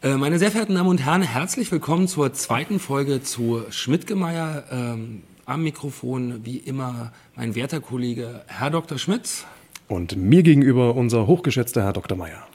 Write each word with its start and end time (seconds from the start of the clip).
Äh, 0.00 0.16
meine 0.16 0.38
sehr 0.38 0.52
verehrten 0.52 0.76
Damen 0.76 0.88
und 0.88 1.04
Herren, 1.04 1.22
herzlich 1.22 1.72
willkommen 1.72 2.06
zur 2.06 2.32
zweiten 2.32 2.78
Folge 2.78 3.20
zu 3.20 3.64
Schmidtgemeier. 3.70 4.62
Ähm, 4.70 5.24
am 5.44 5.64
Mikrofon 5.64 6.44
wie 6.44 6.58
immer 6.58 7.10
mein 7.34 7.56
werter 7.56 7.80
Kollege 7.80 8.44
Herr 8.46 8.70
Dr. 8.70 8.96
Schmidt. 8.96 9.44
Und 9.88 10.16
mir 10.16 10.44
gegenüber 10.44 10.94
unser 10.94 11.26
hochgeschätzter 11.26 11.82
Herr 11.82 11.92
Dr. 11.92 12.16
Meyer. 12.16 12.46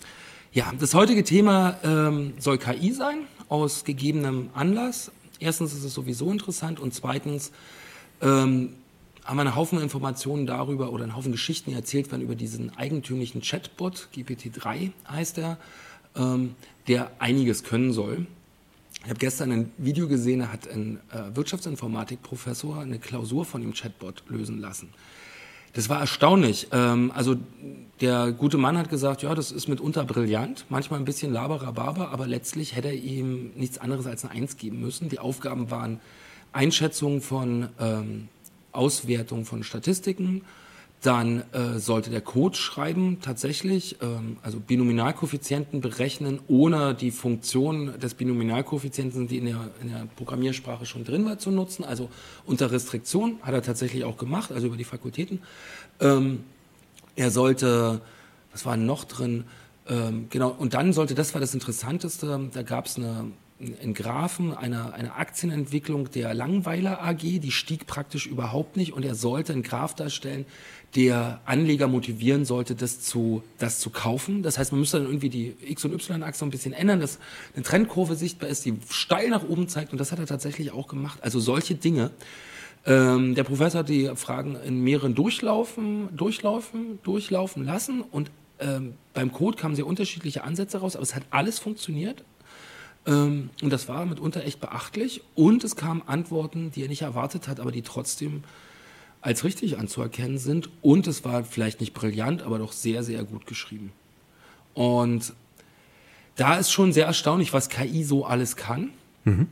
Ja, 0.53 0.71
das 0.79 0.93
heutige 0.93 1.25
Thema 1.25 1.75
ähm, 1.83 2.31
soll 2.39 2.57
KI 2.59 2.93
sein, 2.93 3.23
aus 3.49 3.83
gegebenem 3.83 4.49
Anlass. 4.53 5.11
Erstens 5.41 5.73
ist 5.73 5.83
es 5.83 5.93
sowieso 5.93 6.31
interessant 6.31 6.79
und 6.79 6.93
zweitens 6.93 7.51
ähm, 8.21 8.69
haben 9.25 9.35
wir 9.35 9.41
einen 9.41 9.55
Haufen 9.57 9.81
Informationen 9.81 10.45
darüber 10.45 10.93
oder 10.93 11.03
einen 11.03 11.15
Haufen 11.17 11.33
Geschichten, 11.33 11.71
die 11.71 11.75
erzählt 11.75 12.09
werden 12.09 12.21
über 12.21 12.35
diesen 12.35 12.77
eigentümlichen 12.77 13.41
Chatbot, 13.41 14.07
GPT-3 14.15 14.91
heißt 15.09 15.39
er, 15.39 15.57
ähm, 16.15 16.55
der 16.87 17.11
einiges 17.19 17.63
können 17.63 17.93
soll. 17.93 18.25
Ich 19.03 19.09
habe 19.09 19.19
gestern 19.19 19.51
ein 19.51 19.71
Video 19.77 20.07
gesehen, 20.07 20.39
da 20.39 20.47
hat 20.47 20.69
ein 20.69 20.99
äh, 21.11 21.35
Wirtschaftsinformatikprofessor 21.35 22.79
eine 22.79 22.99
Klausur 22.99 23.45
von 23.45 23.61
dem 23.61 23.73
Chatbot 23.73 24.23
lösen 24.29 24.59
lassen. 24.59 24.89
Das 25.73 25.89
war 25.89 25.99
erstaunlich. 25.99 26.67
Ähm, 26.71 27.11
also 27.13 27.35
der 27.99 28.31
gute 28.31 28.57
Mann 28.57 28.77
hat 28.77 28.89
gesagt, 28.89 29.23
ja, 29.23 29.33
das 29.35 29.51
ist 29.51 29.67
mitunter 29.67 30.05
brillant, 30.05 30.65
manchmal 30.69 30.99
ein 30.99 31.05
bisschen 31.05 31.33
laberababer, 31.33 32.09
aber 32.09 32.27
letztlich 32.27 32.75
hätte 32.75 32.89
er 32.89 32.93
ihm 32.93 33.51
nichts 33.55 33.77
anderes 33.77 34.05
als 34.05 34.23
eine 34.23 34.33
Eins 34.33 34.57
geben 34.57 34.79
müssen. 34.79 35.09
Die 35.09 35.19
Aufgaben 35.19 35.69
waren 35.71 35.99
Einschätzung 36.53 37.21
von 37.21 37.69
ähm, 37.79 38.29
Auswertung 38.71 39.45
von 39.45 39.63
Statistiken, 39.63 40.43
dann 41.05 41.43
äh, 41.51 41.79
sollte 41.79 42.09
der 42.09 42.21
Code 42.21 42.57
schreiben 42.57 43.19
tatsächlich, 43.21 43.97
ähm, 44.01 44.37
also 44.41 44.59
Binominalkoeffizienten 44.59 45.81
berechnen, 45.81 46.39
ohne 46.47 46.95
die 46.95 47.11
Funktion 47.11 47.99
des 47.99 48.13
Binominalkoeffizienten, 48.13 49.27
die 49.27 49.37
in 49.37 49.45
der, 49.45 49.69
in 49.81 49.89
der 49.89 50.07
Programmiersprache 50.15 50.85
schon 50.85 51.03
drin 51.03 51.25
war, 51.25 51.37
zu 51.37 51.51
nutzen. 51.51 51.83
Also 51.83 52.09
unter 52.45 52.71
Restriktion 52.71 53.37
hat 53.41 53.53
er 53.53 53.61
tatsächlich 53.61 54.05
auch 54.05 54.17
gemacht, 54.17 54.51
also 54.51 54.67
über 54.67 54.77
die 54.77 54.85
Fakultäten. 54.85 55.41
Ähm, 55.99 56.43
er 57.15 57.31
sollte, 57.31 58.01
was 58.51 58.65
war 58.65 58.77
noch 58.77 59.03
drin? 59.03 59.43
Ähm, 59.87 60.27
genau, 60.29 60.49
und 60.49 60.73
dann 60.73 60.93
sollte, 60.93 61.15
das 61.15 61.33
war 61.33 61.41
das 61.41 61.53
Interessanteste, 61.53 62.49
da 62.53 62.61
gab 62.63 62.85
es 62.85 62.97
eine 62.97 63.31
in 63.59 63.93
Graphen 63.93 64.53
eine, 64.53 64.93
eine 64.93 65.15
Aktienentwicklung 65.15 66.11
der 66.11 66.33
Langweiler 66.33 67.03
AG, 67.03 67.19
die 67.39 67.51
stieg 67.51 67.87
praktisch 67.87 68.25
überhaupt 68.25 68.77
nicht 68.77 68.93
und 68.93 69.05
er 69.05 69.15
sollte 69.15 69.53
einen 69.53 69.63
Graph 69.63 69.95
darstellen, 69.95 70.45
der 70.95 71.41
Anleger 71.45 71.87
motivieren 71.87 72.45
sollte, 72.45 72.75
das 72.75 73.01
zu, 73.01 73.43
das 73.57 73.79
zu 73.79 73.89
kaufen. 73.89 74.43
Das 74.43 74.57
heißt, 74.57 74.71
man 74.71 74.79
müsste 74.79 74.97
dann 74.97 75.07
irgendwie 75.07 75.29
die 75.29 75.55
X- 75.61 75.83
und 75.85 75.93
Y-Achse 75.93 76.45
ein 76.45 76.51
bisschen 76.51 76.73
ändern, 76.73 76.99
dass 76.99 77.19
eine 77.55 77.63
Trendkurve 77.63 78.15
sichtbar 78.15 78.49
ist, 78.49 78.65
die 78.65 78.75
steil 78.89 79.29
nach 79.29 79.43
oben 79.43 79.67
zeigt 79.67 79.91
und 79.91 79.97
das 79.97 80.11
hat 80.11 80.19
er 80.19 80.27
tatsächlich 80.27 80.71
auch 80.71 80.87
gemacht. 80.87 81.19
Also 81.21 81.39
solche 81.39 81.75
Dinge. 81.75 82.11
Ähm, 82.85 83.33
der 83.33 83.43
Professor 83.43 83.79
hat 83.79 83.89
die 83.89 84.11
Fragen 84.15 84.55
in 84.65 84.83
mehreren 84.83 85.15
Durchlaufen, 85.15 86.15
Durchlaufen, 86.15 86.99
durchlaufen 87.03 87.65
lassen 87.65 88.01
und 88.01 88.29
ähm, 88.59 88.93
beim 89.13 89.31
Code 89.31 89.57
kamen 89.57 89.75
sehr 89.75 89.87
unterschiedliche 89.87 90.43
Ansätze 90.43 90.79
raus, 90.79 90.95
aber 90.95 91.03
es 91.03 91.15
hat 91.15 91.23
alles 91.31 91.59
funktioniert. 91.59 92.23
Ähm, 93.05 93.49
und 93.61 93.71
das 93.71 93.87
war 93.87 94.05
mitunter 94.05 94.43
echt 94.43 94.59
beachtlich. 94.59 95.21
Und 95.35 95.63
es 95.63 95.75
kamen 95.75 96.01
Antworten, 96.05 96.71
die 96.71 96.83
er 96.83 96.87
nicht 96.87 97.01
erwartet 97.01 97.47
hat, 97.47 97.59
aber 97.59 97.71
die 97.71 97.81
trotzdem 97.81 98.43
als 99.23 99.43
richtig 99.43 99.79
anzuerkennen 99.79 100.37
sind. 100.37 100.69
Und 100.81 101.07
es 101.07 101.23
war 101.23 101.43
vielleicht 101.43 101.79
nicht 101.79 101.93
brillant, 101.93 102.43
aber 102.43 102.59
doch 102.59 102.73
sehr, 102.73 103.03
sehr 103.03 103.23
gut 103.23 103.47
geschrieben. 103.47 103.91
Und 104.73 105.33
da 106.35 106.57
ist 106.57 106.71
schon 106.71 106.93
sehr 106.93 107.05
erstaunlich, 107.05 107.53
was 107.53 107.69
KI 107.69 108.03
so 108.03 108.25
alles 108.25 108.55
kann. 108.55 108.89
Mhm. 109.23 109.47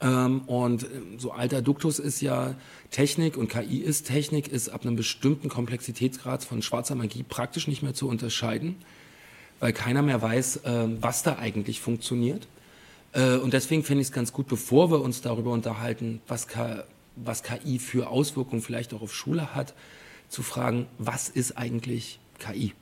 Ähm, 0.00 0.42
und 0.42 0.84
ähm, 0.84 1.18
so 1.18 1.32
alter 1.32 1.62
Duktus 1.62 1.98
ist 1.98 2.20
ja 2.20 2.54
Technik 2.92 3.36
und 3.36 3.48
KI 3.48 3.78
ist 3.78 4.06
Technik, 4.06 4.46
ist 4.46 4.68
ab 4.68 4.82
einem 4.82 4.94
bestimmten 4.94 5.48
Komplexitätsgrad 5.48 6.44
von 6.44 6.62
schwarzer 6.62 6.94
Magie 6.94 7.24
praktisch 7.24 7.66
nicht 7.66 7.82
mehr 7.82 7.94
zu 7.94 8.08
unterscheiden, 8.08 8.76
weil 9.58 9.72
keiner 9.72 10.02
mehr 10.02 10.22
weiß, 10.22 10.58
äh, 10.58 10.88
was 11.00 11.24
da 11.24 11.38
eigentlich 11.38 11.80
funktioniert. 11.80 12.46
Äh, 13.12 13.38
und 13.38 13.52
deswegen 13.52 13.82
finde 13.82 14.02
ich 14.02 14.08
es 14.08 14.12
ganz 14.12 14.32
gut, 14.32 14.46
bevor 14.46 14.92
wir 14.92 15.00
uns 15.00 15.20
darüber 15.20 15.50
unterhalten, 15.50 16.20
was, 16.28 16.46
was 17.24 17.42
KI 17.42 17.78
für 17.78 18.08
Auswirkungen 18.08 18.62
vielleicht 18.62 18.94
auch 18.94 19.02
auf 19.02 19.14
Schule 19.14 19.54
hat, 19.54 19.74
zu 20.28 20.42
fragen, 20.42 20.86
was 20.98 21.28
ist 21.28 21.56
eigentlich 21.56 22.18
KI? 22.38 22.72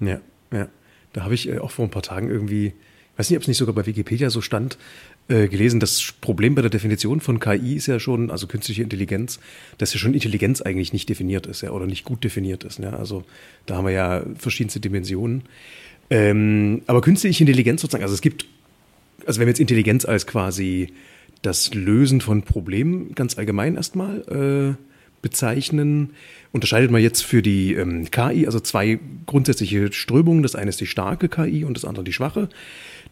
Ja, 0.00 0.20
ja. 0.52 0.68
Da 1.12 1.24
habe 1.24 1.34
ich 1.34 1.48
äh, 1.48 1.58
auch 1.58 1.70
vor 1.70 1.84
ein 1.84 1.90
paar 1.90 2.02
Tagen 2.02 2.30
irgendwie, 2.30 2.66
ich 2.66 3.18
weiß 3.18 3.30
nicht, 3.30 3.36
ob 3.36 3.42
es 3.42 3.48
nicht 3.48 3.56
sogar 3.56 3.74
bei 3.74 3.86
Wikipedia 3.86 4.30
so 4.30 4.40
stand, 4.40 4.78
äh, 5.28 5.48
gelesen, 5.48 5.80
das 5.80 6.14
Problem 6.20 6.54
bei 6.54 6.62
der 6.62 6.70
Definition 6.70 7.20
von 7.20 7.40
KI 7.40 7.76
ist 7.76 7.86
ja 7.86 8.00
schon, 8.00 8.30
also 8.30 8.46
künstliche 8.46 8.82
Intelligenz, 8.82 9.40
dass 9.76 9.92
ja 9.92 9.98
schon 9.98 10.14
Intelligenz 10.14 10.62
eigentlich 10.62 10.92
nicht 10.92 11.08
definiert 11.08 11.46
ist, 11.46 11.62
ja, 11.62 11.70
oder 11.70 11.86
nicht 11.86 12.04
gut 12.04 12.24
definiert 12.24 12.64
ist. 12.64 12.78
Ja. 12.78 12.90
Also 12.90 13.24
da 13.66 13.76
haben 13.76 13.86
wir 13.86 13.92
ja 13.92 14.24
verschiedenste 14.36 14.80
Dimensionen. 14.80 15.42
Ähm, 16.10 16.82
aber 16.86 17.02
künstliche 17.02 17.42
Intelligenz 17.42 17.82
sozusagen, 17.82 18.04
also 18.04 18.14
es 18.14 18.22
gibt 18.22 18.46
also 19.26 19.40
wenn 19.40 19.46
wir 19.46 19.50
jetzt 19.50 19.60
Intelligenz 19.60 20.04
als 20.04 20.26
quasi 20.26 20.92
das 21.42 21.74
Lösen 21.74 22.20
von 22.20 22.42
Problemen 22.42 23.14
ganz 23.14 23.38
allgemein 23.38 23.76
erstmal 23.76 24.76
äh, 24.78 24.82
bezeichnen, 25.22 26.10
unterscheidet 26.52 26.90
man 26.90 27.02
jetzt 27.02 27.22
für 27.22 27.42
die 27.42 27.74
ähm, 27.74 28.10
KI 28.10 28.46
also 28.46 28.60
zwei 28.60 28.98
grundsätzliche 29.26 29.92
Strömungen. 29.92 30.42
Das 30.42 30.54
eine 30.54 30.70
ist 30.70 30.80
die 30.80 30.86
starke 30.86 31.28
KI 31.28 31.64
und 31.64 31.76
das 31.76 31.84
andere 31.84 32.04
die 32.04 32.12
schwache. 32.12 32.48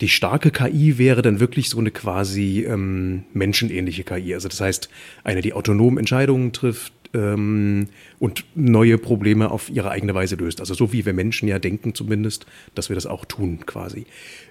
Die 0.01 0.09
starke 0.09 0.51
KI 0.51 0.99
wäre 0.99 1.23
dann 1.23 1.41
wirklich 1.41 1.69
so 1.69 1.79
eine 1.79 1.91
quasi 1.91 2.65
ähm, 2.69 3.25
menschenähnliche 3.33 4.05
KI. 4.05 4.35
Also 4.35 4.49
das 4.49 4.61
heißt, 4.61 4.89
eine, 5.25 5.41
die 5.41 5.53
autonom 5.53 5.99
Entscheidungen 5.99 6.53
trifft, 6.53 6.93
ähm, 7.17 7.89
und 8.19 8.45
neue 8.55 8.99
Probleme 8.99 9.51
auf 9.51 9.71
ihre 9.71 9.91
eigene 9.91 10.15
Weise 10.15 10.37
löst. 10.37 10.61
Also 10.61 10.75
so 10.75 10.93
wie 10.93 11.07
wir 11.07 11.13
Menschen 11.13 11.49
ja 11.49 11.59
denken 11.59 11.95
zumindest, 11.95 12.47
dass 12.75 12.89
wir 12.89 12.95
das 12.95 13.07
auch 13.07 13.25
tun 13.25 13.61
quasi. 13.67 14.07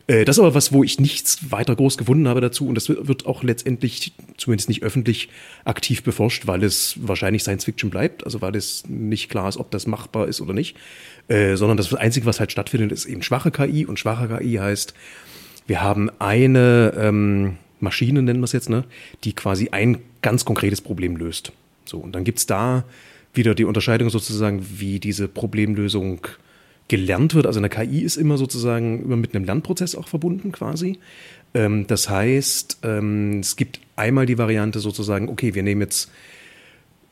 Äh, 0.07 0.25
das 0.25 0.37
ist 0.37 0.39
aber 0.39 0.55
was, 0.55 0.73
wo 0.73 0.83
ich 0.83 0.99
nichts 0.99 1.51
weiter 1.51 1.75
groß 1.75 1.97
gefunden 1.97 2.27
habe 2.27 2.41
dazu 2.41 2.67
und 2.67 2.75
das 2.75 2.89
wird 2.89 3.25
auch 3.25 3.43
letztendlich 3.43 4.13
zumindest 4.37 4.69
nicht 4.69 4.83
öffentlich 4.83 5.29
aktiv 5.63 6.03
beforscht, 6.03 6.47
weil 6.47 6.63
es 6.63 6.95
wahrscheinlich 7.01 7.43
Science 7.43 7.65
Fiction 7.65 7.89
bleibt, 7.89 8.25
also 8.25 8.41
weil 8.41 8.55
es 8.55 8.83
nicht 8.87 9.29
klar 9.29 9.47
ist, 9.47 9.57
ob 9.57 9.71
das 9.71 9.87
machbar 9.87 10.27
ist 10.27 10.41
oder 10.41 10.53
nicht, 10.53 10.75
äh, 11.27 11.55
sondern 11.55 11.77
das 11.77 11.93
Einzige, 11.93 12.25
was 12.25 12.39
halt 12.39 12.51
stattfindet, 12.51 12.91
ist 12.91 13.05
eben 13.05 13.21
schwache 13.21 13.51
KI 13.51 13.85
und 13.85 13.99
schwache 13.99 14.27
KI 14.27 14.55
heißt, 14.55 14.93
wir 15.67 15.81
haben 15.81 16.11
eine 16.19 16.93
ähm, 16.97 17.57
Maschine, 17.79 18.21
nennen 18.21 18.39
wir 18.39 18.45
es 18.45 18.51
jetzt, 18.51 18.69
ne, 18.69 18.83
die 19.23 19.33
quasi 19.33 19.69
ein 19.69 19.97
ganz 20.21 20.45
konkretes 20.45 20.81
Problem 20.81 21.17
löst. 21.17 21.51
So, 21.89 21.99
und 21.99 22.13
dann 22.13 22.23
gibt 22.23 22.39
es 22.39 22.45
da 22.45 22.83
wieder 23.33 23.55
die 23.55 23.65
Unterscheidung 23.65 24.09
sozusagen, 24.09 24.65
wie 24.77 24.99
diese 24.99 25.27
Problemlösung 25.27 26.21
gelernt 26.87 27.33
wird. 27.33 27.47
Also 27.47 27.59
eine 27.59 27.69
KI 27.69 28.01
ist 28.01 28.17
immer 28.17 28.37
sozusagen 28.37 29.03
immer 29.03 29.15
mit 29.15 29.35
einem 29.35 29.45
Lernprozess 29.45 29.95
auch 29.95 30.07
verbunden 30.07 30.51
quasi. 30.51 30.99
Ähm, 31.53 31.87
das 31.87 32.09
heißt, 32.09 32.79
ähm, 32.83 33.39
es 33.39 33.55
gibt 33.55 33.79
einmal 33.95 34.25
die 34.25 34.37
Variante 34.37 34.79
sozusagen, 34.79 35.29
okay, 35.29 35.55
wir 35.55 35.63
nehmen 35.63 35.81
jetzt, 35.81 36.11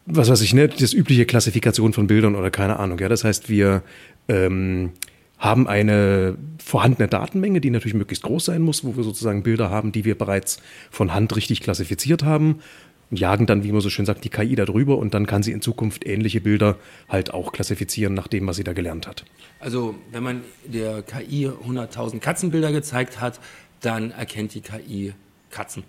was 0.06 0.30
weiß 0.30 0.42
ich, 0.42 0.54
ne, 0.54 0.68
das 0.68 0.94
übliche 0.94 1.26
Klassifikation 1.26 1.94
von 1.94 2.08
Bildern 2.08 2.36
oder 2.36 2.52
keine 2.52 2.78
Ahnung. 2.78 3.00
Ja, 3.00 3.10
das 3.10 3.24
heißt, 3.24 3.50
wir 3.50 3.82
ähm, 4.28 4.92
haben 5.40 5.68
eine 5.68 6.38
vorhandene 6.64 7.08
Datenmenge, 7.08 7.60
die 7.60 7.70
natürlich 7.70 7.96
möglichst 7.96 8.24
groß 8.24 8.46
sein 8.46 8.62
muss, 8.62 8.84
wo 8.84 8.96
wir 8.96 9.04
sozusagen 9.04 9.44
Bilder 9.44 9.70
haben, 9.70 9.92
die 9.92 10.06
wir 10.06 10.18
bereits 10.18 10.60
von 10.92 11.14
Hand 11.14 11.36
richtig 11.36 11.62
klassifiziert 11.62 12.24
haben 12.24 12.60
und 13.14 13.20
jagen 13.20 13.46
dann, 13.46 13.64
wie 13.64 13.72
man 13.72 13.80
so 13.80 13.92
schön 13.92 14.08
sagt, 14.08 14.24
die 14.24 14.30
KI 14.30 14.56
da 14.56 14.66
drüber 14.66 14.98
und 14.98 15.14
dann 15.14 15.28
kann 15.28 15.44
sie 15.44 15.52
in 15.52 15.62
Zukunft 15.62 16.04
ähnliche 16.04 16.42
Bilder 16.42 16.78
halt 17.08 17.32
auch 17.32 17.52
klassifizieren 17.52 18.16
nach 18.16 18.28
dem, 18.28 18.48
was 18.48 18.56
sie 18.56 18.64
da 18.64 18.74
gelernt 18.74 19.06
hat. 19.06 19.24
Also 19.60 19.94
wenn 20.12 20.24
man 20.24 20.42
der 20.66 21.04
KI 21.04 21.48
100.000 21.48 22.18
Katzenbilder 22.18 22.72
gezeigt 22.72 23.22
hat, 23.22 23.40
dann 23.82 24.10
erkennt 24.10 24.56
die 24.56 24.62
KI 24.62 25.14
Katzen. 25.52 25.84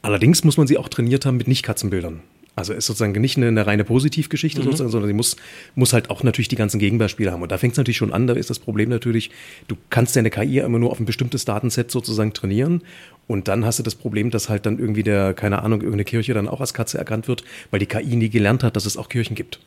Allerdings 0.00 0.42
muss 0.42 0.56
man 0.56 0.66
sie 0.66 0.78
auch 0.78 0.88
trainiert 0.88 1.26
haben 1.26 1.36
mit 1.36 1.48
Nicht-Katzenbildern. 1.48 2.22
Also 2.56 2.72
ist 2.72 2.86
sozusagen 2.86 3.12
nicht 3.20 3.36
eine, 3.36 3.48
eine 3.48 3.66
reine 3.66 3.84
Positivgeschichte, 3.84 4.62
mhm. 4.62 4.72
sondern 4.72 5.06
sie 5.06 5.12
muss, 5.12 5.36
muss 5.74 5.92
halt 5.92 6.08
auch 6.08 6.22
natürlich 6.22 6.48
die 6.48 6.56
ganzen 6.56 6.78
Gegenbeispiele 6.78 7.30
haben. 7.30 7.42
Und 7.42 7.52
da 7.52 7.58
fängt 7.58 7.72
es 7.72 7.76
natürlich 7.76 7.98
schon 7.98 8.12
an, 8.12 8.26
da 8.26 8.32
ist 8.32 8.48
das 8.48 8.58
Problem 8.58 8.88
natürlich, 8.88 9.30
du 9.68 9.76
kannst 9.90 10.16
deine 10.16 10.30
KI 10.30 10.60
immer 10.60 10.78
nur 10.78 10.90
auf 10.90 10.98
ein 10.98 11.04
bestimmtes 11.04 11.44
Datenset 11.44 11.90
sozusagen 11.90 12.32
trainieren. 12.32 12.82
Und 13.28 13.46
dann 13.46 13.64
hast 13.64 13.78
du 13.78 13.82
das 13.82 13.94
Problem, 13.94 14.30
dass 14.30 14.48
halt 14.48 14.66
dann 14.66 14.78
irgendwie 14.78 15.02
der, 15.02 15.34
keine 15.34 15.62
Ahnung, 15.62 15.80
irgendeine 15.80 16.04
Kirche 16.04 16.34
dann 16.34 16.48
auch 16.48 16.60
als 16.60 16.74
Katze 16.74 16.98
erkannt 16.98 17.28
wird, 17.28 17.44
weil 17.70 17.78
die 17.78 17.86
KI 17.86 18.16
nie 18.16 18.30
gelernt 18.30 18.64
hat, 18.64 18.74
dass 18.74 18.86
es 18.86 18.96
auch 18.96 19.08
Kirchen 19.08 19.36
gibt. 19.36 19.60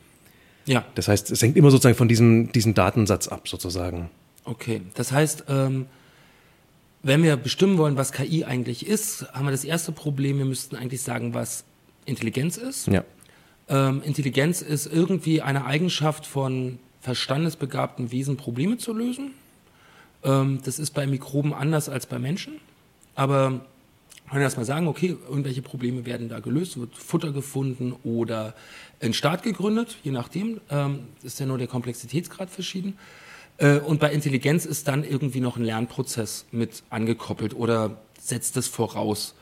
Ja. 0.66 0.84
Das 0.96 1.08
heißt, 1.08 1.30
es 1.30 1.40
hängt 1.42 1.56
immer 1.56 1.70
sozusagen 1.70 1.96
von 1.96 2.08
diesem, 2.08 2.52
diesem 2.52 2.74
Datensatz 2.74 3.28
ab, 3.28 3.48
sozusagen. 3.48 4.10
Okay. 4.44 4.82
Das 4.94 5.12
heißt, 5.12 5.44
ähm, 5.48 5.86
wenn 7.04 7.22
wir 7.22 7.36
bestimmen 7.36 7.78
wollen, 7.78 7.96
was 7.96 8.12
KI 8.12 8.44
eigentlich 8.44 8.86
ist, 8.86 9.26
haben 9.32 9.44
wir 9.44 9.52
das 9.52 9.64
erste 9.64 9.92
Problem, 9.92 10.38
wir 10.38 10.44
müssten 10.44 10.74
eigentlich 10.74 11.02
sagen, 11.02 11.32
was 11.32 11.64
Intelligenz 12.04 12.56
ist. 12.56 12.88
Ja. 12.88 13.04
Ähm, 13.68 14.02
Intelligenz 14.04 14.60
ist 14.60 14.86
irgendwie 14.86 15.40
eine 15.40 15.64
Eigenschaft 15.64 16.26
von 16.26 16.80
verstandesbegabten 17.00 18.10
Wesen, 18.10 18.36
Probleme 18.36 18.76
zu 18.76 18.92
lösen. 18.92 19.32
Ähm, 20.24 20.60
das 20.64 20.80
ist 20.80 20.90
bei 20.92 21.06
Mikroben 21.06 21.54
anders 21.54 21.88
als 21.88 22.06
bei 22.06 22.18
Menschen. 22.18 22.54
Aber 23.14 23.50
man 23.50 24.38
kann 24.38 24.42
erstmal 24.42 24.64
sagen, 24.64 24.86
okay, 24.86 25.16
irgendwelche 25.28 25.60
Probleme 25.60 26.06
werden 26.06 26.28
da 26.28 26.40
gelöst, 26.40 26.78
wird 26.78 26.96
Futter 26.96 27.32
gefunden 27.32 27.94
oder 28.02 28.54
ein 29.00 29.12
Staat 29.12 29.42
gegründet, 29.42 29.98
je 30.02 30.10
nachdem, 30.10 30.60
ähm, 30.70 31.00
ist 31.22 31.38
ja 31.38 31.44
nur 31.44 31.58
der 31.58 31.66
Komplexitätsgrad 31.66 32.48
verschieden. 32.48 32.98
Äh, 33.58 33.78
und 33.78 34.00
bei 34.00 34.10
Intelligenz 34.12 34.64
ist 34.64 34.88
dann 34.88 35.04
irgendwie 35.04 35.40
noch 35.40 35.56
ein 35.56 35.64
Lernprozess 35.64 36.46
mit 36.50 36.82
angekoppelt 36.88 37.54
oder 37.54 37.98
setzt 38.18 38.56
es 38.56 38.68
voraus. 38.68 39.34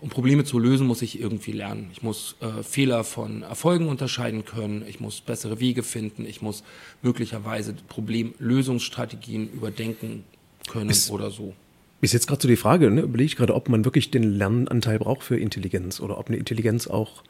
Um 0.00 0.10
Probleme 0.10 0.44
zu 0.44 0.58
lösen, 0.60 0.86
muss 0.86 1.02
ich 1.02 1.20
irgendwie 1.20 1.52
lernen. 1.52 1.90
Ich 1.92 2.02
muss 2.02 2.36
äh, 2.40 2.62
Fehler 2.62 3.02
von 3.02 3.42
Erfolgen 3.42 3.88
unterscheiden 3.88 4.44
können. 4.44 4.84
Ich 4.86 5.00
muss 5.00 5.20
bessere 5.20 5.58
Wege 5.58 5.82
finden. 5.82 6.24
Ich 6.24 6.40
muss 6.40 6.62
möglicherweise 7.02 7.74
Problemlösungsstrategien 7.88 9.52
überdenken 9.52 10.24
können 10.68 10.88
ist, 10.88 11.10
oder 11.10 11.30
so. 11.30 11.52
Ist 12.00 12.12
jetzt 12.12 12.28
gerade 12.28 12.40
so 12.40 12.48
die 12.48 12.56
Frage, 12.56 12.90
ne? 12.90 13.02
überlege 13.02 13.26
ich 13.26 13.36
gerade, 13.36 13.54
ob 13.54 13.68
man 13.68 13.84
wirklich 13.84 14.10
den 14.10 14.22
Lernanteil 14.22 14.98
braucht 14.98 15.24
für 15.24 15.36
Intelligenz 15.36 16.00
oder 16.00 16.18
ob 16.18 16.28
eine 16.28 16.36
Intelligenz 16.36 16.86
auch, 16.86 17.24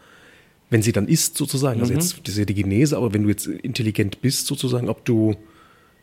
wenn 0.69 0.82
sie 0.82 0.93
dann 0.93 1.09
ist 1.09 1.38
sozusagen, 1.38 1.81
also 1.81 1.93
mhm. 1.93 2.00
jetzt 2.00 2.20
das 2.25 2.35
ist 2.35 2.38
ja 2.38 2.44
die 2.44 2.55
Genese, 2.55 2.97
aber 2.97 3.15
wenn 3.15 3.23
du 3.23 3.31
jetzt 3.31 3.47
intelligent 3.47 4.20
bist 4.20 4.47
sozusagen, 4.47 4.91
ob 4.91 5.05
du 5.06 5.37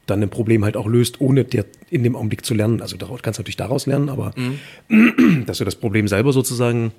dann 0.06 0.22
ein 0.22 0.30
Problem 0.30 0.64
halt 0.64 0.78
auch 0.78 0.88
löst, 0.88 1.22
ohne 1.22 1.46
dir 1.46 1.66
in 1.90 2.04
dem 2.04 2.16
Augenblick 2.16 2.46
zu 2.46 2.54
lernen. 2.54 2.82
Also 2.82 2.98
daraus 2.98 3.22
kannst 3.22 3.40
du 3.40 3.42
natürlich 3.42 3.58
daraus 3.58 3.86
lernen, 3.86 4.10
aber 4.10 4.34
mhm. 4.36 5.44
dass 5.46 5.58
du 5.60 5.66
das 5.66 5.76
Problem 5.76 6.08
selber 6.08 6.34
sozusagen 6.34 6.92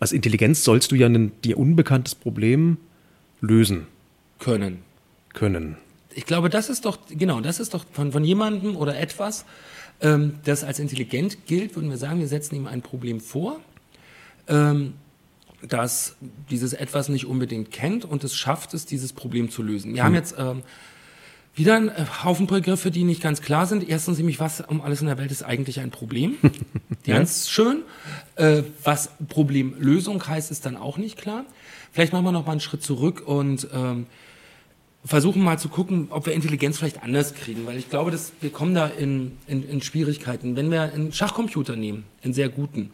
als 0.00 0.12
Intelligenz 0.12 0.64
sollst 0.64 0.92
du 0.92 0.96
ja 0.96 1.06
ein 1.06 1.32
dir 1.42 1.58
unbekanntes 1.58 2.14
Problem 2.14 2.78
lösen 3.40 3.86
können. 4.38 4.78
Können. 5.32 5.76
Ich 6.14 6.26
glaube, 6.26 6.48
das 6.48 6.68
ist 6.68 6.84
doch 6.84 6.98
genau, 7.08 7.40
das 7.40 7.58
ist 7.58 7.74
doch 7.74 7.84
von, 7.90 8.12
von 8.12 8.24
jemandem 8.24 8.76
oder 8.76 8.98
etwas, 8.98 9.44
ähm, 10.04 10.34
das 10.44 10.62
als 10.62 10.78
intelligent 10.78 11.46
gilt, 11.46 11.74
würden 11.74 11.90
wir 11.90 11.96
sagen, 11.96 12.20
wir 12.20 12.28
setzen 12.28 12.54
ihm 12.54 12.66
ein 12.66 12.82
Problem 12.82 13.20
vor. 13.20 13.60
Ähm, 14.46 14.94
das 15.66 16.16
dieses 16.50 16.74
etwas 16.74 17.08
nicht 17.08 17.24
unbedingt 17.24 17.70
kennt 17.70 18.04
und 18.04 18.22
es 18.22 18.36
schafft 18.36 18.74
es, 18.74 18.84
dieses 18.84 19.14
Problem 19.14 19.50
zu 19.50 19.62
lösen. 19.62 19.94
Wir 19.94 20.02
hm. 20.02 20.06
haben 20.06 20.14
jetzt 20.14 20.34
ähm, 20.38 20.62
wieder 21.54 21.76
ein 21.76 21.88
äh, 21.88 22.04
Haufen 22.22 22.46
Begriffe, 22.46 22.90
die 22.90 23.04
nicht 23.04 23.22
ganz 23.22 23.40
klar 23.40 23.66
sind. 23.66 23.88
Erstens 23.88 24.18
nämlich, 24.18 24.40
was 24.40 24.60
um 24.60 24.82
alles 24.82 25.00
in 25.00 25.06
der 25.06 25.18
Welt 25.18 25.30
ist 25.30 25.42
eigentlich 25.42 25.80
ein 25.80 25.90
Problem. 25.90 26.36
Ganz 27.06 27.48
schön. 27.48 27.82
Äh, 28.36 28.62
was 28.82 29.10
Problemlösung 29.28 30.26
heißt, 30.26 30.50
ist 30.50 30.66
dann 30.66 30.76
auch 30.76 30.98
nicht 30.98 31.16
klar. 31.16 31.44
Vielleicht 31.92 32.12
machen 32.12 32.24
wir 32.24 32.32
noch 32.32 32.44
mal 32.44 32.52
einen 32.52 32.60
Schritt 32.60 32.82
zurück 32.82 33.22
und 33.26 33.68
ähm, 33.72 34.06
versuchen 35.04 35.42
mal 35.42 35.58
zu 35.58 35.68
gucken, 35.68 36.08
ob 36.10 36.26
wir 36.26 36.32
Intelligenz 36.32 36.78
vielleicht 36.78 37.02
anders 37.02 37.34
kriegen, 37.34 37.66
weil 37.66 37.76
ich 37.76 37.90
glaube, 37.90 38.10
dass 38.10 38.32
wir 38.40 38.50
kommen 38.50 38.74
da 38.74 38.86
in, 38.86 39.32
in, 39.46 39.68
in 39.68 39.82
Schwierigkeiten. 39.82 40.56
Wenn 40.56 40.70
wir 40.70 40.82
einen 40.82 41.12
Schachcomputer 41.12 41.76
nehmen, 41.76 42.04
einen 42.22 42.32
sehr 42.32 42.48
guten, 42.48 42.90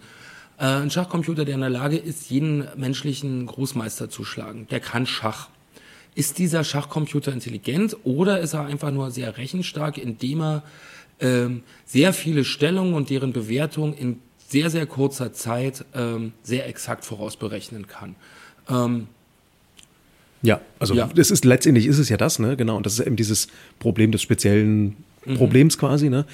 äh, 0.58 0.64
einen 0.64 0.90
Schachcomputer, 0.90 1.44
der 1.44 1.54
in 1.54 1.60
der 1.60 1.70
Lage 1.70 1.96
ist, 1.96 2.28
jeden 2.30 2.66
menschlichen 2.76 3.46
Großmeister 3.46 4.10
zu 4.10 4.24
schlagen, 4.24 4.66
der 4.70 4.80
kann 4.80 5.06
Schach. 5.06 5.48
Ist 6.16 6.38
dieser 6.38 6.64
Schachcomputer 6.64 7.32
intelligent 7.32 7.96
oder 8.02 8.40
ist 8.40 8.54
er 8.54 8.66
einfach 8.66 8.90
nur 8.90 9.12
sehr 9.12 9.36
rechenstark, 9.36 9.96
indem 9.96 10.42
er 10.42 10.62
ähm, 11.20 11.62
sehr 11.84 12.12
viele 12.12 12.44
Stellungen 12.44 12.94
und 12.94 13.10
deren 13.10 13.32
Bewertung 13.32 13.94
in 13.94 14.18
sehr, 14.48 14.68
sehr 14.70 14.86
kurzer 14.86 15.32
Zeit 15.32 15.84
ähm, 15.94 16.32
sehr 16.42 16.66
exakt 16.66 17.04
vorausberechnen 17.04 17.86
kann? 17.86 18.16
Ähm, 18.68 19.06
ja, 20.42 20.60
also 20.78 20.94
ja. 20.94 21.08
das 21.14 21.30
ist 21.30 21.44
letztendlich 21.44 21.86
ist 21.86 21.98
es 21.98 22.08
ja 22.08 22.16
das, 22.16 22.38
ne? 22.38 22.56
Genau. 22.56 22.76
Und 22.76 22.86
das 22.86 22.94
ist 22.94 23.06
eben 23.06 23.16
dieses 23.16 23.48
Problem 23.78 24.12
des 24.12 24.22
speziellen 24.22 24.96
mhm. 25.24 25.34
Problems 25.34 25.78
quasi, 25.78 26.08
ne? 26.08 26.24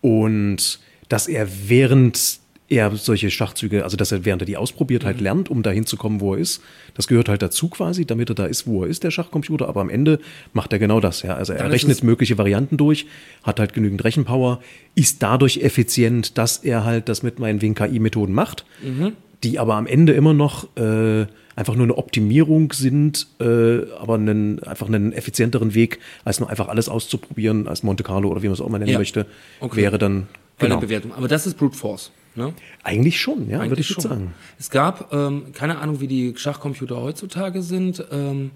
Und 0.00 0.80
dass 1.08 1.28
er 1.28 1.48
während 1.68 2.40
er 2.72 2.96
solche 2.96 3.30
Schachzüge, 3.30 3.84
also 3.84 3.96
dass 3.96 4.12
er 4.12 4.24
während 4.24 4.42
er 4.42 4.46
die 4.46 4.56
ausprobiert, 4.56 5.04
halt 5.04 5.18
mhm. 5.18 5.22
lernt, 5.22 5.50
um 5.50 5.62
dahin 5.62 5.84
zu 5.84 5.96
kommen, 5.96 6.20
wo 6.20 6.34
er 6.34 6.40
ist. 6.40 6.62
Das 6.94 7.06
gehört 7.06 7.28
halt 7.28 7.42
dazu 7.42 7.68
quasi, 7.68 8.06
damit 8.06 8.30
er 8.30 8.34
da 8.34 8.46
ist, 8.46 8.66
wo 8.66 8.82
er 8.82 8.88
ist, 8.88 9.04
der 9.04 9.10
Schachcomputer. 9.10 9.68
Aber 9.68 9.80
am 9.80 9.90
Ende 9.90 10.18
macht 10.54 10.72
er 10.72 10.78
genau 10.78 10.98
das, 10.98 11.22
ja. 11.22 11.34
Also 11.34 11.52
er 11.52 11.60
Dann 11.60 11.70
rechnet 11.70 12.02
mögliche 12.02 12.38
Varianten 12.38 12.78
durch, 12.78 13.06
hat 13.42 13.60
halt 13.60 13.74
genügend 13.74 14.02
Rechenpower, 14.04 14.60
ist 14.94 15.22
dadurch 15.22 15.58
effizient, 15.58 16.38
dass 16.38 16.58
er 16.58 16.84
halt 16.84 17.08
das 17.08 17.22
mit 17.22 17.38
meinen 17.38 17.60
WKI-Methoden 17.60 18.34
macht, 18.34 18.64
mhm. 18.82 19.12
die 19.44 19.58
aber 19.58 19.74
am 19.74 19.86
Ende 19.86 20.14
immer 20.14 20.32
noch 20.32 20.74
äh, 20.76 21.26
einfach 21.56 21.74
nur 21.74 21.84
eine 21.84 21.96
Optimierung 21.96 22.72
sind, 22.72 23.26
äh, 23.40 23.90
aber 23.98 24.14
einen, 24.14 24.62
einfach 24.62 24.88
einen 24.88 25.12
effizienteren 25.12 25.74
Weg, 25.74 25.98
als 26.24 26.40
nur 26.40 26.48
einfach 26.50 26.68
alles 26.68 26.88
auszuprobieren, 26.88 27.68
als 27.68 27.82
Monte 27.82 28.02
Carlo 28.02 28.28
oder 28.30 28.42
wie 28.42 28.46
man 28.46 28.54
es 28.54 28.60
auch 28.60 28.68
mal 28.68 28.78
nennen 28.78 28.92
ja. 28.92 28.98
möchte, 28.98 29.26
okay. 29.60 29.76
wäre 29.76 29.98
dann 29.98 30.26
genau. 30.58 30.78
Bewertung. 30.78 31.12
Aber 31.12 31.28
das 31.28 31.46
ist 31.46 31.56
Brute 31.56 31.76
Force. 31.76 32.10
Ne? 32.34 32.54
Eigentlich 32.82 33.20
schon, 33.20 33.50
ja, 33.50 33.68
würde 33.68 33.80
ich 33.80 33.88
schon. 33.88 34.02
sagen. 34.02 34.34
Es 34.58 34.70
gab, 34.70 35.12
ähm, 35.12 35.52
keine 35.52 35.78
Ahnung, 35.78 36.00
wie 36.00 36.08
die 36.08 36.34
Schachcomputer 36.34 36.96
heutzutage 36.96 37.62
sind. 37.62 38.02
Ähm, 38.10 38.52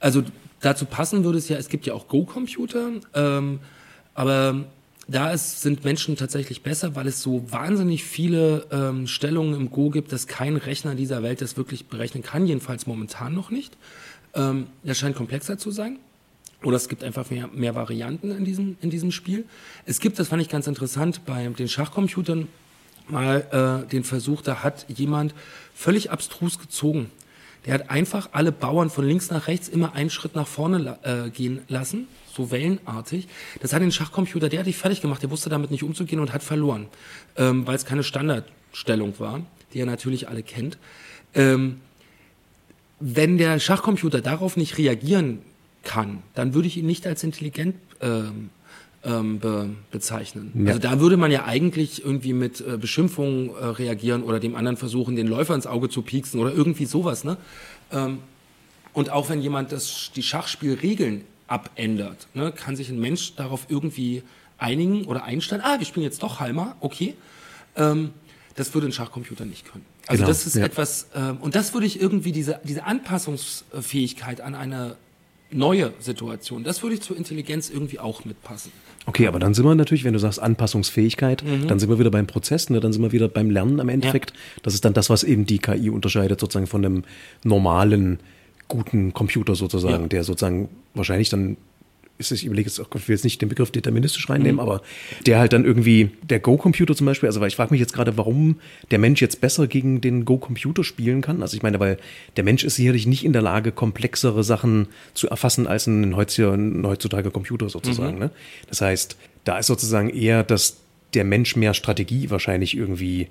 also 0.00 0.22
dazu 0.60 0.86
passen 0.86 1.22
würde 1.24 1.38
es 1.38 1.48
ja, 1.48 1.58
es 1.58 1.68
gibt 1.68 1.84
ja 1.86 1.92
auch 1.92 2.08
Go-Computer, 2.08 2.88
ähm, 3.14 3.60
aber 4.14 4.64
da 5.08 5.30
ist, 5.30 5.62
sind 5.62 5.84
Menschen 5.84 6.16
tatsächlich 6.16 6.62
besser, 6.62 6.94
weil 6.94 7.06
es 7.06 7.22
so 7.22 7.50
wahnsinnig 7.50 8.04
viele 8.04 8.66
ähm, 8.70 9.06
Stellungen 9.06 9.54
im 9.54 9.70
Go 9.70 9.90
gibt, 9.90 10.12
dass 10.12 10.26
kein 10.26 10.56
Rechner 10.56 10.94
dieser 10.94 11.22
Welt 11.22 11.40
das 11.40 11.56
wirklich 11.56 11.86
berechnen 11.86 12.22
kann, 12.22 12.46
jedenfalls 12.46 12.86
momentan 12.86 13.34
noch 13.34 13.50
nicht. 13.50 13.76
Ähm, 14.34 14.68
das 14.84 14.98
scheint 14.98 15.16
komplexer 15.16 15.58
zu 15.58 15.70
sein. 15.70 15.98
Oder 16.62 16.76
es 16.76 16.88
gibt 16.88 17.02
einfach 17.02 17.28
mehr, 17.30 17.48
mehr 17.48 17.74
Varianten 17.74 18.30
in 18.30 18.44
diesem, 18.44 18.76
in 18.80 18.90
diesem 18.90 19.10
Spiel. 19.10 19.44
Es 19.84 19.98
gibt, 19.98 20.18
das 20.18 20.28
fand 20.28 20.40
ich 20.42 20.48
ganz 20.48 20.68
interessant, 20.68 21.24
bei 21.26 21.48
den 21.48 21.68
Schachcomputern 21.68 22.46
mal 23.08 23.84
äh, 23.84 23.88
den 23.90 24.04
Versuch, 24.04 24.42
da 24.42 24.62
hat 24.62 24.86
jemand 24.88 25.34
völlig 25.74 26.12
abstrus 26.12 26.60
gezogen. 26.60 27.10
Der 27.66 27.74
hat 27.74 27.90
einfach 27.90 28.30
alle 28.32 28.50
Bauern 28.50 28.90
von 28.90 29.06
links 29.06 29.30
nach 29.30 29.46
rechts 29.46 29.68
immer 29.68 29.94
einen 29.94 30.10
Schritt 30.10 30.34
nach 30.34 30.46
vorne 30.46 30.98
äh, 31.02 31.30
gehen 31.30 31.62
lassen, 31.68 32.08
so 32.32 32.50
wellenartig. 32.50 33.28
Das 33.60 33.72
hat 33.72 33.82
den 33.82 33.92
Schachcomputer 33.92 34.48
derartig 34.48 34.76
fertig 34.76 35.00
gemacht, 35.00 35.22
der 35.22 35.30
wusste 35.30 35.48
damit 35.48 35.70
nicht 35.70 35.84
umzugehen 35.84 36.20
und 36.20 36.32
hat 36.32 36.42
verloren, 36.42 36.86
ähm, 37.36 37.66
weil 37.66 37.76
es 37.76 37.84
keine 37.84 38.02
Standardstellung 38.02 39.18
war, 39.18 39.42
die 39.72 39.80
er 39.80 39.86
natürlich 39.86 40.28
alle 40.28 40.42
kennt. 40.42 40.78
Ähm, 41.34 41.80
wenn 42.98 43.38
der 43.38 43.58
Schachcomputer 43.58 44.20
darauf 44.20 44.56
nicht 44.56 44.78
reagieren 44.78 45.38
kann, 45.82 46.22
dann 46.34 46.54
würde 46.54 46.68
ich 46.68 46.76
ihn 46.76 46.86
nicht 46.86 47.06
als 47.06 47.24
intelligent 47.24 47.76
ähm, 48.00 48.50
ähm, 49.04 49.40
be 49.40 49.70
bezeichnen. 49.90 50.52
Ja. 50.54 50.68
Also 50.68 50.80
da 50.80 51.00
würde 51.00 51.16
man 51.16 51.30
ja 51.30 51.44
eigentlich 51.44 52.04
irgendwie 52.04 52.32
mit 52.32 52.60
äh, 52.60 52.76
Beschimpfungen 52.76 53.50
äh, 53.50 53.64
reagieren 53.64 54.22
oder 54.22 54.40
dem 54.40 54.54
anderen 54.54 54.76
versuchen, 54.76 55.16
den 55.16 55.26
Läufer 55.26 55.54
ins 55.54 55.66
Auge 55.66 55.88
zu 55.88 56.02
pieksen 56.02 56.40
oder 56.40 56.52
irgendwie 56.52 56.86
sowas. 56.86 57.24
Ne? 57.24 57.36
Ähm, 57.90 58.18
und 58.92 59.10
auch 59.10 59.28
wenn 59.28 59.40
jemand 59.40 59.72
das, 59.72 60.10
die 60.14 60.22
Schachspielregeln 60.22 61.24
abändert, 61.46 62.28
ne, 62.34 62.52
kann 62.52 62.76
sich 62.76 62.88
ein 62.88 63.00
Mensch 63.00 63.34
darauf 63.34 63.66
irgendwie 63.68 64.22
einigen 64.58 65.04
oder 65.06 65.24
einstellen, 65.24 65.62
ah, 65.64 65.78
wir 65.78 65.86
spielen 65.86 66.04
jetzt 66.04 66.22
doch 66.22 66.40
Halmer, 66.40 66.76
okay. 66.80 67.14
Ähm, 67.76 68.10
das 68.54 68.74
würde 68.74 68.86
ein 68.86 68.92
Schachcomputer 68.92 69.44
nicht 69.44 69.70
können. 69.70 69.84
Also 70.06 70.22
genau, 70.22 70.28
das 70.28 70.46
ist 70.46 70.56
ja. 70.56 70.64
etwas, 70.64 71.08
ähm, 71.14 71.38
und 71.38 71.54
das 71.54 71.72
würde 71.74 71.86
ich 71.86 72.00
irgendwie, 72.00 72.32
diese, 72.32 72.60
diese 72.64 72.84
Anpassungsfähigkeit 72.84 74.40
an 74.40 74.54
eine 74.54 74.96
neue 75.50 75.92
Situation, 76.00 76.64
das 76.64 76.82
würde 76.82 76.96
ich 76.96 77.02
zur 77.02 77.16
Intelligenz 77.16 77.70
irgendwie 77.70 77.98
auch 77.98 78.24
mitpassen. 78.24 78.72
Okay, 79.06 79.26
aber 79.26 79.38
dann 79.38 79.52
sind 79.52 79.64
wir 79.64 79.74
natürlich, 79.74 80.04
wenn 80.04 80.12
du 80.12 80.18
sagst 80.18 80.40
Anpassungsfähigkeit, 80.40 81.42
mhm. 81.42 81.66
dann 81.66 81.78
sind 81.80 81.88
wir 81.88 81.98
wieder 81.98 82.10
beim 82.10 82.26
Prozess, 82.26 82.70
ne? 82.70 82.80
dann 82.80 82.92
sind 82.92 83.02
wir 83.02 83.12
wieder 83.12 83.28
beim 83.28 83.50
Lernen 83.50 83.80
am 83.80 83.88
Endeffekt. 83.88 84.30
Ja. 84.30 84.36
Das 84.62 84.74
ist 84.74 84.84
dann 84.84 84.94
das, 84.94 85.10
was 85.10 85.24
eben 85.24 85.44
die 85.44 85.58
KI 85.58 85.90
unterscheidet, 85.90 86.38
sozusagen 86.40 86.66
von 86.66 86.84
einem 86.84 87.04
normalen, 87.42 88.20
guten 88.68 89.12
Computer 89.12 89.54
sozusagen, 89.54 90.04
ja. 90.04 90.08
der 90.08 90.24
sozusagen 90.24 90.68
wahrscheinlich 90.94 91.28
dann 91.30 91.56
ist 92.30 92.40
ich 92.40 92.46
überlege 92.46 92.68
jetzt, 92.68 92.78
ich 92.78 93.08
will 93.08 93.14
jetzt 93.14 93.24
nicht 93.24 93.40
den 93.42 93.48
Begriff 93.48 93.70
deterministisch 93.70 94.28
reinnehmen, 94.28 94.56
mhm. 94.56 94.60
aber 94.60 94.82
der 95.26 95.38
halt 95.38 95.52
dann 95.52 95.64
irgendwie, 95.64 96.10
der 96.22 96.40
Go-Computer 96.40 96.94
zum 96.94 97.06
Beispiel, 97.06 97.28
also 97.28 97.40
weil 97.40 97.48
ich 97.48 97.56
frage 97.56 97.72
mich 97.72 97.80
jetzt 97.80 97.92
gerade, 97.92 98.16
warum 98.16 98.60
der 98.90 98.98
Mensch 98.98 99.20
jetzt 99.20 99.40
besser 99.40 99.66
gegen 99.66 100.00
den 100.00 100.24
Go-Computer 100.24 100.84
spielen 100.84 101.20
kann. 101.20 101.42
Also 101.42 101.56
ich 101.56 101.62
meine, 101.62 101.80
weil 101.80 101.98
der 102.36 102.44
Mensch 102.44 102.64
ist 102.64 102.76
sicherlich 102.76 103.06
nicht 103.06 103.24
in 103.24 103.32
der 103.32 103.42
Lage, 103.42 103.72
komplexere 103.72 104.44
Sachen 104.44 104.88
zu 105.14 105.28
erfassen 105.28 105.66
als 105.66 105.86
ein 105.86 106.16
heutzutage 106.16 107.30
Computer 107.30 107.68
sozusagen. 107.68 108.14
Mhm. 108.14 108.20
Ne? 108.20 108.30
Das 108.68 108.80
heißt, 108.80 109.16
da 109.44 109.58
ist 109.58 109.66
sozusagen 109.66 110.08
eher, 110.08 110.44
dass 110.44 110.78
der 111.14 111.24
Mensch 111.24 111.56
mehr 111.56 111.74
Strategie 111.74 112.30
wahrscheinlich 112.30 112.76
irgendwie 112.76 113.28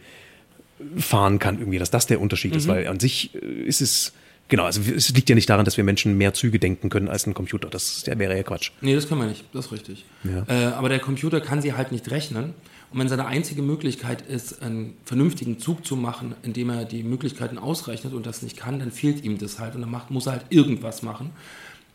fahren 0.98 1.40
kann, 1.40 1.60
irgendwie, 1.60 1.80
dass 1.80 1.92
das 1.92 2.08
der 2.08 2.22
Unterschied 2.22 2.52
mhm. 2.52 2.58
ist, 2.58 2.68
weil 2.68 2.88
an 2.88 3.00
sich 3.00 3.36
äh, 3.36 3.64
ist 3.66 3.82
es 3.82 4.14
Genau, 4.52 4.66
also 4.66 4.82
es 4.82 5.10
liegt 5.16 5.30
ja 5.30 5.36
nicht 5.36 5.50
daran, 5.50 5.64
dass 5.64 5.78
wir 5.78 5.86
Menschen 5.86 6.18
mehr 6.18 6.34
Züge 6.34 6.60
denken 6.60 6.90
können 6.90 7.08
als 7.08 7.26
ein 7.26 7.34
Computer. 7.34 7.70
Das 7.70 8.06
wäre 8.06 8.36
ja 8.36 8.44
Quatsch. 8.44 8.72
Nee, 8.82 8.94
das 8.94 9.08
können 9.08 9.22
wir 9.22 9.28
nicht. 9.28 9.46
Das 9.54 9.68
ist 9.68 9.72
richtig. 9.72 10.04
Ja. 10.26 10.44
Äh, 10.46 10.74
aber 10.74 10.90
der 10.90 11.00
Computer 11.00 11.40
kann 11.40 11.62
sie 11.62 11.72
halt 11.72 11.94
nicht 11.94 12.12
rechnen. 12.12 12.54
Und 12.92 13.00
wenn 13.00 13.08
seine 13.08 13.28
einzige 13.28 13.62
Möglichkeit 13.62 14.22
ist, 14.22 14.62
einen 14.62 14.98
vernünftigen 15.06 15.58
Zug 15.58 15.86
zu 15.86 15.96
machen, 15.96 16.36
indem 16.44 16.70
er 16.70 16.84
die 16.84 17.02
Möglichkeiten 17.02 17.58
ausrechnet 17.58 18.14
und 18.14 18.26
das 18.26 18.42
nicht 18.42 18.58
kann, 18.58 18.78
dann 18.80 18.92
fehlt 18.92 19.24
ihm 19.24 19.38
das 19.38 19.58
halt. 19.58 19.76
Und 19.76 19.82
dann 19.82 19.90
macht, 19.90 20.12
muss 20.12 20.26
er 20.26 20.34
halt 20.34 20.46
irgendwas 20.50 21.02
machen. 21.02 21.30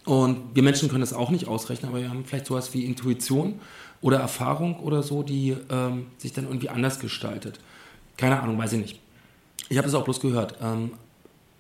Und 0.07 0.55
wir 0.55 0.63
Menschen 0.63 0.89
können 0.89 1.03
das 1.03 1.13
auch 1.13 1.29
nicht 1.29 1.47
ausrechnen, 1.49 1.91
aber 1.91 2.01
wir 2.01 2.09
haben 2.09 2.25
vielleicht 2.25 2.47
sowas 2.47 2.73
wie 2.73 2.87
Intuition 2.87 3.61
oder 4.01 4.17
Erfahrung 4.17 4.81
oder 4.81 5.03
so, 5.03 5.23
die 5.23 5.55
ähm, 5.69 6.07
sich 6.17 6.33
dann 6.33 6.47
irgendwie 6.47 6.71
anders 6.71 7.01
gestaltet. 7.01 7.61
Keine 8.17 8.41
Ahnung, 8.41 8.57
weiß 8.57 8.73
ich 8.73 8.81
nicht. 8.81 9.01
Ich 9.69 9.77
habe 9.77 9.87
es 9.87 9.93
auch 9.93 10.05
bloß 10.05 10.21
gehört. 10.21 10.55
Ähm, 10.63 10.93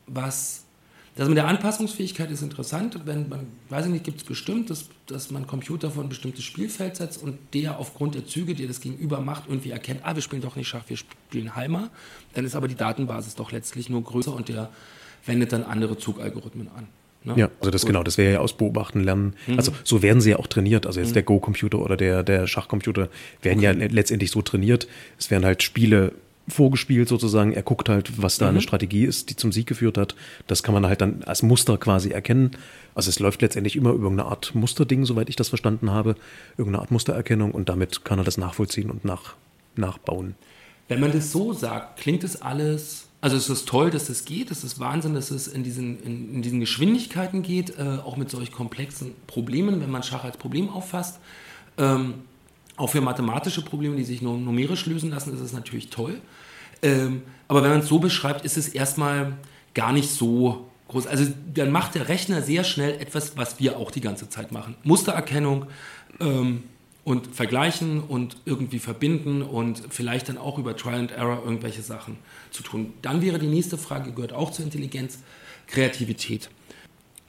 was 0.06 0.65
das 1.16 1.28
mit 1.28 1.38
der 1.38 1.46
Anpassungsfähigkeit 1.46 2.30
ist 2.30 2.42
interessant. 2.42 3.00
Wenn 3.06 3.28
man, 3.28 3.46
weiß 3.70 3.86
ich 3.86 3.92
nicht, 3.92 4.04
gibt 4.04 4.18
es 4.18 4.24
bestimmt, 4.24 4.68
dass, 4.68 4.88
dass 5.06 5.30
man 5.30 5.46
Computer 5.46 5.90
vor 5.90 6.02
ein 6.02 6.10
bestimmtes 6.10 6.44
Spielfeld 6.44 6.96
setzt 6.96 7.22
und 7.22 7.38
der 7.54 7.78
aufgrund 7.78 8.14
der 8.14 8.26
Züge, 8.26 8.54
die 8.54 8.66
das 8.66 8.82
Gegenüber 8.82 9.20
macht, 9.20 9.44
irgendwie 9.48 9.70
erkennt, 9.70 10.00
ah, 10.04 10.14
wir 10.14 10.22
spielen 10.22 10.42
doch 10.42 10.56
nicht 10.56 10.68
Schach, 10.68 10.84
wir 10.88 10.98
spielen 10.98 11.56
Heimer. 11.56 11.88
Dann 12.34 12.44
ist 12.44 12.54
aber 12.54 12.68
die 12.68 12.74
Datenbasis 12.74 13.34
doch 13.34 13.50
letztlich 13.50 13.88
nur 13.88 14.04
größer 14.04 14.34
und 14.34 14.50
der 14.50 14.68
wendet 15.24 15.52
dann 15.52 15.64
andere 15.64 15.96
Zugalgorithmen 15.96 16.68
an. 16.76 16.86
Ne? 17.24 17.34
Ja, 17.36 17.50
also 17.60 17.70
das 17.70 17.82
Gut. 17.82 17.88
genau, 17.88 18.02
das 18.02 18.18
wäre 18.18 18.34
ja 18.34 18.40
aus 18.40 18.52
Beobachten 18.52 19.02
lernen. 19.02 19.34
Mhm. 19.46 19.56
Also 19.56 19.72
so 19.84 20.02
werden 20.02 20.20
sie 20.20 20.30
ja 20.30 20.38
auch 20.38 20.46
trainiert. 20.46 20.86
Also 20.86 21.00
jetzt 21.00 21.10
mhm. 21.10 21.14
der 21.14 21.22
Go-Computer 21.24 21.78
oder 21.78 21.96
der, 21.96 22.22
der 22.22 22.46
Schachcomputer 22.46 23.08
werden 23.40 23.58
okay. 23.58 23.80
ja 23.80 23.88
letztendlich 23.90 24.30
so 24.30 24.42
trainiert. 24.42 24.86
Es 25.18 25.30
werden 25.30 25.44
halt 25.46 25.62
Spiele 25.62 26.12
vorgespielt 26.48 27.08
sozusagen. 27.08 27.52
Er 27.52 27.62
guckt 27.62 27.88
halt, 27.88 28.22
was 28.22 28.38
da 28.38 28.46
mhm. 28.46 28.50
eine 28.50 28.60
Strategie 28.60 29.04
ist, 29.04 29.30
die 29.30 29.36
zum 29.36 29.52
Sieg 29.52 29.66
geführt 29.66 29.98
hat. 29.98 30.14
Das 30.46 30.62
kann 30.62 30.74
man 30.74 30.86
halt 30.86 31.00
dann 31.00 31.22
als 31.24 31.42
Muster 31.42 31.76
quasi 31.78 32.10
erkennen. 32.10 32.52
Also 32.94 33.10
es 33.10 33.18
läuft 33.18 33.42
letztendlich 33.42 33.76
immer 33.76 33.90
über 33.90 34.08
eine 34.08 34.24
Art 34.24 34.54
Musterding, 34.54 35.04
soweit 35.04 35.28
ich 35.28 35.36
das 35.36 35.48
verstanden 35.48 35.90
habe. 35.90 36.16
Irgendeine 36.56 36.82
Art 36.82 36.90
Mustererkennung 36.90 37.50
und 37.50 37.68
damit 37.68 38.04
kann 38.04 38.18
er 38.18 38.24
das 38.24 38.38
nachvollziehen 38.38 38.90
und 38.90 39.04
nach, 39.04 39.34
nachbauen. 39.74 40.34
Wenn 40.88 41.00
man 41.00 41.12
das 41.12 41.32
so 41.32 41.52
sagt, 41.52 41.98
klingt 41.98 42.22
es 42.22 42.40
alles, 42.40 43.08
also 43.20 43.36
es 43.36 43.50
ist 43.50 43.66
toll, 43.66 43.90
dass 43.90 44.06
das 44.06 44.24
geht, 44.24 44.52
es 44.52 44.62
ist 44.62 44.78
Wahnsinn, 44.78 45.14
dass 45.14 45.32
es 45.32 45.48
in 45.48 45.64
diesen, 45.64 46.00
in, 46.02 46.34
in 46.36 46.42
diesen 46.42 46.60
Geschwindigkeiten 46.60 47.42
geht, 47.42 47.76
äh, 47.76 47.98
auch 48.04 48.16
mit 48.16 48.30
solch 48.30 48.52
komplexen 48.52 49.12
Problemen, 49.26 49.80
wenn 49.80 49.90
man 49.90 50.04
Schach 50.04 50.22
als 50.22 50.36
Problem 50.36 50.68
auffasst. 50.68 51.18
Ähm, 51.76 52.14
auch 52.76 52.90
für 52.90 53.00
mathematische 53.00 53.62
Probleme, 53.62 53.96
die 53.96 54.04
sich 54.04 54.22
nur 54.22 54.36
numerisch 54.36 54.86
lösen 54.86 55.10
lassen, 55.10 55.32
ist 55.34 55.40
es 55.40 55.52
natürlich 55.52 55.90
toll. 55.90 56.20
Ähm, 56.82 57.22
aber 57.48 57.62
wenn 57.62 57.70
man 57.70 57.80
es 57.80 57.88
so 57.88 57.98
beschreibt, 57.98 58.44
ist 58.44 58.56
es 58.56 58.68
erstmal 58.68 59.36
gar 59.74 59.92
nicht 59.92 60.10
so 60.10 60.68
groß. 60.88 61.06
Also 61.06 61.26
dann 61.52 61.70
macht 61.70 61.94
der 61.94 62.08
Rechner 62.08 62.42
sehr 62.42 62.64
schnell 62.64 63.00
etwas, 63.00 63.36
was 63.36 63.58
wir 63.58 63.78
auch 63.78 63.90
die 63.90 64.00
ganze 64.00 64.28
Zeit 64.28 64.52
machen. 64.52 64.76
Mustererkennung 64.82 65.66
ähm, 66.20 66.64
und 67.04 67.28
vergleichen 67.34 68.02
und 68.02 68.36
irgendwie 68.44 68.78
verbinden 68.78 69.42
und 69.42 69.82
vielleicht 69.90 70.28
dann 70.28 70.38
auch 70.38 70.58
über 70.58 70.76
Trial 70.76 70.98
and 70.98 71.12
Error 71.12 71.42
irgendwelche 71.44 71.82
Sachen 71.82 72.18
zu 72.50 72.62
tun. 72.62 72.92
Dann 73.02 73.22
wäre 73.22 73.38
die 73.38 73.46
nächste 73.46 73.78
Frage, 73.78 74.12
gehört 74.12 74.32
auch 74.32 74.50
zur 74.50 74.64
Intelligenz, 74.64 75.20
Kreativität. 75.66 76.50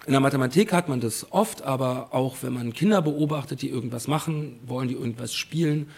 In 0.07 0.13
der 0.13 0.21
Mathematik 0.21 0.71
hat 0.71 0.87
man 0.87 1.01
das 1.01 1.33
oft, 1.33 1.63
aber 1.63 2.13
auch 2.13 2.37
wenn 2.41 2.53
man 2.53 2.71
Kinder 2.71 3.01
beobachtet, 3.01 3.61
die 3.61 3.67
irgendwas 3.67 4.07
machen, 4.07 4.57
wollen 4.65 4.87
die 4.87 4.93
irgendwas 4.93 5.33
spielen, 5.33 5.89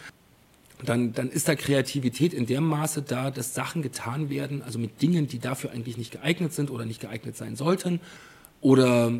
dann, 0.83 1.13
dann 1.13 1.29
ist 1.29 1.47
da 1.47 1.53
Kreativität 1.53 2.33
in 2.33 2.47
dem 2.47 2.63
Maße 2.63 3.03
da, 3.03 3.29
dass 3.29 3.53
Sachen 3.53 3.83
getan 3.83 4.31
werden, 4.31 4.63
also 4.63 4.79
mit 4.79 4.99
Dingen, 5.03 5.27
die 5.27 5.37
dafür 5.37 5.69
eigentlich 5.69 5.95
nicht 5.95 6.11
geeignet 6.11 6.53
sind 6.53 6.71
oder 6.71 6.85
nicht 6.85 7.01
geeignet 7.01 7.37
sein 7.37 7.55
sollten. 7.55 7.99
Oder 8.61 9.13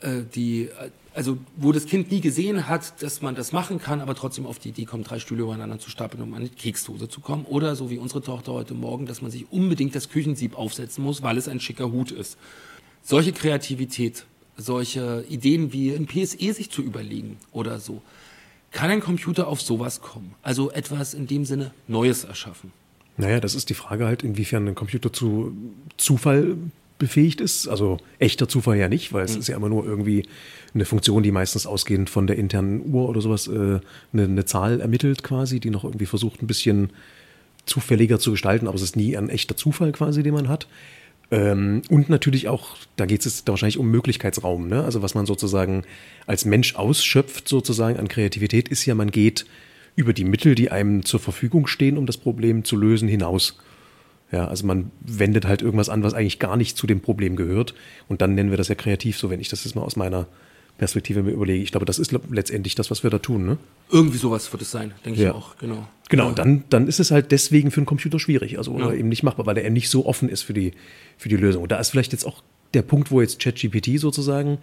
äh, 0.00 0.22
die, 0.34 0.70
also 1.12 1.36
wo 1.58 1.72
das 1.72 1.84
Kind 1.84 2.10
nie 2.10 2.22
gesehen 2.22 2.66
hat, 2.66 3.02
dass 3.02 3.20
man 3.20 3.34
das 3.34 3.52
machen 3.52 3.78
kann, 3.78 4.00
aber 4.00 4.14
trotzdem 4.14 4.46
auf 4.46 4.58
die 4.58 4.70
Idee 4.70 4.86
kommt, 4.86 5.10
drei 5.10 5.18
Stühle 5.18 5.42
übereinander 5.42 5.78
zu 5.78 5.90
stapeln, 5.90 6.22
um 6.22 6.32
an 6.32 6.40
eine 6.40 6.48
Keksdose 6.48 7.10
zu 7.10 7.20
kommen. 7.20 7.44
Oder 7.44 7.76
so 7.76 7.90
wie 7.90 7.98
unsere 7.98 8.22
Tochter 8.22 8.54
heute 8.54 8.72
Morgen, 8.72 9.04
dass 9.04 9.20
man 9.20 9.30
sich 9.30 9.52
unbedingt 9.52 9.94
das 9.94 10.08
Küchensieb 10.08 10.56
aufsetzen 10.56 11.04
muss, 11.04 11.22
weil 11.22 11.36
es 11.36 11.46
ein 11.46 11.60
schicker 11.60 11.92
Hut 11.92 12.10
ist. 12.10 12.38
Solche 13.06 13.32
Kreativität, 13.32 14.24
solche 14.56 15.24
Ideen 15.28 15.74
wie 15.74 15.94
ein 15.94 16.06
PSE 16.06 16.54
sich 16.54 16.70
zu 16.70 16.82
überlegen 16.82 17.36
oder 17.52 17.78
so, 17.78 18.00
kann 18.70 18.90
ein 18.90 19.00
Computer 19.00 19.46
auf 19.46 19.60
sowas 19.60 20.00
kommen? 20.00 20.34
Also 20.42 20.70
etwas 20.70 21.12
in 21.12 21.26
dem 21.26 21.44
Sinne 21.44 21.70
Neues 21.86 22.24
erschaffen? 22.24 22.72
Naja, 23.18 23.40
das 23.40 23.54
ist 23.54 23.68
die 23.68 23.74
Frage 23.74 24.06
halt, 24.06 24.22
inwiefern 24.22 24.66
ein 24.66 24.74
Computer 24.74 25.12
zu 25.12 25.54
Zufall 25.98 26.56
befähigt 26.98 27.42
ist. 27.42 27.68
Also 27.68 27.98
echter 28.18 28.48
Zufall 28.48 28.78
ja 28.78 28.88
nicht, 28.88 29.12
weil 29.12 29.26
es 29.26 29.34
mhm. 29.34 29.40
ist 29.40 29.48
ja 29.48 29.56
immer 29.56 29.68
nur 29.68 29.84
irgendwie 29.84 30.26
eine 30.72 30.86
Funktion, 30.86 31.22
die 31.22 31.30
meistens 31.30 31.66
ausgehend 31.66 32.08
von 32.08 32.26
der 32.26 32.36
internen 32.36 32.92
Uhr 32.92 33.08
oder 33.08 33.20
sowas 33.20 33.46
äh, 33.48 33.50
eine, 33.50 33.82
eine 34.12 34.44
Zahl 34.46 34.80
ermittelt 34.80 35.22
quasi, 35.22 35.60
die 35.60 35.70
noch 35.70 35.84
irgendwie 35.84 36.06
versucht, 36.06 36.42
ein 36.42 36.46
bisschen 36.46 36.90
zufälliger 37.66 38.18
zu 38.18 38.30
gestalten, 38.30 38.66
aber 38.66 38.76
es 38.76 38.82
ist 38.82 38.96
nie 38.96 39.16
ein 39.16 39.28
echter 39.28 39.56
Zufall 39.56 39.92
quasi, 39.92 40.22
den 40.22 40.34
man 40.34 40.48
hat. 40.48 40.66
Ähm, 41.30 41.82
und 41.88 42.08
natürlich 42.08 42.48
auch, 42.48 42.76
da 42.96 43.06
geht 43.06 43.24
es 43.24 43.44
wahrscheinlich 43.46 43.78
um 43.78 43.90
Möglichkeitsraum. 43.90 44.68
Ne? 44.68 44.84
Also 44.84 45.02
was 45.02 45.14
man 45.14 45.26
sozusagen 45.26 45.84
als 46.26 46.44
Mensch 46.44 46.74
ausschöpft 46.74 47.48
sozusagen 47.48 47.98
an 47.98 48.08
Kreativität 48.08 48.68
ist 48.68 48.84
ja, 48.84 48.94
man 48.94 49.10
geht 49.10 49.46
über 49.96 50.12
die 50.12 50.24
Mittel, 50.24 50.54
die 50.54 50.70
einem 50.70 51.04
zur 51.04 51.20
Verfügung 51.20 51.66
stehen, 51.66 51.98
um 51.98 52.06
das 52.06 52.16
Problem 52.16 52.64
zu 52.64 52.76
lösen, 52.76 53.08
hinaus. 53.08 53.58
Ja, 54.32 54.48
also 54.48 54.66
man 54.66 54.90
wendet 55.00 55.46
halt 55.46 55.62
irgendwas 55.62 55.88
an, 55.88 56.02
was 56.02 56.14
eigentlich 56.14 56.38
gar 56.38 56.56
nicht 56.56 56.76
zu 56.76 56.86
dem 56.86 57.00
Problem 57.00 57.36
gehört. 57.36 57.74
Und 58.08 58.20
dann 58.20 58.34
nennen 58.34 58.50
wir 58.50 58.56
das 58.56 58.68
ja 58.68 58.74
kreativ, 58.74 59.16
so 59.16 59.30
wenn 59.30 59.40
ich 59.40 59.48
das 59.48 59.64
jetzt 59.64 59.74
mal 59.74 59.82
aus 59.82 59.96
meiner 59.96 60.26
Perspektive 60.78 61.22
mir 61.22 61.30
überlege. 61.30 61.62
Ich 61.62 61.70
glaube, 61.70 61.86
das 61.86 61.98
ist 61.98 62.12
letztendlich 62.30 62.74
das, 62.74 62.90
was 62.90 63.02
wir 63.02 63.10
da 63.10 63.18
tun. 63.18 63.46
Ne? 63.46 63.58
Irgendwie 63.90 64.18
sowas 64.18 64.52
wird 64.52 64.62
es 64.62 64.70
sein, 64.70 64.92
denke 65.04 65.22
ja. 65.22 65.30
ich 65.30 65.34
auch, 65.34 65.56
genau. 65.58 65.86
Genau, 66.08 66.28
ja. 66.28 66.34
dann, 66.34 66.64
dann 66.68 66.88
ist 66.88 67.00
es 67.00 67.10
halt 67.10 67.32
deswegen 67.32 67.70
für 67.70 67.78
einen 67.78 67.86
Computer 67.86 68.18
schwierig, 68.18 68.58
also 68.58 68.72
oder 68.72 68.92
ja. 68.92 68.94
eben 68.94 69.08
nicht 69.08 69.22
machbar, 69.22 69.46
weil 69.46 69.56
er 69.56 69.64
eben 69.64 69.72
nicht 69.72 69.88
so 69.88 70.04
offen 70.04 70.28
ist 70.28 70.42
für 70.42 70.52
die, 70.52 70.72
für 71.16 71.28
die 71.28 71.36
Lösung. 71.36 71.62
Und 71.62 71.72
da 71.72 71.78
ist 71.78 71.90
vielleicht 71.90 72.12
jetzt 72.12 72.24
auch 72.24 72.42
der 72.74 72.82
Punkt, 72.82 73.10
wo 73.10 73.20
jetzt 73.20 73.38
ChatGPT 73.40 74.00
sozusagen 74.00 74.58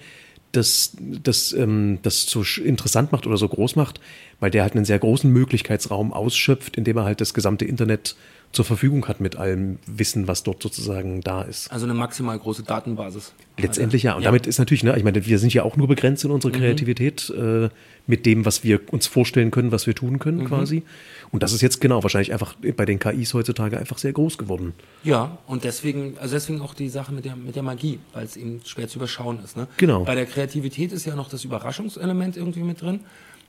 das, 0.51 0.95
das, 0.99 1.53
ähm, 1.53 1.99
das 2.01 2.25
so 2.25 2.43
interessant 2.61 3.11
macht 3.11 3.25
oder 3.25 3.37
so 3.37 3.47
groß 3.47 3.75
macht, 3.75 3.99
weil 4.39 4.51
der 4.51 4.63
halt 4.63 4.75
einen 4.75 4.85
sehr 4.85 4.99
großen 4.99 5.31
Möglichkeitsraum 5.31 6.13
ausschöpft, 6.13 6.77
indem 6.77 6.97
er 6.97 7.05
halt 7.05 7.21
das 7.21 7.33
gesamte 7.33 7.65
Internet 7.65 8.15
zur 8.51 8.65
Verfügung 8.65 9.07
hat 9.07 9.21
mit 9.21 9.37
allem 9.37 9.79
Wissen, 9.85 10.27
was 10.27 10.43
dort 10.43 10.61
sozusagen 10.61 11.21
da 11.21 11.41
ist. 11.41 11.71
Also 11.71 11.85
eine 11.85 11.93
maximal 11.93 12.37
große 12.37 12.63
Datenbasis. 12.63 13.33
Letztendlich 13.57 14.03
ja. 14.03 14.15
Und 14.15 14.23
ja. 14.23 14.27
damit 14.27 14.47
ist 14.47 14.59
natürlich, 14.59 14.83
ne, 14.83 14.97
ich 14.97 15.03
meine, 15.03 15.25
wir 15.25 15.39
sind 15.39 15.53
ja 15.53 15.63
auch 15.63 15.77
nur 15.77 15.87
begrenzt 15.87 16.25
in 16.25 16.31
unserer 16.31 16.51
mhm. 16.51 16.59
Kreativität 16.59 17.29
äh, 17.29 17.69
mit 18.07 18.25
dem, 18.25 18.45
was 18.45 18.63
wir 18.63 18.81
uns 18.91 19.07
vorstellen 19.07 19.51
können, 19.51 19.71
was 19.71 19.87
wir 19.87 19.95
tun 19.95 20.19
können 20.19 20.39
mhm. 20.39 20.47
quasi. 20.47 20.83
Und 21.31 21.43
das 21.43 21.53
ist 21.53 21.61
jetzt 21.61 21.79
genau 21.79 22.03
wahrscheinlich 22.03 22.33
einfach 22.33 22.55
bei 22.75 22.85
den 22.85 22.99
KIs 22.99 23.33
heutzutage 23.33 23.77
einfach 23.77 23.97
sehr 23.97 24.11
groß 24.11 24.37
geworden. 24.37 24.73
Ja, 25.03 25.37
und 25.47 25.63
deswegen, 25.63 26.17
also 26.19 26.35
deswegen 26.35 26.61
auch 26.61 26.73
die 26.73 26.89
Sache 26.89 27.13
mit 27.13 27.23
der, 27.23 27.37
mit 27.37 27.55
der 27.55 27.63
Magie, 27.63 27.99
weil 28.11 28.25
es 28.25 28.35
eben 28.35 28.59
schwer 28.65 28.89
zu 28.89 28.97
überschauen 28.99 29.39
ist. 29.43 29.55
Ne? 29.55 29.67
Genau. 29.77 30.03
Bei 30.03 30.15
der 30.15 30.25
Kreativität 30.25 30.91
ist 30.91 31.05
ja 31.05 31.15
noch 31.15 31.29
das 31.29 31.45
Überraschungselement 31.45 32.35
irgendwie 32.35 32.63
mit 32.63 32.81
drin. 32.81 32.99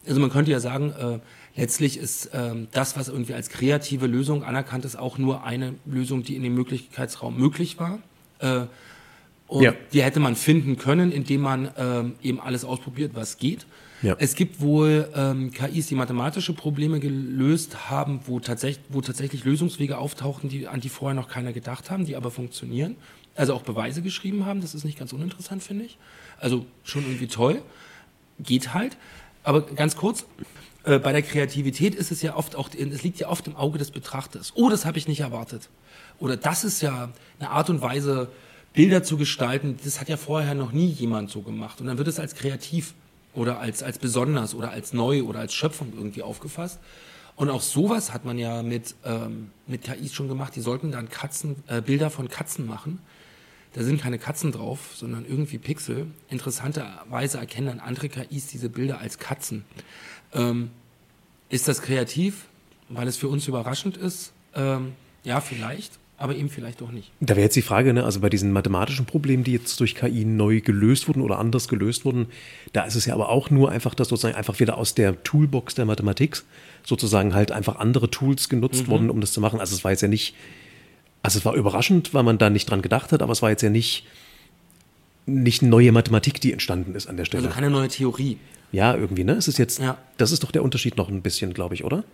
Also 0.07 0.21
man 0.21 0.31
könnte 0.31 0.51
ja 0.51 0.61
sagen, 0.61 0.93
äh, 0.99 1.19
letztlich 1.57 1.99
ist 1.99 2.31
ähm, 2.33 2.69
das, 2.73 2.97
was 2.97 3.09
irgendwie 3.09 3.35
als 3.35 3.49
kreative 3.49 4.07
Lösung 4.07 4.45
anerkannt 4.45 4.85
ist, 4.85 4.97
auch 4.97 5.19
nur 5.19 5.45
eine 5.45 5.75
Lösung, 5.87 6.23
die 6.23 6.37
in 6.37 6.43
dem 6.43 6.55
Möglichkeitsraum 6.55 7.37
möglich 7.37 7.79
war. 7.79 7.99
Äh, 8.39 8.67
und 9.47 9.63
ja. 9.63 9.75
die 9.93 10.03
hätte 10.03 10.19
man 10.19 10.35
finden 10.35 10.79
können, 10.79 11.13
indem 11.13 11.43
man 11.43 11.71
ähm, 11.77 12.15
eben 12.23 12.41
alles 12.41 12.65
ausprobiert, 12.65 13.13
was 13.15 13.37
geht. 13.37 13.67
Ja. 14.01 14.17
Es 14.19 14.35
gibt 14.35 14.61
wohl 14.61 15.09
ähm, 15.15 15.53
KIs, 15.53 15.87
die 15.87 15.95
mathematische 15.95 16.55
Probleme 16.55 17.01
gelöst 17.01 17.91
haben, 17.91 18.21
wo, 18.25 18.41
tatsächlich, 18.41 18.85
wo 18.89 19.01
tatsächlich 19.01 19.45
Lösungswege 19.45 19.99
auftauchten, 19.99 20.49
die, 20.49 20.67
an 20.67 20.81
die 20.81 20.89
vorher 20.89 21.15
noch 21.15 21.29
keiner 21.29 21.53
gedacht 21.53 21.91
haben, 21.91 22.07
die 22.07 22.17
aber 22.17 22.31
funktionieren. 22.31 22.97
Also 23.35 23.55
auch 23.55 23.63
Beweise 23.63 24.03
geschrieben 24.03 24.45
haben, 24.45 24.61
das 24.61 24.75
ist 24.75 24.85
nicht 24.85 24.99
ganz 24.99 25.13
uninteressant, 25.13 25.63
finde 25.63 25.85
ich. 25.85 25.99
Also 26.39 26.67
schon 26.83 27.05
irgendwie 27.05 27.29
toll. 27.29 27.63
Geht 28.41 28.75
halt. 28.75 28.97
Aber 29.45 29.63
ganz 29.63 29.97
kurz, 29.97 30.27
äh, 30.85 30.99
bei 30.99 31.13
der 31.13 31.23
Kreativität 31.23 31.95
ist 31.95 32.11
es 32.11 32.23
ja 32.23 32.37
oft 32.37 32.57
auch, 32.57 32.71
es 32.77 33.03
liegt 33.03 33.21
ja 33.21 33.29
oft 33.29 33.47
im 33.47 33.57
Auge 33.57 33.79
des 33.79 33.91
Betrachters. 33.91 34.53
Oh, 34.55 34.69
das 34.69 34.85
habe 34.85 34.99
ich 34.99 35.09
nicht 35.09 35.21
erwartet. 35.21 35.69
Oder 36.19 36.37
das 36.37 36.65
ist 36.65 36.83
ja 36.83 37.11
eine 37.39 37.51
Art 37.51 37.71
und 37.71 37.81
Weise, 37.83 38.29
Bilder 38.73 39.03
zu 39.03 39.17
gestalten, 39.17 39.79
das 39.85 40.01
hat 40.01 40.09
ja 40.09 40.17
vorher 40.17 40.55
noch 40.55 40.73
nie 40.73 40.87
jemand 40.87 41.31
so 41.31 41.43
gemacht. 41.43 41.81
Und 41.81 41.89
dann 41.89 41.99
wird 41.99 42.09
es 42.09 42.19
als 42.19 42.35
kreativ 42.35 42.95
oder 43.35 43.59
als, 43.61 43.83
als 43.83 43.99
besonders 43.99 44.55
oder 44.55 44.71
als 44.71 44.93
neu 44.93 45.23
oder 45.25 45.41
als 45.41 45.55
Schöpfung 45.55 45.93
irgendwie 45.95 46.23
aufgefasst. 46.23 46.79
Und 47.37 47.51
auch 47.51 47.63
sowas 47.63 48.13
hat 48.13 48.25
man 48.25 48.39
ja 48.39 48.63
mit, 48.63 48.95
ähm, 49.05 49.51
mit 49.67 49.83
KIs 49.83 50.13
schon 50.13 50.29
gemacht. 50.29 50.55
Die 50.57 50.61
sollten 50.61 50.93
dann 50.93 51.09
Katzen, 51.09 51.57
äh, 51.67 51.81
Bilder 51.81 52.11
von 52.11 52.29
Katzen 52.29 52.67
machen. 52.67 52.99
Da 53.75 53.83
sind 53.83 54.03
keine 54.03 54.19
Katzen 54.19 54.53
drauf, 54.53 54.91
sondern 54.95 55.25
irgendwie 55.27 55.57
Pixel. 55.57 56.07
Interessanterweise 56.29 57.39
erkennen 57.39 57.69
dann 57.69 57.81
andere 57.81 58.11
KIs 58.11 58.49
diese 58.49 58.69
Bilder 58.69 58.99
als 58.99 59.19
Katzen. 59.19 59.65
Ähm, 60.35 60.71
ist 61.49 61.69
das 61.69 61.83
kreativ, 61.83 62.47
weil 62.89 63.09
es 63.09 63.17
für 63.17 63.29
uns 63.29 63.47
überraschend 63.49 63.97
ist? 63.97 64.33
Ähm, 64.55 64.93
ja, 65.25 65.41
vielleicht, 65.41 65.99
aber 66.19 66.35
eben 66.35 66.49
vielleicht 66.49 66.83
auch 66.83 66.91
nicht. 66.91 67.11
Da 67.21 67.37
wäre 67.37 67.45
jetzt 67.45 67.57
die 67.57 67.63
Frage, 67.63 67.93
ne, 67.93 68.05
also 68.05 68.21
bei 68.21 68.29
diesen 68.29 68.53
mathematischen 68.53 69.07
Problemen, 69.07 69.45
die 69.45 69.53
jetzt 69.53 69.79
durch 69.81 69.95
KI 69.95 70.25
neu 70.25 70.61
gelöst 70.61 71.09
wurden 71.09 71.21
oder 71.21 71.39
anders 71.39 71.69
gelöst 71.69 72.05
wurden, 72.05 72.27
da 72.73 72.85
ist 72.85 72.95
es 72.95 73.07
ja 73.07 73.15
aber 73.15 73.29
auch 73.29 73.51
nur 73.51 73.71
einfach, 73.71 73.95
dass 73.95 74.09
sozusagen 74.09 74.35
einfach 74.35 74.61
wieder 74.61 74.79
aus 74.79 74.95
der 74.95 75.23
Toolbox 75.23 75.75
der 75.75 75.85
Mathematik 75.85 76.43
sozusagen 76.85 77.35
halt 77.35 77.53
einfach 77.53 77.77
andere 77.77 78.11
Tools 78.11 78.49
genutzt 78.49 78.87
mhm. 78.87 78.91
wurden, 78.91 79.11
um 79.11 79.21
das 79.21 79.33
zu 79.33 79.41
machen. 79.41 79.61
Also 79.61 79.75
es 79.75 79.85
war 79.85 79.91
jetzt 79.91 80.03
ja 80.03 80.09
nicht, 80.09 80.35
also 81.23 81.39
es 81.39 81.45
war 81.45 81.55
überraschend, 81.55 82.15
weil 82.15 82.23
man 82.23 82.39
da 82.39 82.51
nicht 82.51 82.69
dran 82.69 82.83
gedacht 82.83 83.13
hat, 83.13 83.23
aber 83.23 83.33
es 83.33 83.43
war 83.43 83.51
jetzt 83.51 83.63
ja 83.63 83.71
nicht, 83.71 84.07
nicht 85.27 85.63
neue 85.63 85.93
Mathematik, 85.93 86.41
die 86.41 86.53
entstanden 86.53 86.95
ist 86.95 87.07
an 87.09 87.17
der 87.17 87.25
Stelle. 87.25 87.45
Also 87.45 87.55
keine 87.55 87.71
neue 87.71 87.89
Theorie. 87.89 88.39
Ja, 88.73 88.97
irgendwie, 88.97 89.25
ne? 89.25 89.33
Es 89.33 89.49
ist 89.49 89.59
jetzt, 89.59 89.79
ja. 89.81 89.99
das 90.17 90.33
ist 90.33 90.43
doch 90.43 90.51
der 90.51 90.63
Unterschied 90.63 90.97
noch 90.97 91.09
ein 91.09 91.23
bisschen, 91.23 91.53
glaube 91.55 91.75
ich, 91.75 91.85
oder? 91.85 92.05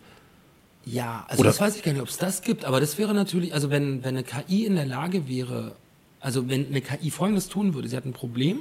Ja, 0.85 1.25
also 1.29 1.41
Oder- 1.41 1.51
das 1.51 1.61
weiß 1.61 1.77
ich 1.77 1.83
gar 1.83 1.93
nicht, 1.93 2.03
ob 2.03 2.09
es 2.09 2.17
das 2.17 2.43
gibt, 2.43 2.65
aber 2.65 2.81
das 2.81 2.99
wäre 2.99 3.15
natürlich, 3.15 3.55
also 3.55 3.71
wenn, 3.71 4.03
wenn 4.05 4.17
eine 4.17 4.25
KI 4.25 4.65
in 4.65 4.75
der 4.75 4.87
Lage 4.87 5.29
wäre, 5.29 5.77
also 6.21 6.49
wenn 6.49 6.67
eine 6.67 6.81
KI 6.81 7.11
Folgendes 7.11 7.49
tun 7.49 7.75
würde, 7.75 7.89
sie 7.89 7.97
hat 7.97 8.07
ein 8.07 8.13
Problem, 8.13 8.61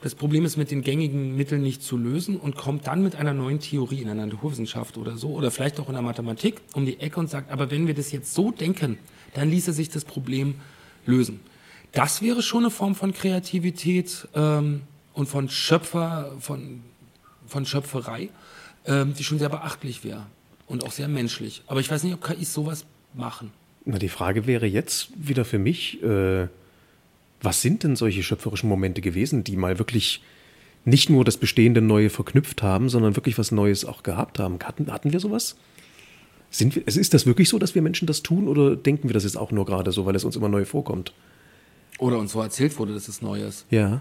das 0.00 0.14
Problem 0.14 0.44
ist 0.44 0.56
mit 0.56 0.70
den 0.70 0.82
gängigen 0.82 1.36
Mitteln 1.36 1.62
nicht 1.62 1.82
zu 1.82 1.96
lösen 1.96 2.36
und 2.36 2.56
kommt 2.56 2.86
dann 2.86 3.02
mit 3.02 3.16
einer 3.16 3.34
neuen 3.34 3.58
Theorie 3.58 4.00
in 4.00 4.06
der 4.06 4.14
Naturwissenschaft 4.14 4.96
oder 4.96 5.16
so 5.16 5.30
oder 5.30 5.50
vielleicht 5.50 5.80
auch 5.80 5.88
in 5.88 5.94
der 5.94 6.02
Mathematik 6.02 6.60
um 6.74 6.86
die 6.86 7.00
Ecke 7.00 7.18
und 7.18 7.28
sagt, 7.28 7.50
aber 7.50 7.70
wenn 7.70 7.86
wir 7.88 7.94
das 7.94 8.12
jetzt 8.12 8.32
so 8.32 8.52
denken, 8.52 8.98
dann 9.34 9.50
ließe 9.50 9.72
sich 9.72 9.88
das 9.88 10.04
Problem 10.04 10.54
lösen. 11.04 11.40
Das 11.92 12.22
wäre 12.22 12.42
schon 12.42 12.64
eine 12.64 12.70
Form 12.70 12.94
von 12.94 13.12
Kreativität 13.12 14.28
ähm, 14.34 14.82
und 15.14 15.28
von 15.28 15.48
Schöpfer, 15.48 16.32
von, 16.38 16.82
von 17.48 17.66
Schöpferei, 17.66 18.28
ähm, 18.86 19.14
die 19.14 19.24
schon 19.24 19.38
sehr 19.38 19.48
beachtlich 19.48 20.04
wäre 20.04 20.26
und 20.66 20.84
auch 20.84 20.92
sehr 20.92 21.08
menschlich. 21.08 21.62
Aber 21.66 21.80
ich 21.80 21.90
weiß 21.90 22.04
nicht, 22.04 22.14
ob 22.14 22.22
KIs 22.22 22.52
sowas 22.52 22.84
machen. 23.14 23.50
Na, 23.84 23.98
die 23.98 24.08
Frage 24.08 24.46
wäre 24.46 24.66
jetzt 24.66 25.10
wieder 25.16 25.44
für 25.44 25.58
mich, 25.58 26.02
äh, 26.02 26.48
was 27.40 27.62
sind 27.62 27.84
denn 27.84 27.96
solche 27.96 28.22
schöpferischen 28.22 28.68
Momente 28.68 29.00
gewesen, 29.00 29.44
die 29.44 29.56
mal 29.56 29.78
wirklich 29.78 30.22
nicht 30.84 31.10
nur 31.10 31.24
das 31.24 31.36
Bestehende 31.36 31.80
Neue 31.80 32.10
verknüpft 32.10 32.62
haben, 32.62 32.88
sondern 32.88 33.16
wirklich 33.16 33.38
was 33.38 33.50
Neues 33.50 33.84
auch 33.84 34.02
gehabt 34.02 34.38
haben? 34.38 34.58
Hatten, 34.62 34.92
hatten 34.92 35.12
wir 35.12 35.20
sowas? 35.20 35.56
Sind 36.50 36.76
wir, 36.76 36.82
also 36.86 36.98
ist 36.98 37.14
das 37.14 37.26
wirklich 37.26 37.48
so, 37.48 37.58
dass 37.58 37.74
wir 37.74 37.82
Menschen 37.82 38.06
das 38.06 38.22
tun 38.22 38.48
oder 38.48 38.74
denken 38.74 39.08
wir 39.08 39.14
das 39.14 39.24
jetzt 39.24 39.36
auch 39.36 39.52
nur 39.52 39.66
gerade 39.66 39.92
so, 39.92 40.06
weil 40.06 40.16
es 40.16 40.24
uns 40.24 40.36
immer 40.36 40.48
neu 40.48 40.64
vorkommt? 40.64 41.12
Oder 41.98 42.18
uns 42.18 42.32
so 42.32 42.40
erzählt 42.40 42.78
wurde, 42.78 42.94
dass 42.94 43.08
es 43.08 43.22
neu 43.22 43.42
ist. 43.42 43.66
Ja. 43.70 44.00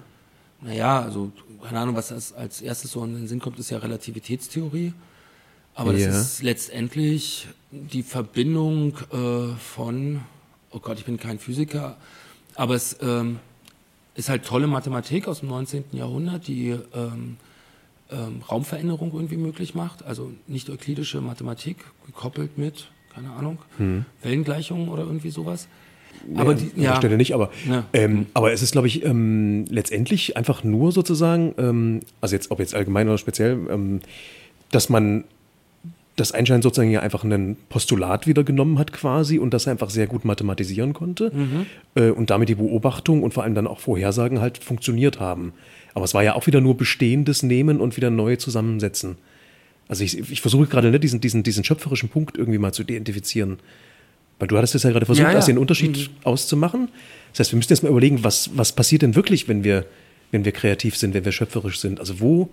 Naja, 0.62 1.02
also 1.02 1.32
keine 1.64 1.80
Ahnung, 1.80 1.96
was 1.96 2.10
das 2.10 2.34
als 2.34 2.62
erstes 2.62 2.92
so 2.92 3.04
in 3.04 3.14
den 3.16 3.28
Sinn 3.28 3.40
kommt, 3.40 3.60
ist 3.60 3.70
ja 3.70 3.78
Relativitätstheorie. 3.78 4.94
Aber 5.76 5.94
das 5.94 6.02
Ja. 6.02 6.10
ist 6.10 6.42
letztendlich 6.42 7.48
die 7.72 8.02
Verbindung 8.02 8.98
äh, 9.12 9.54
von, 9.60 10.22
oh 10.72 10.80
Gott, 10.80 10.98
ich 10.98 11.06
bin 11.06 11.18
kein 11.20 11.38
Physiker, 11.38 11.98
aber 12.56 12.74
es 12.74 12.98
ähm, 13.02 13.38
ist 14.16 14.30
halt 14.30 14.46
tolle 14.46 14.66
Mathematik 14.66 15.28
aus 15.28 15.42
dem 15.42 15.50
19. 15.50 15.84
Jahrhundert, 15.92 16.48
die 16.48 16.70
ähm, 16.96 17.38
ähm, 18.10 18.42
Raumveränderung 18.50 19.14
irgendwie 19.14 19.38
möglich 19.38 19.76
macht. 19.76 20.04
Also 20.04 20.32
nicht 20.48 20.70
euklidische 20.72 21.22
Mathematik, 21.22 21.78
gekoppelt 22.08 22.58
mit, 22.58 22.90
keine 23.14 23.30
Ahnung, 23.32 23.60
Wellengleichungen 24.24 24.90
oder 24.90 25.04
irgendwie 25.04 25.30
sowas. 25.30 25.68
Aber 26.36 26.54
die, 26.56 26.66
An 26.76 26.82
der 26.82 26.96
Stelle 26.98 27.18
nicht, 27.18 27.34
aber, 27.34 27.52
Ja. 27.68 27.86
ähm, 27.94 28.26
aber 28.34 28.52
es 28.52 28.62
ist, 28.62 28.72
glaube 28.72 28.88
ich, 28.88 29.06
ähm, 29.06 29.66
letztendlich 29.70 30.36
einfach 30.38 30.64
nur 30.64 30.92
sozusagen, 30.92 31.54
ähm, 31.58 32.00
also 32.22 32.36
jetzt, 32.36 32.52
ob 32.52 32.60
jetzt 32.60 32.76
allgemein 32.76 33.08
oder 33.08 33.18
speziell, 33.18 33.58
ähm, 33.70 34.02
dass 34.72 34.90
man 34.90 35.24
das 36.16 36.32
Einstein 36.32 36.64
sozusagen 36.64 36.90
ja 36.90 37.02
einfach 37.02 37.24
ein 37.24 37.58
Postulat 37.70 38.26
wieder 38.26 38.44
genommen 38.44 38.80
hat 38.80 38.92
quasi 38.92 39.38
und 39.38 39.54
das 39.54 39.68
er 39.68 39.72
einfach 39.74 39.92
sehr 39.92 40.08
gut 40.08 40.26
mathematisieren 40.26 40.94
konnte 40.94 41.32
äh, 41.94 42.10
und 42.10 42.32
damit 42.32 42.50
die 42.50 42.56
Beobachtung 42.56 43.22
und 43.22 43.36
vor 43.36 43.44
allem 43.44 43.54
dann 43.54 43.68
auch 43.68 43.80
Vorhersagen 43.80 44.42
halt 44.42 44.58
funktioniert 44.58 45.20
haben. 45.20 45.54
Aber 45.94 46.06
es 46.06 46.16
war 46.16 46.24
ja 46.24 46.34
auch 46.34 46.48
wieder 46.48 46.60
nur 46.60 46.76
Bestehendes 46.76 47.44
nehmen 47.44 47.80
und 47.80 47.98
wieder 47.98 48.10
neu 48.10 48.36
zusammensetzen. 48.36 49.18
Also 49.88 50.04
ich, 50.04 50.32
ich 50.32 50.42
versuche 50.42 50.66
gerade 50.66 50.90
ne, 50.90 51.00
diesen, 51.00 51.22
diesen, 51.22 51.44
diesen 51.44 51.64
schöpferischen 51.64 52.10
Punkt 52.10 52.36
irgendwie 52.36 52.58
mal 52.58 52.74
zu 52.74 52.82
identifizieren. 52.82 53.60
Weil 54.40 54.48
du 54.48 54.58
hattest 54.58 54.76
jetzt 54.76 54.84
ja 54.84 54.92
gerade 54.92 55.06
versucht, 55.06 55.26
Ja, 55.26 55.34
ja. 55.34 55.40
den 55.46 55.58
Unterschied 55.58 56.10
auszumachen. 56.24 56.90
Das 57.32 57.40
heißt, 57.40 57.52
wir 57.54 57.58
müssen 57.58 57.72
jetzt 57.72 57.84
mal 57.84 57.90
überlegen, 57.90 58.24
was, 58.24 58.52
was 58.56 58.72
passiert 58.72 59.02
denn 59.02 59.16
wirklich, 59.16 59.48
wenn 59.48 59.64
wir, 59.64 59.86
wenn 60.32 60.46
wir 60.46 60.52
kreativ 60.52 60.96
sind, 60.96 61.14
wenn 61.14 61.26
wir 61.26 61.32
schöpferisch 61.32 61.80
sind? 61.80 62.00
Also 62.00 62.20
wo 62.20 62.50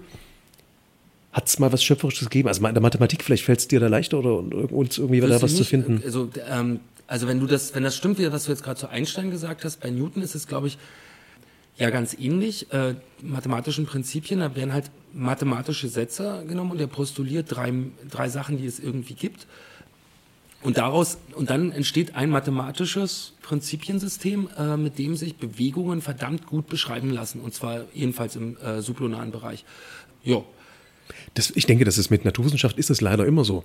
hat 1.33 1.49
es 1.49 1.59
mal 1.59 1.73
was 1.73 1.83
Schöpferisches 1.83 2.31
gegeben? 2.31 2.49
Also 2.49 2.67
in 2.67 2.75
der 2.75 2.83
Mathematik, 2.83 3.23
vielleicht 3.23 3.45
fällt 3.45 3.59
es 3.59 3.69
dir 3.69 3.81
da 3.81 3.89
leichter 3.89 4.19
oder 4.19 4.73
uns 4.73 4.99
irgendwie 4.99 5.21
da 5.21 5.29
Wüsste 5.29 5.43
was 5.43 5.53
zu 5.53 5.59
nicht, 5.59 5.69
finden. 5.69 6.01
Also, 6.05 6.31
ähm, 6.49 6.81
also 7.07 7.27
wenn 7.27 7.41
du 7.41 7.47
das, 7.47 7.75
wenn 7.75 7.83
das 7.83 7.97
stimmt, 7.97 8.19
was 8.33 8.45
du 8.45 8.53
jetzt 8.53 8.63
gerade 8.63 8.79
zu 8.79 8.89
Einstein 8.89 9.31
gesagt 9.31 9.65
hast, 9.65 9.81
bei 9.81 9.91
Newton 9.91 10.23
ist 10.23 10.35
es, 10.35 10.47
glaube 10.47 10.69
ich, 10.69 10.79
ja 11.77 11.91
ganz 11.91 12.15
ähnlich. 12.19 12.73
Äh, 12.73 12.95
mathematischen 13.21 13.85
Prinzipien, 13.85 14.41
da 14.41 14.55
werden 14.55 14.73
halt 14.73 14.91
mathematische 15.13 15.89
Sätze 15.89 16.45
genommen 16.49 16.71
und 16.71 16.81
er 16.81 16.87
postuliert 16.87 17.47
drei, 17.51 17.73
drei 18.09 18.29
Sachen, 18.29 18.59
die 18.59 18.67
es 18.67 18.79
irgendwie 18.79 19.15
gibt. 19.15 19.47
Und 20.65 20.79
daraus, 20.79 21.19
und 21.35 21.51
dann 21.51 21.73
entsteht 21.73 22.17
ein 22.17 22.31
mathematisches 22.31 23.35
Prinzipiensystem, 23.43 24.49
äh, 24.59 24.79
mit 24.79 24.99
dem 24.99 25.15
sich 25.15 25.37
Bewegungen 25.37 26.01
verdammt 26.01 26.47
gut 26.47 26.69
beschreiben 26.69 27.11
lassen. 27.11 27.41
Und 27.41 27.53
zwar 27.53 27.85
jedenfalls 27.93 28.35
im 28.35 28.57
äh, 28.57 28.81
sublunaren 28.81 29.31
Bereich. 29.31 29.67
Ja. 30.23 30.43
Das, 31.35 31.53
ich 31.55 31.67
denke, 31.67 31.85
das 31.85 31.99
ist 31.99 32.11
mit 32.11 32.25
Naturwissenschaft 32.25 32.79
ist 32.79 32.89
es 32.89 33.03
leider 33.03 33.27
immer 33.27 33.45
so. 33.45 33.63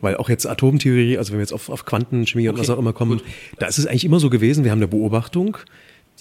Weil 0.00 0.16
auch 0.16 0.30
jetzt 0.30 0.46
Atomtheorie, 0.46 1.18
also 1.18 1.32
wenn 1.32 1.38
wir 1.38 1.42
jetzt 1.42 1.52
auf, 1.52 1.68
auf 1.68 1.84
Quantenchemie 1.84 2.48
und 2.48 2.54
Okay, 2.54 2.62
was 2.62 2.70
auch 2.70 2.78
immer 2.78 2.94
kommen, 2.94 3.20
da 3.58 3.66
ist 3.66 3.76
es 3.76 3.86
eigentlich 3.86 4.06
immer 4.06 4.18
so 4.18 4.30
gewesen, 4.30 4.64
wir 4.64 4.70
haben 4.70 4.78
eine 4.78 4.88
Beobachtung, 4.88 5.58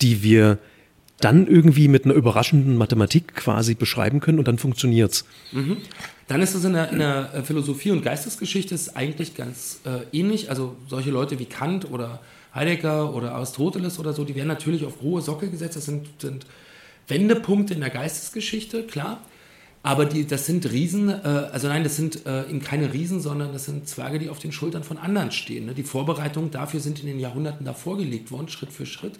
die 0.02 0.24
wir 0.24 0.60
dann 1.22 1.48
irgendwie 1.48 1.88
mit 1.88 2.04
einer 2.04 2.16
überraschenden 2.16 2.76
Mathematik 2.76 3.34
quasi 3.34 3.76
beschreiben 3.76 4.20
können 4.20 4.40
und 4.40 4.48
dann 4.50 4.58
funktioniert's. 4.58 5.24
Dann 6.28 6.42
ist 6.42 6.54
es 6.54 6.64
in 6.66 6.74
der, 6.74 6.92
in 6.92 7.00
der 7.00 7.34
äh, 7.34 7.44
Philosophie 7.44 7.92
und 7.92 8.04
Geistesgeschichte 8.04 8.76
ist 8.76 8.96
eigentlich 8.98 9.36
ganz 9.36 9.80
äh, 9.86 10.18
ähnlich. 10.18 10.50
Also 10.50 10.76
solche 10.88 11.10
Leute 11.10 11.40
wie 11.40 11.46
Kant 11.46 11.90
oder 11.90 12.20
Heidegger 12.54 13.14
oder 13.14 13.34
Aristoteles 13.36 13.98
oder 13.98 14.14
so, 14.14 14.26
die 14.26 14.36
werden 14.36 14.48
natürlich 14.48 14.86
auf 14.86 15.02
hohe 15.02 15.22
Sockel 15.22 15.50
gesetzt. 15.50 15.78
Das 15.78 15.86
sind, 15.86 16.08
sind 16.20 16.46
Wendepunkte 17.08 17.74
in 17.74 17.80
der 17.80 17.90
Geistesgeschichte, 17.90 18.84
klar. 18.84 19.22
Aber 19.84 20.06
die, 20.06 20.28
das 20.28 20.46
sind 20.46 20.70
Riesen, 20.70 21.08
äh, 21.08 21.50
also 21.52 21.70
nein, 21.70 21.84
das 21.84 21.96
sind 21.96 22.26
äh, 22.26 22.50
eben 22.50 22.62
keine 22.62 22.92
Riesen, 22.94 23.22
sondern 23.22 23.54
das 23.54 23.66
sind 23.66 23.88
Zwerge, 23.88 24.20
die 24.20 24.30
auf 24.30 24.40
den 24.40 24.52
Schultern 24.52 24.84
von 24.84 24.98
anderen 24.98 25.32
stehen. 25.32 25.68
Ne? 25.68 25.74
Die 25.74 25.84
Vorbereitungen 25.84 26.52
dafür 26.52 26.82
sind 26.82 27.00
in 27.00 27.06
den 27.06 27.20
Jahrhunderten 27.20 27.66
davor 27.66 27.98
gelegt 27.98 28.32
worden, 28.32 28.50
Schritt 28.50 28.74
für 28.74 28.86
Schritt. 28.86 29.14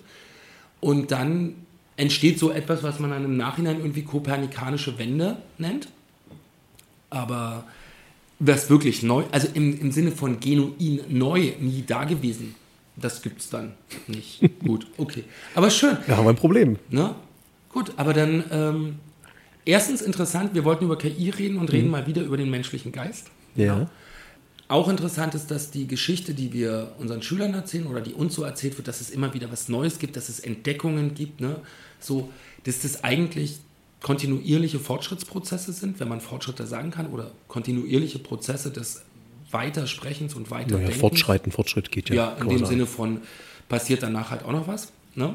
Und 0.82 1.12
dann 1.12 1.56
entsteht 1.96 2.38
so 2.38 2.52
etwas, 2.52 2.84
was 2.84 3.00
man 3.00 3.12
dann 3.12 3.24
im 3.24 3.38
Nachhinein 3.38 3.78
irgendwie 3.78 4.04
kopernikanische 4.04 4.98
Wende 5.00 5.38
nennt. 5.58 5.88
Aber 7.18 7.64
was 8.40 8.70
wirklich 8.70 9.02
neu, 9.02 9.24
also 9.32 9.48
im, 9.54 9.80
im 9.80 9.92
Sinne 9.92 10.12
von 10.12 10.40
genuin 10.40 11.02
neu, 11.10 11.54
nie 11.60 11.84
da 11.86 12.04
gewesen, 12.04 12.54
das 12.96 13.22
gibt 13.24 13.42
es 13.42 13.50
dann 13.50 13.74
nicht. 14.08 14.42
Gut, 14.64 14.88
okay. 14.98 15.24
Aber 15.56 15.72
schön. 15.72 15.98
Da 16.08 16.18
haben 16.18 16.26
wir 16.26 16.30
ein 16.30 16.36
Problem. 16.36 16.78
Ne? 16.90 17.16
Gut, 17.72 17.94
aber 17.98 18.14
dann 18.14 18.44
ähm, 18.52 18.96
erstens 19.66 20.02
interessant, 20.02 20.54
wir 20.54 20.64
wollten 20.64 20.86
über 20.86 20.98
KI 20.98 21.32
reden 21.32 21.58
und 21.58 21.72
reden 21.72 21.90
mal 21.90 22.06
wieder 22.06 22.22
über 22.22 22.38
den 22.38 22.52
menschlichen 22.52 22.92
Geist. 22.92 23.28
Ja. 23.56 23.90
Auch 24.68 24.90
interessant 24.90 25.34
ist, 25.34 25.50
dass 25.50 25.72
die 25.72 25.88
Geschichte, 25.88 26.34
die 26.34 26.54
wir 26.54 26.94
unseren 27.00 27.24
Schülern 27.24 27.54
erzählen 27.54 27.88
oder 27.88 28.02
die 28.02 28.14
uns 28.14 28.36
so 28.36 28.44
erzählt 28.44 28.78
wird, 28.78 28.88
dass 28.88 29.02
es 29.02 29.10
immer 29.10 29.34
wieder 29.34 29.52
was 29.52 29.70
Neues 29.70 29.98
gibt, 29.98 30.16
dass 30.16 30.30
es 30.30 30.40
Entdeckungen 30.40 31.16
gibt, 31.16 31.42
ne? 31.42 31.56
so, 32.00 32.30
dass 32.66 32.82
das 32.82 33.04
eigentlich 33.04 33.60
kontinuierliche 34.02 34.80
Fortschrittsprozesse 34.80 35.74
sind, 35.74 36.00
wenn 36.00 36.08
man 36.08 36.22
Fortschritte 36.22 36.68
sagen 36.68 36.92
kann, 36.92 37.08
oder 37.08 37.32
kontinuierliche 37.48 38.20
Prozesse 38.20 38.72
des 38.72 39.04
Weitersprechens 39.52 40.36
und 40.36 40.50
Naja, 40.52 40.66
Weiterdenkens. 40.66 40.98
Fortschreiten, 40.98 41.52
Fortschritt 41.52 41.92
geht 41.92 42.10
ja. 42.10 42.16
Ja, 42.16 42.34
in 42.42 42.50
dem 42.50 42.58
sagen. 42.60 42.70
Sinne 42.70 42.86
von, 42.86 43.22
passiert 43.70 44.04
danach 44.04 44.30
halt 44.32 44.44
auch 44.44 44.52
noch 44.52 44.68
was. 44.68 44.92
Ne? 45.16 45.34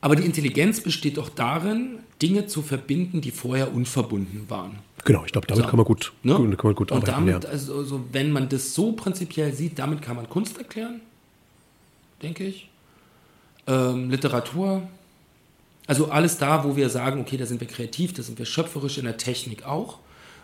Aber 0.00 0.16
die 0.16 0.24
Intelligenz 0.24 0.80
besteht 0.80 1.16
doch 1.16 1.28
darin, 1.28 1.98
Dinge 2.22 2.46
zu 2.46 2.62
verbinden, 2.62 3.20
die 3.20 3.30
vorher 3.30 3.72
unverbunden 3.74 4.48
waren. 4.48 4.78
Genau, 5.04 5.24
ich 5.24 5.32
glaube, 5.32 5.46
damit 5.46 5.64
So. 5.64 5.68
kann 5.70 5.76
man 5.76 5.86
gut, 5.86 6.12
Ne? 6.22 6.34
kann 6.34 6.56
man 6.62 6.74
gut 6.74 6.90
Und 6.90 7.08
arbeiten. 7.08 7.26
damit, 7.26 7.44
ja. 7.44 7.50
also, 7.50 7.78
also, 7.78 8.04
wenn 8.12 8.32
man 8.32 8.48
das 8.48 8.74
so 8.74 8.92
prinzipiell 8.92 9.52
sieht, 9.52 9.78
damit 9.78 10.02
kann 10.02 10.16
man 10.16 10.28
Kunst 10.28 10.58
erklären, 10.58 11.00
denke 12.22 12.44
ich. 12.44 12.68
Ähm, 13.66 14.10
Literatur. 14.10 14.88
Also 15.86 16.06
alles 16.10 16.38
da, 16.38 16.64
wo 16.64 16.76
wir 16.76 16.88
sagen, 16.88 17.20
okay, 17.20 17.36
da 17.36 17.46
sind 17.46 17.60
wir 17.60 17.68
kreativ, 17.68 18.12
da 18.12 18.22
sind 18.22 18.38
wir 18.38 18.46
schöpferisch, 18.46 18.98
in 18.98 19.04
der 19.04 19.16
Technik 19.16 19.64
auch. 19.66 19.98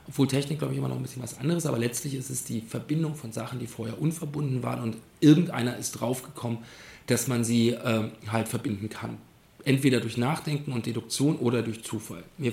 Obwohl 0.08 0.26
Technik, 0.26 0.58
glaube 0.58 0.74
ich, 0.74 0.78
immer 0.78 0.88
noch 0.88 0.96
ein 0.96 1.02
bisschen 1.02 1.22
was 1.22 1.38
anderes, 1.38 1.64
aber 1.66 1.78
letztlich 1.78 2.14
ist 2.14 2.28
es 2.30 2.44
die 2.44 2.60
Verbindung 2.60 3.14
von 3.14 3.32
Sachen, 3.32 3.58
die 3.60 3.66
vorher 3.66 4.00
unverbunden 4.00 4.62
waren 4.62 4.82
und 4.82 4.96
irgendeiner 5.20 5.76
ist 5.76 5.92
draufgekommen, 5.92 6.58
dass 7.06 7.28
man 7.28 7.44
sie 7.44 7.70
ähm, 7.84 8.10
halt 8.28 8.48
verbinden 8.48 8.88
kann. 8.88 9.18
Entweder 9.64 10.00
durch 10.00 10.16
Nachdenken 10.16 10.72
und 10.72 10.86
Deduktion 10.86 11.36
oder 11.36 11.62
durch 11.62 11.84
Zufall. 11.84 12.24
Mir, 12.36 12.52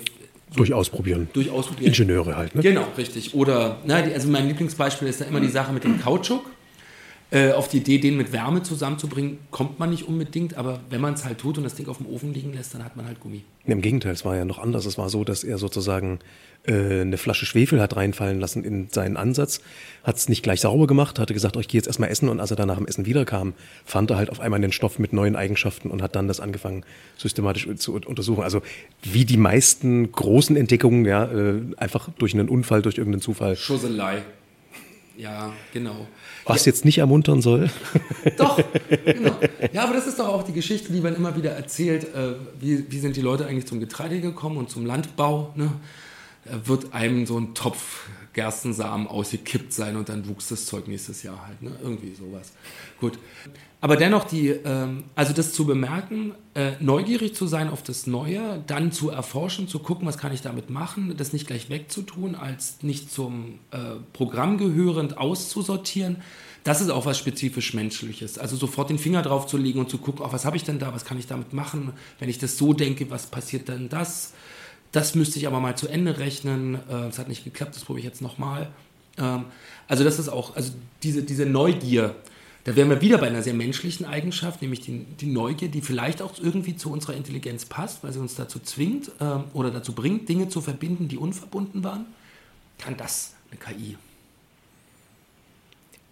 Durch 0.56 0.74
Ausprobieren. 0.74 1.28
durch 1.34 1.50
Ausprobieren. 1.50 1.88
Ingenieure 1.92 2.36
halt, 2.36 2.54
ne? 2.54 2.62
Genau, 2.62 2.88
richtig. 2.98 3.34
Oder, 3.34 3.78
na, 3.86 4.02
die, 4.04 4.14
also 4.14 4.28
mein 4.30 4.48
Lieblingsbeispiel 4.48 5.08
ist 5.08 5.22
da 5.22 5.26
immer 5.26 5.40
die 5.40 5.50
Sache 5.50 5.74
mit 5.74 5.84
dem 5.84 6.00
Kautschuk. 6.00 6.46
Äh, 7.32 7.52
auf 7.52 7.68
die 7.68 7.78
Idee, 7.78 8.00
den 8.00 8.18
mit 8.18 8.34
Wärme 8.34 8.64
zusammenzubringen, 8.64 9.38
kommt 9.52 9.78
man 9.78 9.92
nicht 9.92 10.08
unbedingt, 10.08 10.56
aber 10.56 10.80
wenn 10.90 11.00
man 11.00 11.14
es 11.14 11.26
halt 11.26 11.38
tut 11.38 11.60
und 11.60 11.64
das 11.64 11.76
Ding 11.76 11.88
auf 11.88 11.98
dem 11.98 12.08
Ofen 12.08 12.34
liegen 12.34 12.54
lässt, 12.54 12.74
dann 12.74 12.84
hat 12.84 12.96
man 12.96 13.06
halt 13.06 13.20
Gummi. 13.20 13.44
Im 13.66 13.82
Gegenteil, 13.82 14.14
es 14.14 14.26
war 14.26 14.36
ja 14.36 14.46
noch 14.46 14.58
anders. 14.58 14.88
Es 14.88 14.98
war 14.98 15.10
so, 15.10 15.24
dass 15.24 15.44
er 15.44 15.60
sozusagen 15.60 16.18
äh, 16.66 17.02
eine 17.02 17.18
Flasche 17.18 17.46
Schwefel 17.46 17.80
hat 17.82 17.96
reinfallen 17.96 18.40
lassen 18.40 18.64
in 18.64 18.90
seinen 18.90 19.16
Ansatz, 19.16 19.62
hat 20.04 20.18
es 20.18 20.28
nicht 20.28 20.42
gleich 20.42 20.62
sauber 20.62 20.88
gemacht, 20.88 21.20
hatte 21.20 21.36
gesagt, 21.36 21.56
oh, 21.56 21.60
ich 21.60 21.68
gehe 21.68 21.78
jetzt 21.78 21.86
erstmal 21.86 22.10
essen 22.10 22.30
und 22.30 22.40
als 22.40 22.50
er 22.50 22.58
dann 22.58 22.68
nach 22.68 22.78
dem 22.78 22.88
Essen 22.88 23.06
wiederkam, 23.06 23.54
fand 23.86 24.10
er 24.10 24.18
halt 24.18 24.32
auf 24.32 24.40
einmal 24.40 24.60
den 24.60 24.72
Stoff 24.72 24.98
mit 24.98 25.14
neuen 25.14 25.36
Eigenschaften 25.36 25.92
und 25.92 26.02
hat 26.02 26.16
dann 26.16 26.28
das 26.28 26.40
angefangen 26.40 26.84
systematisch 27.16 27.68
zu 27.76 27.94
untersuchen. 27.94 28.42
Also 28.42 28.64
wie 29.04 29.24
die 29.24 29.38
meisten 29.38 30.12
großen 30.12 30.56
Entdeckungen, 30.56 31.06
ja, 31.06 31.26
äh, 31.26 31.62
einfach 31.78 32.10
durch 32.18 32.34
einen 32.34 32.50
Unfall, 32.50 32.82
durch 32.82 32.98
irgendeinen 32.98 33.22
Zufall. 33.22 33.56
Schusselei. 33.56 34.24
Ja, 35.20 35.52
genau. 35.74 36.08
Was 36.46 36.64
ja. 36.64 36.72
jetzt 36.72 36.86
nicht 36.86 37.00
ermuntern 37.00 37.42
soll. 37.42 37.70
Doch, 38.38 38.58
genau. 39.04 39.36
Ja, 39.74 39.84
aber 39.84 39.94
das 39.94 40.08
ist 40.08 40.18
doch 40.18 40.30
auch 40.30 40.44
die 40.44 40.54
Geschichte, 40.54 40.94
die 40.94 41.02
man 41.02 41.14
immer 41.14 41.36
wieder 41.36 41.52
erzählt. 41.52 42.06
Äh, 42.16 42.36
wie, 42.58 42.90
wie 42.90 43.00
sind 43.00 43.18
die 43.18 43.22
Leute 43.22 43.46
eigentlich 43.46 43.68
zum 43.68 43.82
Getreide 43.82 44.22
gekommen 44.22 44.56
und 44.56 44.70
zum 44.70 44.86
Landbau? 44.86 45.52
Ne? 45.58 45.74
Da 46.46 46.66
wird 46.70 46.94
einem 46.94 47.26
so 47.26 47.38
ein 47.38 47.54
Topf 47.54 48.08
Gerstensamen 48.34 49.08
ausgekippt 49.08 49.74
sein 49.74 49.96
und 49.96 50.10
dann 50.10 50.28
wuchs 50.28 50.50
das 50.50 50.66
Zeug 50.66 50.88
nächstes 50.88 51.24
Jahr 51.24 51.48
halt. 51.48 51.62
Ne? 51.62 51.72
Irgendwie 51.82 52.14
sowas. 52.14 52.52
Gut. 53.00 53.18
Aber 53.82 53.96
dennoch, 53.96 54.26
die, 54.26 54.50
ähm, 54.50 55.06
also 55.16 55.32
das 55.32 55.54
zu 55.54 55.66
bemerken, 55.66 56.34
äh, 56.54 56.72
neugierig 56.82 57.34
zu 57.34 57.48
sein 57.48 57.70
auf 57.70 57.82
das 57.82 58.08
Neue, 58.08 58.62
dann 58.68 58.92
zu 58.92 59.10
erforschen, 59.10 59.70
zu 59.70 59.80
gucken, 59.80 60.06
was 60.06 60.18
kann 60.18 60.34
ich 60.34 60.42
damit 60.42 60.70
machen, 60.70 61.16
das 61.16 61.32
nicht 61.32 61.48
gleich 61.48 61.70
wegzutun, 61.70 62.36
als 62.36 62.84
nicht 62.84 63.12
zum 63.12 63.60
äh, 63.72 63.78
Programm 64.12 64.58
gehörend 64.58 65.18
auszusortieren, 65.18 66.18
das 66.64 66.82
ist 66.82 66.90
auch 66.90 67.06
was 67.06 67.18
spezifisch 67.18 67.74
Menschliches. 67.74 68.38
Also 68.38 68.58
sofort 68.58 68.90
den 68.90 69.00
Finger 69.00 69.22
drauf 69.22 69.48
zu 69.48 69.58
legen 69.58 69.80
und 69.80 69.90
zu 69.90 69.98
gucken, 69.98 70.26
oh, 70.26 70.32
was 70.32 70.44
habe 70.46 70.58
ich 70.58 70.64
denn 70.64 70.78
da, 70.78 70.94
was 70.94 71.06
kann 71.06 71.18
ich 71.18 71.28
damit 71.28 71.54
machen, 71.54 71.94
wenn 72.20 72.30
ich 72.30 72.38
das 72.38 72.58
so 72.58 72.74
denke, 72.74 73.10
was 73.10 73.28
passiert 73.28 73.70
denn 73.70 73.88
das? 73.88 74.34
Das 74.92 75.16
müsste 75.16 75.38
ich 75.40 75.48
aber 75.48 75.60
mal 75.60 75.78
zu 75.78 75.88
Ende 75.88 76.18
rechnen. 76.18 76.80
Es 77.10 77.18
äh, 77.18 77.22
hat 77.22 77.28
nicht 77.28 77.44
geklappt, 77.44 77.76
das 77.76 77.86
probiere 77.86 78.00
ich 78.00 78.06
jetzt 78.06 78.22
nochmal. 78.22 78.70
Ähm, 79.18 79.46
also 79.88 80.04
das 80.04 80.20
ist 80.20 80.30
auch, 80.30 80.56
also 80.56 80.74
diese, 81.04 81.24
diese 81.24 81.46
Neugier, 81.46 82.16
da 82.64 82.76
wären 82.76 82.90
wir 82.90 83.02
wieder 83.02 83.18
bei 83.18 83.28
einer 83.28 83.42
sehr 83.42 83.54
menschlichen 83.54 84.06
Eigenschaft, 84.06 84.62
nämlich 84.62 84.82
die, 84.82 85.06
die 85.20 85.28
Neugier, 85.28 85.70
die 85.70 85.82
vielleicht 85.82 86.22
auch 86.22 86.34
irgendwie 86.40 86.76
zu 86.76 86.92
unserer 86.92 87.16
Intelligenz 87.16 87.66
passt, 87.66 88.04
weil 88.04 88.14
sie 88.14 88.20
uns 88.20 88.36
dazu 88.36 88.60
zwingt 88.60 89.12
ähm, 89.20 89.46
oder 89.54 89.72
dazu 89.72 89.94
bringt, 89.94 90.28
Dinge 90.28 90.50
zu 90.50 90.62
verbinden, 90.62 91.08
die 91.08 91.18
unverbunden 91.18 91.84
waren. 91.84 92.06
Kann 92.78 92.98
das 92.98 93.34
eine 93.52 93.60
KI? 93.60 93.98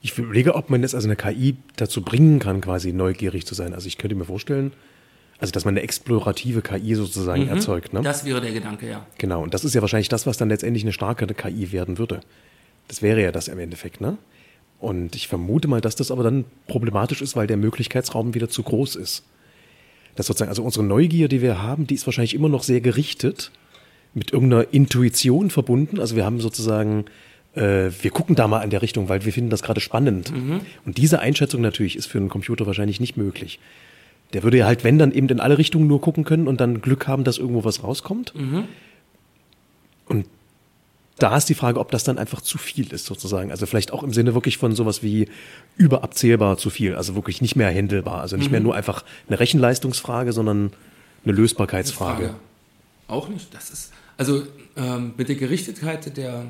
Ich 0.02 0.18
überlege, 0.18 0.56
ob 0.56 0.70
man 0.70 0.82
jetzt 0.84 0.96
also 0.96 1.08
eine 1.08 1.16
KI 1.16 1.58
dazu 1.76 2.02
bringen 2.02 2.40
kann, 2.40 2.62
quasi 2.62 2.94
neugierig 2.94 3.46
zu 3.46 3.56
sein. 3.56 3.74
Also 3.74 3.88
ich 3.88 3.98
könnte 3.98 4.16
mir 4.16 4.26
vorstellen, 4.26 4.72
also, 5.40 5.52
dass 5.52 5.66
man 5.66 5.74
eine 5.74 5.82
explorative 5.82 6.62
KI 6.62 6.96
sozusagen 6.96 7.44
mhm, 7.44 7.50
erzeugt. 7.50 7.94
Ne? 7.94 8.02
Das 8.02 8.26
wäre 8.26 8.42
der 8.42 8.52
Gedanke, 8.52 8.90
ja. 8.90 9.06
Genau, 9.18 9.44
und 9.44 9.54
das 9.54 9.64
ist 9.64 9.76
ja 9.76 9.82
wahrscheinlich 9.82 10.10
das, 10.10 10.26
was 10.26 10.38
dann 10.38 10.50
letztendlich 10.50 10.84
eine 10.84 10.94
starke 10.94 11.28
KI 11.28 11.72
werden 11.72 11.98
würde. 11.98 12.22
Das 12.88 13.02
wäre 13.02 13.22
ja 13.22 13.32
das 13.32 13.48
im 13.48 13.60
Endeffekt, 13.60 14.02
ne? 14.02 14.18
Und 14.80 15.16
ich 15.16 15.28
vermute 15.28 15.68
mal, 15.68 15.82
dass 15.82 15.96
das 15.96 16.12
aber 16.12 16.24
dann 16.24 16.46
problematisch 16.68 17.22
ist, 17.22 17.36
weil 17.36 17.48
der 17.48 17.58
Möglichkeitsraum 17.58 18.36
wieder 18.36 18.48
zu 18.48 18.62
groß 18.62 18.96
ist. 18.96 19.24
Das 20.16 20.28
sozusagen, 20.28 20.50
also 20.50 20.64
unsere 20.64 20.86
Neugier, 20.86 21.28
die 21.28 21.42
wir 21.42 21.62
haben, 21.62 21.88
die 21.88 21.96
ist 21.96 22.06
wahrscheinlich 22.06 22.36
immer 22.36 22.50
noch 22.50 22.64
sehr 22.64 22.82
gerichtet, 22.82 23.52
mit 24.14 24.34
irgendeiner 24.34 24.72
Intuition 24.72 25.50
verbunden. 25.50 26.00
Also 26.00 26.16
wir 26.16 26.26
haben 26.26 26.40
sozusagen, 26.40 27.06
äh, 27.56 27.90
wir 28.02 28.12
gucken 28.12 28.36
da 28.36 28.48
mal 28.48 28.64
in 28.64 28.70
der 28.70 28.82
Richtung, 28.82 29.10
weil 29.10 29.26
wir 29.26 29.34
finden 29.34 29.50
das 29.50 29.64
gerade 29.64 29.82
spannend. 29.82 30.32
Mhm. 30.32 30.62
Und 30.86 30.98
diese 30.98 31.20
Einschätzung 31.20 31.62
natürlich 31.62 31.96
ist 31.96 32.08
für 32.08 32.18
einen 32.20 32.30
Computer 32.30 32.66
wahrscheinlich 32.66 33.00
nicht 33.00 33.18
möglich. 33.18 33.60
Der 34.34 34.44
würde 34.44 34.58
ja 34.58 34.66
halt, 34.66 34.84
wenn, 34.84 35.00
dann 35.00 35.12
eben 35.12 35.30
in 35.30 35.40
alle 35.40 35.58
Richtungen 35.58 35.88
nur 35.88 36.02
gucken 36.02 36.24
können 36.24 36.48
und 36.48 36.60
dann 36.60 36.82
Glück 36.82 37.08
haben, 37.08 37.24
dass 37.24 37.38
irgendwo 37.38 37.64
was 37.64 37.84
rauskommt. 37.84 38.34
Mhm. 38.36 38.66
Und 40.08 40.26
da 41.18 41.36
ist 41.36 41.50
die 41.50 41.56
Frage, 41.56 41.80
ob 41.80 41.92
das 41.92 42.04
dann 42.04 42.18
einfach 42.18 42.42
zu 42.42 42.58
viel 42.58 42.94
ist, 42.94 43.06
sozusagen. 43.06 43.52
Also 43.52 43.66
vielleicht 43.66 43.92
auch 43.92 44.04
im 44.04 44.14
Sinne 44.14 44.34
wirklich 44.34 44.58
von 44.58 44.76
sowas 44.76 45.02
wie 45.02 45.30
überabzählbar 45.76 46.58
zu 46.58 46.70
viel, 46.70 46.96
also 46.96 47.16
wirklich 47.16 47.42
nicht 47.42 47.56
mehr 47.56 47.70
händelbar. 47.70 48.22
Also 48.22 48.38
nicht 48.38 48.48
mhm. 48.48 48.52
mehr 48.52 48.62
nur 48.62 48.76
einfach 48.76 49.04
eine 49.28 49.40
Rechenleistungsfrage, 49.40 50.34
sondern 50.34 50.72
eine 51.24 51.34
Lösbarkeitsfrage. 51.34 52.36
Auch 53.08 53.30
nicht. 53.30 53.54
Das 53.54 53.70
ist, 53.70 53.92
also 54.18 54.44
ähm, 54.76 55.14
mit 55.18 55.30
der 55.30 55.38
Gerichtetheit 55.38 56.16
der 56.18 56.46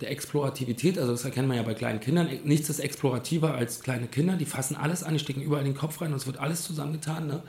der 0.00 0.10
Explorativität, 0.10 0.98
also 0.98 1.12
das 1.12 1.24
erkennt 1.24 1.48
man 1.48 1.56
ja 1.56 1.62
bei 1.62 1.74
kleinen 1.74 2.00
Kindern, 2.00 2.28
nichts 2.44 2.68
ist 2.70 2.80
explorativer 2.80 3.54
als 3.54 3.80
kleine 3.80 4.06
Kinder, 4.06 4.36
die 4.36 4.46
fassen 4.46 4.76
alles 4.76 5.02
an, 5.02 5.14
die 5.14 5.18
stecken 5.18 5.42
überall 5.42 5.64
in 5.64 5.72
den 5.72 5.78
Kopf 5.78 6.00
rein 6.00 6.12
und 6.12 6.16
es 6.16 6.26
wird 6.26 6.38
alles 6.38 6.62
zusammengetan. 6.62 7.26
Ne? 7.26 7.42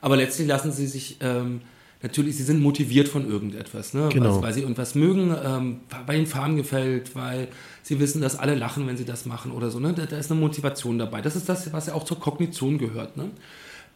Aber 0.00 0.16
letztlich 0.16 0.48
lassen 0.48 0.72
sie 0.72 0.86
sich, 0.86 1.18
ähm, 1.20 1.60
natürlich, 2.02 2.36
sie 2.36 2.42
sind 2.42 2.60
motiviert 2.60 3.08
von 3.08 3.28
irgendetwas, 3.28 3.94
ne? 3.94 4.08
genau. 4.12 4.36
weil, 4.36 4.42
weil, 4.42 4.54
sie 4.54 4.62
irgendwas 4.62 4.94
mögen, 4.94 5.34
ähm, 5.44 5.80
weil 6.06 6.18
ihnen 6.18 6.26
Farben 6.26 6.56
gefällt, 6.56 7.14
weil 7.14 7.48
sie 7.82 8.00
wissen, 8.00 8.20
dass 8.20 8.36
alle 8.36 8.54
lachen, 8.56 8.86
wenn 8.86 8.96
sie 8.96 9.04
das 9.04 9.24
machen 9.24 9.52
oder 9.52 9.70
so. 9.70 9.78
Ne? 9.78 9.92
Da, 9.92 10.06
da 10.06 10.18
ist 10.18 10.30
eine 10.30 10.40
Motivation 10.40 10.98
dabei. 10.98 11.22
Das 11.22 11.36
ist 11.36 11.48
das, 11.48 11.72
was 11.72 11.86
ja 11.86 11.94
auch 11.94 12.04
zur 12.04 12.18
Kognition 12.18 12.78
gehört. 12.78 13.16
Ne? 13.16 13.30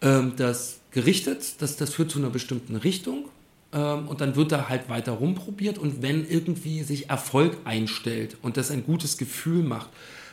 Ähm, 0.02 0.34
das 0.36 0.80
gerichtet, 0.92 1.60
das, 1.60 1.76
das 1.76 1.92
führt 1.92 2.10
zu 2.10 2.18
einer 2.18 2.30
bestimmten 2.30 2.76
Richtung 2.76 3.26
und 3.72 4.20
dann 4.20 4.36
wird 4.36 4.52
da 4.52 4.68
halt 4.68 4.88
weiter 4.88 5.12
rumprobiert 5.12 5.76
und 5.76 6.00
wenn 6.00 6.26
irgendwie 6.26 6.82
sich 6.82 7.10
Erfolg 7.10 7.58
einstellt 7.64 8.36
und 8.42 8.56
das 8.56 8.70
ein 8.70 8.84
gutes 8.84 9.18
Gefühl 9.18 9.62
macht, 9.62 9.90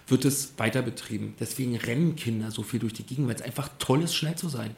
wird 0.07 0.25
es 0.25 0.53
weiter 0.57 0.81
betrieben. 0.81 1.35
Deswegen 1.39 1.75
rennen 1.75 2.15
Kinder 2.15 2.51
so 2.51 2.63
viel 2.63 2.79
durch 2.79 2.93
die 2.93 3.03
Gegend, 3.03 3.27
weil 3.27 3.35
es 3.35 3.41
einfach 3.41 3.69
toll 3.79 4.03
ist, 4.03 4.15
schnell 4.15 4.35
zu 4.35 4.49
sein. 4.49 4.75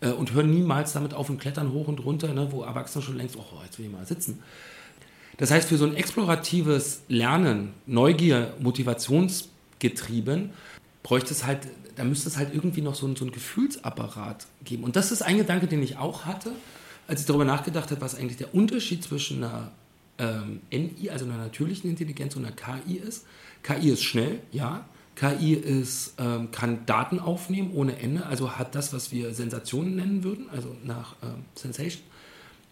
Äh, 0.00 0.10
und 0.10 0.32
hören 0.32 0.50
niemals 0.50 0.92
damit 0.92 1.14
auf 1.14 1.28
und 1.30 1.40
klettern 1.40 1.72
hoch 1.72 1.88
und 1.88 2.04
runter, 2.04 2.32
ne, 2.32 2.48
wo 2.50 2.62
Erwachsene 2.62 3.04
schon 3.04 3.16
längst, 3.16 3.36
oh, 3.36 3.44
jetzt 3.64 3.78
will 3.78 3.86
ich 3.86 3.92
mal 3.92 4.06
sitzen. 4.06 4.38
Das 5.36 5.50
heißt, 5.50 5.68
für 5.68 5.76
so 5.76 5.86
ein 5.86 5.94
exploratives 5.94 7.02
Lernen, 7.08 7.74
Neugier, 7.86 8.54
Motivationsgetrieben, 8.60 10.50
bräuchte 11.02 11.32
es 11.32 11.44
halt, 11.44 11.60
da 11.96 12.04
müsste 12.04 12.28
es 12.28 12.36
halt 12.36 12.52
irgendwie 12.52 12.82
noch 12.82 12.94
so, 12.94 13.06
ein, 13.06 13.16
so 13.16 13.24
einen 13.24 13.32
Gefühlsapparat 13.32 14.46
geben. 14.64 14.84
Und 14.84 14.96
das 14.96 15.12
ist 15.12 15.22
ein 15.22 15.38
Gedanke, 15.38 15.66
den 15.66 15.82
ich 15.82 15.96
auch 15.96 16.24
hatte 16.24 16.52
als 17.08 17.20
ich 17.20 17.26
darüber 17.26 17.44
nachgedacht 17.44 17.90
habe, 17.90 18.00
was 18.00 18.14
eigentlich 18.14 18.36
der 18.36 18.54
Unterschied 18.54 19.02
zwischen 19.02 19.42
einer 19.42 19.72
ähm, 20.18 20.60
NI, 20.70 21.10
also 21.10 21.24
einer 21.24 21.38
natürlichen 21.38 21.90
Intelligenz 21.90 22.36
und 22.36 22.44
einer 22.44 22.54
KI 22.54 22.96
ist. 22.96 23.26
KI 23.62 23.90
ist 23.90 24.04
schnell, 24.04 24.40
ja. 24.52 24.84
KI 25.16 25.54
ist, 25.54 26.14
ähm, 26.18 26.52
kann 26.52 26.86
Daten 26.86 27.18
aufnehmen 27.18 27.72
ohne 27.74 27.98
Ende, 27.98 28.24
also 28.26 28.52
hat 28.52 28.76
das, 28.76 28.92
was 28.92 29.10
wir 29.10 29.34
Sensationen 29.34 29.96
nennen 29.96 30.22
würden, 30.22 30.48
also 30.50 30.76
nach 30.84 31.16
ähm, 31.22 31.44
Sensation. 31.56 32.04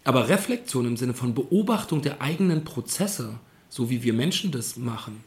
Aber 0.05 0.29
Reflexion 0.29 0.87
im 0.87 0.97
Sinne 0.97 1.15
von 1.15 1.35
Beobachtung 1.35 2.03
der 2.03 2.21
eigenen 2.21 2.63
Prozesse, 2.63 3.35
so 3.69 3.91
wie 3.91 4.05
wir 4.05 4.13
Menschen 4.13 4.53
das 4.53 4.77
machen, 4.77 5.25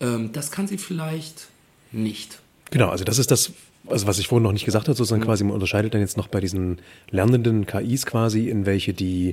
ähm, 0.00 0.32
das 0.32 0.50
kann 0.50 0.66
sie 0.66 0.76
vielleicht 0.76 1.48
nicht. 1.92 2.40
Genau, 2.70 2.90
also 2.90 3.04
das 3.04 3.18
ist 3.18 3.30
das, 3.30 3.52
also 3.86 4.06
was 4.06 4.18
ich 4.18 4.28
vorhin 4.28 4.44
noch 4.44 4.52
nicht 4.52 4.64
gesagt 4.64 4.88
habe, 4.88 4.96
sozusagen 4.96 5.22
mhm. 5.22 5.26
quasi, 5.26 5.44
man 5.44 5.54
unterscheidet 5.54 5.94
dann 5.94 6.00
jetzt 6.00 6.16
noch 6.16 6.28
bei 6.28 6.40
diesen 6.40 6.78
lernenden 7.10 7.66
KIs 7.66 8.06
quasi, 8.06 8.48
in 8.48 8.66
welche 8.66 8.92
die 8.92 9.32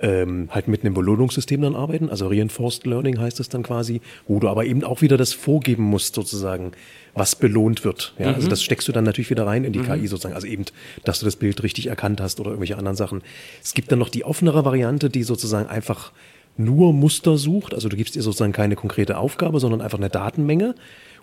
ähm, 0.00 0.48
halt 0.50 0.66
mit 0.66 0.82
einem 0.82 0.92
Belohnungssystem 0.92 1.62
dann 1.62 1.76
arbeiten, 1.76 2.10
also 2.10 2.26
Reinforced 2.26 2.84
Learning 2.84 3.18
heißt 3.18 3.38
es 3.38 3.48
dann 3.48 3.62
quasi, 3.62 4.00
wo 4.26 4.40
du 4.40 4.48
aber 4.48 4.64
eben 4.64 4.82
auch 4.82 5.02
wieder 5.02 5.16
das 5.16 5.32
vorgeben 5.32 5.84
musst 5.84 6.14
sozusagen, 6.14 6.72
was 7.14 7.36
belohnt 7.36 7.84
wird. 7.84 8.12
Ja? 8.18 8.26
Also 8.26 8.30
mhm. 8.30 8.36
Also 8.36 8.48
das 8.48 8.62
steckst 8.62 8.88
du 8.88 8.92
dann 8.92 9.04
natürlich 9.04 9.30
wieder 9.30 9.46
rein 9.46 9.64
in 9.64 9.72
die 9.72 9.78
mhm. 9.78 9.86
KI 9.86 10.06
sozusagen, 10.08 10.34
also 10.34 10.46
eben, 10.46 10.64
dass 11.04 11.20
du 11.20 11.24
das 11.24 11.36
Bild 11.36 11.62
richtig 11.62 11.86
erkannt 11.86 12.20
hast 12.20 12.40
oder 12.40 12.50
irgendwelche 12.50 12.76
anderen 12.76 12.96
Sachen. 12.96 13.22
Es 13.62 13.72
gibt 13.72 13.92
dann 13.92 14.00
noch 14.00 14.08
die 14.08 14.24
offenere 14.24 14.64
Variante, 14.64 15.10
die 15.10 15.22
sozusagen 15.22 15.68
einfach 15.68 16.12
nur 16.56 16.92
Muster 16.92 17.36
sucht, 17.36 17.74
also 17.74 17.88
du 17.88 17.96
gibst 17.96 18.14
ihr 18.16 18.22
sozusagen 18.22 18.52
keine 18.52 18.76
konkrete 18.76 19.16
Aufgabe, 19.18 19.58
sondern 19.60 19.80
einfach 19.80 19.98
eine 19.98 20.10
Datenmenge 20.10 20.74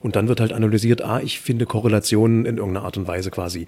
und 0.02 0.16
dann 0.16 0.28
wird 0.28 0.40
halt 0.40 0.54
analysiert, 0.54 1.02
ah, 1.02 1.20
ich 1.24 1.40
finde 1.40 1.66
Korrelationen 1.66 2.46
in 2.46 2.58
irgendeiner 2.58 2.86
Art 2.86 2.98
und 2.98 3.08
Weise 3.08 3.32
quasi. 3.32 3.68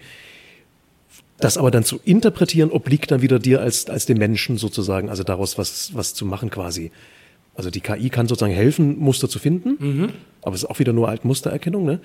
Das 1.40 1.58
aber 1.58 1.72
dann 1.72 1.84
zu 1.84 2.00
interpretieren, 2.04 2.72
obliegt 2.72 3.12
dann 3.12 3.22
wieder 3.22 3.40
dir 3.40 3.62
als, 3.62 3.90
als 3.90 4.06
dem 4.06 4.18
Menschen 4.18 4.58
sozusagen, 4.58 5.10
also 5.10 5.24
daraus 5.24 5.58
was, 5.58 5.94
was 5.94 6.14
zu 6.14 6.26
machen 6.26 6.50
quasi. 6.50 6.92
Also 7.56 7.70
die 7.70 7.82
KI 7.82 8.10
kann 8.10 8.28
sozusagen 8.28 8.54
helfen, 8.54 8.98
Muster 8.98 9.30
zu 9.30 9.40
finden, 9.40 9.76
mhm. 9.78 10.10
aber 10.42 10.56
es 10.56 10.64
ist 10.64 10.70
auch 10.70 10.80
wieder 10.80 10.94
nur 10.94 11.10
Altmustererkennung. 11.10 11.86
Ne? 11.86 12.00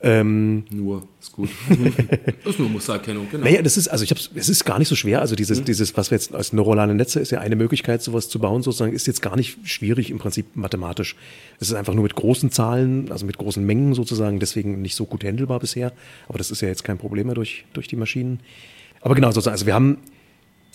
Ähm, 0.00 0.64
nur, 0.70 1.08
ist 1.20 1.32
gut. 1.32 1.48
ist 2.44 2.58
nur 2.58 2.68
Mustererkennung, 2.68 3.28
genau. 3.30 3.44
Naja, 3.44 3.62
das 3.62 3.78
ist, 3.78 3.88
also 3.88 4.04
ich 4.04 4.10
hab's, 4.10 4.30
es 4.34 4.50
ist 4.50 4.64
gar 4.64 4.78
nicht 4.78 4.88
so 4.88 4.94
schwer. 4.94 5.22
Also 5.22 5.34
dieses, 5.36 5.60
mhm. 5.60 5.64
dieses, 5.64 5.96
was 5.96 6.10
wir 6.10 6.16
jetzt 6.16 6.34
als 6.34 6.52
neuronale 6.52 6.94
Netze 6.94 7.18
ist 7.18 7.30
ja 7.30 7.40
eine 7.40 7.56
Möglichkeit, 7.56 8.02
sowas 8.02 8.28
zu 8.28 8.38
bauen, 8.38 8.62
sozusagen, 8.62 8.92
ist 8.92 9.06
jetzt 9.06 9.22
gar 9.22 9.36
nicht 9.36 9.58
schwierig 9.64 10.10
im 10.10 10.18
Prinzip 10.18 10.54
mathematisch. 10.54 11.16
Es 11.60 11.68
ist 11.68 11.74
einfach 11.74 11.94
nur 11.94 12.02
mit 12.02 12.14
großen 12.14 12.50
Zahlen, 12.50 13.10
also 13.10 13.24
mit 13.24 13.38
großen 13.38 13.64
Mengen 13.64 13.94
sozusagen, 13.94 14.38
deswegen 14.38 14.82
nicht 14.82 14.96
so 14.96 15.06
gut 15.06 15.24
handelbar 15.24 15.60
bisher. 15.60 15.92
Aber 16.28 16.36
das 16.36 16.50
ist 16.50 16.60
ja 16.60 16.68
jetzt 16.68 16.84
kein 16.84 16.98
Problem 16.98 17.26
mehr 17.26 17.34
durch, 17.34 17.64
durch 17.72 17.88
die 17.88 17.96
Maschinen. 17.96 18.40
Aber 19.00 19.14
genau, 19.14 19.28
sozusagen, 19.28 19.54
also 19.54 19.66
wir 19.66 19.74
haben 19.74 19.98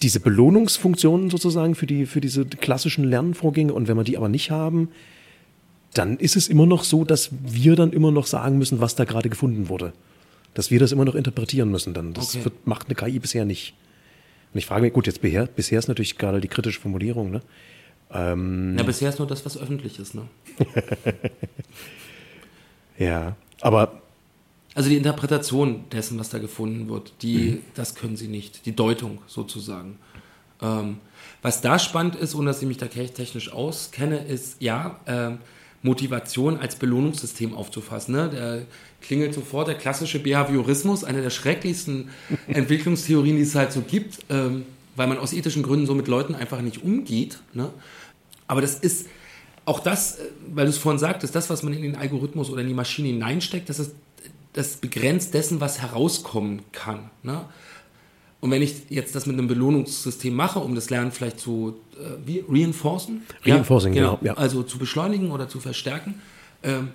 diese 0.01 0.19
Belohnungsfunktionen 0.19 1.29
sozusagen 1.29 1.75
für 1.75 1.85
die, 1.85 2.07
für 2.07 2.21
diese 2.21 2.45
klassischen 2.45 3.03
Lernvorgänge 3.03 3.71
und 3.71 3.87
wenn 3.87 3.97
wir 3.97 4.03
die 4.03 4.17
aber 4.17 4.29
nicht 4.29 4.49
haben, 4.49 4.89
dann 5.93 6.17
ist 6.17 6.35
es 6.35 6.47
immer 6.47 6.65
noch 6.65 6.83
so, 6.83 7.03
dass 7.03 7.29
wir 7.41 7.75
dann 7.75 7.91
immer 7.91 8.11
noch 8.11 8.25
sagen 8.25 8.57
müssen, 8.57 8.79
was 8.79 8.95
da 8.95 9.05
gerade 9.05 9.29
gefunden 9.29 9.69
wurde. 9.69 9.93
Dass 10.53 10.71
wir 10.71 10.79
das 10.79 10.91
immer 10.91 11.05
noch 11.05 11.15
interpretieren 11.15 11.69
müssen 11.69 11.93
dann. 11.93 12.13
Das 12.13 12.35
okay. 12.35 12.45
wird, 12.45 12.67
macht 12.67 12.87
eine 12.87 12.95
KI 12.95 13.19
bisher 13.19 13.45
nicht. 13.45 13.73
Und 14.53 14.57
ich 14.57 14.65
frage 14.65 14.81
mich, 14.81 14.93
gut, 14.93 15.07
jetzt 15.07 15.21
bisher, 15.21 15.47
bisher 15.47 15.79
ist 15.79 15.87
natürlich 15.87 16.17
gerade 16.17 16.41
die 16.41 16.47
kritische 16.47 16.79
Formulierung, 16.79 17.31
ne? 17.31 17.41
Ähm, 18.13 18.75
ja, 18.77 18.83
bisher 18.83 19.09
ist 19.09 19.19
nur 19.19 19.27
das, 19.27 19.45
was 19.45 19.57
öffentlich 19.57 19.97
ist, 19.99 20.13
ne? 20.13 20.23
ja, 22.97 23.35
aber. 23.61 24.01
Also 24.73 24.89
die 24.89 24.97
Interpretation 24.97 25.85
dessen, 25.91 26.19
was 26.19 26.29
da 26.29 26.39
gefunden 26.39 26.89
wird, 26.89 27.13
die, 27.21 27.37
mhm. 27.37 27.59
das 27.75 27.95
können 27.95 28.17
sie 28.17 28.27
nicht. 28.27 28.65
Die 28.65 28.75
Deutung 28.75 29.19
sozusagen. 29.27 29.97
Ähm, 30.61 30.97
was 31.41 31.61
da 31.61 31.79
spannend 31.79 32.15
ist, 32.15 32.35
ohne 32.35 32.47
dass 32.47 32.61
ich 32.61 32.67
mich 32.67 32.77
da 32.77 32.87
technisch 32.87 33.51
auskenne, 33.51 34.17
ist, 34.17 34.61
ja, 34.61 34.99
ähm, 35.07 35.39
Motivation 35.83 36.57
als 36.57 36.75
Belohnungssystem 36.75 37.55
aufzufassen. 37.55 38.13
Ne? 38.13 38.29
Der 38.29 38.61
klingelt 39.01 39.33
sofort 39.33 39.67
der 39.67 39.75
klassische 39.75 40.19
Behaviorismus, 40.19 41.03
eine 41.03 41.21
der 41.21 41.31
schrecklichsten 41.31 42.09
Entwicklungstheorien, 42.47 43.35
die 43.35 43.41
es 43.41 43.55
halt 43.55 43.71
so 43.71 43.81
gibt, 43.81 44.19
ähm, 44.29 44.65
weil 44.95 45.07
man 45.07 45.17
aus 45.17 45.33
ethischen 45.33 45.63
Gründen 45.63 45.87
so 45.87 45.95
mit 45.95 46.07
Leuten 46.07 46.35
einfach 46.35 46.61
nicht 46.61 46.83
umgeht. 46.83 47.39
Ne? 47.53 47.69
Aber 48.47 48.61
das 48.61 48.75
ist 48.75 49.07
auch 49.65 49.79
das, 49.79 50.19
äh, 50.19 50.25
weil 50.53 50.65
du 50.65 50.71
es 50.71 50.77
vorhin 50.77 50.99
sagtest, 50.99 51.33
das, 51.33 51.49
was 51.49 51.63
man 51.63 51.73
in 51.73 51.81
den 51.81 51.95
Algorithmus 51.95 52.49
oder 52.49 52.61
in 52.61 52.67
die 52.67 52.73
Maschine 52.73 53.07
hineinsteckt, 53.07 53.69
das 53.69 53.79
ist 53.79 53.95
das 54.53 54.77
begrenzt 54.77 55.33
dessen, 55.33 55.61
was 55.61 55.81
herauskommen 55.81 56.61
kann. 56.71 57.09
Ne? 57.23 57.45
Und 58.41 58.49
wenn 58.49 58.63
ich 58.63 58.89
jetzt 58.89 59.13
das 59.15 59.27
mit 59.27 59.37
einem 59.37 59.47
Belohnungssystem 59.47 60.33
mache, 60.33 60.59
um 60.59 60.73
das 60.73 60.89
Lernen 60.89 61.11
vielleicht 61.11 61.39
zu 61.39 61.75
äh, 61.93 62.17
wie, 62.25 62.43
reinforcen, 62.49 63.21
Reinforcing, 63.45 63.93
ja, 63.93 64.01
genau, 64.01 64.17
genau, 64.17 64.33
ja. 64.33 64.37
also 64.37 64.63
zu 64.63 64.79
beschleunigen 64.79 65.31
oder 65.31 65.47
zu 65.47 65.59
verstärken, 65.59 66.15
ähm, 66.63 66.89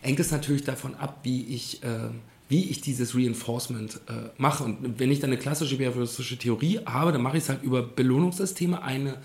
hängt 0.00 0.20
es 0.20 0.30
natürlich 0.30 0.62
davon 0.62 0.94
ab, 0.94 1.18
wie 1.24 1.42
ich, 1.42 1.82
äh, 1.82 2.10
wie 2.48 2.70
ich 2.70 2.80
dieses 2.80 3.16
Reinforcement 3.16 3.96
äh, 4.08 4.12
mache. 4.38 4.62
Und 4.62 5.00
wenn 5.00 5.10
ich 5.10 5.18
dann 5.18 5.30
eine 5.30 5.38
klassische 5.38 5.76
behavioristische 5.76 6.38
Theorie 6.38 6.78
habe, 6.86 7.10
dann 7.10 7.22
mache 7.22 7.36
ich 7.36 7.42
es 7.42 7.48
halt 7.48 7.64
über 7.64 7.82
Belohnungssysteme, 7.82 8.80
eine, 8.80 9.16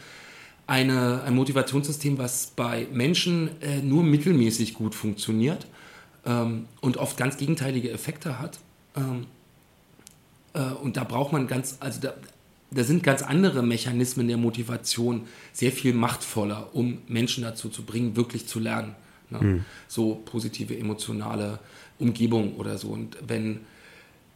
eine, 0.65 1.21
ein 1.23 1.35
Motivationssystem, 1.35 2.17
was 2.17 2.53
bei 2.55 2.87
Menschen 2.91 3.49
äh, 3.61 3.83
nur 3.83 4.03
mittelmäßig 4.03 4.73
gut 4.73 4.95
funktioniert 4.95 5.67
ähm, 6.25 6.65
und 6.81 6.97
oft 6.97 7.17
ganz 7.17 7.37
gegenteilige 7.37 7.91
Effekte 7.91 8.39
hat. 8.39 8.57
Ähm, 8.95 9.03
äh, 9.21 9.36
und 10.61 10.97
da 10.97 11.03
braucht 11.03 11.31
man 11.31 11.47
ganz, 11.47 11.77
also 11.79 11.99
da, 12.01 12.13
da 12.71 12.83
sind 12.83 13.03
ganz 13.03 13.21
andere 13.21 13.63
Mechanismen 13.63 14.27
der 14.27 14.37
Motivation 14.37 15.21
sehr 15.53 15.71
viel 15.71 15.93
machtvoller, 15.93 16.69
um 16.73 16.99
Menschen 17.07 17.43
dazu 17.43 17.69
zu 17.69 17.83
bringen, 17.83 18.15
wirklich 18.15 18.47
zu 18.47 18.59
lernen. 18.59 18.95
Ne? 19.29 19.39
Mhm. 19.39 19.65
So 19.87 20.21
positive 20.25 20.77
emotionale 20.77 21.59
Umgebung 21.99 22.55
oder 22.55 22.77
so. 22.77 22.89
Und 22.89 23.17
wenn, 23.25 23.61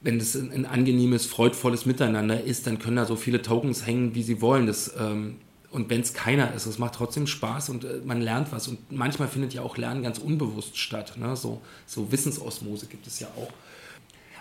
wenn 0.02 0.20
das 0.20 0.36
ein, 0.36 0.52
ein, 0.52 0.66
angenehmes, 0.66 1.26
freudvolles 1.26 1.86
Miteinander 1.86 2.42
ist, 2.42 2.68
dann 2.68 2.80
können 2.80 2.96
da 2.96 3.06
so 3.06 3.16
viele 3.16 3.42
Tokens 3.42 3.86
hängen, 3.86 4.16
wie 4.16 4.24
sie 4.24 4.42
wollen. 4.42 4.66
Das, 4.66 4.94
ähm, 4.98 5.36
und 5.70 5.90
wenn 5.90 6.02
es 6.02 6.14
keiner 6.14 6.54
ist, 6.54 6.66
es 6.66 6.80
macht 6.80 6.96
trotzdem 6.96 7.28
Spaß 7.28 7.70
und 7.70 7.84
äh, 7.84 8.02
man 8.06 8.22
lernt 8.22 8.52
was. 8.52 8.68
Und 8.68 8.92
manchmal 8.92 9.28
findet 9.28 9.54
ja 9.54 9.62
auch 9.62 9.78
Lernen 9.78 10.04
ganz 10.04 10.20
unbewusst 10.20 10.78
statt. 10.78 11.18
Ne? 11.18 11.36
So, 11.36 11.62
so 11.86 12.12
Wissensosmose 12.12 12.88
gibt 12.88 13.08
es 13.08 13.20
ja 13.20 13.28
auch. 13.38 13.52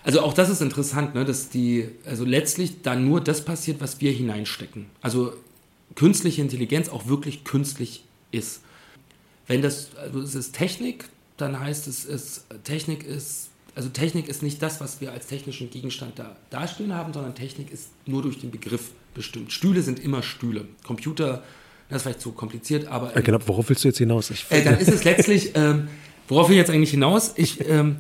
Also 0.03 0.21
auch 0.23 0.33
das 0.33 0.49
ist 0.49 0.63
interessant, 0.63 1.15
ne, 1.15 1.25
dass 1.25 1.51
die, 1.51 1.89
also 2.07 2.25
letztlich 2.25 2.83
dann 2.83 3.07
nur 3.07 3.21
das 3.21 3.45
passiert, 3.45 3.81
was 3.81 4.01
wir 4.01 4.13
hineinstecken. 4.13 4.87
Also 5.03 5.35
künstliche 5.95 6.41
Intelligenz 6.41 6.89
auch 6.89 7.07
wirklich 7.07 7.45
künstlich 7.45 8.05
ist. 8.31 8.63
Wenn 9.47 9.63
das, 9.63 9.97
also 9.97 10.21
es 10.21 10.35
ist 10.35 10.55
Technik, 10.55 11.07
dann 11.37 11.59
heißt 11.59 11.87
es, 11.89 12.05
es 12.05 12.47
Technik 12.65 13.05
ist, 13.05 13.49
also 13.75 13.89
Technik 13.89 14.29
ist 14.29 14.43
nicht 14.43 14.63
das, 14.63 14.81
was 14.81 15.01
wir 15.01 15.13
als 15.13 15.27
technischen 15.27 15.71
Gegenstand 15.71 16.19
da 16.19 16.37
dastehen 16.51 16.95
haben, 16.95 17.13
sondern 17.13 17.35
Technik 17.35 17.71
ist 17.71 17.89
nur 18.07 18.23
durch 18.23 18.39
den 18.39 18.51
Begriff 18.51 18.91
bestimmt. 19.15 19.53
Stühle 19.53 19.83
sind 19.83 19.99
immer 20.03 20.23
Stühle. 20.23 20.67
Computer, 20.85 21.43
das 21.89 21.99
ist 21.99 22.03
vielleicht 22.03 22.21
zu 22.21 22.33
kompliziert, 22.33 22.87
aber. 22.87 23.17
Äh, 23.17 23.23
genau, 23.23 23.39
worauf 23.47 23.69
willst 23.69 23.85
du 23.85 23.89
jetzt 23.89 23.99
hinaus? 23.99 24.31
Ich, 24.31 24.47
äh, 24.51 24.63
dann 24.63 24.79
ist 24.79 24.89
es 24.89 25.05
letztlich, 25.05 25.53
ähm, 25.55 25.89
worauf 26.29 26.49
will 26.49 26.55
ich 26.55 26.61
jetzt 26.61 26.71
eigentlich 26.71 26.91
hinaus? 26.91 27.33
Ich, 27.37 27.69
ähm, 27.69 27.97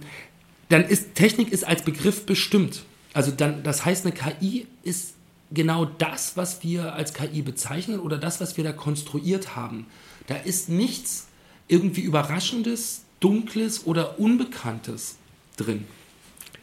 dann 0.70 0.84
ist 0.84 1.14
Technik 1.14 1.52
ist 1.52 1.64
als 1.64 1.82
Begriff 1.82 2.24
bestimmt. 2.24 2.84
Also 3.12 3.32
dann, 3.32 3.62
das 3.62 3.84
heißt, 3.84 4.06
eine 4.06 4.14
KI 4.14 4.66
ist 4.82 5.14
genau 5.50 5.84
das, 5.84 6.36
was 6.36 6.62
wir 6.62 6.94
als 6.94 7.12
KI 7.12 7.42
bezeichnen 7.42 8.00
oder 8.00 8.16
das, 8.16 8.40
was 8.40 8.56
wir 8.56 8.64
da 8.64 8.72
konstruiert 8.72 9.56
haben. 9.56 9.86
Da 10.28 10.36
ist 10.36 10.68
nichts 10.68 11.26
irgendwie 11.68 12.02
Überraschendes, 12.02 13.02
Dunkles 13.18 13.84
oder 13.86 14.18
Unbekanntes 14.18 15.16
drin. 15.56 15.84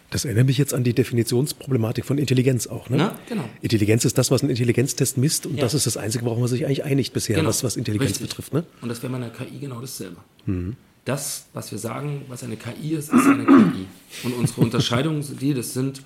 Das 0.10 0.24
erinnert 0.24 0.48
mich 0.48 0.58
jetzt 0.58 0.74
an 0.74 0.86
die 0.86 0.94
Definitionsproblematik 0.94 2.06
von 2.06 2.18
Intelligenz 2.18 2.68
auch. 2.68 2.90
Ne? 2.90 2.98
Na, 2.98 3.20
genau. 3.28 3.44
Intelligenz 3.62 4.06
ist 4.06 4.18
das, 4.18 4.32
was 4.32 4.42
ein 4.42 4.50
Intelligenztest 4.50 5.18
misst 5.18 5.46
und 5.46 5.56
ja. 5.56 5.62
das 5.62 5.74
ist 5.74 5.86
das 5.86 5.98
Einzige, 5.98 6.24
worauf 6.24 6.40
man 6.40 6.48
sich 6.48 6.66
eigentlich 6.66 6.86
einigt 6.86 7.12
bisher, 7.12 7.36
genau. 7.36 7.50
was, 7.50 7.66
was 7.66 7.76
Intelligenz 7.76 8.12
Richtig. 8.12 8.30
betrifft. 8.30 8.54
Ne? 8.54 8.64
Und 8.82 8.88
das 8.88 9.04
wäre 9.04 9.12
bei 9.12 9.18
einer 9.18 9.30
KI 9.30 9.60
genau 9.60 9.82
dasselbe. 9.82 10.16
Mhm. 10.46 10.78
Das, 11.08 11.46
was 11.54 11.72
wir 11.72 11.78
sagen, 11.78 12.24
was 12.28 12.44
eine 12.44 12.58
KI 12.58 12.96
ist, 12.96 13.14
ist 13.14 13.28
eine 13.28 13.46
KI. 13.46 13.86
Und 14.24 14.34
unsere 14.34 14.62
Unterscheidungen 14.62 15.24
die, 15.40 15.54
das 15.54 15.74
sind 15.74 16.02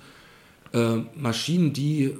äh, 0.72 0.98
Maschinen, 1.16 1.72
die 1.72 2.16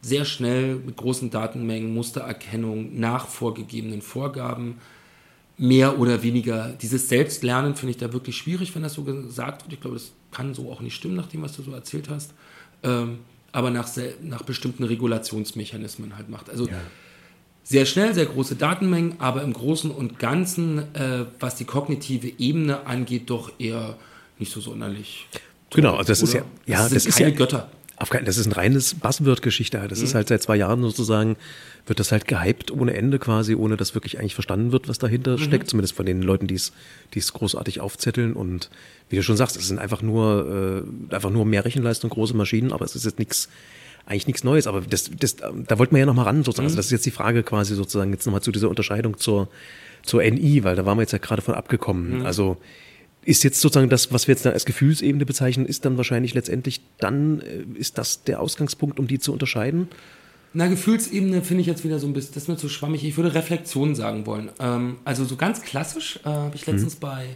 sehr 0.00 0.24
schnell 0.24 0.76
mit 0.76 0.96
großen 0.96 1.30
Datenmengen, 1.30 1.92
Mustererkennung 1.92 3.00
nach 3.00 3.26
vorgegebenen 3.26 4.00
Vorgaben 4.00 4.76
mehr 5.56 5.98
oder 5.98 6.22
weniger, 6.22 6.68
dieses 6.80 7.08
Selbstlernen 7.08 7.74
finde 7.74 7.90
ich 7.92 7.96
da 7.96 8.12
wirklich 8.12 8.36
schwierig, 8.36 8.74
wenn 8.74 8.82
das 8.82 8.94
so 8.94 9.02
gesagt 9.02 9.64
wird. 9.64 9.72
Ich 9.72 9.80
glaube, 9.80 9.96
das 9.96 10.12
kann 10.30 10.54
so 10.54 10.70
auch 10.70 10.80
nicht 10.80 10.94
stimmen, 10.94 11.16
nach 11.16 11.28
dem, 11.28 11.42
was 11.42 11.56
du 11.56 11.62
so 11.62 11.72
erzählt 11.72 12.08
hast. 12.10 12.32
Ähm, 12.82 13.18
aber 13.50 13.70
nach, 13.70 13.88
nach 14.22 14.42
bestimmten 14.42 14.84
Regulationsmechanismen 14.84 16.16
halt 16.16 16.28
macht. 16.28 16.50
Also 16.50 16.68
ja. 16.68 16.80
Sehr 17.64 17.86
schnell, 17.86 18.14
sehr 18.14 18.26
große 18.26 18.56
Datenmengen, 18.56 19.14
aber 19.18 19.42
im 19.42 19.52
Großen 19.52 19.90
und 19.90 20.18
Ganzen, 20.18 20.94
äh, 20.94 21.24
was 21.40 21.56
die 21.56 21.64
kognitive 21.64 22.30
Ebene 22.38 22.86
angeht, 22.86 23.30
doch 23.30 23.50
eher 23.58 23.96
nicht 24.38 24.52
so 24.52 24.60
sonderlich. 24.60 25.26
Genau, 25.70 25.96
also 25.96 26.12
das 26.12 26.22
ist 26.22 26.34
ja, 26.34 26.42
ja, 26.66 26.82
das, 26.82 26.92
das 26.92 27.06
ist 27.06 27.16
keine 27.18 27.30
ja, 27.30 27.36
Götter. 27.36 27.70
Das 28.24 28.38
ist 28.38 28.46
ein 28.46 28.52
reines 28.52 28.94
Buzzword-Geschichte. 28.94 29.82
Das 29.88 30.00
mhm. 30.00 30.04
ist 30.04 30.14
halt 30.14 30.28
seit 30.28 30.42
zwei 30.42 30.56
Jahren 30.56 30.82
sozusagen, 30.82 31.36
wird 31.86 32.00
das 32.00 32.12
halt 32.12 32.26
gehypt 32.26 32.70
ohne 32.70 32.94
Ende 32.94 33.18
quasi, 33.18 33.54
ohne 33.54 33.76
dass 33.76 33.94
wirklich 33.94 34.18
eigentlich 34.18 34.34
verstanden 34.34 34.72
wird, 34.72 34.88
was 34.88 34.98
dahinter 34.98 35.32
mhm. 35.32 35.38
steckt. 35.38 35.70
Zumindest 35.70 35.94
von 35.94 36.04
den 36.04 36.20
Leuten, 36.20 36.46
die 36.46 36.56
es, 36.56 36.72
die 37.14 37.20
es 37.20 37.32
großartig 37.32 37.80
aufzetteln. 37.80 38.34
Und 38.34 38.68
wie 39.08 39.16
du 39.16 39.22
schon 39.22 39.36
sagst, 39.36 39.56
es 39.56 39.68
sind 39.68 39.78
einfach 39.78 40.02
nur, 40.02 40.84
äh, 41.10 41.14
einfach 41.14 41.30
nur 41.30 41.46
mehr 41.46 41.64
Rechenleistung, 41.64 42.10
große 42.10 42.36
Maschinen, 42.36 42.72
aber 42.72 42.84
es 42.84 42.96
ist 42.96 43.04
jetzt 43.04 43.18
nichts, 43.18 43.48
eigentlich 44.06 44.26
nichts 44.26 44.44
Neues. 44.44 44.66
Aber 44.66 44.82
das, 44.82 45.10
das, 45.18 45.36
da 45.36 45.78
wollten 45.78 45.94
wir 45.94 46.00
ja 46.00 46.06
nochmal 46.06 46.26
ran 46.26 46.44
sozusagen. 46.44 46.64
Mhm. 46.64 46.68
Also 46.68 46.76
das 46.76 46.86
ist 46.86 46.92
jetzt 46.92 47.06
die 47.06 47.10
Frage 47.10 47.42
quasi 47.42 47.74
sozusagen 47.74 48.12
jetzt 48.12 48.26
nochmal 48.26 48.42
zu 48.42 48.52
dieser 48.52 48.68
Unterscheidung 48.68 49.18
zur, 49.18 49.48
zur 50.02 50.22
NI, 50.22 50.64
weil 50.64 50.76
da 50.76 50.84
waren 50.84 50.98
wir 50.98 51.02
jetzt 51.02 51.12
ja 51.12 51.18
gerade 51.18 51.42
von 51.42 51.54
abgekommen. 51.54 52.20
Mhm. 52.20 52.26
Also, 52.26 52.56
ist 53.24 53.42
jetzt 53.42 53.60
sozusagen 53.60 53.88
das, 53.88 54.12
was 54.12 54.28
wir 54.28 54.34
jetzt 54.34 54.46
als 54.46 54.66
Gefühlsebene 54.66 55.24
bezeichnen, 55.24 55.64
ist 55.64 55.84
dann 55.86 55.96
wahrscheinlich 55.96 56.34
letztendlich 56.34 56.82
dann, 56.98 57.40
äh, 57.40 57.64
ist 57.78 57.96
das 57.98 58.24
der 58.24 58.40
Ausgangspunkt, 58.40 58.98
um 58.98 59.06
die 59.06 59.18
zu 59.18 59.32
unterscheiden? 59.32 59.88
Na, 60.52 60.68
Gefühlsebene 60.68 61.42
finde 61.42 61.62
ich 61.62 61.66
jetzt 61.66 61.84
wieder 61.84 61.98
so 61.98 62.06
ein 62.06 62.12
bisschen, 62.12 62.34
das 62.34 62.44
ist 62.44 62.48
mir 62.48 62.56
zu 62.56 62.68
schwammig. 62.68 63.02
Ich 63.04 63.16
würde 63.16 63.34
Reflexion 63.34 63.94
sagen 63.94 64.24
wollen. 64.26 64.50
Ähm, 64.60 64.98
also 65.04 65.24
so 65.24 65.36
ganz 65.36 65.62
klassisch 65.62 66.20
äh, 66.24 66.28
habe 66.28 66.54
ich 66.54 66.66
letztens 66.66 66.96
mhm. 66.96 67.00
bei, 67.00 67.26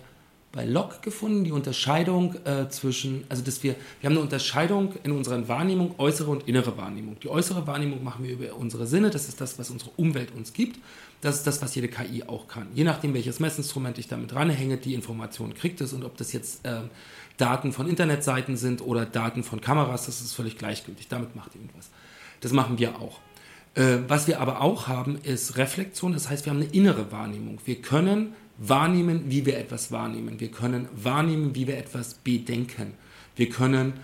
bei 0.52 0.64
Locke 0.64 0.96
gefunden, 1.02 1.44
die 1.44 1.52
Unterscheidung 1.52 2.34
äh, 2.44 2.68
zwischen, 2.70 3.24
also 3.28 3.42
dass 3.42 3.62
wir, 3.62 3.74
wir 4.00 4.08
haben 4.08 4.16
eine 4.16 4.22
Unterscheidung 4.22 4.94
in 5.02 5.12
unserer 5.12 5.46
Wahrnehmung, 5.46 5.94
äußere 5.98 6.30
und 6.30 6.48
innere 6.48 6.76
Wahrnehmung. 6.78 7.16
Die 7.22 7.28
äußere 7.28 7.66
Wahrnehmung 7.66 8.02
machen 8.02 8.24
wir 8.24 8.32
über 8.32 8.54
unsere 8.56 8.86
Sinne, 8.86 9.10
das 9.10 9.28
ist 9.28 9.40
das, 9.40 9.58
was 9.58 9.70
unsere 9.70 9.90
Umwelt 9.96 10.34
uns 10.34 10.52
gibt. 10.52 10.78
Das 11.20 11.34
ist 11.34 11.46
das, 11.46 11.60
was 11.60 11.74
jede 11.74 11.88
KI 11.88 12.22
auch 12.24 12.46
kann. 12.46 12.68
Je 12.74 12.84
nachdem, 12.84 13.12
welches 13.12 13.40
Messinstrument 13.40 13.98
ich 13.98 14.06
damit 14.06 14.32
dranhänge, 14.32 14.76
die 14.76 14.94
Information 14.94 15.52
kriegt 15.52 15.80
es 15.80 15.92
und 15.92 16.04
ob 16.04 16.16
das 16.16 16.32
jetzt 16.32 16.64
äh, 16.64 16.82
Daten 17.36 17.72
von 17.72 17.88
Internetseiten 17.88 18.56
sind 18.56 18.80
oder 18.80 19.04
Daten 19.04 19.42
von 19.42 19.60
Kameras, 19.60 20.06
das 20.06 20.20
ist 20.20 20.34
völlig 20.34 20.58
gleichgültig. 20.58 21.08
Damit 21.08 21.34
macht 21.36 21.56
irgendwas. 21.56 21.90
Das 22.40 22.52
machen 22.52 22.78
wir 22.78 23.00
auch. 23.00 23.20
Äh, 23.74 23.98
was 24.06 24.28
wir 24.28 24.40
aber 24.40 24.60
auch 24.60 24.86
haben, 24.86 25.18
ist 25.22 25.56
Reflexion. 25.56 26.12
Das 26.12 26.30
heißt, 26.30 26.46
wir 26.46 26.52
haben 26.52 26.60
eine 26.62 26.70
innere 26.70 27.10
Wahrnehmung. 27.12 27.58
Wir 27.64 27.82
können 27.82 28.34
wahrnehmen, 28.58 29.24
wie 29.28 29.46
wir 29.46 29.58
etwas 29.58 29.92
wahrnehmen. 29.92 30.40
Wir 30.40 30.50
können 30.50 30.88
wahrnehmen, 30.92 31.54
wie 31.54 31.66
wir 31.66 31.78
etwas 31.78 32.14
bedenken. 32.14 32.94
Wir 33.36 33.48
können 33.48 33.94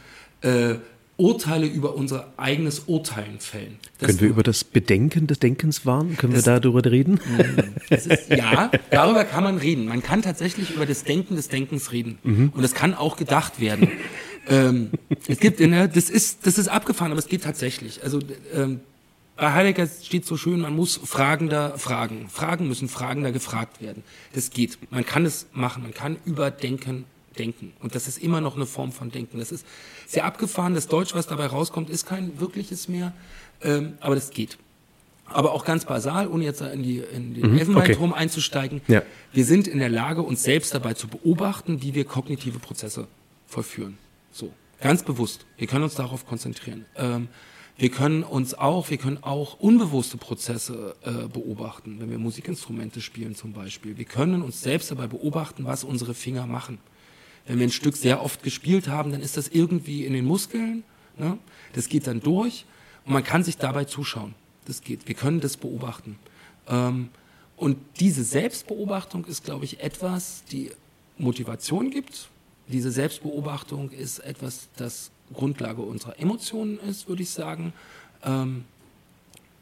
äh, 0.42 0.76
Urteile 1.16 1.66
über 1.66 1.94
unser 1.94 2.32
eigenes 2.36 2.80
Urteilen 2.86 3.38
fällen. 3.38 3.78
Das 3.98 4.08
Können 4.08 4.20
wir 4.20 4.28
über 4.28 4.42
das 4.42 4.64
Bedenken 4.64 5.28
des 5.28 5.38
Denkens 5.38 5.86
warnen? 5.86 6.16
Können 6.16 6.34
das, 6.34 6.46
wir 6.46 6.58
darüber 6.58 6.84
reden? 6.90 7.20
Ist, 7.90 8.30
ja, 8.30 8.70
darüber 8.90 9.24
kann 9.24 9.44
man 9.44 9.58
reden. 9.58 9.86
Man 9.86 10.02
kann 10.02 10.22
tatsächlich 10.22 10.74
über 10.74 10.86
das 10.86 11.04
Denken 11.04 11.36
des 11.36 11.48
Denkens 11.48 11.92
reden. 11.92 12.18
Mhm. 12.24 12.52
Und 12.54 12.64
es 12.64 12.74
kann 12.74 12.94
auch 12.94 13.16
gedacht 13.16 13.60
werden. 13.60 13.88
ähm, 14.48 14.90
es 15.28 15.38
gibt, 15.38 15.60
ne, 15.60 15.88
das 15.88 16.10
ist, 16.10 16.46
das 16.46 16.58
ist 16.58 16.66
abgefahren, 16.66 17.12
aber 17.12 17.20
es 17.20 17.28
geht 17.28 17.44
tatsächlich. 17.44 18.02
Also 18.02 18.18
ähm, 18.52 18.80
Heidegger 19.36 19.86
steht 19.86 20.26
so 20.26 20.36
schön, 20.36 20.60
man 20.60 20.76
muss 20.76 21.00
Fragender 21.02 21.76
fragen. 21.78 22.28
Fragen 22.28 22.68
müssen 22.68 22.88
Fragender 22.88 23.32
gefragt 23.32 23.82
werden. 23.82 24.04
Das 24.32 24.50
geht. 24.50 24.78
Man 24.92 25.04
kann 25.04 25.26
es 25.26 25.46
machen. 25.52 25.82
Man 25.82 25.92
kann 25.92 26.16
überdenken 26.24 27.04
Denken. 27.38 27.72
Und 27.80 27.94
das 27.94 28.08
ist 28.08 28.18
immer 28.18 28.40
noch 28.40 28.56
eine 28.56 28.66
Form 28.66 28.92
von 28.92 29.10
Denken. 29.10 29.38
Das 29.38 29.52
ist 29.52 29.66
sehr 30.06 30.24
abgefahren. 30.24 30.74
Das 30.74 30.88
Deutsch, 30.88 31.14
was 31.14 31.26
dabei 31.26 31.46
rauskommt, 31.46 31.90
ist 31.90 32.06
kein 32.06 32.38
wirkliches 32.40 32.88
mehr, 32.88 33.12
ähm, 33.62 33.94
aber 34.00 34.14
das 34.14 34.30
geht. 34.30 34.58
Aber 35.26 35.52
auch 35.52 35.64
ganz 35.64 35.84
basal, 35.84 36.28
ohne 36.28 36.44
jetzt 36.44 36.60
in, 36.60 36.82
die, 36.82 36.98
in 36.98 37.34
den 37.34 37.52
mhm, 37.52 37.58
Elfenbeinturm 37.58 38.12
okay. 38.12 38.20
einzusteigen. 38.20 38.82
Ja. 38.88 39.02
Wir 39.32 39.44
sind 39.44 39.66
in 39.66 39.78
der 39.78 39.88
Lage, 39.88 40.22
uns 40.22 40.42
selbst 40.42 40.74
dabei 40.74 40.94
zu 40.94 41.08
beobachten, 41.08 41.82
wie 41.82 41.94
wir 41.94 42.04
kognitive 42.04 42.58
Prozesse 42.58 43.08
vollführen. 43.46 43.96
So, 44.32 44.52
ganz 44.80 45.02
bewusst. 45.02 45.46
Wir 45.56 45.66
können 45.66 45.84
uns 45.84 45.94
darauf 45.94 46.26
konzentrieren. 46.26 46.84
Ähm, 46.96 47.28
Wir 47.76 47.90
können 47.90 48.22
uns 48.22 48.54
auch, 48.54 48.90
wir 48.90 48.98
können 48.98 49.22
auch 49.22 49.58
unbewusste 49.58 50.16
Prozesse 50.16 50.94
äh, 51.02 51.26
beobachten, 51.26 51.96
wenn 51.98 52.08
wir 52.08 52.18
Musikinstrumente 52.18 53.00
spielen 53.00 53.34
zum 53.34 53.52
Beispiel. 53.52 53.96
Wir 53.96 54.04
können 54.04 54.42
uns 54.42 54.60
selbst 54.60 54.92
dabei 54.92 55.08
beobachten, 55.08 55.64
was 55.64 55.82
unsere 55.82 56.14
Finger 56.14 56.46
machen. 56.46 56.78
Wenn 57.46 57.58
wir 57.58 57.66
ein 57.66 57.72
Stück 57.72 57.96
sehr 57.96 58.22
oft 58.22 58.42
gespielt 58.42 58.88
haben, 58.88 59.10
dann 59.10 59.20
ist 59.20 59.36
das 59.36 59.48
irgendwie 59.48 60.04
in 60.04 60.12
den 60.12 60.24
Muskeln. 60.24 60.84
Ne? 61.18 61.36
Das 61.72 61.88
geht 61.88 62.06
dann 62.06 62.20
durch 62.20 62.64
und 63.06 63.12
man 63.12 63.24
kann 63.24 63.42
sich 63.42 63.56
dabei 63.56 63.84
zuschauen. 63.84 64.34
Das 64.66 64.80
geht. 64.80 65.08
Wir 65.08 65.14
können 65.16 65.40
das 65.40 65.56
beobachten. 65.56 66.16
Ähm, 66.68 67.08
und 67.56 67.76
diese 67.98 68.24
Selbstbeobachtung 68.24 69.24
ist, 69.26 69.44
glaube 69.44 69.64
ich, 69.64 69.80
etwas, 69.80 70.44
die 70.50 70.70
Motivation 71.18 71.90
gibt. 71.90 72.28
Diese 72.68 72.90
Selbstbeobachtung 72.90 73.90
ist 73.90 74.20
etwas, 74.20 74.68
das 74.76 75.10
Grundlage 75.32 75.82
unserer 75.82 76.18
Emotionen 76.18 76.78
ist, 76.78 77.08
würde 77.08 77.22
ich 77.22 77.30
sagen. 77.30 77.72
Ähm, 78.22 78.64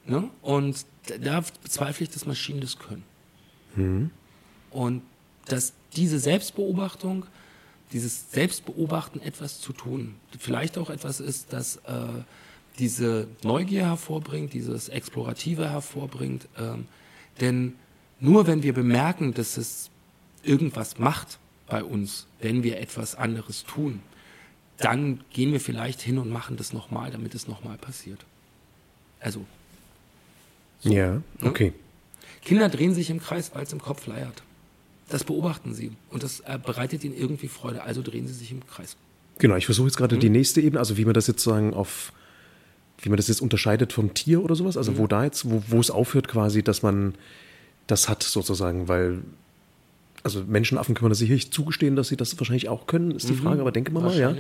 ne? 0.07 0.29
Und 0.43 0.85
da 1.21 1.43
bezweifle 1.63 2.05
ich, 2.05 2.11
dass 2.11 2.27
Maschinen 2.27 2.61
das 2.61 2.79
können. 2.79 3.05
Mhm. 3.77 4.11
Und 4.71 5.03
dass 5.47 5.73
diese 5.97 6.19
Selbstbeobachtung, 6.19 7.27
dieses 7.93 8.31
Selbstbeobachten 8.33 9.21
etwas 9.21 9.61
zu 9.61 9.73
tun, 9.73 10.15
vielleicht 10.39 10.79
auch 10.79 10.91
etwas 10.91 11.21
ist, 11.21 11.53
das 11.53 11.77
äh, 11.77 12.07
diese 12.79 13.29
Neugier 13.43 13.87
hervorbringt, 13.87 14.55
dieses 14.55 14.89
Explorative 14.89 15.69
hervorbringt. 15.69 16.49
Ähm, 16.59 16.87
denn 17.41 17.75
nur 18.21 18.47
wenn 18.47 18.63
wir 18.63 18.73
bemerken, 18.73 19.35
dass 19.35 19.57
es 19.57 19.91
irgendwas 20.43 20.99
macht 20.99 21.39
bei 21.67 21.85
uns, 21.85 22.27
wenn 22.41 22.63
wir 22.63 22.79
etwas 22.79 23.15
anderes 23.15 23.65
tun, 23.65 24.01
dann 24.85 25.21
gehen 25.31 25.53
wir 25.53 25.61
vielleicht 25.61 26.01
hin 26.01 26.19
und 26.19 26.31
machen 26.31 26.57
das 26.57 26.73
nochmal, 26.73 27.11
damit 27.11 27.35
es 27.35 27.49
nochmal 27.49 27.79
passiert. 27.79 28.25
Also. 29.21 29.45
So, 30.81 30.91
ja, 30.91 31.13
ne? 31.15 31.23
okay. 31.43 31.69
Ne? 31.69 31.73
Kinder 32.45 32.69
drehen 32.69 32.93
sich 32.93 33.09
im 33.09 33.21
Kreis, 33.21 33.53
weil 33.55 33.63
es 33.63 33.73
im 33.73 33.81
Kopf 33.81 34.07
leiert. 34.07 34.43
Das 35.09 35.25
beobachten 35.25 35.75
sie 35.75 35.93
und 36.11 36.23
das 36.23 36.43
bereitet 36.65 37.05
ihnen 37.05 37.17
irgendwie 37.17 37.49
Freude, 37.49 37.83
also 37.83 38.03
drehen 38.03 38.27
sie 38.27 38.35
sich 38.35 38.51
im 38.51 38.67
Kreis. 38.67 38.97
Genau, 39.39 39.57
ich 39.57 39.67
versuche 39.67 39.87
jetzt 39.87 39.97
gerade 39.97 40.17
mhm. 40.17 40.21
die 40.21 40.31
nächste 40.31 40.61
Ebene, 40.61 40.81
also 40.81 40.97
wie 40.97 41.05
man 41.05 41.15
das 41.15 41.27
jetzt 41.27 41.45
sagen 41.45 41.75
auf, 41.75 42.13
wie 42.99 43.09
man 43.09 43.17
das 43.17 43.29
jetzt 43.29 43.43
unterscheidet 43.43 43.93
vom 43.93 44.15
Tier 44.15 44.43
oder 44.43 44.55
sowas, 44.55 44.77
also 44.77 44.93
mhm. 44.93 44.99
wo 44.99 45.07
da 45.07 45.25
jetzt, 45.25 45.49
wo, 45.49 45.63
wo 45.69 45.81
es 45.81 45.91
aufhört 45.91 46.29
quasi, 46.29 46.63
dass 46.63 46.83
man 46.83 47.15
das 47.87 48.09
hat 48.09 48.23
sozusagen, 48.23 48.89
weil 48.89 49.23
also 50.23 50.45
Menschenaffen 50.47 50.95
können 50.95 51.07
wir 51.07 51.11
das 51.11 51.19
sicherlich 51.19 51.51
zugestehen, 51.51 51.97
dass 51.97 52.09
sie 52.09 52.17
das 52.17 52.39
wahrscheinlich 52.39 52.69
auch 52.69 52.87
können, 52.87 53.13
ist 53.13 53.29
die 53.29 53.33
mhm. 53.33 53.39
Frage, 53.39 53.61
aber 53.61 53.73
denke 53.73 53.93
mal 53.93 54.03
mal, 54.03 54.19
ja. 54.19 54.31
ja. 54.31 54.37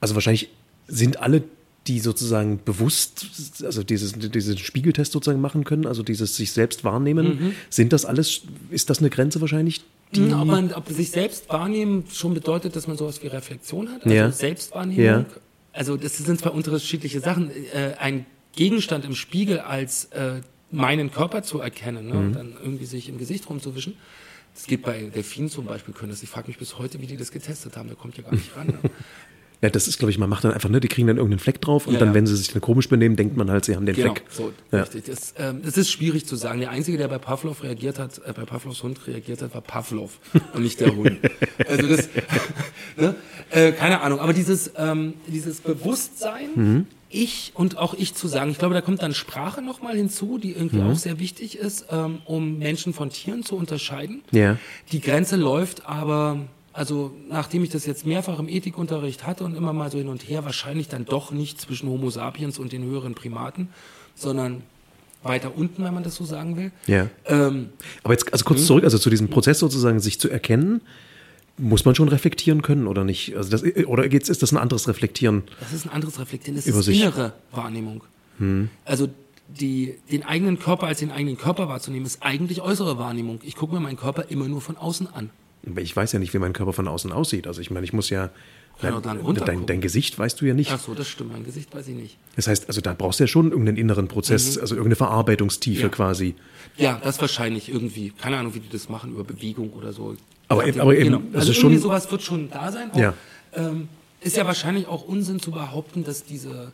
Also 0.00 0.14
wahrscheinlich 0.14 0.50
sind 0.88 1.20
alle, 1.20 1.42
die 1.86 2.00
sozusagen 2.00 2.60
bewusst, 2.64 3.26
also 3.64 3.82
dieses, 3.82 4.12
diesen 4.14 4.58
Spiegeltest 4.58 5.12
sozusagen 5.12 5.40
machen 5.40 5.64
können, 5.64 5.86
also 5.86 6.02
dieses 6.02 6.36
sich 6.36 6.52
selbst 6.52 6.84
wahrnehmen, 6.84 7.26
mhm. 7.26 7.54
sind 7.70 7.92
das 7.92 8.04
alles, 8.04 8.42
ist 8.70 8.90
das 8.90 8.98
eine 8.98 9.10
Grenze 9.10 9.40
wahrscheinlich? 9.40 9.82
Die 10.12 10.20
mhm, 10.20 10.40
ob 10.40 10.46
man, 10.46 10.72
ob 10.72 10.88
sich 10.88 11.10
selbst 11.10 11.48
wahrnehmen 11.48 12.04
schon 12.12 12.34
bedeutet, 12.34 12.76
dass 12.76 12.86
man 12.86 12.96
sowas 12.96 13.22
wie 13.22 13.28
Reflexion 13.28 13.88
hat, 13.88 14.04
also 14.04 14.14
ja. 14.14 14.30
Selbstwahrnehmung. 14.30 15.04
Ja. 15.04 15.24
Also 15.72 15.96
das 15.96 16.16
sind 16.16 16.40
zwei 16.40 16.50
unterschiedliche 16.50 17.20
Sachen. 17.20 17.50
Äh, 17.50 17.94
ein 17.98 18.24
Gegenstand 18.54 19.04
im 19.04 19.14
Spiegel 19.14 19.60
als 19.60 20.06
äh, 20.06 20.40
meinen 20.70 21.12
Körper 21.12 21.42
zu 21.42 21.60
erkennen 21.60 22.06
ne, 22.06 22.14
mhm. 22.14 22.20
und 22.20 22.32
dann 22.32 22.54
irgendwie 22.60 22.86
sich 22.86 23.08
im 23.08 23.18
Gesicht 23.18 23.48
rumzuwischen 23.50 23.94
das 24.56 24.64
geht 24.64 24.82
bei 24.82 25.02
Delfinen 25.02 25.50
zum 25.50 25.66
Beispiel 25.66 25.92
können 25.92 26.10
das. 26.10 26.22
Ich 26.22 26.30
frage 26.30 26.48
mich 26.48 26.56
bis 26.56 26.78
heute, 26.78 26.98
wie 27.02 27.06
die 27.06 27.18
das 27.18 27.30
getestet 27.30 27.76
haben. 27.76 27.88
Der 27.88 27.96
kommt 27.96 28.16
ja 28.16 28.22
gar 28.22 28.32
nicht 28.32 28.56
ran. 28.56 28.78
Ja, 29.62 29.70
das 29.70 29.88
ist, 29.88 29.98
glaube 29.98 30.10
ich, 30.10 30.18
man 30.18 30.28
macht 30.28 30.44
dann 30.44 30.52
einfach, 30.52 30.68
ne, 30.68 30.80
die 30.80 30.88
kriegen 30.88 31.06
dann 31.06 31.16
irgendeinen 31.16 31.38
Fleck 31.38 31.60
drauf 31.60 31.86
und 31.86 31.94
ja, 31.94 32.00
dann, 32.00 32.08
ja. 32.08 32.14
wenn 32.14 32.26
sie 32.26 32.36
sich 32.36 32.48
dann 32.48 32.60
komisch 32.60 32.88
benehmen, 32.88 33.16
denkt 33.16 33.36
man 33.36 33.50
halt, 33.50 33.64
sie 33.64 33.74
haben 33.74 33.86
den 33.86 33.96
genau, 33.96 34.14
Fleck. 34.14 34.24
So, 34.30 34.52
ja. 34.70 34.82
richtig. 34.82 35.04
Das, 35.04 35.34
ähm, 35.38 35.62
das 35.64 35.78
ist 35.78 35.90
schwierig 35.90 36.26
zu 36.26 36.36
sagen. 36.36 36.60
Der 36.60 36.70
Einzige, 36.70 36.98
der 36.98 37.08
bei 37.08 37.18
Pavlov 37.18 37.62
reagiert 37.62 37.98
hat, 37.98 38.20
äh, 38.26 38.32
bei 38.32 38.44
Pavlovs 38.44 38.82
Hund 38.82 39.06
reagiert 39.06 39.40
hat, 39.40 39.54
war 39.54 39.62
Pavlov 39.62 40.18
und 40.52 40.62
nicht 40.62 40.80
der 40.80 40.94
Hund. 40.94 41.18
Also 41.68 41.88
das, 41.88 42.08
ne? 42.96 43.14
äh, 43.50 43.72
keine 43.72 44.00
Ahnung. 44.00 44.20
Aber 44.20 44.32
dieses, 44.32 44.70
ähm, 44.76 45.14
dieses 45.26 45.60
Bewusstsein, 45.60 46.50
mhm 46.54 46.86
ich 47.08 47.52
und 47.54 47.78
auch 47.78 47.94
ich 47.94 48.14
zu 48.14 48.28
sagen. 48.28 48.50
Ich 48.50 48.58
glaube, 48.58 48.74
da 48.74 48.80
kommt 48.80 49.02
dann 49.02 49.14
Sprache 49.14 49.62
nochmal 49.62 49.96
hinzu, 49.96 50.38
die 50.38 50.52
irgendwie 50.52 50.78
mhm. 50.78 50.90
auch 50.90 50.96
sehr 50.96 51.18
wichtig 51.18 51.56
ist, 51.56 51.86
ähm, 51.90 52.18
um 52.24 52.58
Menschen 52.58 52.92
von 52.92 53.10
Tieren 53.10 53.42
zu 53.42 53.56
unterscheiden. 53.56 54.22
Ja. 54.32 54.58
Die 54.92 55.00
Grenze 55.00 55.36
läuft 55.36 55.86
aber, 55.86 56.40
also 56.76 57.12
nachdem 57.30 57.64
ich 57.64 57.70
das 57.70 57.86
jetzt 57.86 58.06
mehrfach 58.06 58.38
im 58.38 58.48
Ethikunterricht 58.48 59.26
hatte 59.26 59.44
und 59.44 59.56
immer 59.56 59.72
mal 59.72 59.90
so 59.90 59.98
hin 59.98 60.08
und 60.08 60.28
her, 60.28 60.44
wahrscheinlich 60.44 60.88
dann 60.88 61.06
doch 61.06 61.32
nicht 61.32 61.60
zwischen 61.60 61.88
Homo 61.88 62.10
sapiens 62.10 62.58
und 62.58 62.72
den 62.72 62.84
höheren 62.84 63.14
Primaten, 63.14 63.68
sondern 64.14 64.62
weiter 65.22 65.56
unten, 65.56 65.82
wenn 65.84 65.94
man 65.94 66.02
das 66.02 66.14
so 66.14 66.24
sagen 66.24 66.56
will. 66.56 66.70
Ja. 66.86 67.08
Ähm, 67.24 67.70
aber 68.04 68.12
jetzt 68.12 68.30
also 68.30 68.44
kurz 68.44 68.60
hm? 68.60 68.66
zurück, 68.66 68.84
also 68.84 68.98
zu 68.98 69.08
diesem 69.08 69.28
Prozess 69.28 69.58
sozusagen, 69.58 70.00
sich 70.00 70.20
zu 70.20 70.28
erkennen 70.28 70.82
muss 71.58 71.86
man 71.86 71.94
schon 71.94 72.08
reflektieren 72.08 72.60
können 72.60 72.86
oder 72.86 73.02
nicht? 73.02 73.34
Also 73.34 73.48
das, 73.48 73.62
oder 73.86 74.10
geht's, 74.10 74.28
ist 74.28 74.42
das 74.42 74.52
ein 74.52 74.58
anderes 74.58 74.88
Reflektieren? 74.88 75.44
Das 75.58 75.72
ist 75.72 75.86
ein 75.86 75.90
anderes 75.90 76.20
Reflektieren. 76.20 76.56
Das 76.56 76.66
ist 76.66 76.84
sich. 76.84 77.00
innere 77.00 77.32
Wahrnehmung. 77.50 78.04
Hm. 78.36 78.68
Also 78.84 79.08
die, 79.48 79.94
den 80.10 80.22
eigenen 80.22 80.58
Körper 80.58 80.86
als 80.86 80.98
den 80.98 81.10
eigenen 81.10 81.38
Körper 81.38 81.66
wahrzunehmen, 81.66 82.04
ist 82.04 82.22
eigentlich 82.22 82.60
äußere 82.60 82.98
Wahrnehmung. 82.98 83.40
Ich 83.42 83.56
gucke 83.56 83.74
mir 83.74 83.80
meinen 83.80 83.96
Körper 83.96 84.26
immer 84.28 84.48
nur 84.48 84.60
von 84.60 84.76
außen 84.76 85.06
an. 85.14 85.30
Aber 85.66 85.80
ich 85.80 85.94
weiß 85.94 86.12
ja 86.12 86.18
nicht, 86.18 86.32
wie 86.34 86.38
mein 86.38 86.52
Körper 86.52 86.72
von 86.72 86.88
außen 86.88 87.12
aussieht. 87.12 87.46
Also 87.46 87.60
ich 87.60 87.70
meine, 87.70 87.84
ich 87.84 87.92
muss 87.92 88.10
ja 88.10 88.30
Dein, 88.80 89.02
dein, 89.02 89.66
dein, 89.66 89.80
Gesicht 89.80 90.18
weißt 90.18 90.38
du 90.38 90.44
ja 90.44 90.52
nicht. 90.52 90.70
Ach 90.70 90.78
so, 90.78 90.92
das 90.92 91.08
stimmt. 91.08 91.32
Mein 91.32 91.44
Gesicht 91.44 91.74
weiß 91.74 91.88
ich 91.88 91.94
nicht. 91.94 92.18
Das 92.36 92.46
heißt, 92.46 92.68
also 92.68 92.82
da 92.82 92.92
brauchst 92.92 93.18
du 93.18 93.24
ja 93.24 93.28
schon 93.28 93.50
irgendeinen 93.50 93.78
inneren 93.78 94.06
Prozess, 94.06 94.56
mhm. 94.56 94.60
also 94.60 94.74
irgendeine 94.74 94.96
Verarbeitungstiefe 94.96 95.84
ja. 95.84 95.88
quasi. 95.88 96.34
Ja, 96.76 97.00
das 97.02 97.18
wahrscheinlich 97.22 97.70
irgendwie. 97.70 98.10
Keine 98.10 98.36
Ahnung, 98.36 98.54
wie 98.54 98.60
die 98.60 98.68
das 98.68 98.90
machen, 98.90 99.12
über 99.12 99.24
Bewegung 99.24 99.72
oder 99.72 99.94
so. 99.94 100.14
Aber, 100.48 100.66
eben, 100.66 100.78
aber 100.80 100.94
eben, 100.94 101.04
genau. 101.04 101.22
also, 101.32 101.52
also 101.52 101.52
irgendwie 101.52 101.78
sowas 101.78 102.10
wird 102.10 102.22
schon 102.22 102.50
da 102.50 102.70
sein. 102.70 102.90
Auch, 102.92 102.98
ja. 102.98 103.14
Ähm, 103.54 103.88
ist 104.20 104.36
ja 104.36 104.46
wahrscheinlich 104.46 104.86
auch 104.88 105.06
Unsinn 105.06 105.40
zu 105.40 105.52
behaupten, 105.52 106.04
dass 106.04 106.24
diese 106.24 106.72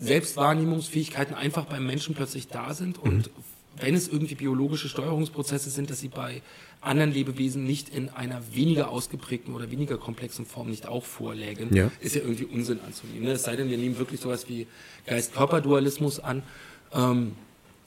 Selbstwahrnehmungsfähigkeiten 0.00 1.34
einfach 1.34 1.64
beim 1.64 1.86
Menschen 1.86 2.14
plötzlich 2.14 2.48
da 2.48 2.74
sind 2.74 2.98
und 2.98 3.28
mhm. 3.28 3.42
wenn 3.80 3.94
es 3.94 4.08
irgendwie 4.08 4.34
biologische 4.34 4.88
Steuerungsprozesse 4.88 5.70
sind, 5.70 5.90
dass 5.90 6.00
sie 6.00 6.08
bei 6.08 6.42
anderen 6.80 7.12
Lebewesen 7.12 7.64
nicht 7.64 7.88
in 7.88 8.08
einer 8.08 8.40
weniger 8.52 8.88
ausgeprägten 8.88 9.54
oder 9.54 9.70
weniger 9.70 9.98
komplexen 9.98 10.46
Form 10.46 10.70
nicht 10.70 10.86
auch 10.86 11.04
vorlägen, 11.04 11.74
ja. 11.74 11.90
ist 12.00 12.14
ja 12.14 12.22
irgendwie 12.22 12.44
Unsinn 12.44 12.80
anzunehmen. 12.86 13.24
Ne? 13.24 13.32
Es 13.32 13.42
sei 13.42 13.56
denn, 13.56 13.68
wir 13.68 13.78
nehmen 13.78 13.98
wirklich 13.98 14.20
sowas 14.20 14.48
wie 14.48 14.66
Geist-Körper-Dualismus 15.06 16.20
an. 16.20 16.42
Ähm, 16.92 17.32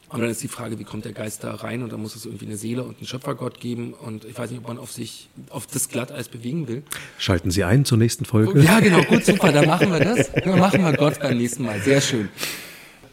und 0.10 0.19
dann 0.19 0.30
ist 0.30 0.43
die 0.43 0.49
Frage, 0.49 0.77
wie 0.77 0.84
kommt 0.84 1.06
der 1.06 1.13
Geist 1.13 1.45
da 1.45 1.56
rein? 1.56 1.84
Und 1.84 1.93
dann 1.93 2.01
muss 2.01 2.17
es 2.17 2.25
irgendwie 2.25 2.45
eine 2.45 2.58
Seele 2.58 2.84
und 2.84 2.97
einen 2.97 3.08
Schöpfergott 3.08 3.62
geben. 3.62 3.93
Und 3.93 4.25
ich 4.25 4.38
weiß 4.38 4.51
nicht, 4.51 4.60
ob 4.60 4.67
man 4.67 4.77
auf 4.77 4.91
sich, 4.91 5.30
auf 5.49 5.67
das 5.67 5.88
Glatteis 5.88 6.27
bewegen 6.27 6.67
will. 6.67 6.84
Schalten 7.17 7.49
Sie 7.49 7.63
ein 7.63 7.86
zur 7.86 7.97
nächsten 7.97 8.25
Folge. 8.25 8.62
Ja, 8.62 8.82
genau, 8.82 9.04
gut, 9.04 9.25
super, 9.25 9.54
dann 9.54 9.67
machen 9.67 9.89
wir 9.89 10.01
das. 10.01 10.30
Dann 10.34 10.60
machen 10.60 10.84
wir 10.84 10.91
Gott 10.97 11.19
beim 11.19 11.38
nächsten 11.38 11.63
Mal. 11.63 11.80
Sehr 11.80 12.01
schön. 12.01 12.27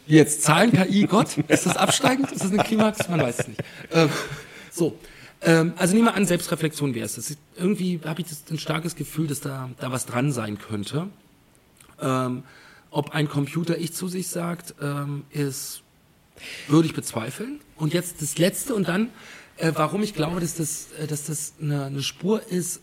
Jetzt 0.08 0.42
Zahlen, 0.42 0.72
KI, 0.72 1.06
Gott. 1.06 1.38
Ist 1.46 1.66
das 1.66 1.76
absteigend? 1.76 2.32
Ist 2.32 2.42
das 2.42 2.50
eine 2.50 2.64
Klimax? 2.64 3.08
Man 3.08 3.20
weiß 3.20 3.40
es 3.40 3.48
nicht. 3.48 3.60
Ähm, 3.92 4.08
so. 4.72 4.98
Ähm, 5.42 5.72
also 5.76 5.94
nehmen 5.94 6.06
wir 6.06 6.14
an, 6.14 6.26
Selbstreflexion 6.26 6.94
wäre 6.94 7.06
es. 7.06 7.36
Irgendwie 7.56 8.00
habe 8.04 8.20
ich 8.20 8.28
das, 8.28 8.44
ein 8.50 8.58
starkes 8.58 8.96
Gefühl, 8.96 9.26
dass 9.26 9.40
da, 9.40 9.70
da 9.78 9.92
was 9.92 10.06
dran 10.06 10.32
sein 10.32 10.58
könnte. 10.58 11.08
Ähm, 12.00 12.42
ob 12.90 13.10
ein 13.10 13.28
Computer 13.28 13.78
ich 13.78 13.92
zu 13.92 14.08
sich 14.08 14.28
sagt, 14.28 14.74
ähm, 14.80 15.24
ist 15.30 15.82
würde 16.68 16.86
ich 16.86 16.94
bezweifeln. 16.94 17.60
Und 17.76 17.94
jetzt 17.94 18.22
das 18.22 18.38
Letzte 18.38 18.74
und 18.74 18.88
dann, 18.88 19.10
äh, 19.56 19.72
warum 19.74 20.02
ich 20.02 20.14
glaube, 20.14 20.40
dass 20.40 20.54
das, 20.54 20.88
äh, 20.92 21.06
dass 21.06 21.24
das 21.24 21.54
eine, 21.60 21.86
eine, 21.86 22.02
Spur 22.02 22.46
ist, 22.46 22.80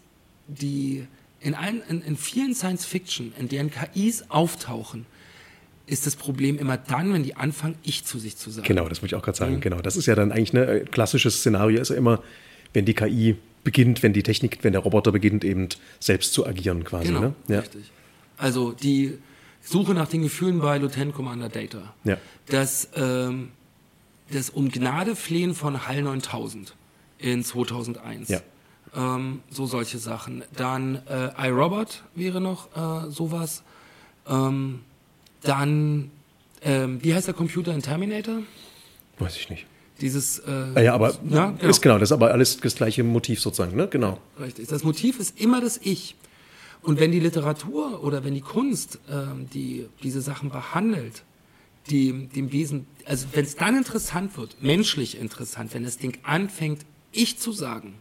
die 0.47 1.07
in, 1.39 1.55
allen, 1.55 1.81
in, 1.89 2.01
in 2.01 2.17
vielen 2.17 2.53
Science-Fiction, 2.53 3.33
in 3.37 3.49
deren 3.49 3.71
KIs 3.71 4.29
auftauchen, 4.29 5.05
ist 5.87 6.05
das 6.05 6.15
Problem 6.15 6.57
immer 6.57 6.77
dann, 6.77 7.13
wenn 7.13 7.23
die 7.23 7.35
anfangen, 7.35 7.75
ich 7.83 8.05
zu 8.05 8.17
sich 8.19 8.37
zu 8.37 8.49
sagen. 8.49 8.67
Genau, 8.67 8.89
das 8.89 9.01
wollte 9.01 9.15
ich 9.15 9.19
auch 9.19 9.23
gerade 9.23 9.37
sagen. 9.37 9.55
Mhm. 9.55 9.61
Genau, 9.61 9.81
das 9.81 9.95
ist 9.95 10.05
ja 10.05 10.15
dann 10.15 10.31
eigentlich 10.31 10.53
ein 10.53 10.65
ne, 10.65 10.85
klassisches 10.85 11.39
Szenario, 11.39 11.81
ist 11.81 11.89
ja 11.89 11.95
immer, 11.95 12.21
wenn 12.73 12.85
die 12.85 12.93
KI 12.93 13.37
beginnt, 13.63 14.03
wenn 14.03 14.13
die 14.13 14.23
Technik, 14.23 14.59
wenn 14.63 14.73
der 14.73 14.81
Roboter 14.81 15.11
beginnt, 15.11 15.43
eben 15.43 15.69
selbst 15.99 16.33
zu 16.33 16.45
agieren 16.45 16.83
quasi. 16.83 17.07
Genau, 17.07 17.21
ne? 17.21 17.35
ja. 17.47 17.59
richtig. 17.59 17.91
Also 18.37 18.71
die 18.71 19.17
Suche 19.61 19.93
nach 19.93 20.07
den 20.07 20.21
Gefühlen 20.21 20.59
bei 20.59 20.77
Lieutenant 20.77 21.13
Commander 21.13 21.49
Data. 21.49 21.93
Ja. 22.03 22.17
Das, 22.47 22.89
ähm, 22.95 23.49
das 24.31 24.49
Um 24.49 24.69
Gnade 24.69 25.15
flehen 25.15 25.55
von 25.55 25.87
HAL 25.87 26.03
9000 26.03 26.75
in 27.17 27.43
2001. 27.43 28.29
Ja. 28.29 28.41
Ähm, 28.95 29.41
so 29.49 29.65
solche 29.65 29.97
Sachen. 29.97 30.43
Dann 30.55 31.01
äh, 31.07 31.47
iRobot 31.47 32.03
wäre 32.13 32.41
noch 32.41 32.69
äh, 32.75 33.09
sowas. 33.09 33.63
Ähm, 34.27 34.81
dann, 35.47 36.11
ähm, 36.61 37.03
wie 37.03 37.13
heißt 37.13 37.27
der 37.27 37.33
Computer 37.33 37.73
in 37.73 37.81
Terminator? 37.81 38.39
Weiß 39.19 39.37
ich 39.37 39.49
nicht. 39.49 39.65
Dieses. 40.01 40.39
Äh, 40.39 40.51
ah 40.75 40.81
ja, 40.81 40.93
aber 40.93 41.11
ja, 41.29 41.51
genau. 41.51 41.69
ist 41.69 41.81
genau, 41.81 41.97
das 41.97 42.09
ist 42.09 42.13
aber 42.13 42.31
alles 42.31 42.57
das 42.57 42.75
gleiche 42.75 43.03
Motiv 43.03 43.39
sozusagen, 43.39 43.75
ne? 43.75 43.87
Genau. 43.87 44.19
Richtig. 44.39 44.67
Das 44.67 44.83
Motiv 44.83 45.19
ist 45.19 45.39
immer 45.39 45.61
das 45.61 45.79
Ich. 45.81 46.15
Und 46.81 46.99
wenn 46.99 47.11
die 47.11 47.19
Literatur 47.19 48.03
oder 48.03 48.23
wenn 48.23 48.33
die 48.33 48.41
Kunst 48.41 48.99
ähm, 49.09 49.47
die, 49.53 49.87
diese 50.03 50.21
Sachen 50.21 50.49
behandelt, 50.49 51.23
die, 51.89 52.27
dem 52.27 52.51
Wesen, 52.51 52.85
also 53.05 53.27
wenn 53.33 53.45
es 53.45 53.55
dann 53.55 53.75
interessant 53.75 54.37
wird, 54.37 54.57
menschlich 54.61 55.17
interessant, 55.17 55.73
wenn 55.73 55.83
das 55.83 55.97
Ding 55.97 56.17
anfängt, 56.23 56.85
ich 57.11 57.39
zu 57.39 57.51
sagen, 57.51 57.95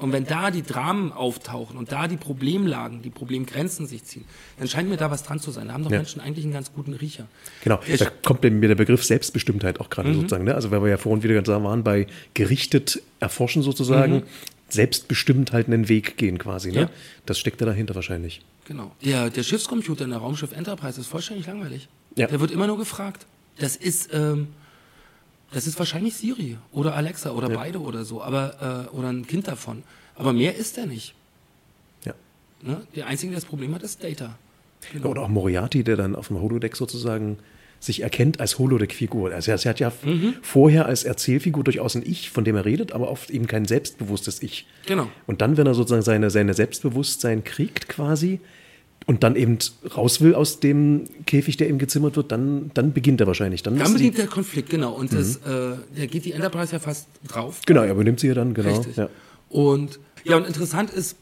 und 0.00 0.12
wenn 0.12 0.24
da 0.24 0.50
die 0.50 0.62
Dramen 0.62 1.12
auftauchen 1.12 1.76
und 1.76 1.92
da 1.92 2.08
die 2.08 2.16
Problemlagen, 2.16 3.02
die 3.02 3.10
Problemgrenzen 3.10 3.86
sich 3.86 4.04
ziehen, 4.04 4.24
dann 4.58 4.68
scheint 4.68 4.88
mir 4.88 4.96
da 4.96 5.10
was 5.10 5.22
dran 5.22 5.40
zu 5.40 5.50
sein. 5.50 5.68
Da 5.68 5.74
haben 5.74 5.84
doch 5.84 5.90
Ja. 5.90 5.98
Menschen 5.98 6.20
eigentlich 6.20 6.44
einen 6.44 6.54
ganz 6.54 6.72
guten 6.72 6.94
Riecher. 6.94 7.26
Genau, 7.62 7.80
Der 7.86 7.98
da 7.98 8.06
kommt 8.24 8.42
mir 8.42 8.68
der 8.68 8.74
Begriff 8.74 9.04
Selbstbestimmtheit 9.04 9.78
auch 9.80 9.90
gerade 9.90 10.14
sozusagen. 10.14 10.44
Ne? 10.44 10.54
Also 10.54 10.70
weil 10.70 10.82
wir 10.82 10.88
ja 10.88 10.96
vorhin 10.96 11.22
wieder 11.22 11.34
gesagt 11.34 11.62
waren, 11.62 11.84
bei 11.84 12.06
gerichtet 12.34 13.02
erforschen 13.20 13.62
sozusagen, 13.62 14.22
selbstbestimmt 14.68 15.52
halt 15.52 15.66
einen 15.66 15.88
Weg 15.88 16.16
gehen 16.16 16.38
quasi. 16.38 16.72
Ne? 16.72 16.80
Ja. 16.82 16.90
Das 17.26 17.38
steckt 17.38 17.60
da 17.60 17.66
dahinter 17.66 17.94
wahrscheinlich. 17.94 18.40
Genau. 18.66 18.92
Der, 19.04 19.30
der 19.30 19.42
Schiffscomputer 19.42 20.04
in 20.04 20.10
der 20.10 20.20
Raumschiff 20.20 20.52
Enterprise 20.52 21.00
ist 21.00 21.08
vollständig 21.08 21.46
langweilig. 21.46 21.88
Ja. 22.16 22.28
Der 22.28 22.40
wird 22.40 22.50
immer 22.50 22.66
nur 22.66 22.78
gefragt. 22.78 23.26
Das 23.58 23.76
ist, 23.76 24.10
ähm, 24.14 24.48
das 25.52 25.66
ist 25.66 25.78
wahrscheinlich 25.78 26.14
Siri 26.14 26.56
oder 26.72 26.94
Alexa 26.94 27.30
oder 27.32 27.48
beide 27.48 27.80
oder 27.80 28.04
so, 28.04 28.22
aber 28.22 28.88
äh, 28.92 28.96
oder 28.96 29.08
ein 29.10 29.26
Kind 29.26 29.48
davon. 29.48 29.82
Aber 30.14 30.32
mehr 30.32 30.54
ist 30.56 30.78
er 30.78 30.86
nicht. 30.86 31.14
Ja. 32.04 32.14
Ne? 32.62 32.82
Der 32.94 33.06
einzige, 33.06 33.32
der 33.32 33.40
das 33.40 33.48
Problem 33.48 33.74
hat, 33.74 33.82
ist 33.82 34.02
Data. 34.04 34.38
Genau. 34.92 35.08
Oder 35.08 35.22
auch 35.22 35.28
Moriarty, 35.28 35.84
der 35.84 35.96
dann 35.96 36.14
auf 36.14 36.28
dem 36.28 36.40
Holodeck 36.40 36.76
sozusagen 36.76 37.38
sich 37.80 38.02
erkennt 38.02 38.40
als 38.40 38.58
Holodeck-Figur. 38.58 39.32
Also 39.32 39.50
er 39.50 39.58
er 39.64 39.70
hat 39.70 39.80
ja 39.80 39.92
Mhm. 40.04 40.34
vorher 40.42 40.84
als 40.86 41.04
Erzählfigur 41.04 41.64
durchaus 41.64 41.94
ein 41.94 42.02
Ich, 42.04 42.30
von 42.30 42.44
dem 42.44 42.54
er 42.56 42.66
redet, 42.66 42.92
aber 42.92 43.10
oft 43.10 43.30
eben 43.30 43.46
kein 43.46 43.64
selbstbewusstes 43.64 44.42
Ich. 44.42 44.66
Genau. 44.86 45.10
Und 45.26 45.40
dann, 45.40 45.56
wenn 45.56 45.66
er 45.66 45.74
sozusagen 45.74 46.02
seine, 46.02 46.30
seine 46.30 46.52
Selbstbewusstsein 46.52 47.42
kriegt 47.42 47.88
quasi 47.88 48.40
und 49.10 49.24
dann 49.24 49.34
eben 49.34 49.58
raus 49.96 50.20
will 50.20 50.36
aus 50.36 50.60
dem 50.60 51.06
Käfig, 51.26 51.56
der 51.56 51.68
ihm 51.68 51.78
gezimmert 51.78 52.14
wird, 52.14 52.30
dann, 52.30 52.70
dann 52.74 52.92
beginnt 52.92 53.20
er 53.20 53.26
wahrscheinlich. 53.26 53.60
Dann, 53.64 53.76
Dann 53.76 53.92
beginnt 53.92 54.18
der 54.18 54.28
Konflikt, 54.28 54.70
genau. 54.70 54.92
Und 54.92 55.12
das, 55.12 55.38
äh, 55.38 55.40
da 55.96 56.06
geht 56.06 56.26
die 56.26 56.30
Enterprise 56.30 56.72
ja 56.72 56.78
fast 56.78 57.08
drauf. 57.26 57.60
genau, 57.66 57.82
er 57.82 57.90
übernimmt 57.90 58.20
sie 58.20 58.28
ja 58.28 58.34
dann, 58.34 58.54
genau. 58.54 58.68
Richtig. 58.68 58.96
Ja. 58.96 59.08
Und 59.48 59.98
ja, 60.22 60.36
und 60.36 60.46
interessant 60.46 60.90
ist, 60.90 61.16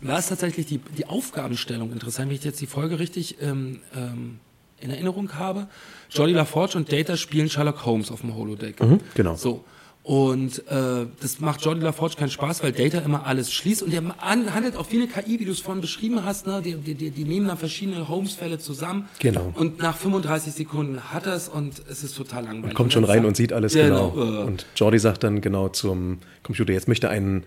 war 0.00 0.18
es 0.18 0.28
tatsächlich 0.28 0.64
die, 0.64 0.80
die 0.96 1.04
Aufgabenstellung 1.04 1.92
interessant, 1.92 2.30
wenn 2.30 2.36
ich 2.36 2.44
jetzt 2.44 2.62
die 2.62 2.66
Folge 2.66 2.98
richtig 2.98 3.36
ähm, 3.42 3.80
ähm, 3.94 4.38
in 4.80 4.88
Erinnerung 4.88 5.34
habe. 5.34 5.68
Jolly 6.10 6.32
LaForge 6.32 6.78
und 6.78 6.90
Data 6.90 7.14
spielen 7.14 7.50
Sherlock 7.50 7.84
Holmes 7.84 8.10
auf 8.10 8.22
dem 8.22 8.34
Holodeck. 8.34 8.78
genau. 9.14 9.36
So. 9.36 9.64
Und 10.04 10.58
äh, 10.68 11.06
das 11.22 11.40
macht 11.40 11.64
Jolly 11.64 11.80
LaForge 11.80 12.16
keinen 12.16 12.28
Spaß, 12.28 12.62
weil 12.62 12.72
Data 12.72 12.98
immer 12.98 13.26
alles 13.26 13.50
schließt. 13.50 13.82
Und 13.82 13.90
der 13.90 14.02
an- 14.22 14.52
handelt 14.54 14.76
auch 14.76 14.86
eine 14.92 15.06
KI, 15.08 15.40
wie 15.40 15.46
du 15.46 15.52
es 15.52 15.60
vorhin 15.60 15.80
beschrieben 15.80 16.22
hast. 16.26 16.46
Ne? 16.46 16.60
Die, 16.62 16.74
die, 16.74 17.10
die, 17.10 17.24
nehmen 17.24 17.48
dann 17.48 17.56
verschiedene 17.56 18.06
Holmes-Fälle 18.06 18.58
zusammen. 18.58 19.08
Genau. 19.20 19.54
Und 19.56 19.78
nach 19.78 19.96
35 19.96 20.52
Sekunden 20.52 21.00
hat 21.14 21.24
er 21.24 21.32
es 21.36 21.48
und 21.48 21.80
es 21.90 22.04
ist 22.04 22.14
total 22.18 22.44
langweilig. 22.44 22.76
Kommt 22.76 22.92
schon 22.92 23.04
rein 23.04 23.20
sagt- 23.20 23.28
und 23.28 23.36
sieht 23.38 23.54
alles 23.54 23.72
Genau, 23.72 24.10
genau. 24.10 24.42
äh. 24.42 24.44
Und 24.44 24.66
Jordi 24.76 24.98
sagt 24.98 25.24
dann 25.24 25.40
genau 25.40 25.70
zum 25.70 26.18
Computer, 26.42 26.74
jetzt 26.74 26.86
möchte 26.86 27.08
einen, 27.08 27.44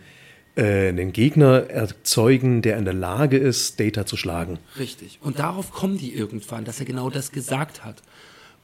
äh, 0.55 0.87
einen 0.87 1.13
Gegner 1.13 1.69
erzeugen, 1.69 2.63
der 2.63 2.77
in 2.79 2.85
der 2.85 2.95
Lage 2.95 3.37
ist, 3.37 3.79
Data 3.79 4.07
zu 4.07 4.17
schlagen. 4.17 4.57
Richtig. 4.79 5.19
Und 5.21 5.37
darauf 5.37 5.71
kommen 5.71 5.99
die 5.99 6.11
irgendwann, 6.11 6.65
dass 6.65 6.79
er 6.79 6.87
genau 6.87 7.11
das 7.11 7.31
gesagt 7.31 7.85
hat. 7.85 8.01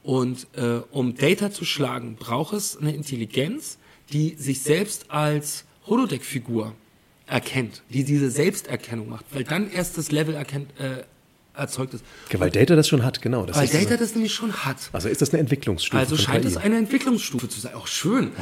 Und 0.02 0.48
äh, 0.56 0.80
um 0.90 1.14
Data 1.14 1.52
zu 1.52 1.64
schlagen, 1.64 2.16
braucht 2.18 2.54
es 2.54 2.76
eine 2.76 2.92
Intelligenz, 2.92 3.78
die 4.12 4.34
sich 4.38 4.62
selbst 4.62 5.10
als 5.10 5.64
Holodeck-Figur 5.86 6.74
erkennt, 7.26 7.82
die 7.90 8.04
diese 8.04 8.30
Selbsterkennung 8.30 9.08
macht, 9.08 9.24
weil 9.32 9.44
dann 9.44 9.70
erst 9.70 9.96
das 9.98 10.12
Level 10.12 10.34
erkennt, 10.34 10.70
äh, 10.78 11.04
erzeugt 11.56 11.94
ist. 11.94 12.04
Ja, 12.32 12.40
weil 12.40 12.50
Data 12.50 12.76
das 12.76 12.88
schon 12.88 13.04
hat, 13.04 13.22
genau. 13.22 13.46
Das 13.46 13.56
Weil 13.56 13.68
Data 13.68 13.96
das 13.96 14.14
nämlich 14.14 14.34
schon 14.34 14.52
hat. 14.52 14.90
also 14.92 15.08
ist 15.08 15.22
das 15.22 15.30
eine 15.30 15.40
Entwicklungsstufe. 15.40 15.98
Also 15.98 16.16
scheint 16.16 16.44
es 16.44 16.56
eine 16.56 16.76
Entwicklungsstufe 16.76 17.48
zu 17.48 17.60
sein. 17.60 17.74
Auch 17.74 17.86
schön. 17.86 18.32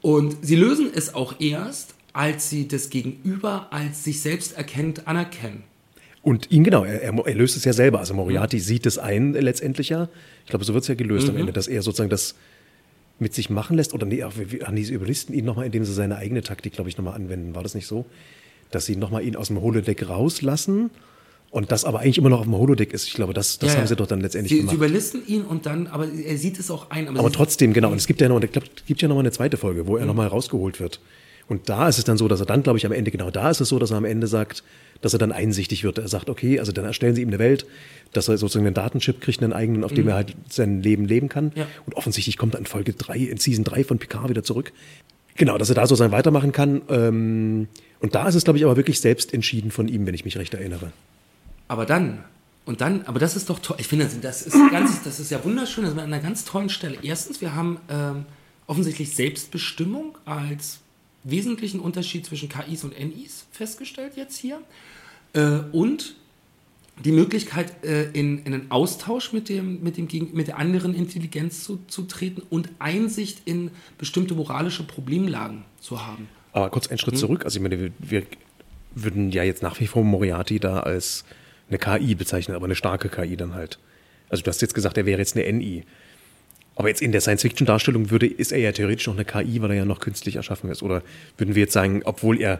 Und 0.00 0.38
sie 0.42 0.56
lösen 0.56 0.90
es 0.94 1.14
auch 1.14 1.38
erst, 1.40 1.94
als 2.12 2.50
sie 2.50 2.66
das 2.66 2.90
Gegenüber 2.90 3.68
als 3.70 4.04
sich 4.04 4.20
selbst 4.22 4.56
erkennt 4.56 5.06
anerkennen. 5.06 5.64
Und 6.22 6.50
ihn, 6.50 6.64
genau, 6.64 6.84
er, 6.84 7.02
er, 7.02 7.34
löst 7.34 7.56
es 7.56 7.64
ja 7.64 7.72
selber. 7.72 7.98
Also 8.00 8.14
Moriarty 8.14 8.56
Mhm. 8.56 8.60
sieht 8.60 8.86
es 8.86 8.98
ein 8.98 9.34
äh, 9.34 9.40
letztendlich 9.40 9.88
ja. 9.88 10.08
Ich 10.44 10.50
glaube, 10.50 10.64
so 10.64 10.74
wird 10.74 10.82
es 10.82 10.88
ja 10.88 10.94
gelöst 10.94 11.28
am 11.28 11.36
Ende, 11.36 11.52
dass 11.52 11.66
er 11.66 11.82
sozusagen 11.82 12.10
das 12.10 12.34
mit 13.20 13.34
sich 13.34 13.50
machen 13.50 13.76
lässt. 13.76 13.94
Oder 13.94 14.06
nee, 14.06 14.22
ach, 14.22 14.32
nee, 14.72 14.82
sie 14.82 14.94
überlisten 14.94 15.34
ihn 15.34 15.44
nochmal, 15.44 15.66
indem 15.66 15.84
sie 15.84 15.92
seine 15.92 16.16
eigene 16.16 16.42
Taktik, 16.42 16.72
glaube 16.72 16.90
ich, 16.90 16.96
nochmal 16.98 17.14
anwenden. 17.14 17.54
War 17.54 17.62
das 17.62 17.74
nicht 17.74 17.86
so? 17.86 18.04
Dass 18.70 18.86
sie 18.86 18.96
nochmal 18.96 19.22
ihn 19.24 19.36
aus 19.36 19.48
dem 19.48 19.60
Holodeck 19.60 20.08
rauslassen 20.08 20.90
und 21.50 21.72
das 21.72 21.84
aber 21.84 22.00
eigentlich 22.00 22.18
immer 22.18 22.28
noch 22.30 22.38
auf 22.40 22.44
dem 22.46 22.54
Holodeck 22.56 22.92
ist. 22.92 23.06
Ich 23.08 23.14
glaube, 23.14 23.34
das, 23.34 23.58
das 23.58 23.72
Ja, 23.74 23.80
haben 23.80 23.86
sie 23.86 23.96
doch 23.96 24.06
dann 24.06 24.20
letztendlich 24.20 24.50
Sie, 24.50 24.56
sie 24.56 24.60
gemacht. 24.62 24.76
überlisten 24.76 25.26
ihn 25.26 25.42
und 25.42 25.66
dann, 25.66 25.86
aber 25.88 26.06
er 26.08 26.36
sieht 26.38 26.58
es 26.58 26.70
auch 26.70 26.90
ein. 26.90 27.08
Aber 27.08 27.28
sie, 27.28 27.34
trotzdem, 27.34 27.72
genau. 27.72 27.90
Und 27.90 27.96
es 27.98 28.06
gibt 28.06 28.20
ja 28.20 28.28
noch, 28.28 28.40
ich 28.42 28.52
glaube, 28.52 28.68
es 28.74 28.84
gibt 28.86 29.02
ja 29.02 29.08
noch 29.08 29.16
mal 29.16 29.20
eine 29.20 29.32
zweite 29.32 29.56
Folge, 29.56 29.86
wo 29.86 29.96
er 29.96 30.06
noch 30.06 30.14
mal 30.14 30.26
rausgeholt 30.28 30.78
wird. 30.80 31.00
Und 31.48 31.68
da 31.68 31.88
ist 31.88 31.98
es 31.98 32.04
dann 32.04 32.16
so, 32.16 32.28
dass 32.28 32.38
er 32.38 32.46
dann, 32.46 32.62
glaube 32.62 32.78
ich, 32.78 32.86
am 32.86 32.92
Ende, 32.92 33.10
genau 33.10 33.30
da 33.32 33.50
ist 33.50 33.60
es 33.60 33.68
so, 33.68 33.80
dass 33.80 33.90
er 33.90 33.96
am 33.96 34.04
Ende 34.04 34.28
sagt, 34.28 34.62
dass 35.00 35.12
er 35.12 35.18
dann 35.18 35.32
einsichtig 35.32 35.84
wird. 35.84 35.98
Er 35.98 36.08
sagt, 36.08 36.28
okay, 36.28 36.58
also 36.58 36.72
dann 36.72 36.84
erstellen 36.84 37.14
sie 37.14 37.22
ihm 37.22 37.28
eine 37.28 37.38
Welt, 37.38 37.66
dass 38.12 38.28
er 38.28 38.38
sozusagen 38.38 38.66
einen 38.66 38.74
Datenchip 38.74 39.20
kriegt, 39.20 39.42
einen 39.42 39.52
eigenen, 39.52 39.84
auf 39.84 39.92
dem 39.92 40.08
er 40.08 40.14
halt 40.14 40.34
sein 40.48 40.82
Leben 40.82 41.04
leben 41.04 41.28
kann. 41.28 41.46
Mhm. 41.46 41.52
Ja. 41.54 41.66
Und 41.86 41.94
offensichtlich 41.94 42.36
kommt 42.36 42.54
er 42.54 42.60
in 42.60 42.66
Folge 42.66 42.92
3, 42.92 43.18
in 43.18 43.38
Season 43.38 43.64
3 43.64 43.84
von 43.84 43.98
Picard 43.98 44.28
wieder 44.28 44.42
zurück. 44.42 44.72
Genau, 45.36 45.56
dass 45.58 45.68
er 45.68 45.74
da 45.74 45.86
sozusagen 45.86 46.12
weitermachen 46.12 46.52
kann. 46.52 46.82
Ähm, 46.88 47.68
und 48.00 48.14
da 48.14 48.28
ist 48.28 48.34
es, 48.34 48.44
glaube 48.44 48.58
ich, 48.58 48.64
aber 48.64 48.76
wirklich 48.76 49.00
selbst 49.00 49.32
entschieden 49.32 49.70
von 49.70 49.88
ihm, 49.88 50.06
wenn 50.06 50.14
ich 50.14 50.24
mich 50.24 50.36
recht 50.36 50.52
erinnere. 50.54 50.92
Aber 51.68 51.86
dann, 51.86 52.24
und 52.64 52.80
dann, 52.80 53.02
aber 53.06 53.18
das 53.18 53.36
ist 53.36 53.48
doch 53.48 53.58
toll. 53.58 53.76
Ich 53.78 53.86
finde, 53.86 54.08
das 54.20 54.42
ist 54.42 54.56
ganz, 54.70 55.02
das 55.02 55.20
ist 55.20 55.30
ja 55.30 55.42
wunderschön. 55.44 55.84
Das 55.84 55.92
ist 55.94 55.98
an 55.98 56.12
einer 56.12 56.22
ganz 56.22 56.44
tollen 56.44 56.68
Stelle. 56.68 56.98
Erstens, 57.02 57.40
wir 57.40 57.54
haben 57.54 57.78
ähm, 57.88 58.24
offensichtlich 58.66 59.14
Selbstbestimmung 59.14 60.18
als 60.24 60.80
wesentlichen 61.24 61.80
Unterschied 61.80 62.26
zwischen 62.26 62.48
KIs 62.48 62.84
und 62.84 62.98
NIs 62.98 63.46
festgestellt 63.52 64.12
jetzt 64.16 64.36
hier. 64.36 64.60
Äh, 65.32 65.60
und 65.72 66.16
die 67.04 67.12
Möglichkeit, 67.12 67.84
äh, 67.84 68.10
in, 68.10 68.44
in 68.44 68.54
einen 68.54 68.70
Austausch 68.70 69.32
mit, 69.32 69.48
dem, 69.48 69.82
mit, 69.82 69.96
dem, 69.96 70.08
mit 70.32 70.48
der 70.48 70.58
anderen 70.58 70.94
Intelligenz 70.94 71.64
zu, 71.64 71.78
zu 71.86 72.02
treten 72.02 72.42
und 72.50 72.68
Einsicht 72.78 73.42
in 73.46 73.70
bestimmte 73.96 74.34
moralische 74.34 74.82
Problemlagen 74.82 75.64
zu 75.80 76.06
haben. 76.06 76.28
Aber 76.52 76.68
kurz 76.70 76.88
einen 76.88 76.98
Schritt 76.98 77.16
zurück. 77.16 77.44
Also 77.44 77.58
ich 77.58 77.62
meine, 77.62 77.80
wir, 77.80 77.92
wir 77.98 78.22
würden 78.94 79.30
ja 79.30 79.42
jetzt 79.44 79.62
nach 79.62 79.78
wie 79.80 79.86
vor 79.86 80.04
Moriarty 80.04 80.58
da 80.58 80.80
als 80.80 81.24
eine 81.68 81.78
KI 81.78 82.14
bezeichnen, 82.14 82.56
aber 82.56 82.66
eine 82.66 82.74
starke 82.74 83.08
KI 83.08 83.36
dann 83.36 83.54
halt. 83.54 83.78
Also 84.28 84.42
du 84.42 84.48
hast 84.48 84.60
jetzt 84.60 84.74
gesagt, 84.74 84.96
er 84.98 85.06
wäre 85.06 85.18
jetzt 85.20 85.36
eine 85.36 85.50
NI. 85.52 85.84
Aber 86.80 86.88
jetzt 86.88 87.02
in 87.02 87.12
der 87.12 87.20
Science-Fiction-Darstellung 87.20 88.10
würde, 88.10 88.24
ist 88.26 88.52
er 88.52 88.58
ja 88.58 88.72
theoretisch 88.72 89.06
noch 89.06 89.12
eine 89.14 89.26
KI, 89.26 89.60
weil 89.60 89.68
er 89.72 89.76
ja 89.76 89.84
noch 89.84 90.00
künstlich 90.00 90.36
erschaffen 90.36 90.70
ist. 90.70 90.82
Oder 90.82 91.02
würden 91.36 91.54
wir 91.54 91.60
jetzt 91.60 91.74
sagen, 91.74 92.00
obwohl 92.06 92.40
er 92.40 92.58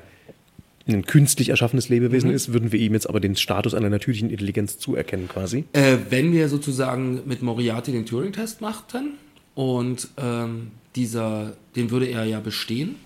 ein 0.86 1.06
künstlich 1.06 1.48
erschaffenes 1.48 1.88
Lebewesen 1.88 2.30
ist, 2.30 2.52
würden 2.52 2.70
wir 2.70 2.78
ihm 2.78 2.92
jetzt 2.92 3.08
aber 3.08 3.18
den 3.18 3.34
Status 3.34 3.72
einer 3.72 3.88
natürlichen 3.88 4.28
Intelligenz 4.28 4.78
zuerkennen 4.78 5.26
quasi? 5.26 5.64
Äh, 5.72 5.96
wenn 6.10 6.34
wir 6.34 6.50
sozusagen 6.50 7.22
mit 7.24 7.40
Moriarty 7.40 7.92
den 7.92 8.04
Turing-Test 8.04 8.60
machten 8.60 9.14
und 9.54 10.08
ähm, 10.18 10.72
dieser, 10.96 11.56
den 11.74 11.90
würde 11.90 12.04
er 12.04 12.24
ja 12.24 12.40
bestehen. 12.40 12.96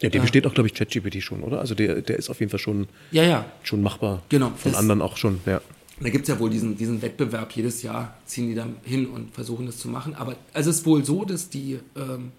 Ja, 0.00 0.10
der 0.10 0.20
besteht 0.20 0.46
auch, 0.46 0.52
glaube 0.52 0.66
ich, 0.68 0.74
ChatGPT 0.74 1.22
schon, 1.22 1.42
oder? 1.42 1.60
Also 1.60 1.74
der, 1.74 2.02
der 2.02 2.18
ist 2.18 2.28
auf 2.28 2.40
jeden 2.40 2.50
Fall 2.50 2.60
schon, 2.60 2.88
Ja, 3.10 3.22
ja. 3.24 3.46
schon 3.62 3.80
machbar. 3.82 4.22
Genau, 4.28 4.50
Von 4.54 4.72
das- 4.72 4.78
anderen 4.78 5.00
auch 5.00 5.16
schon, 5.16 5.40
ja. 5.46 5.62
Da 6.00 6.10
gibt 6.10 6.28
es 6.28 6.28
ja 6.28 6.38
wohl 6.38 6.50
diesen, 6.50 6.76
diesen 6.76 7.02
Wettbewerb, 7.02 7.52
jedes 7.52 7.82
Jahr 7.82 8.16
ziehen 8.24 8.48
die 8.48 8.54
da 8.54 8.66
hin 8.84 9.06
und 9.06 9.34
versuchen 9.34 9.66
das 9.66 9.78
zu 9.78 9.88
machen. 9.88 10.14
Aber 10.14 10.36
also 10.52 10.70
es 10.70 10.78
ist 10.78 10.86
wohl 10.86 11.04
so, 11.04 11.24
dass 11.24 11.48
die, 11.48 11.80
ähm, 11.96 12.30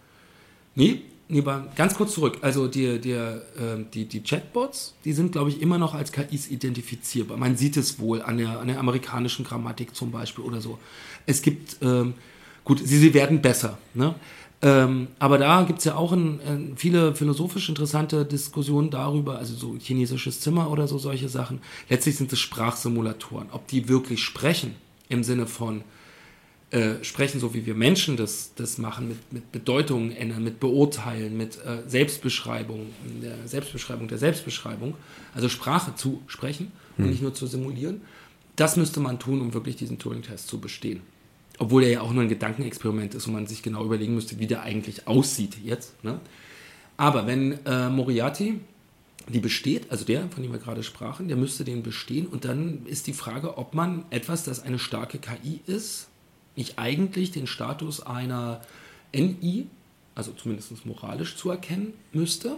nee, 0.76 1.02
nee, 1.28 1.44
ganz 1.76 1.96
kurz 1.96 2.14
zurück. 2.14 2.38
Also 2.42 2.68
die, 2.68 3.00
die, 3.00 3.12
ähm, 3.12 3.88
die, 3.94 4.06
die 4.06 4.22
Chatbots, 4.24 4.96
die 5.04 5.12
sind, 5.12 5.34
glaube 5.34 5.50
ich, 5.50 5.62
immer 5.62 5.78
noch 5.78 5.94
als 5.94 6.12
KIs 6.12 6.50
identifizierbar. 6.50 7.38
Man 7.38 7.58
sieht 7.58 7.76
es 7.76 8.00
wohl 8.00 8.22
an 8.22 8.38
der, 8.38 8.60
an 8.60 8.68
der 8.68 8.80
amerikanischen 8.80 9.44
Grammatik 9.44 9.94
zum 9.94 10.12
Beispiel 10.12 10.46
oder 10.46 10.62
so. 10.62 10.80
Es 11.26 11.42
gibt, 11.42 11.78
ähm, 11.82 12.14
gut, 12.64 12.80
sie, 12.80 12.98
sie 12.98 13.14
werden 13.14 13.42
besser. 13.42 13.78
Ne? 13.94 14.16
Ähm, 14.62 15.08
aber 15.20 15.38
da 15.38 15.64
gibt 15.64 15.80
es 15.80 15.86
ja 15.86 15.96
auch 15.96 16.12
ein, 16.12 16.40
ein, 16.46 16.74
viele 16.76 17.16
philosophisch 17.16 17.70
interessante 17.70 18.26
Diskussionen 18.26 18.90
darüber, 18.90 19.38
also 19.38 19.56
so 19.56 19.78
chinesisches 19.80 20.42
Zimmer 20.42 20.70
oder 20.70 20.88
so 20.88 20.98
solche 20.98 21.30
Sachen. 21.30 21.62
Letztlich 21.88 22.18
sind 22.18 22.34
es 22.34 22.40
Sprachsimulatoren. 22.40 23.48
Ob 23.52 23.68
die 23.68 23.88
wirklich 23.88 24.22
sprechen 24.22 24.76
im 25.08 25.24
Sinne 25.24 25.48
von 25.48 25.84
äh, 26.72 27.04
sprechen, 27.04 27.40
so 27.40 27.54
wie 27.54 27.66
wir 27.66 27.74
Menschen 27.74 28.18
das, 28.18 28.52
das 28.56 28.78
machen, 28.78 29.08
mit, 29.08 29.34
mit 29.34 29.52
Bedeutungen 29.52 30.12
ändern, 30.12 30.44
mit 30.44 30.60
Beurteilen, 30.60 31.38
mit 31.38 31.58
äh, 31.66 31.80
Selbstbeschreibung, 31.88 32.88
der 33.24 33.48
Selbstbeschreibung 33.48 34.08
der 34.08 34.18
Selbstbeschreibung, 34.18 34.96
also 35.34 35.48
Sprache 35.48 35.96
zu 35.96 36.22
sprechen 36.28 36.72
und 36.98 37.10
nicht 37.10 37.22
nur 37.22 37.34
zu 37.34 37.48
simulieren. 37.48 38.02
Das 38.58 38.76
müsste 38.76 39.00
man 39.00 39.20
tun, 39.20 39.40
um 39.40 39.54
wirklich 39.54 39.78
diesen 39.78 40.00
Turing-Test 40.00 40.48
zu 40.50 40.60
bestehen. 40.60 41.02
Obwohl 41.60 41.84
er 41.84 41.90
ja 41.90 42.02
auch 42.02 42.14
nur 42.14 42.24
ein 42.24 42.30
Gedankenexperiment 42.30 43.14
ist 43.16 43.28
und 43.28 43.34
man 43.34 43.46
sich 43.46 43.62
genau 43.62 43.86
überlegen 43.86 44.16
müsste, 44.16 44.40
wie 44.40 44.48
der 44.48 44.64
eigentlich 44.64 45.08
aussieht 45.08 45.58
jetzt. 45.64 46.04
Ne? 46.04 46.20
Aber 46.98 47.28
wenn 47.28 47.64
äh, 47.66 47.90
Moriarty 47.90 48.60
die 49.30 49.40
besteht, 49.40 49.92
also 49.92 50.06
der, 50.06 50.28
von 50.30 50.42
dem 50.42 50.52
wir 50.52 50.60
gerade 50.60 50.84
sprachen, 50.84 51.28
der 51.28 51.38
müsste 51.38 51.64
den 51.64 51.84
bestehen 51.84 52.26
und 52.26 52.46
dann 52.46 52.86
ist 52.86 53.08
die 53.08 53.14
Frage, 53.14 53.58
ob 53.58 53.74
man 53.76 54.06
etwas, 54.10 54.44
das 54.44 54.64
eine 54.64 54.80
starke 54.80 55.20
KI 55.20 55.62
ist, 55.68 56.08
ich 56.56 56.80
eigentlich 56.80 57.32
den 57.32 57.48
Status 57.48 58.02
einer 58.02 58.62
NI, 59.14 59.68
also 60.16 60.32
zumindest 60.32 60.86
moralisch 60.86 61.38
zuerkennen 61.38 61.94
müsste. 62.12 62.58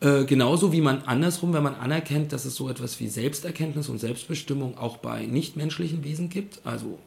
Äh, 0.00 0.24
genauso 0.24 0.72
wie 0.72 0.80
man 0.80 1.02
andersrum, 1.02 1.52
wenn 1.52 1.62
man 1.62 1.74
anerkennt, 1.74 2.32
dass 2.32 2.44
es 2.44 2.54
so 2.54 2.68
etwas 2.68 3.00
wie 3.00 3.08
Selbsterkenntnis 3.08 3.88
und 3.88 3.98
Selbstbestimmung 3.98 4.78
auch 4.78 4.98
bei 4.98 5.26
nichtmenschlichen 5.26 6.04
Wesen 6.04 6.28
gibt, 6.28 6.60
also 6.64 6.98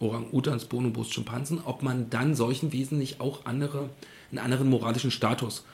Orang-Utans, 0.00 0.64
Bonobos, 0.64 1.10
Schimpansen, 1.10 1.60
ob 1.64 1.82
man 1.82 2.10
dann 2.10 2.34
solchen 2.34 2.72
Wesen 2.72 2.98
nicht 2.98 3.20
auch 3.20 3.44
andere, 3.44 3.90
einen 4.30 4.38
anderen 4.38 4.68
moralischen 4.68 5.10
Status 5.10 5.64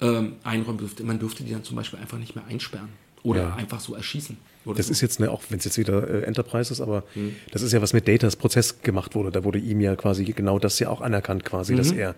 ähm, 0.00 0.34
einräumen 0.44 0.78
dürfte. 0.78 1.04
Man 1.04 1.18
dürfte 1.18 1.44
die 1.44 1.52
dann 1.52 1.64
zum 1.64 1.76
Beispiel 1.76 1.98
einfach 1.98 2.18
nicht 2.18 2.34
mehr 2.34 2.44
einsperren 2.46 2.88
oder 3.22 3.42
ja. 3.42 3.54
einfach 3.54 3.80
so 3.80 3.94
erschießen. 3.94 4.36
das 4.64 4.86
so. 4.86 4.92
ist 4.92 5.00
jetzt, 5.00 5.20
ne, 5.20 5.30
auch 5.30 5.42
wenn 5.48 5.58
es 5.58 5.64
jetzt 5.64 5.78
wieder 5.78 6.08
äh, 6.08 6.22
Enterprise 6.22 6.72
ist, 6.72 6.80
aber 6.80 7.04
mhm. 7.14 7.34
das 7.52 7.62
ist 7.62 7.72
ja 7.72 7.82
was 7.82 7.92
mit 7.92 8.08
Datas 8.08 8.36
Prozess 8.36 8.82
gemacht 8.82 9.14
wurde. 9.14 9.30
Da 9.30 9.44
wurde 9.44 9.58
ihm 9.58 9.80
ja 9.80 9.96
quasi 9.96 10.24
genau 10.24 10.58
das 10.58 10.78
ja 10.78 10.88
auch 10.88 11.00
anerkannt, 11.00 11.44
quasi, 11.44 11.72
mhm. 11.72 11.78
dass 11.78 11.92
er 11.92 12.14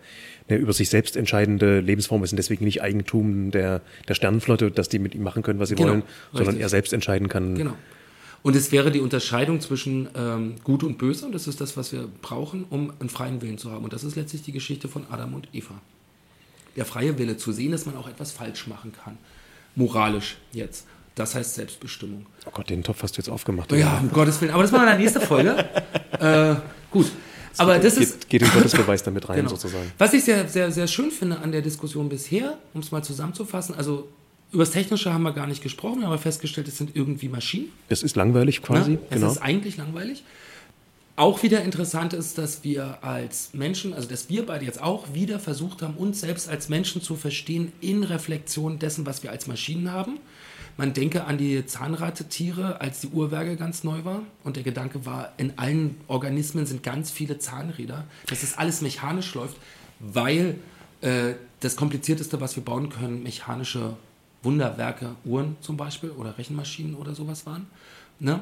eine 0.49 0.59
über 0.59 0.73
sich 0.73 0.91
selbst 0.91 1.17
entscheidende 1.17 1.81
Lebensform 1.81 2.25
ist 2.25 2.33
und 2.33 2.37
deswegen 2.37 2.65
nicht 2.65 2.83
Eigentum 2.83 3.51
der, 3.51 3.83
der 4.09 4.15
Sternenflotte, 4.15 4.71
dass 4.71 4.89
die 4.89 4.99
mit 4.99 5.15
ihm 5.15 5.23
machen 5.23 5.43
können, 5.43 5.59
was 5.59 5.69
sie 5.69 5.75
genau, 5.75 5.91
wollen, 5.91 6.03
sondern 6.33 6.49
richtig. 6.49 6.63
er 6.63 6.69
selbst 6.69 6.93
entscheiden 6.93 7.29
kann. 7.29 7.55
Genau. 7.55 7.75
Und 8.43 8.57
es 8.57 8.73
wäre 8.73 8.91
die 8.91 9.01
Unterscheidung 9.01 9.61
zwischen 9.61 10.09
ähm, 10.15 10.55
Gut 10.65 10.83
und 10.83 10.97
Böse, 10.97 11.27
und 11.27 11.33
das 11.33 11.47
ist 11.47 11.61
das, 11.61 11.77
was 11.77 11.93
wir 11.93 12.09
brauchen, 12.23 12.65
um 12.71 12.93
einen 12.99 13.11
freien 13.11 13.43
Willen 13.43 13.59
zu 13.59 13.71
haben. 13.71 13.85
Und 13.85 13.93
das 13.93 14.03
ist 14.03 14.17
letztlich 14.17 14.43
die 14.43 14.53
Geschichte 14.53 14.89
von 14.89 15.05
Adam 15.11 15.35
und 15.35 15.49
Eva. 15.53 15.75
Der 16.77 16.87
freie 16.87 17.19
Wille, 17.19 17.37
zu 17.37 17.53
sehen, 17.53 17.73
dass 17.73 17.85
man 17.85 17.97
auch 17.97 18.09
etwas 18.09 18.33
falsch 18.33 18.67
machen 18.67 18.93
kann. 18.93 19.19
Moralisch 19.75 20.39
jetzt. 20.53 20.87
Das 21.15 21.35
heißt 21.35 21.55
Selbstbestimmung. 21.55 22.25
Oh 22.47 22.51
Gott, 22.53 22.71
den 22.71 22.83
Topf 22.83 23.03
hast 23.03 23.17
du 23.17 23.21
jetzt 23.21 23.29
aufgemacht. 23.29 23.71
Ja, 23.73 23.99
um 23.99 24.11
Gottes 24.11 24.41
Willen. 24.41 24.53
Aber 24.53 24.63
das 24.63 24.73
machen 24.73 24.87
wir 24.87 24.93
in 24.93 24.99
der 24.99 25.05
nächsten 25.05 25.21
Folge. 25.21 25.69
äh, 26.21 26.55
gut. 26.91 27.11
Das 27.51 27.61
Aber 27.61 27.79
das 27.79 27.95
geht, 27.95 28.03
ist. 28.03 28.29
Geht 28.29 28.43
den 28.43 28.51
Gottesbeweis 28.53 29.03
damit 29.03 29.29
rein, 29.29 29.37
genau. 29.39 29.51
sozusagen. 29.51 29.91
Was 29.99 30.13
ich 30.15 30.25
sehr, 30.25 30.49
sehr, 30.49 30.71
sehr 30.71 30.87
schön 30.87 31.11
finde 31.11 31.39
an 31.41 31.53
der 31.53 31.63
Diskussion 31.63 32.09
bisher, 32.09 32.57
um 32.73 32.81
es 32.81 32.93
mal 32.93 33.03
zusammenzufassen, 33.03 33.75
also 33.75 34.09
über 34.53 34.65
das 34.65 34.73
Technische 34.73 35.13
haben 35.13 35.23
wir 35.23 35.33
gar 35.33 35.47
nicht 35.47 35.63
gesprochen, 35.63 36.05
aber 36.05 36.19
festgestellt, 36.19 36.69
es 36.69 36.79
sind 36.79 36.97
irgendwie 36.97 37.29
Maschinen. 37.29 37.71
Es 37.89 38.03
ist 38.03 38.17
langweilig 38.17 38.63
quasi. 38.63 38.93
Ja, 38.93 38.99
es 39.09 39.15
genau. 39.17 39.31
ist 39.31 39.39
eigentlich 39.39 39.77
langweilig. 39.77 40.25
Auch 41.17 41.43
wieder 41.43 41.63
interessant 41.63 42.15
ist, 42.15 42.39
dass 42.39 42.65
wir 42.65 43.05
als 43.05 43.51
Menschen, 43.53 43.93
also 43.93 44.09
dass 44.09 44.29
wir 44.29 44.47
beide 44.47 44.65
jetzt 44.65 44.83
auch 44.83 45.13
wieder 45.13 45.39
versucht 45.39 45.83
haben, 45.83 45.95
uns 45.95 46.21
selbst 46.21 46.49
als 46.49 46.69
Menschen 46.69 47.03
zu 47.03 47.15
verstehen 47.15 47.73
in 47.81 48.03
Reflexion 48.03 48.79
dessen, 48.79 49.05
was 49.07 49.23
wir 49.23 49.31
als 49.31 49.47
Maschinen 49.47 49.93
haben. 49.93 50.19
Man 50.77 50.95
denke 50.95 51.25
an 51.25 51.37
die 51.37 51.67
Zahnradtiere, 51.67 52.81
als 52.81 53.01
die 53.01 53.09
Uhrwerke 53.09 53.57
ganz 53.57 53.85
neu 53.85 54.05
war. 54.05 54.23
Und 54.45 54.57
der 54.57 54.63
Gedanke 54.63 55.05
war, 55.05 55.35
in 55.37 55.59
allen 55.59 55.97
Organismen 56.09 56.65
sind 56.65 56.83
ganz 56.83 57.11
viele 57.11 57.39
Zahnräder, 57.39 58.07
dass 58.27 58.41
das 58.41 58.57
alles 58.57 58.81
mechanisch 58.81 59.35
läuft, 59.35 59.57
weil 59.99 60.57
äh, 61.03 61.35
das 61.61 61.77
Komplizierteste, 61.77 62.41
was 62.41 62.57
wir 62.57 62.65
bauen 62.65 62.89
können, 62.89 63.23
mechanische 63.23 63.95
Wunderwerke, 64.43 65.17
Uhren 65.25 65.57
zum 65.61 65.77
Beispiel 65.77 66.11
oder 66.11 66.39
Rechenmaschinen 66.39 66.95
oder 66.95 67.15
sowas 67.15 67.47
waren. 67.47 67.67
Ne? 68.19 68.41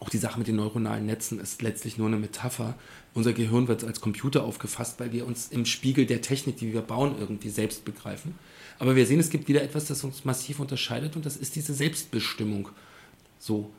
Auch 0.00 0.10
die 0.10 0.18
Sache 0.18 0.38
mit 0.38 0.46
den 0.46 0.56
neuronalen 0.56 1.06
Netzen 1.06 1.40
ist 1.40 1.60
letztlich 1.60 1.98
nur 1.98 2.06
eine 2.06 2.16
Metapher. 2.16 2.74
Unser 3.14 3.32
Gehirn 3.32 3.66
wird 3.66 3.82
als 3.82 4.00
Computer 4.00 4.44
aufgefasst, 4.44 5.00
weil 5.00 5.12
wir 5.12 5.26
uns 5.26 5.48
im 5.48 5.64
Spiegel 5.66 6.06
der 6.06 6.22
Technik, 6.22 6.58
die 6.58 6.72
wir 6.72 6.82
bauen, 6.82 7.16
irgendwie 7.18 7.48
selbst 7.48 7.84
begreifen. 7.84 8.36
Aber 8.78 8.94
wir 8.94 9.06
sehen, 9.06 9.18
es 9.18 9.30
gibt 9.30 9.48
wieder 9.48 9.62
etwas, 9.62 9.86
das 9.86 10.04
uns 10.04 10.24
massiv 10.24 10.60
unterscheidet 10.60 11.16
und 11.16 11.26
das 11.26 11.36
ist 11.36 11.56
diese 11.56 11.74
Selbstbestimmung. 11.74 12.68
So. 13.40 13.70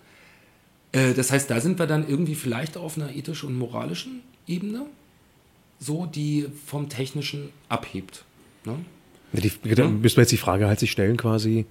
Äh, 0.91 1.13
das 1.13 1.31
heißt, 1.31 1.49
da 1.49 1.61
sind 1.61 1.79
wir 1.79 1.87
dann 1.87 2.07
irgendwie 2.07 2.35
vielleicht 2.35 2.75
auf 2.75 2.97
einer 2.97 3.15
ethischen 3.15 3.47
und 3.47 3.57
moralischen 3.57 4.21
Ebene, 4.45 4.87
so 5.79 6.05
die 6.05 6.47
vom 6.65 6.89
Technischen 6.89 7.49
abhebt. 7.69 8.25
Ne? 8.65 8.83
Die, 9.33 9.75
da 9.75 9.87
müssen 9.87 10.17
wir 10.17 10.23
jetzt 10.23 10.31
die 10.31 10.37
Frage 10.37 10.67
halt 10.67 10.79
sich 10.79 10.91
stellen 10.91 11.17
quasi. 11.17 11.65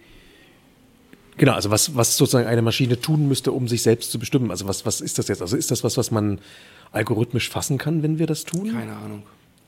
Genau, 1.37 1.53
also 1.53 1.71
was, 1.71 1.95
was 1.95 2.17
sozusagen 2.17 2.47
eine 2.47 2.63
Maschine 2.63 3.01
tun 3.01 3.29
müsste, 3.29 3.53
um 3.53 3.69
sich 3.69 3.83
selbst 3.83 4.11
zu 4.11 4.19
bestimmen. 4.19 4.51
Also 4.51 4.67
was, 4.67 4.85
was 4.87 5.01
ist 5.01 5.19
das 5.19 5.29
jetzt? 5.29 5.41
Also 5.41 5.57
ist 5.57 5.71
das 5.71 5.85
was, 5.85 5.97
was 5.97 6.11
man 6.11 6.41
algorithmisch 6.93 7.49
fassen 7.49 7.79
kann, 7.79 8.03
wenn 8.03 8.19
wir 8.19 8.27
das 8.27 8.45
tun? 8.45 8.73
Keine 8.73 8.97
Ahnung. 8.97 9.23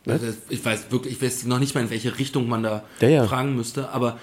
Ne? 0.05 0.15
Also 0.15 0.27
ich 0.49 0.65
weiß 0.65 0.91
wirklich, 0.91 1.15
ich 1.15 1.23
weiß 1.23 1.45
noch 1.47 1.59
nicht 1.59 1.75
mal, 1.75 1.83
in 1.83 1.91
welche 1.91 2.19
Richtung 2.19 2.49
man 2.49 2.63
da 2.63 2.85
ja, 3.01 3.09
ja. 3.09 3.27
fragen 3.27 3.55
müsste, 3.55 3.91
aber 3.91 4.19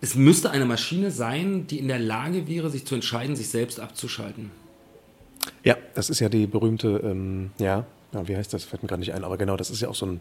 es 0.00 0.14
müsste 0.14 0.50
eine 0.50 0.64
Maschine 0.64 1.10
sein, 1.10 1.66
die 1.66 1.78
in 1.78 1.88
der 1.88 1.98
Lage 1.98 2.48
wäre, 2.48 2.70
sich 2.70 2.86
zu 2.86 2.94
entscheiden, 2.94 3.36
sich 3.36 3.48
selbst 3.48 3.78
abzuschalten. 3.78 4.50
Ja, 5.62 5.76
das 5.94 6.10
ist 6.10 6.20
ja 6.20 6.28
die 6.28 6.46
berühmte, 6.46 7.00
ähm, 7.04 7.50
ja, 7.58 7.84
ja, 8.12 8.28
wie 8.28 8.36
heißt 8.36 8.52
das? 8.52 8.64
Fällt 8.64 8.82
mir 8.82 8.88
gar 8.88 8.96
nicht 8.96 9.12
ein, 9.12 9.24
aber 9.24 9.36
genau, 9.36 9.56
das 9.56 9.70
ist 9.70 9.80
ja 9.80 9.88
auch 9.88 9.94
so 9.94 10.06
ein, 10.06 10.20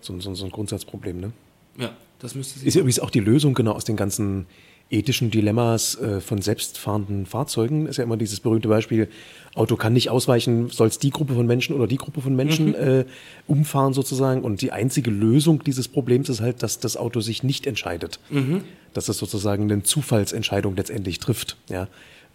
so 0.00 0.12
ein, 0.12 0.20
so 0.20 0.44
ein 0.44 0.50
Grundsatzproblem, 0.50 1.18
ne? 1.18 1.32
Ja, 1.78 1.92
das 2.18 2.34
müsste 2.34 2.58
sie. 2.58 2.66
Ist 2.66 2.74
ja 2.74 2.80
übrigens 2.80 3.00
auch 3.00 3.10
die 3.10 3.20
Lösung 3.20 3.54
genau 3.54 3.72
aus 3.72 3.84
den 3.84 3.96
ganzen 3.96 4.46
ethischen 4.90 5.30
Dilemmas 5.30 5.94
äh, 6.00 6.20
von 6.20 6.42
selbstfahrenden 6.42 7.26
Fahrzeugen. 7.26 7.86
Ist 7.86 7.98
ja 7.98 8.04
immer 8.04 8.16
dieses 8.16 8.40
berühmte 8.40 8.68
Beispiel, 8.68 9.08
Auto 9.54 9.76
kann 9.76 9.92
nicht 9.92 10.10
ausweichen, 10.10 10.68
soll 10.68 10.88
es 10.88 10.98
die 10.98 11.10
Gruppe 11.10 11.34
von 11.34 11.46
Menschen 11.46 11.76
oder 11.76 11.86
die 11.86 11.96
Gruppe 11.96 12.20
von 12.20 12.34
Menschen 12.34 12.68
mhm. 12.68 12.74
äh, 12.74 13.04
umfahren 13.46 13.92
sozusagen. 13.92 14.42
Und 14.42 14.62
die 14.62 14.72
einzige 14.72 15.10
Lösung 15.10 15.62
dieses 15.62 15.88
Problems 15.88 16.28
ist 16.28 16.40
halt, 16.40 16.62
dass 16.62 16.80
das 16.80 16.96
Auto 16.96 17.20
sich 17.20 17.42
nicht 17.42 17.66
entscheidet. 17.66 18.18
Mhm. 18.30 18.62
Dass 18.92 19.08
es 19.08 19.18
sozusagen 19.18 19.70
eine 19.70 19.82
Zufallsentscheidung 19.82 20.76
letztendlich 20.76 21.20
trifft. 21.20 21.56
Ja. 21.68 21.86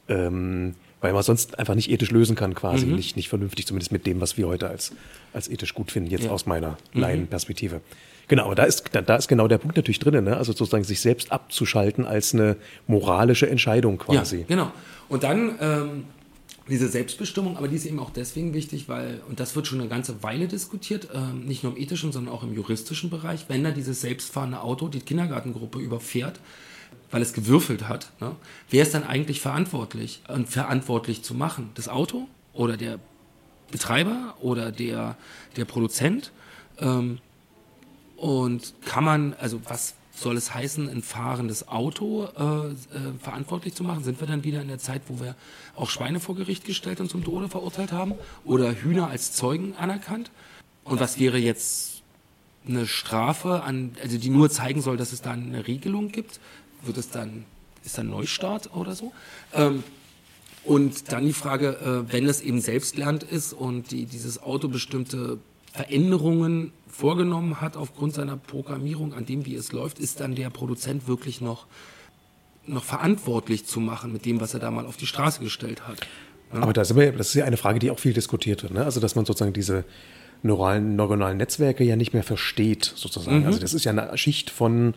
Ähm, 0.08 0.76
weil 1.02 1.14
man 1.14 1.24
sonst 1.24 1.60
einfach 1.60 1.76
nicht 1.76 1.92
ethisch 1.92 2.12
lösen 2.12 2.36
kann, 2.36 2.56
quasi. 2.56 2.86
Mhm. 2.86 2.96
Nicht, 2.96 3.16
nicht 3.18 3.30
vernünftig, 3.30 3.68
zumindest 3.68 3.92
mit 3.92 4.08
dem, 4.08 4.22
was 4.22 4.38
wir 4.38 4.48
heute 4.48 4.70
als, 4.70 4.94
als 5.34 5.50
ethisch 5.50 5.74
gut 5.74 5.92
finden, 5.92 6.10
jetzt 6.10 6.26
ja. 6.26 6.32
aus 6.32 6.46
meiner 6.46 6.78
mhm. 6.94 7.02
Laienperspektive. 7.02 7.82
Genau, 8.28 8.46
aber 8.46 8.56
da 8.56 8.64
ist, 8.64 8.90
da, 8.92 9.16
ist 9.16 9.28
genau 9.28 9.48
der 9.48 9.58
Punkt 9.58 9.78
natürlich 9.78 10.00
drin, 10.00 10.24
ne? 10.24 10.38
also 10.38 10.52
sozusagen 10.52 10.84
sich 10.84 11.00
selbst 11.00 11.32
abzuschalten 11.32 12.06
als 12.06 12.34
eine 12.34 12.58
moralische 12.88 13.48
Entscheidung 13.48 13.98
quasi. 13.98 14.40
Ja, 14.40 14.46
genau. 14.48 14.72
Und 15.10 15.24
dann 15.24 15.56
ähm, 15.60 16.06
diese 16.68 16.88
Selbstbestimmung, 16.88 17.58
aber 17.58 17.68
die 17.68 17.76
ist 17.76 17.86
eben 17.86 18.00
auch 18.00 18.10
deswegen 18.10 18.54
wichtig, 18.54 18.90
weil, 18.90 19.22
und 19.30 19.40
das 19.40 19.56
wird 19.56 19.68
schon 19.68 19.80
eine 19.80 19.90
ganze 19.90 20.24
Weile 20.24 20.48
diskutiert, 20.48 21.10
ähm, 21.14 21.46
nicht 21.46 21.64
nur 21.64 21.76
im 21.76 21.82
ethischen, 21.82 22.12
sondern 22.12 22.34
auch 22.34 22.44
im 22.44 22.54
juristischen 22.54 23.10
Bereich, 23.10 23.46
wenn 23.48 23.64
da 23.64 23.72
dieses 23.72 24.02
selbstfahrende 24.02 24.62
Auto 24.62 24.88
die 24.88 25.02
Kindergartengruppe 25.02 25.80
überfährt, 25.80 26.40
weil 27.12 27.22
es 27.22 27.34
gewürfelt 27.34 27.88
hat, 27.88 28.12
ne? 28.20 28.36
wer 28.72 28.82
ist 28.82 28.96
dann 28.96 29.04
eigentlich 29.04 29.42
verantwortlich 29.42 30.22
und 30.28 30.50
verantwortlich 30.50 31.22
zu 31.22 31.36
machen? 31.36 31.70
Das 31.76 31.88
Auto 31.88 32.28
oder 32.54 32.78
der 32.78 33.00
Betreiber 33.72 34.36
oder 34.42 34.72
der, 34.72 35.18
der 35.58 35.66
Produzent? 35.66 36.32
Ähm, 36.80 37.20
und 38.26 38.74
kann 38.84 39.04
man, 39.04 39.36
also 39.36 39.62
was 39.66 39.94
soll 40.12 40.36
es 40.36 40.52
heißen, 40.52 40.90
ein 40.90 41.04
fahrendes 41.04 41.68
Auto 41.68 42.24
äh, 42.24 42.70
äh, 42.72 42.74
verantwortlich 43.22 43.76
zu 43.76 43.84
machen? 43.84 44.04
Sind 44.04 44.20
wir 44.20 44.26
dann 44.26 44.44
wieder 44.44 44.64
in 44.64 44.68
der 44.68 44.80
Zeit, 44.80 45.04
wo 45.10 45.20
wir 45.20 45.36
auch 45.76 45.92
Schweine 45.92 46.20
vor 46.20 46.34
Gericht 46.34 46.66
gestellt 46.66 47.00
und 47.00 47.08
zum 47.08 47.24
Tode 47.24 47.50
verurteilt 47.50 47.92
haben? 47.92 48.16
Oder 48.44 48.72
Hühner 48.72 49.10
als 49.10 49.34
Zeugen 49.34 49.76
anerkannt? 49.76 50.32
Und 50.86 51.00
was 51.00 51.20
wäre 51.20 51.38
jetzt 51.38 52.02
eine 52.68 52.88
Strafe, 52.88 53.62
an, 53.62 53.96
also 54.02 54.18
die 54.18 54.32
nur 54.32 54.50
zeigen 54.50 54.82
soll, 54.82 54.98
dass 54.98 55.14
es 55.14 55.22
da 55.22 55.30
eine 55.30 55.68
Regelung 55.68 56.12
gibt? 56.12 56.40
Wird 56.82 56.98
es 56.98 57.12
dann, 57.12 57.46
ist 57.84 58.00
dann 58.00 58.10
Neustart 58.10 58.76
oder 58.76 58.96
so? 58.96 59.12
Ähm, 59.54 59.84
und 60.64 61.12
dann 61.12 61.28
die 61.28 61.34
Frage, 61.34 62.08
äh, 62.10 62.12
wenn 62.12 62.26
es 62.26 62.42
eben 62.42 62.60
selbstlernend 62.60 63.22
ist 63.22 63.54
und 63.54 63.92
die, 63.92 64.06
dieses 64.06 64.42
Auto 64.42 64.68
bestimmte 64.68 65.38
Veränderungen 65.76 66.72
vorgenommen 66.96 67.60
hat 67.60 67.76
aufgrund 67.76 68.14
seiner 68.14 68.38
Programmierung, 68.38 69.14
an 69.14 69.26
dem, 69.26 69.46
wie 69.46 69.56
es 69.56 69.72
läuft, 69.72 70.00
ist 70.00 70.22
dann 70.22 70.36
der 70.36 70.50
Produzent 70.50 71.08
wirklich 71.08 71.42
noch, 71.42 71.66
noch 72.66 72.84
verantwortlich 72.84 73.66
zu 73.66 73.80
machen 73.80 74.14
mit 74.14 74.26
dem, 74.26 74.40
was 74.40 74.54
er 74.54 74.62
da 74.62 74.72
mal 74.72 74.86
auf 74.86 74.96
die 74.96 75.06
Straße 75.06 75.42
gestellt 75.42 75.88
hat. 75.88 76.00
Ja? 76.54 76.62
Aber 76.62 76.74
das 76.74 76.92
ist, 76.92 76.98
wir, 76.98 77.12
das 77.12 77.28
ist 77.28 77.34
ja 77.34 77.46
eine 77.46 77.58
Frage, 77.58 77.80
die 77.80 77.92
auch 77.92 78.00
viel 78.00 78.14
diskutiert 78.14 78.64
wird. 78.64 78.74
Ne? 78.74 78.86
Also, 78.86 79.00
dass 79.00 79.16
man 79.16 79.26
sozusagen 79.26 79.52
diese 79.52 79.84
neuralen, 80.42 80.96
neuronalen 80.96 81.38
Netzwerke 81.38 81.84
ja 81.84 81.98
nicht 81.98 82.14
mehr 82.14 82.24
versteht, 82.24 82.94
sozusagen. 82.96 83.40
Mhm. 83.40 83.46
Also, 83.46 83.60
das 83.60 83.74
ist 83.74 83.84
ja 83.84 83.92
eine 83.92 84.18
Schicht 84.18 84.50
von 84.50 84.94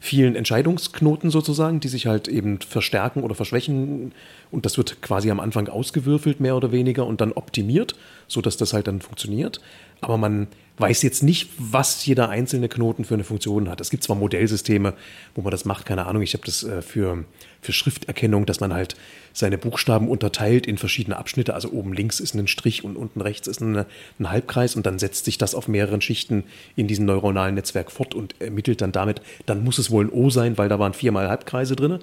vielen 0.00 0.34
Entscheidungsknoten 0.34 1.30
sozusagen, 1.30 1.80
die 1.80 1.88
sich 1.88 2.06
halt 2.06 2.28
eben 2.28 2.60
verstärken 2.60 3.22
oder 3.22 3.34
verschwächen. 3.34 4.12
Und 4.50 4.64
das 4.64 4.78
wird 4.78 5.02
quasi 5.02 5.30
am 5.30 5.38
Anfang 5.38 5.68
ausgewürfelt, 5.68 6.40
mehr 6.40 6.56
oder 6.56 6.72
weniger, 6.72 7.06
und 7.06 7.20
dann 7.20 7.32
optimiert, 7.32 7.94
sodass 8.26 8.56
das 8.56 8.72
halt 8.72 8.86
dann 8.86 9.02
funktioniert. 9.02 9.60
Aber 10.00 10.16
man 10.16 10.48
weiß 10.78 11.02
jetzt 11.02 11.22
nicht, 11.22 11.50
was 11.58 12.04
jeder 12.06 12.30
einzelne 12.30 12.68
Knoten 12.68 13.04
für 13.04 13.14
eine 13.14 13.24
Funktion 13.24 13.68
hat. 13.68 13.80
Es 13.80 13.90
gibt 13.90 14.02
zwar 14.02 14.16
Modellsysteme, 14.16 14.94
wo 15.34 15.42
man 15.42 15.50
das 15.50 15.64
macht, 15.64 15.84
keine 15.84 16.06
Ahnung, 16.06 16.22
ich 16.22 16.32
habe 16.34 16.44
das 16.46 16.64
äh, 16.64 16.80
für, 16.80 17.24
für 17.60 17.72
Schrifterkennung, 17.72 18.46
dass 18.46 18.60
man 18.60 18.72
halt 18.72 18.96
seine 19.34 19.58
Buchstaben 19.58 20.08
unterteilt 20.08 20.66
in 20.66 20.78
verschiedene 20.78 21.16
Abschnitte. 21.16 21.54
Also 21.54 21.70
oben 21.70 21.92
links 21.92 22.20
ist 22.20 22.34
ein 22.34 22.48
Strich 22.48 22.84
und 22.84 22.96
unten 22.96 23.20
rechts 23.20 23.48
ist 23.48 23.60
eine, 23.60 23.86
ein 24.18 24.30
Halbkreis 24.30 24.74
und 24.74 24.86
dann 24.86 24.98
setzt 24.98 25.26
sich 25.26 25.36
das 25.36 25.54
auf 25.54 25.68
mehreren 25.68 26.00
Schichten 26.00 26.44
in 26.74 26.86
diesem 26.86 27.04
neuronalen 27.04 27.54
Netzwerk 27.54 27.92
fort 27.92 28.14
und 28.14 28.40
ermittelt 28.40 28.80
dann 28.80 28.92
damit, 28.92 29.20
dann 29.46 29.64
muss 29.64 29.78
es 29.78 29.90
wohl 29.90 30.06
ein 30.06 30.10
O 30.10 30.30
sein, 30.30 30.56
weil 30.56 30.68
da 30.68 30.78
waren 30.78 30.94
viermal 30.94 31.28
Halbkreise 31.28 31.76
drin. 31.76 31.98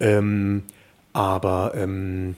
Ähm, 0.00 0.64
aber 1.14 1.72
ähm, 1.74 2.36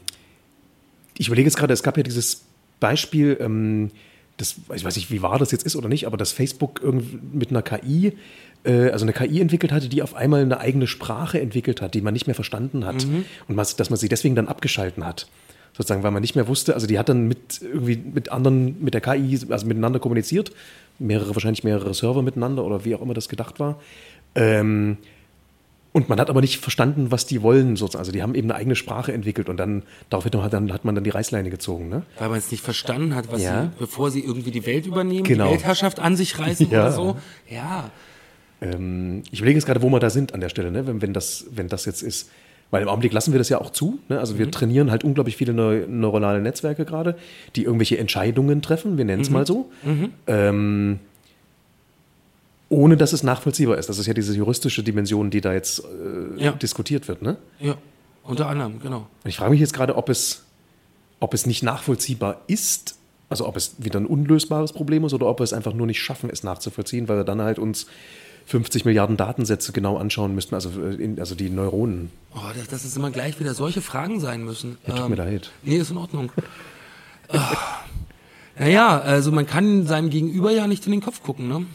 ich 1.19 1.29
überlege 1.29 1.49
jetzt 1.49 1.57
gerade, 1.57 1.73
es 1.73 1.83
gab 1.83 1.97
ja 1.97 2.03
dieses 2.03 2.45
Beispiel, 2.81 3.37
ähm, 3.41 3.91
das, 4.37 4.57
ich 4.75 4.85
weiß 4.85 4.97
nicht, 4.97 5.11
wie 5.11 5.23
wahr 5.23 5.39
das 5.39 5.51
jetzt 5.53 5.65
ist 5.65 5.77
oder 5.77 5.89
nicht, 5.89 6.07
aber 6.07 6.17
dass 6.17 6.33
Facebook 6.33 6.83
mit 7.33 7.51
einer 7.51 7.63
KI, 7.63 8.15
äh, 8.65 8.91
also 8.91 9.05
eine 9.05 9.13
KI 9.13 9.41
entwickelt 9.41 9.73
hatte, 9.73 9.89
die 9.89 10.03
auf 10.03 10.15
einmal 10.15 10.43
eine 10.43 10.59
eigene 10.59 10.87
Sprache 10.87 11.41
entwickelt 11.41 11.81
hat, 11.81 11.95
die 11.95 12.01
man 12.01 12.15
nicht 12.15 12.27
mehr 12.27 12.35
verstanden 12.35 12.85
hat. 12.85 13.07
Mhm. 13.07 13.25
Und 13.49 13.57
was, 13.57 13.77
dass 13.77 13.91
man 13.91 13.99
sie 13.99 14.09
deswegen 14.09 14.35
dann 14.35 14.49
abgeschalten 14.49 15.05
hat. 15.05 15.29
Sozusagen, 15.77 16.05
weil 16.05 16.13
man 16.13 16.21
nicht 16.21 16.37
mehr 16.37 16.47
wusste, 16.47 16.75
also 16.75 16.87
die 16.87 17.01
hat 17.01 17.09
dann 17.09 17.27
mit 17.27 17.61
irgendwie 17.61 17.97
mit 17.97 18.31
anderen, 18.31 18.81
mit 18.83 18.95
der 18.95 19.01
KI, 19.01 19.41
also 19.49 19.67
miteinander 19.67 19.99
kommuniziert, 19.99 20.53
mehrere, 21.01 21.35
wahrscheinlich 21.35 21.65
mehrere 21.65 21.95
Server 21.95 22.23
miteinander 22.23 22.65
oder 22.65 22.85
wie 22.85 22.95
auch 22.95 23.03
immer 23.03 23.15
das 23.15 23.29
gedacht 23.29 23.59
war. 23.59 23.81
Ähm, 24.37 24.99
und 25.95 26.09
man 26.11 26.21
hat 26.21 26.29
aber 26.29 26.41
nicht 26.43 26.59
verstanden, 26.59 27.11
was 27.11 27.25
die 27.25 27.41
wollen. 27.41 27.77
Sozusagen. 27.77 28.01
Also 28.01 28.13
die 28.13 28.21
haben 28.23 28.35
eben 28.35 28.51
eine 28.51 28.59
eigene 28.59 28.75
Sprache 28.77 29.13
entwickelt 29.13 29.49
und 29.49 29.57
dann 29.57 29.85
daraufhin 30.11 30.43
hat, 30.43 30.53
dann, 30.53 30.71
hat 30.73 30.85
man 30.85 30.95
dann 30.95 31.05
die 31.05 31.11
Reißleine 31.11 31.49
gezogen. 31.49 31.89
Ne? 31.89 32.03
Weil 32.19 32.29
man 32.29 32.39
es 32.39 32.51
nicht 32.51 32.63
verstanden 32.63 33.15
hat, 33.15 33.33
was 33.33 33.43
Ja. 33.43 33.63
sie, 33.63 33.71
bevor 33.79 34.11
sie 34.11 34.21
irgendwie 34.23 34.51
die 34.51 34.67
Welt 34.67 34.87
übernehmen, 34.87 35.23
Genau. 35.25 35.47
die 35.47 35.53
Weltherrschaft 35.53 36.01
an 36.01 36.17
sich 36.17 36.39
reißen 36.39 36.69
Ja. 36.71 36.81
oder 36.83 36.93
so. 36.93 37.17
Ja. 37.49 37.91
Ähm, 38.61 39.23
ich 39.31 39.39
überlege 39.39 39.57
jetzt 39.59 39.67
gerade, 39.67 39.83
wo 39.83 39.89
wir 39.89 40.01
da 40.01 40.11
sind 40.11 40.35
an 40.35 40.41
der 40.41 40.49
Stelle, 40.49 40.71
ne? 40.71 40.87
wenn, 40.87 41.01
wenn, 41.01 41.13
das, 41.13 41.47
wenn 41.51 41.69
das 41.69 41.85
jetzt 41.87 42.03
ist. 42.03 42.29
Weil 42.71 42.83
im 42.83 42.89
Augenblick 42.89 43.13
lassen 43.13 43.33
wir 43.33 43.39
das 43.39 43.49
ja 43.49 43.61
auch 43.61 43.71
zu. 43.71 44.01
Ne? 44.09 44.19
Also 44.19 44.37
wir 44.37 44.51
trainieren 44.51 44.91
halt 44.91 45.05
unglaublich 45.05 45.37
viele 45.37 45.53
neu 45.53 45.85
neuronale 45.87 46.41
Netzwerke 46.41 46.85
gerade, 46.85 47.17
die 47.55 47.63
irgendwelche 47.63 47.99
Entscheidungen 47.99 48.63
treffen, 48.63 48.99
wir 48.99 49.05
nennen 49.05 49.23
es 49.23 49.31
mal 49.31 49.47
so. 49.47 49.71
Ähm, 50.27 50.99
ohne 52.75 52.97
dass 52.97 53.13
es 53.13 53.23
nachvollziehbar 53.23 53.79
ist. 53.79 53.89
Das 53.89 53.99
ist 53.99 54.07
ja 54.07 54.15
diese 54.15 54.35
juristische 54.35 54.83
Dimension, 54.83 55.31
die 55.31 55.41
da 55.41 55.53
jetzt 55.53 55.81
äh, 55.81 56.43
Ja. 56.45 56.53
diskutiert 56.53 57.09
wird. 57.09 57.23
Ne? 57.23 57.37
Ja. 57.61 57.77
Unter 58.23 58.47
anderem, 58.49 58.81
genau. 58.81 59.07
Und 59.23 59.29
ich 59.29 59.37
frage 59.37 59.51
mich 59.51 59.61
jetzt 59.61 59.75
gerade, 59.75 59.97
ob 59.97 60.09
es, 60.09 60.45
ob 61.21 61.35
es 61.35 61.47
nicht 61.47 61.63
nachvollziehbar 61.63 62.41
ist, 62.47 62.97
also 63.29 63.47
ob 63.47 63.57
es 63.57 63.75
wieder 63.79 64.01
ein 64.01 64.07
unlösbares 64.07 64.73
Problem 64.73 65.05
ist 65.05 65.13
oder 65.13 65.27
ob 65.27 65.41
wir 65.41 65.45
es 65.45 65.53
einfach 65.53 65.75
nur 65.75 65.87
nicht 65.87 66.01
schaffen, 66.01 66.31
es 66.31 66.43
nachzuvollziehen, 66.43 67.09
weil 67.09 67.17
wir 67.19 67.25
dann 67.25 67.41
halt 67.43 67.59
uns 67.59 67.87
50 68.47 68.85
Milliarden 68.85 69.17
Datensätze 69.17 69.73
genau 69.73 69.97
anschauen 69.97 70.35
müssten, 70.35 70.55
also, 70.55 70.71
äh, 70.83 70.95
in, 70.95 71.19
also 71.19 71.35
die 71.35 71.51
Neuronen. 71.51 72.11
Oh, 72.35 72.41
dass, 72.57 72.69
dass 72.69 72.85
es 72.85 72.97
immer 72.97 73.11
gleich 73.11 73.39
wieder 73.41 73.55
solche 73.55 73.81
Fragen 73.83 74.21
sein 74.21 74.45
müssen. 74.45 74.79
Ja, 74.87 74.95
tut 74.95 75.09
mir 75.11 75.17
leid. 75.17 75.51
Nee, 75.63 75.77
ist 75.77 75.91
in 75.91 75.97
Ordnung. 75.99 76.31
Ah. 77.29 77.57
naja, 78.59 79.01
also 79.01 79.33
man 79.33 79.47
kann 79.47 79.87
seinem 79.87 80.11
Gegenüber 80.11 80.51
ja 80.51 80.67
nicht 80.67 80.85
in 80.87 80.93
den 80.93 81.01
Kopf 81.01 81.23
gucken, 81.23 81.49
ne? 81.49 81.67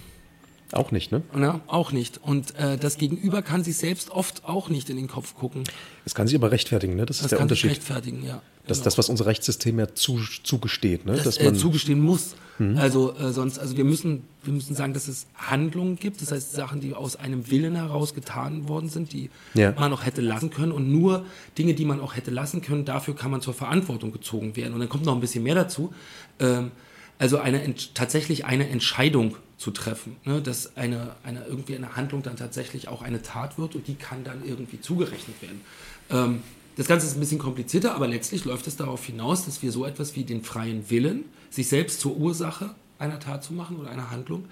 Auch 0.72 0.92
nicht, 0.92 1.12
ne? 1.12 1.24
Ja, 1.36 1.62
auch 1.68 1.92
nicht. 1.92 2.20
Und 2.22 2.56
äh, 2.56 2.78
das 2.78 2.98
Gegenüber 2.98 3.42
kann 3.42 3.64
sich 3.64 3.78
selbst 3.78 4.12
oft 4.12 4.46
auch 4.46 4.70
nicht 4.70 4.90
in 4.90 4.98
den 4.98 5.08
Kopf 5.08 5.34
gucken. 5.36 5.64
Es 6.06 6.14
kann 6.14 6.28
sich 6.28 6.36
aber 6.36 6.52
rechtfertigen, 6.52 6.96
ne? 6.96 7.06
Das 7.08 7.18
ist 7.18 7.24
Das 7.24 7.30
der 7.30 7.40
kann 7.40 7.50
sich 7.50 7.64
Unterschied. 7.64 7.72
rechtfertigen, 7.82 8.24
ja. 8.24 8.42
Das 8.68 8.78
ist 8.78 8.82
Genau. 8.82 8.86
das, 8.86 8.98
was 9.00 9.10
unser 9.10 9.26
Rechtssystem 9.26 9.80
ja 9.80 9.88
zu, 9.96 10.20
zugesteht, 10.44 11.06
ne? 11.06 11.14
das 11.14 11.24
Dass 11.24 11.38
äh, 11.38 11.46
man, 11.46 11.54
Mhm. 11.56 11.58
zugestehen 11.58 12.00
muss. 12.02 12.36
Also 12.76 13.16
äh, 13.16 13.32
sonst, 13.32 13.58
also 13.58 13.78
wir 13.78 13.86
müssen, 13.86 14.24
wir 14.44 14.52
müssen 14.52 14.76
sagen, 14.76 14.94
dass 14.94 15.08
es 15.08 15.28
Handlungen 15.34 15.96
gibt, 15.96 16.22
das 16.22 16.34
heißt 16.34 16.52
Sachen, 16.52 16.82
die 16.82 16.94
aus 16.94 17.16
einem 17.16 17.50
Willen 17.50 17.74
heraus 17.76 18.14
getan 18.14 18.68
worden 18.68 18.90
sind, 18.90 19.14
die 19.14 19.30
Ja. 19.54 19.72
man 19.72 19.94
auch 19.94 20.06
hätte 20.06 20.20
lassen 20.20 20.50
können 20.50 20.74
und 20.74 20.92
nur 20.92 21.26
Dinge, 21.58 21.74
die 21.74 21.86
man 21.86 22.02
auch 22.02 22.18
hätte 22.18 22.32
lassen 22.32 22.62
können, 22.62 22.84
dafür 22.84 23.16
kann 23.16 23.32
man 23.32 23.40
zur 23.40 23.54
Verantwortung 23.54 24.12
gezogen 24.12 24.58
werden. 24.58 24.74
Und 24.74 24.82
dann 24.82 24.90
kommt 24.90 25.06
noch 25.06 25.16
ein 25.16 25.22
bisschen 25.22 25.42
mehr 25.44 25.56
dazu. 25.56 25.94
Ähm, 26.42 26.72
also 27.18 27.38
eine 27.38 27.74
tatsächlich 27.94 28.44
eine 28.44 28.68
Entscheidung 28.68 29.38
zu 29.60 29.72
treffen, 29.72 30.16
ne, 30.26 30.42
dass 30.42 30.76
eine, 30.78 31.16
eine 31.24 31.46
irgendwie 31.46 31.76
eine 31.76 31.96
Handlung 31.96 32.24
dann 32.24 32.38
tatsächlich 32.38 32.88
auch 32.88 33.02
eine 33.02 33.22
Tat 33.22 33.60
wird 33.60 33.76
und 33.76 33.88
die 33.88 33.96
kann 33.96 34.24
dann 34.24 34.44
irgendwie 34.44 34.80
zugerechnet 34.80 35.42
werden. 35.42 35.62
Ähm, 36.10 36.42
das 36.78 36.88
Ganze 36.88 37.06
ist 37.06 37.18
ein 37.18 37.20
bisschen 37.20 37.40
komplizierter, 37.40 37.94
aber 37.94 38.08
letztlich 38.08 38.46
läuft 38.46 38.66
es 38.68 38.78
darauf 38.78 39.06
hinaus, 39.06 39.46
dass 39.46 39.62
wir 39.62 39.74
so 39.74 39.86
etwas 39.86 40.16
wie 40.16 40.24
den 40.24 40.44
freien 40.44 40.90
Willen, 40.90 41.26
sich 41.50 41.68
selbst 41.68 42.00
zur 42.00 42.16
Ursache 42.16 42.74
einer 42.98 43.20
Tat 43.20 43.44
zu 43.44 43.54
machen 43.54 43.78
oder 43.78 43.90
einer 43.90 44.12
Handlung, 44.12 44.46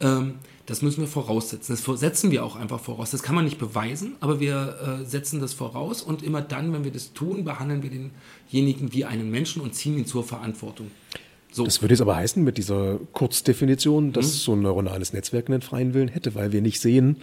ähm, 0.00 0.34
das 0.66 0.82
müssen 0.82 1.00
wir 1.00 1.08
voraussetzen. 1.08 1.76
Das 1.76 2.00
setzen 2.00 2.30
wir 2.30 2.44
auch 2.44 2.56
einfach 2.56 2.80
voraus. 2.80 3.10
Das 3.10 3.22
kann 3.22 3.34
man 3.34 3.44
nicht 3.44 3.58
beweisen, 3.58 4.14
aber 4.20 4.40
wir 4.40 5.00
äh, 5.02 5.04
setzen 5.04 5.40
das 5.40 5.52
voraus 5.52 6.00
und 6.00 6.22
immer 6.22 6.42
dann, 6.42 6.72
wenn 6.72 6.84
wir 6.84 6.92
das 6.92 7.12
tun, 7.12 7.44
behandeln 7.44 7.82
wir 7.82 7.90
denjenigen 7.90 8.92
wie 8.92 9.04
einen 9.04 9.30
Menschen 9.30 9.60
und 9.60 9.74
ziehen 9.74 9.98
ihn 9.98 10.06
zur 10.06 10.24
Verantwortung. 10.24 10.90
So. 11.54 11.64
das 11.64 11.80
würde 11.82 11.94
jetzt 11.94 12.00
aber 12.00 12.16
heißen, 12.16 12.42
mit 12.42 12.58
dieser 12.58 12.98
Kurzdefinition, 13.12 14.12
dass 14.12 14.26
Mhm. 14.26 14.30
so 14.30 14.52
ein 14.54 14.62
neuronales 14.62 15.12
Netzwerk 15.12 15.48
einen 15.48 15.62
freien 15.62 15.94
Willen 15.94 16.08
hätte, 16.08 16.34
weil 16.34 16.50
wir 16.52 16.60
nicht 16.62 16.80
sehen, 16.80 17.16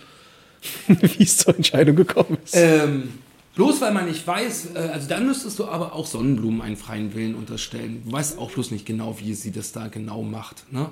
wie 0.88 1.24
es 1.24 1.38
zur 1.38 1.56
Entscheidung 1.56 1.96
gekommen 1.96 2.38
ist. 2.44 2.56
Ähm, 2.56 3.10
bloß 3.56 3.82
weil 3.82 3.94
man 3.94 4.06
nicht 4.06 4.26
weiß, 4.26 4.70
äh, 4.76 4.80
also 4.80 5.08
dann 5.10 5.26
müsstest 5.26 5.60
du 5.60 5.66
aber 5.66 5.94
auch 5.94 6.06
Sonnenblumen 6.06 6.62
einen 6.62 6.78
freien 6.78 7.14
Willen 7.14 7.36
unterstellen. 7.36 8.04
Du 8.06 8.12
weißt 8.14 8.38
auch 8.38 8.52
bloß 8.52 8.72
nicht 8.72 8.86
genau, 8.86 9.18
wie 9.20 9.34
sie 9.34 9.52
das 9.52 9.72
da 9.74 9.88
genau 9.88 10.24
macht. 10.24 10.72
Ne? 10.72 10.90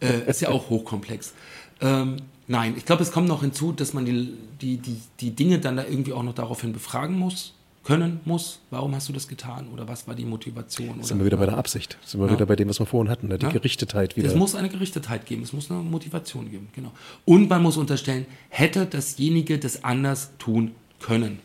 Äh, 0.00 0.28
ist 0.28 0.40
ja 0.40 0.48
auch 0.50 0.68
hochkomplex. 0.68 1.32
Ähm, 1.80 2.16
nein, 2.48 2.74
ich 2.76 2.84
glaube, 2.84 3.02
es 3.02 3.12
kommt 3.12 3.28
noch 3.28 3.40
hinzu, 3.42 3.72
dass 3.72 3.94
man 3.94 4.04
die, 4.04 4.34
die, 4.60 4.76
die, 4.76 5.00
die 5.20 5.30
Dinge 5.30 5.60
dann 5.60 5.76
da 5.76 5.84
irgendwie 5.84 6.12
auch 6.12 6.22
noch 6.24 6.34
daraufhin 6.34 6.72
befragen 6.72 7.18
muss, 7.18 7.54
können 7.84 8.20
muss. 8.24 8.60
Warum 8.70 8.94
hast 8.94 9.08
du 9.08 9.12
das 9.12 9.26
getan? 9.26 9.66
Oder 9.72 9.88
was 9.88 10.06
war 10.06 10.14
die 10.14 10.24
Motivation? 10.24 11.02
sind 11.02 11.18
wir 11.18 11.26
wieder 11.26 11.36
bei 11.36 11.46
der 11.46 11.56
Absicht. 11.58 11.98
Sind 12.04 12.20
wir 12.20 12.30
wieder 12.30 12.46
bei 12.46 12.54
dem, 12.56 12.68
was 12.68 12.78
wir 12.78 12.86
vorhin 12.86 13.10
hatten, 13.10 13.28
ne? 13.28 13.38
die 13.38 13.46
Ja. 13.46 13.52
Gerichtetheit 13.52 14.16
wieder. 14.16 14.28
Es 14.28 14.34
muss 14.36 14.54
eine 14.54 14.68
Gerichtetheit 14.68 15.26
geben, 15.26 15.42
es 15.42 15.52
muss 15.52 15.70
eine 15.70 15.80
Motivation 15.80 16.50
geben, 16.50 16.68
genau. 16.74 16.92
Und 17.24 17.48
man 17.50 17.62
muss 17.62 17.76
unterstellen, 17.76 18.26
hätte 18.50 18.86
dasjenige 18.86 19.58
das 19.58 19.82
anders 19.84 20.30
tun 20.38 20.72
können. 21.00 21.40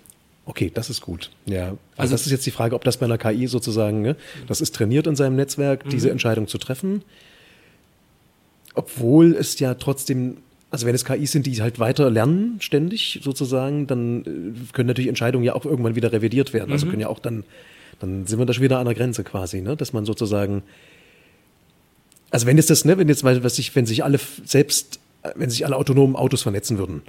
Okay, 0.45 0.71
das 0.73 0.89
ist 0.89 1.01
gut. 1.01 1.31
Ja, 1.45 1.63
also, 1.69 1.77
Also- 1.97 2.13
das 2.13 2.25
ist 2.27 2.31
jetzt 2.31 2.45
die 2.45 2.51
Frage, 2.51 2.75
ob 2.75 2.83
das 2.83 2.97
bei 2.97 3.05
einer 3.05 3.17
KI 3.17 3.47
sozusagen, 3.47 4.01
ne, 4.01 4.15
das 4.47 4.61
ist 4.61 4.73
trainiert 4.75 5.05
in 5.07 5.15
seinem 5.15 5.35
Netzwerk, 5.35 5.85
Mhm. 5.85 5.89
diese 5.89 6.09
Entscheidung 6.11 6.47
zu 6.47 6.57
treffen, 6.57 7.03
obwohl 8.75 9.33
es 9.35 9.59
ja 9.59 9.73
trotzdem, 9.73 10.37
also 10.69 10.85
wenn 10.85 10.95
es 10.95 11.05
KIs 11.05 11.31
sind, 11.31 11.45
die 11.45 11.61
halt 11.61 11.79
weiter 11.79 12.09
lernen 12.09 12.57
ständig 12.59 13.19
sozusagen, 13.23 13.87
dann 13.87 14.21
äh, 14.21 14.73
können 14.73 14.87
natürlich 14.87 15.07
Entscheidungen 15.07 15.43
ja 15.43 15.53
auch 15.55 15.65
irgendwann 15.65 15.95
wieder 15.95 16.11
revidiert 16.11 16.53
werden. 16.53 16.67
Mhm. 16.67 16.73
Also 16.73 16.87
können 16.87 17.01
ja 17.01 17.07
auch 17.07 17.19
dann, 17.19 17.43
dann 17.99 18.27
sind 18.27 18.39
wir 18.39 18.45
da 18.45 18.53
schon 18.53 18.63
wieder 18.63 18.79
an 18.79 18.85
der 18.85 18.95
Grenze 18.95 19.23
quasi, 19.23 19.61
ne, 19.61 19.77
dass 19.77 19.93
man 19.93 20.05
sozusagen, 20.05 20.63
also 22.29 22.45
wenn 22.45 22.57
jetzt 22.57 22.69
das, 22.69 22.83
ne, 22.85 22.97
wenn 22.97 23.07
jetzt, 23.07 23.23
weil 23.23 23.43
was 23.43 23.55
sich, 23.55 23.75
wenn 23.75 23.85
sich 23.85 24.03
alle 24.03 24.19
selbst, 24.45 24.99
äh, 25.23 25.31
wenn 25.35 25.49
sich 25.49 25.65
alle 25.65 25.77
autonomen 25.77 26.15
Autos 26.15 26.43
vernetzen 26.43 26.77
würden, 26.77 27.01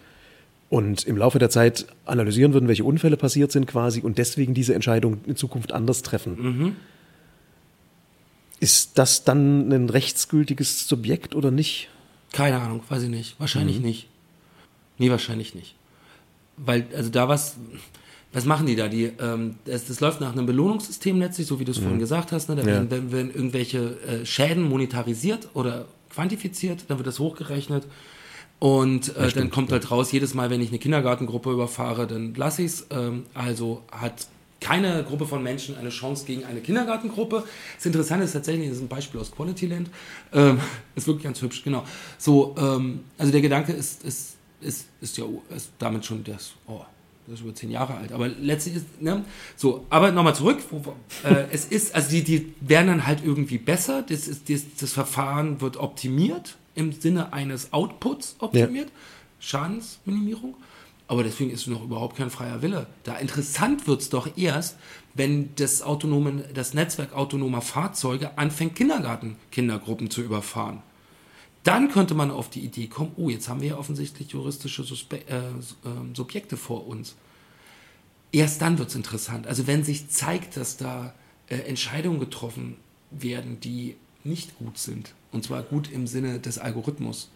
und 0.71 1.05
im 1.05 1.17
Laufe 1.17 1.39
der 1.39 1.49
Zeit 1.49 1.87
analysieren 2.05 2.53
würden, 2.53 2.69
welche 2.69 2.85
Unfälle 2.85 3.17
passiert 3.17 3.51
sind 3.53 3.67
quasi 3.67 4.01
und 4.01 4.19
deswegen 4.19 4.53
diese 4.53 4.75
Entscheidung 4.75 5.21
in 5.27 5.35
Zukunft 5.35 5.73
anders 5.73 6.03
treffen. 6.03 6.37
Ist 8.61 8.99
das 8.99 9.25
dann 9.25 9.73
ein 9.73 9.89
rechtsgültiges 9.89 10.87
Subjekt 10.87 11.35
oder 11.35 11.51
nicht? 11.51 11.89
Keine 12.33 12.61
Ahnung, 12.61 12.83
weiß 12.89 13.03
ich 13.05 13.09
nicht. 13.09 13.39
Wahrscheinlich 13.41 13.81
nicht. 13.81 14.09
Nee, 14.99 15.11
wahrscheinlich 15.11 15.55
nicht. 15.55 15.75
Weil, 16.57 16.87
also 16.95 17.09
da 17.11 17.29
was, 17.29 17.57
was 18.33 18.45
machen 18.45 18.67
die 18.67 18.77
da? 18.77 18.89
Die, 18.89 19.05
ähm, 19.21 19.57
das, 19.65 19.87
das 19.87 20.01
läuft 20.01 20.21
nach 20.21 20.33
einem 20.33 20.47
Belohnungssystem 20.47 21.19
letztlich, 21.19 21.47
so 21.47 21.61
wie 21.61 21.65
du 21.65 21.71
es 21.73 21.79
vorhin 21.79 21.99
gesagt 21.99 22.33
hast. 22.33 22.49
Ne? 22.49 22.57
Da 22.57 22.63
Ja. 22.63 22.67
werden, 22.67 22.91
werden, 22.91 23.13
werden 23.13 23.35
irgendwelche 23.35 23.99
äh, 24.07 24.27
Schäden 24.27 24.65
monetarisiert 24.69 25.49
oder 25.55 25.87
quantifiziert, 26.11 26.85
dann 26.89 26.99
wird 26.99 27.07
das 27.07 27.19
hochgerechnet. 27.19 27.87
Und 28.59 29.17
äh, 29.17 29.31
dann 29.31 29.51
kommt 29.51 29.71
halt 29.71 29.89
raus, 29.93 30.11
jedes 30.11 30.35
Mal, 30.35 30.51
wenn 30.51 30.61
ich 30.61 30.71
eine 30.71 30.81
Kindergartengruppe 30.81 31.53
überfahre, 31.53 32.09
dann 32.09 32.35
lasse 32.35 32.63
ich 32.63 32.73
es. 32.73 32.87
Ähm, 32.91 33.25
also 33.33 33.83
hat 33.93 34.27
keine 34.61 35.05
Gruppe 35.05 35.27
von 35.27 35.43
Menschen 35.43 35.77
eine 35.77 35.91
Chance 35.91 36.25
gegen 36.27 36.45
eine 36.45 36.61
Kindergartengruppe. 36.61 37.45
Das 37.77 37.87
Interessante 37.87 38.25
ist 38.25 38.33
tatsächlich, 38.33 38.69
das 38.69 38.79
ist 38.79 38.83
ein 38.83 38.89
Beispiel 38.89 39.21
aus 39.21 39.31
Quality 39.31 39.67
Land. 39.67 39.91
Ähm, 40.33 40.61
ist 40.95 41.07
wirklich 41.07 41.25
ganz 41.25 41.41
hübsch, 41.41 41.63
genau. 41.63 41.85
So, 42.19 42.55
ähm, 42.59 43.05
also 43.17 43.31
der 43.31 43.41
Gedanke 43.41 43.73
ist, 43.73 44.03
ist, 44.05 44.37
ist, 44.61 44.87
ist 45.01 45.17
ja 45.17 45.25
ist 45.55 45.71
damit 45.79 46.05
schon 46.05 46.25
das, 46.25 46.53
oh, 46.67 46.83
das 47.27 47.37
ist 47.37 47.45
über 47.45 47.55
zehn 47.55 47.71
Jahre 47.71 47.95
alt. 47.95 48.13
Aber 48.13 48.27
letztlich 48.29 48.77
ist, 48.77 49.01
ne, 49.01 49.25
so, 49.55 49.85
aber 49.91 50.11
nochmal 50.13 50.35
zurück. 50.35 50.59
Wo, 50.71 50.95
äh, 51.25 51.45
es 51.53 51.67
ist, 51.67 51.95
also 51.95 52.11
die, 52.11 52.25
die 52.25 52.55
werden 52.61 52.89
dann 52.89 53.07
halt 53.07 53.23
irgendwie 53.25 53.59
besser. 53.59 54.03
Das, 54.03 54.27
ist, 54.27 54.49
das, 54.49 54.63
das 54.81 54.93
Verfahren 54.93 55.61
wird 55.61 55.77
optimiert 55.77 56.57
im 56.75 56.93
Sinne 56.93 57.33
eines 57.33 57.73
Outputs 57.73 58.37
optimiert. 58.39 58.91
Schadensminimierung. 59.41 60.55
Aber 61.09 61.25
deswegen 61.25 61.51
ist 61.51 61.63
es 61.63 61.67
noch 61.67 61.83
überhaupt 61.83 62.17
kein 62.17 62.31
freier 62.31 62.61
Wille. 62.61 62.87
Da 63.03 63.17
interessant 63.17 63.87
wird 63.87 64.03
es 64.03 64.11
doch 64.11 64.37
erst, 64.37 64.77
wenn 65.15 65.55
das, 65.57 65.83
autonome, 65.83 66.45
das 66.53 66.75
Netzwerk 66.75 67.15
autonomer 67.15 67.63
Fahrzeuge 67.63 68.37
anfängt, 68.37 68.77
Kindergartenkindergruppen 68.77 70.11
zu 70.11 70.21
überfahren. 70.21 70.83
Dann 71.65 71.91
könnte 71.91 72.15
man 72.15 72.31
auf 72.31 72.51
die 72.51 72.61
Idee 72.61 72.87
kommen, 72.87 73.13
oh, 73.17 73.31
jetzt 73.31 73.49
haben 73.49 73.63
wir 73.63 73.69
ja 73.71 73.79
offensichtlich 73.79 74.31
juristische 74.31 74.85
Suspe 74.85 75.27
äh, 75.29 75.39
äh, 75.39 76.15
Subjekte 76.15 76.57
vor 76.57 76.87
uns. 76.87 77.17
Erst 78.31 78.61
dann 78.61 78.79
wird 78.79 78.91
es 78.91 78.95
interessant. 78.95 79.47
Also 79.47 79.67
wenn 79.67 79.85
sich 79.85 80.09
zeigt, 80.09 80.57
dass 80.59 80.77
da 80.77 81.15
äh, 81.49 81.57
Entscheidungen 81.57 82.21
getroffen 82.21 82.77
werden, 83.11 83.61
die 83.61 83.97
nicht 84.25 84.59
gut 84.59 84.79
sind. 84.79 85.15
Und 85.33 85.45
zwar 85.45 85.63
gut 85.63 85.91
im 85.91 86.07
Sinne 86.07 86.39
des 86.39 86.59
Algorithmus. 86.59 87.31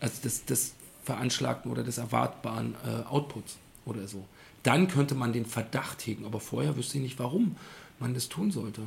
Also 0.00 0.22
des, 0.22 0.44
des 0.44 0.74
veranschlagten 1.08 1.70
oder 1.70 1.82
des 1.82 1.96
erwartbaren 1.96 2.74
äh, 2.86 3.08
Outputs 3.08 3.56
oder 3.86 4.06
so. 4.06 4.24
Dann 4.62 4.88
könnte 4.88 5.14
man 5.14 5.32
den 5.32 5.46
Verdacht 5.46 6.06
hegen, 6.06 6.26
aber 6.26 6.38
vorher 6.38 6.76
wüsste 6.76 6.98
ich 6.98 7.02
nicht, 7.02 7.18
warum 7.18 7.56
man 7.98 8.12
das 8.12 8.28
tun 8.28 8.50
sollte. 8.50 8.82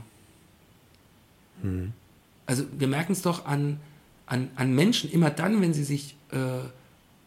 also 2.46 2.64
wir 2.78 2.88
merken 2.88 3.14
es 3.14 3.24
doch 3.24 3.46
an, 3.46 3.80
an, 4.28 4.50
an 4.56 4.74
Menschen 4.76 5.12
immer 5.12 5.32
dann, 5.32 5.62
wenn 5.62 5.74
sie 5.74 5.84
sich 5.84 6.16
äh, 6.32 6.66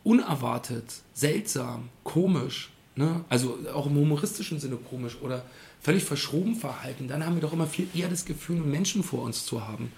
unerwartet, 0.05 1.03
seltsam, 1.15 1.89
komisch, 2.05 2.71
ne? 2.95 3.25
also 3.29 3.59
auch 3.75 3.87
im 3.87 3.97
humoristischen 3.97 4.61
Sinne 4.61 4.77
komisch 4.77 5.17
oder 5.21 5.45
völlig 5.81 6.05
verschroben 6.05 6.55
verhalten, 6.55 7.09
dann 7.09 7.25
haben 7.27 7.35
wir 7.35 7.43
doch 7.43 7.53
immer 7.53 7.67
viel 7.67 7.89
eher 7.95 8.09
das 8.09 8.25
Gefühl, 8.25 8.57
einen 8.57 8.71
Menschen 8.71 9.03
vor 9.03 9.23
uns 9.23 9.45
zu 9.45 9.67
haben, 9.67 9.91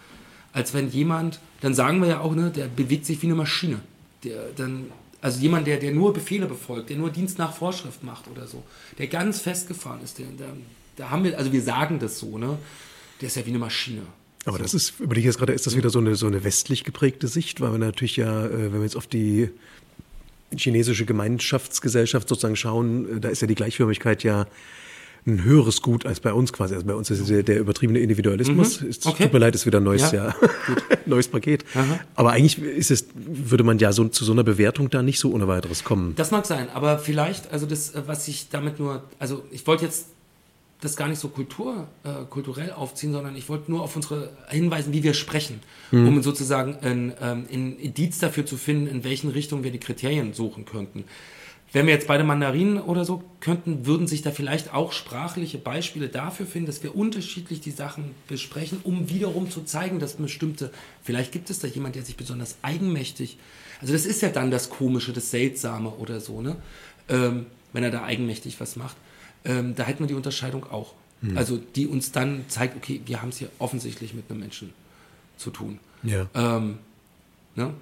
als 0.53 0.73
wenn 0.75 0.91
jemand, 0.91 1.41
dann 1.61 1.75
sagen 1.75 2.01
wir 2.01 2.09
ja 2.09 2.21
auch, 2.21 2.35
ne, 2.35 2.51
der 2.51 2.67
bewegt 2.67 3.05
sich 3.05 3.21
wie 3.21 3.27
eine 3.27 3.35
Maschine. 3.35 3.81
Der, 4.25 4.51
dann, 4.57 4.87
also 5.21 5.41
jemand, 5.41 5.67
der, 5.67 5.79
der 5.79 5.93
nur 5.93 6.13
Befehle 6.13 6.47
befolgt, 6.47 6.91
der 6.91 6.97
nur 6.97 7.11
Dienst 7.11 7.39
nach 7.39 7.55
Vorschrift 7.55 8.03
macht 8.03 8.29
oder 8.29 8.47
so, 8.47 8.63
der 8.99 9.07
ganz 9.07 9.41
festgefahren 9.41 10.03
ist, 10.03 10.19
der, 10.19 10.27
der, 10.27 10.49
da 10.97 11.11
haben 11.11 11.25
wir, 11.25 11.37
also 11.39 11.53
wir 11.53 11.63
sagen 11.63 11.99
das 11.99 12.19
so, 12.19 12.39
ne? 12.39 12.59
Der 13.21 13.29
ist 13.29 13.37
ja 13.37 13.45
wie 13.47 13.51
eine 13.51 13.59
Maschine. 13.59 14.03
Aber 14.45 14.59
das 14.59 14.75
ist, 14.75 15.01
über 15.01 15.15
dich 15.15 15.25
jetzt 15.25 15.39
gerade, 15.39 15.53
ist 15.53 15.67
das 15.67 15.77
wieder 15.77 15.91
so 15.91 15.99
eine, 15.99 16.15
so 16.15 16.27
eine 16.27 16.45
westlich 16.45 16.85
geprägte 16.85 17.27
Sicht, 17.29 17.61
weil 17.61 17.73
wir 17.73 17.79
natürlich 17.79 18.17
ja, 18.17 18.47
äh, 18.47 18.73
wenn 18.73 18.75
wir 18.75 18.83
jetzt 18.83 18.97
auf 18.97 19.07
die 19.07 19.51
chinesische 20.57 21.05
Gemeinschaftsgesellschaft 21.05 22.29
sozusagen 22.29 22.57
schauen, 22.57 23.17
äh, 23.17 23.21
da 23.21 23.29
ist 23.29 23.43
ja 23.43 23.49
die 23.49 23.57
Gleichförmigkeit 23.57 24.23
ja 24.23 24.47
ein 25.27 25.43
höheres 25.43 25.83
Gut 25.83 26.07
als 26.07 26.21
bei 26.21 26.33
uns 26.33 26.53
quasi. 26.53 26.75
Also 26.75 26.87
bei 26.87 26.95
uns 26.95 27.11
ist 27.11 27.29
der, 27.29 27.43
der 27.43 27.59
übertriebene 27.59 27.99
Individualismus. 27.99 28.81
Mhm. 28.81 28.91
Okay. 29.05 29.25
tut 29.25 29.33
mir 29.33 29.41
leid, 29.41 29.55
ist 29.55 29.67
wieder 29.67 29.81
ein 29.81 29.85
neues, 29.85 30.13
ja. 30.13 30.29
ja 30.29 30.35
neues 31.07 31.29
Paket. 31.29 31.65
Aha. 31.75 31.99
Aber 32.15 32.33
eigentlich 32.33 32.59
ist 32.59 32.91
es, 32.91 33.07
würde 33.15 33.65
man 33.65 33.79
ja 33.79 33.93
so, 33.93 34.07
zu 34.09 34.25
so 34.25 34.33
einer 34.33 34.45
Bewertung 34.45 34.89
da 34.89 35.03
nicht 35.03 35.19
so 35.19 35.33
ohne 35.33 35.49
weiteres 35.49 35.83
kommen. 35.83 36.15
Das 36.15 36.31
mag 36.31 36.47
sein, 36.47 36.69
aber 36.73 36.99
vielleicht, 36.99 37.53
also 37.53 37.67
das, 37.67 37.93
was 38.07 38.29
ich 38.29 38.49
damit 38.51 38.79
nur, 38.79 39.03
also 39.19 39.45
ich 39.51 39.67
wollte 39.67 39.85
jetzt 39.85 40.07
das 40.81 40.97
gar 40.97 41.09
nicht 41.09 41.19
so 41.19 41.29
Kultur, 41.29 41.89
äh, 42.05 42.25
kulturell 42.29 42.71
aufziehen, 42.71 43.13
sondern 43.13 43.35
ich 43.35 43.49
wollte 43.49 43.71
nur 43.71 43.83
auf 43.83 43.97
unsere 43.97 44.31
hinweisen, 44.49 44.93
wie 44.93 45.03
wir 45.03 45.15
sprechen, 45.15 45.61
mhm. 45.91 46.09
um 46.09 46.23
sozusagen 46.23 46.77
ein, 46.83 47.15
ähm, 47.21 47.47
ein 47.51 47.79
Indiz 47.79 48.19
dafür 48.19 48.45
zu 48.45 48.57
finden, 48.57 48.87
in 48.87 49.03
welchen 49.03 49.31
Richtungen 49.31 49.65
wir 49.65 49.73
die 49.73 49.81
Kriterien 49.81 50.35
suchen 50.35 50.67
könnten. 50.67 51.05
Wenn 51.77 51.85
wir 51.89 51.93
jetzt 51.93 52.07
beide 52.07 52.25
Mandarinen 52.25 52.81
oder 52.81 53.05
so 53.05 53.23
könnten, 53.41 53.85
würden 53.85 54.07
sich 54.07 54.23
da 54.23 54.31
vielleicht 54.31 54.73
auch 54.73 54.93
sprachliche 54.93 55.59
Beispiele 55.59 56.09
dafür 56.09 56.47
finden, 56.47 56.69
dass 56.69 56.83
wir 56.83 56.97
unterschiedlich 56.97 57.61
die 57.61 57.71
Sachen 57.71 58.15
besprechen, 58.29 58.81
um 58.83 59.11
wiederum 59.11 59.51
zu 59.51 59.63
zeigen, 59.63 59.99
dass 59.99 60.15
bestimmte, 60.15 60.73
vielleicht 61.03 61.33
gibt 61.33 61.51
es 61.51 61.59
da 61.59 61.69
jemand, 61.69 61.95
der 61.95 62.03
sich 62.03 62.17
besonders 62.17 62.57
eigenmächtig, 62.63 63.37
also 63.83 63.93
das 63.93 64.07
ist 64.07 64.23
ja 64.23 64.31
dann 64.31 64.51
das 64.51 64.71
Komische, 64.71 65.13
das 65.13 65.31
Seltsame 65.31 65.91
oder 65.91 66.19
so, 66.21 66.41
ne? 66.41 66.57
Ähm, 67.11 67.45
wenn 67.75 67.85
er 67.85 67.91
da 67.91 68.05
eigenmächtig 68.05 68.59
was 68.59 68.77
macht. 68.77 68.97
Ähm, 69.45 69.75
da 69.75 69.85
hätten 69.85 70.01
wir 70.01 70.07
die 70.07 70.15
Unterscheidung 70.15 70.65
auch. 70.65 70.95
Hm. 71.21 71.37
Also 71.37 71.59
die 71.59 71.87
uns 71.87 72.11
dann 72.11 72.47
zeigt, 72.49 72.75
okay, 72.79 73.03
wir 73.05 73.21
haben 73.21 73.29
es 73.29 73.37
hier 73.37 73.51
offensichtlich 73.59 74.15
mit 74.15 74.31
einem 74.31 74.41
Menschen 74.41 74.73
zu 75.37 75.51
tun. 75.51 75.79
Ja. 76.03 76.27
Ähm, 76.35 76.79
ne? 77.55 77.75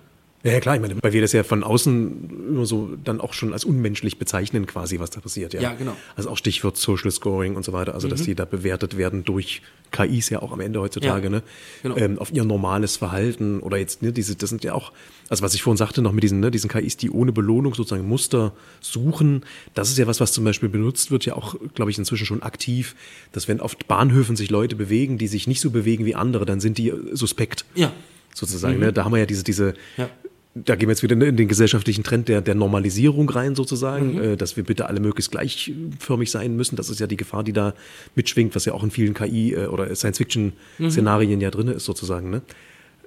Ja, 0.44 0.52
ja, 0.52 0.60
klar, 0.60 0.74
ich 0.74 0.82
meine, 0.82 0.94
weil 1.00 1.14
wir 1.14 1.22
das 1.22 1.32
ja 1.32 1.42
von 1.42 1.64
außen 1.64 2.48
immer 2.50 2.66
so 2.66 2.90
dann 3.02 3.18
auch 3.22 3.32
schon 3.32 3.54
als 3.54 3.64
unmenschlich 3.64 4.18
bezeichnen, 4.18 4.66
quasi, 4.66 4.98
was 4.98 5.08
da 5.08 5.20
passiert. 5.20 5.54
Ja, 5.54 5.62
ja 5.62 5.72
genau. 5.72 5.96
Also 6.16 6.28
auch 6.28 6.36
Stichwort 6.36 6.76
Social 6.76 7.10
Scoring 7.10 7.56
und 7.56 7.64
so 7.64 7.72
weiter, 7.72 7.94
also 7.94 8.08
mhm. 8.08 8.10
dass 8.10 8.22
die 8.24 8.34
da 8.34 8.44
bewertet 8.44 8.98
werden 8.98 9.24
durch 9.24 9.62
KIs 9.90 10.28
ja 10.28 10.42
auch 10.42 10.52
am 10.52 10.60
Ende 10.60 10.80
heutzutage, 10.80 11.24
ja, 11.24 11.30
ne? 11.30 11.42
Genau. 11.82 11.96
Ähm, 11.96 12.18
auf 12.18 12.30
ihr 12.30 12.44
normales 12.44 12.98
Verhalten 12.98 13.60
oder 13.60 13.78
jetzt, 13.78 14.02
ne, 14.02 14.12
diese, 14.12 14.36
das 14.36 14.50
sind 14.50 14.64
ja 14.64 14.74
auch, 14.74 14.92
also 15.30 15.42
was 15.42 15.54
ich 15.54 15.62
vorhin 15.62 15.78
sagte, 15.78 16.02
noch 16.02 16.12
mit 16.12 16.22
diesen, 16.22 16.40
ne, 16.40 16.50
diesen 16.50 16.68
KIs, 16.68 16.98
die 16.98 17.10
ohne 17.10 17.32
Belohnung 17.32 17.74
sozusagen 17.74 18.06
Muster 18.06 18.52
suchen, 18.82 19.46
das 19.72 19.88
ist 19.88 19.96
ja 19.96 20.06
was, 20.06 20.20
was 20.20 20.32
zum 20.32 20.44
Beispiel 20.44 20.68
benutzt 20.68 21.10
wird, 21.10 21.24
ja 21.24 21.36
auch, 21.36 21.56
glaube 21.74 21.90
ich, 21.90 21.96
inzwischen 21.96 22.26
schon 22.26 22.42
aktiv, 22.42 22.96
dass 23.32 23.48
wenn 23.48 23.60
auf 23.60 23.78
Bahnhöfen 23.88 24.36
sich 24.36 24.50
Leute 24.50 24.76
bewegen, 24.76 25.16
die 25.16 25.26
sich 25.26 25.46
nicht 25.46 25.62
so 25.62 25.70
bewegen 25.70 26.04
wie 26.04 26.14
andere, 26.14 26.44
dann 26.44 26.60
sind 26.60 26.76
die 26.76 26.92
suspekt. 27.12 27.64
Ja 27.74 27.92
sozusagen. 28.34 28.74
Ne? 28.74 28.78
Mhm. 28.78 28.84
Ne? 28.86 28.92
Da 28.92 29.04
haben 29.04 29.12
wir 29.12 29.20
ja 29.20 29.26
diese, 29.26 29.44
diese 29.44 29.74
ja 29.96 30.10
da 30.54 30.76
gehen 30.76 30.88
wir 30.88 30.92
jetzt 30.92 31.02
wieder 31.02 31.20
in 31.20 31.36
den 31.36 31.48
gesellschaftlichen 31.48 32.04
Trend 32.04 32.28
der, 32.28 32.40
der 32.40 32.54
Normalisierung 32.54 33.28
rein, 33.28 33.56
sozusagen, 33.56 34.14
mhm. 34.14 34.22
äh, 34.22 34.36
dass 34.36 34.56
wir 34.56 34.62
bitte 34.62 34.86
alle 34.86 35.00
möglichst 35.00 35.32
gleichförmig 35.32 36.30
sein 36.30 36.54
müssen. 36.54 36.76
Das 36.76 36.90
ist 36.90 37.00
ja 37.00 37.08
die 37.08 37.16
Gefahr, 37.16 37.42
die 37.42 37.52
da 37.52 37.74
mitschwingt, 38.14 38.54
was 38.54 38.64
ja 38.64 38.72
auch 38.72 38.84
in 38.84 38.92
vielen 38.92 39.14
KI- 39.14 39.54
äh, 39.54 39.66
oder 39.66 39.92
Science-Fiction-Szenarien 39.94 41.36
mhm. 41.36 41.40
ja 41.40 41.50
drin 41.50 41.68
ist, 41.68 41.84
sozusagen. 41.84 42.30
Ne? 42.30 42.42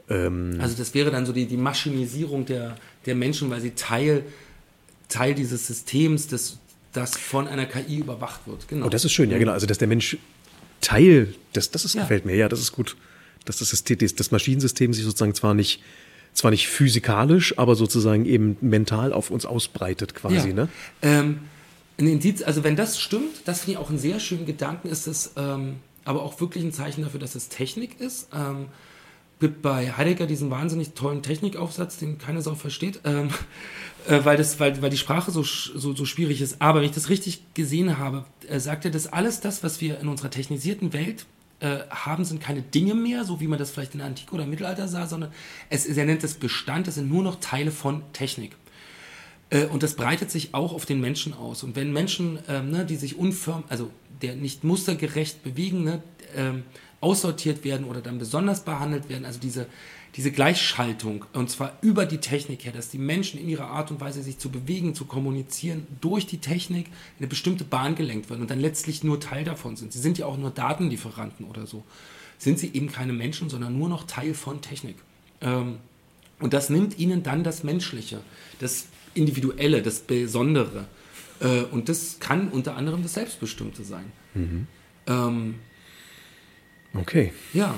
Ähm, 0.10 0.58
also 0.60 0.76
das 0.78 0.94
wäre 0.94 1.10
dann 1.10 1.26
so 1.26 1.32
die, 1.32 1.46
die 1.46 1.56
Maschinisierung 1.56 2.46
der, 2.46 2.78
der 3.06 3.16
Menschen, 3.16 3.50
weil 3.50 3.62
sie 3.62 3.72
Teil, 3.72 4.24
Teil 5.08 5.34
dieses 5.34 5.68
Systems, 5.68 6.28
des, 6.28 6.58
das 6.92 7.18
von 7.18 7.48
einer 7.48 7.66
KI 7.66 8.00
überwacht 8.00 8.42
wird. 8.46 8.68
Genau. 8.68 8.88
Oh, 8.88 8.90
das 8.90 9.06
ist 9.06 9.14
schön, 9.14 9.32
ja 9.32 9.38
genau. 9.38 9.54
Also 9.54 9.68
dass 9.68 9.78
der 9.78 9.88
Mensch 9.88 10.18
Teil, 10.82 11.34
das, 11.54 11.72
das 11.72 11.86
ist, 11.86 11.96
ja. 11.96 12.02
gefällt 12.02 12.26
mir, 12.26 12.36
ja, 12.36 12.50
das 12.50 12.60
ist 12.60 12.74
gut. 12.74 12.98
Dass 13.46 13.58
das, 13.58 13.70
System, 13.70 13.98
das 13.98 14.32
Maschinensystem 14.32 14.94
sich 14.94 15.06
sozusagen 15.06 15.34
zwar 15.34 15.54
nicht 15.54 15.82
zwar 16.38 16.52
nicht 16.52 16.68
physikalisch, 16.68 17.58
aber 17.58 17.76
sozusagen 17.76 18.26
eben 18.26 18.58
mental 18.62 19.12
auf 19.12 19.32
uns 19.32 19.46
ausbreitet 19.46 20.14
quasi. 20.14 20.50
Ja. 20.50 20.54
Ne? 20.54 20.70
Ähm, 21.02 21.40
ein 22.00 22.08
Indiz, 22.08 22.44
also 22.44 22.64
wenn 22.64 22.76
das 22.76 23.00
stimmt, 23.00 23.42
das 23.46 23.62
finde 23.62 23.72
ich 23.74 23.78
auch 23.80 23.90
einen 23.90 23.98
sehr 23.98 24.20
schönen 24.20 24.46
Gedanken, 24.46 24.88
ist 24.88 25.08
es 25.08 25.34
ähm, 25.36 25.78
aber 26.06 26.22
auch 26.22 26.40
wirklich 26.40 26.64
ein 26.64 26.72
Zeichen 26.72 27.02
dafür, 27.02 27.20
dass 27.20 27.34
es 27.34 27.50
Technik 27.50 28.00
ist. 28.00 28.30
Ähm, 28.34 28.68
gibt 29.40 29.62
bei 29.62 29.92
Heidegger 29.92 30.26
diesen 30.26 30.50
wahnsinnig 30.50 30.94
tollen 30.94 31.22
Technikaufsatz, 31.22 31.98
den 31.98 32.18
keine 32.18 32.42
Sau 32.42 32.56
versteht, 32.56 33.02
ähm, 33.04 33.30
äh, 34.08 34.24
weil, 34.24 34.38
das, 34.38 34.60
weil, 34.60 34.82
weil 34.82 34.90
die 34.90 34.98
Sprache 34.98 35.32
so, 35.32 35.44
so, 35.44 35.96
so 35.96 36.06
schwierig 36.06 36.42
ist. 36.42 36.62
Aber 36.62 36.80
wenn 36.80 36.86
ich 36.86 36.96
das 36.96 37.10
richtig 37.10 37.42
gesehen 37.54 37.98
habe, 37.98 38.26
äh, 38.48 38.60
sagt 38.60 38.86
er, 38.86 38.92
dass 38.92 39.12
alles 39.12 39.40
das, 39.40 39.64
was 39.64 39.82
wir 39.82 40.00
in 40.00 40.08
unserer 40.08 40.30
technisierten 40.30 40.94
Welt 40.94 41.26
äh, 41.60 41.80
haben, 41.90 42.24
sind 42.24 42.42
keine 42.42 42.62
Dinge 42.62 42.94
mehr, 42.94 43.24
so 43.24 43.40
wie 43.40 43.48
man 43.48 43.58
das 43.58 43.72
vielleicht 43.72 43.94
in 43.94 44.00
der 44.00 44.08
Antike 44.08 44.34
oder 44.34 44.46
Mittelalter 44.46 44.88
sah, 44.88 45.08
sondern 45.08 45.32
es, 45.70 45.86
er 45.86 46.06
nennt 46.06 46.24
es 46.24 46.36
Bestand, 46.36 46.88
das 46.88 46.96
sind 46.96 47.10
nur 47.10 47.24
noch 47.24 47.40
Teile 47.40 47.72
von 47.72 48.04
Technik. 48.14 48.56
Äh, 49.50 49.66
und 49.66 49.84
das 49.84 49.96
breitet 49.96 50.30
sich 50.30 50.54
auch 50.54 50.74
auf 50.74 50.86
den 50.86 51.02
Menschen 51.02 51.34
aus. 51.34 51.64
Und 51.64 51.76
wenn 51.76 51.92
Menschen, 51.94 52.40
ähm, 52.48 52.70
ne, 52.70 52.86
die 52.86 52.96
sich 52.96 53.18
unförm, 53.18 53.64
also 53.70 53.90
der 54.22 54.36
nicht 54.36 54.64
mustergerecht 54.64 55.44
bewegen, 55.44 55.84
ne, 55.84 56.04
ähm, 56.36 56.64
aussortiert 57.02 57.64
werden 57.64 57.86
oder 57.86 58.02
dann 58.02 58.18
besonders 58.18 58.64
behandelt 58.64 59.10
werden, 59.10 59.26
also 59.26 59.40
diese 59.40 59.68
diese 60.16 60.32
Gleichschaltung, 60.32 61.26
und 61.34 61.50
zwar 61.50 61.78
über 61.82 62.06
die 62.06 62.18
Technik 62.18 62.66
her, 62.66 62.72
dass 62.72 62.90
die 62.90 62.98
Menschen 62.98 63.40
in 63.40 63.50
ihrer 63.50 63.68
Art 63.68 63.92
und 63.92 64.02
Weise 64.02 64.24
sich 64.24 64.40
zu 64.40 64.50
bewegen, 64.50 64.96
zu 64.96 65.06
kommunizieren, 65.06 65.86
durch 66.02 66.26
die 66.26 66.40
Technik 66.40 66.88
in 66.88 66.94
eine 67.20 67.28
bestimmte 67.28 67.64
Bahn 67.64 67.96
gelenkt 67.96 68.30
werden 68.30 68.42
und 68.42 68.50
dann 68.50 68.60
letztlich 68.60 69.04
nur 69.04 69.20
Teil 69.20 69.44
davon 69.44 69.76
sind. 69.76 69.94
Sie 69.94 70.00
sind 70.00 70.18
ja 70.18 70.26
auch 70.26 70.38
nur 70.38 70.50
Datenlieferanten 70.52 71.46
oder 71.46 71.68
so. 71.68 71.84
Sind 72.40 72.60
sie 72.60 72.72
eben 72.74 72.92
keine 72.92 73.14
Menschen, 73.14 73.50
sondern 73.50 73.78
nur 73.78 73.90
noch 73.90 74.06
Teil 74.06 74.34
von 74.34 74.62
Technik. 74.62 74.96
Ähm, 75.42 75.78
und 76.40 76.54
das 76.54 76.70
nimmt 76.70 76.98
ihnen 77.00 77.24
dann 77.24 77.44
das 77.44 77.64
Menschliche, 77.64 78.22
das 78.60 78.88
Individuelle, 79.14 79.82
das 79.82 80.00
Besondere. 80.00 80.86
Äh, 81.40 81.64
und 81.64 81.90
das 81.90 82.20
kann 82.20 82.50
unter 82.50 82.76
anderem 82.76 83.04
das 83.04 83.14
Selbstbestimmte 83.14 83.84
sein. 83.84 84.12
Mhm. 84.34 84.68
Ähm, 85.08 85.56
okay. 86.94 87.34
Ja, 87.54 87.76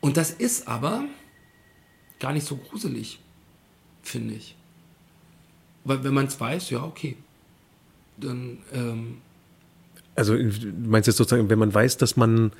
und 0.00 0.16
das 0.16 0.30
ist 0.30 0.68
aber 0.68 1.04
gar 2.20 2.32
nicht 2.32 2.46
so 2.46 2.56
gruselig, 2.56 3.20
finde 4.02 4.34
ich. 4.34 4.56
Weil 5.84 6.04
wenn 6.04 6.14
man 6.14 6.26
es 6.26 6.38
weiß, 6.38 6.70
ja, 6.70 6.82
okay. 6.82 7.16
Dann. 8.16 8.58
Ähm 8.72 9.18
also 10.14 10.36
du 10.36 10.72
meinst 10.86 11.06
jetzt 11.06 11.16
sozusagen, 11.16 11.48
wenn 11.48 11.58
man 11.58 11.72
weiß, 11.72 11.96
dass 11.96 12.16
man, 12.16 12.52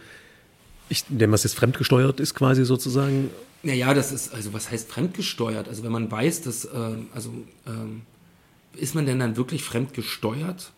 ich 0.89 1.11
nenne 1.11 1.35
es 1.35 1.43
jetzt 1.43 1.57
fremdgesteuert 1.57 2.21
ist, 2.21 2.35
quasi 2.35 2.65
sozusagen? 2.65 3.31
Naja, 3.65 3.93
das 3.95 4.13
ist, 4.13 4.33
also 4.33 4.53
was 4.53 4.71
heißt 4.71 4.89
fremdgesteuert? 4.89 5.69
Also 5.69 5.83
wenn 5.83 5.91
man 5.91 6.11
weiß, 6.11 6.43
dass, 6.43 6.69
ähm, 6.73 7.09
also 7.13 7.33
ähm, 7.67 8.03
ist 8.77 8.95
man 8.95 9.07
denn 9.07 9.19
dann 9.19 9.37
wirklich 9.37 9.65
fremdgesteuert? 9.65 10.73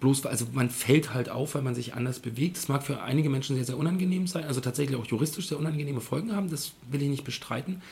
Bloß, 0.00 0.26
also 0.26 0.46
man 0.52 0.70
fällt 0.70 1.14
halt 1.14 1.28
auf, 1.28 1.54
weil 1.54 1.62
man 1.62 1.74
sich 1.74 1.94
anders 1.94 2.18
bewegt. 2.18 2.56
Das 2.56 2.68
mag 2.68 2.82
für 2.82 3.02
einige 3.02 3.30
Menschen 3.30 3.56
sehr, 3.56 3.64
sehr 3.64 3.78
unangenehm 3.78 4.26
sein, 4.26 4.44
also 4.44 4.60
tatsächlich 4.60 4.98
auch 4.98 5.06
juristisch 5.06 5.48
sehr 5.48 5.58
unangenehme 5.58 6.00
Folgen 6.00 6.34
haben, 6.34 6.50
das 6.50 6.72
will 6.90 7.02
ich 7.02 7.08
nicht 7.08 7.24
bestreiten. 7.24 7.82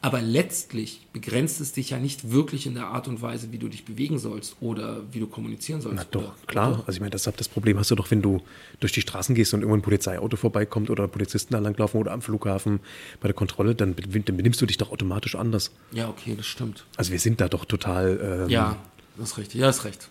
Aber 0.00 0.22
letztlich 0.22 1.08
begrenzt 1.12 1.60
es 1.60 1.72
dich 1.72 1.90
ja 1.90 1.98
nicht 1.98 2.30
wirklich 2.30 2.66
in 2.66 2.74
der 2.74 2.86
Art 2.86 3.08
und 3.08 3.20
Weise, 3.20 3.50
wie 3.50 3.58
du 3.58 3.66
dich 3.66 3.84
bewegen 3.84 4.20
sollst 4.20 4.54
oder 4.60 5.00
wie 5.10 5.18
du 5.18 5.26
kommunizieren 5.26 5.80
sollst. 5.80 5.96
Na 5.96 6.04
doch, 6.08 6.22
oder, 6.22 6.34
klar. 6.46 6.68
Oder? 6.68 6.78
Also 6.86 6.92
ich 6.92 7.00
meine, 7.00 7.10
das, 7.10 7.24
das 7.24 7.48
Problem 7.48 7.78
hast 7.80 7.90
du 7.90 7.96
doch, 7.96 8.08
wenn 8.12 8.22
du 8.22 8.40
durch 8.78 8.92
die 8.92 9.00
Straßen 9.00 9.34
gehst 9.34 9.54
und 9.54 9.60
irgendwo 9.62 9.76
ein 9.76 9.82
Polizeiauto 9.82 10.36
vorbeikommt 10.36 10.88
oder 10.90 11.08
Polizisten 11.08 11.52
da 11.52 11.58
langlaufen 11.58 11.98
oder 11.98 12.12
am 12.12 12.22
Flughafen 12.22 12.78
bei 13.20 13.26
der 13.26 13.34
Kontrolle, 13.34 13.74
dann, 13.74 13.96
dann 13.96 14.36
benimmst 14.36 14.60
du 14.60 14.66
dich 14.66 14.76
doch 14.76 14.92
automatisch 14.92 15.34
anders. 15.34 15.72
Ja, 15.90 16.08
okay, 16.08 16.34
das 16.36 16.46
stimmt. 16.46 16.84
Also 16.96 17.10
wir 17.10 17.18
sind 17.18 17.40
da 17.40 17.48
doch 17.48 17.64
total... 17.64 18.44
Ähm, 18.44 18.50
ja, 18.50 18.76
das 19.16 19.30
ist 19.30 19.38
richtig. 19.38 19.60
Ja, 19.60 19.66
das 19.66 19.78
ist 19.78 19.84
recht. 19.84 20.10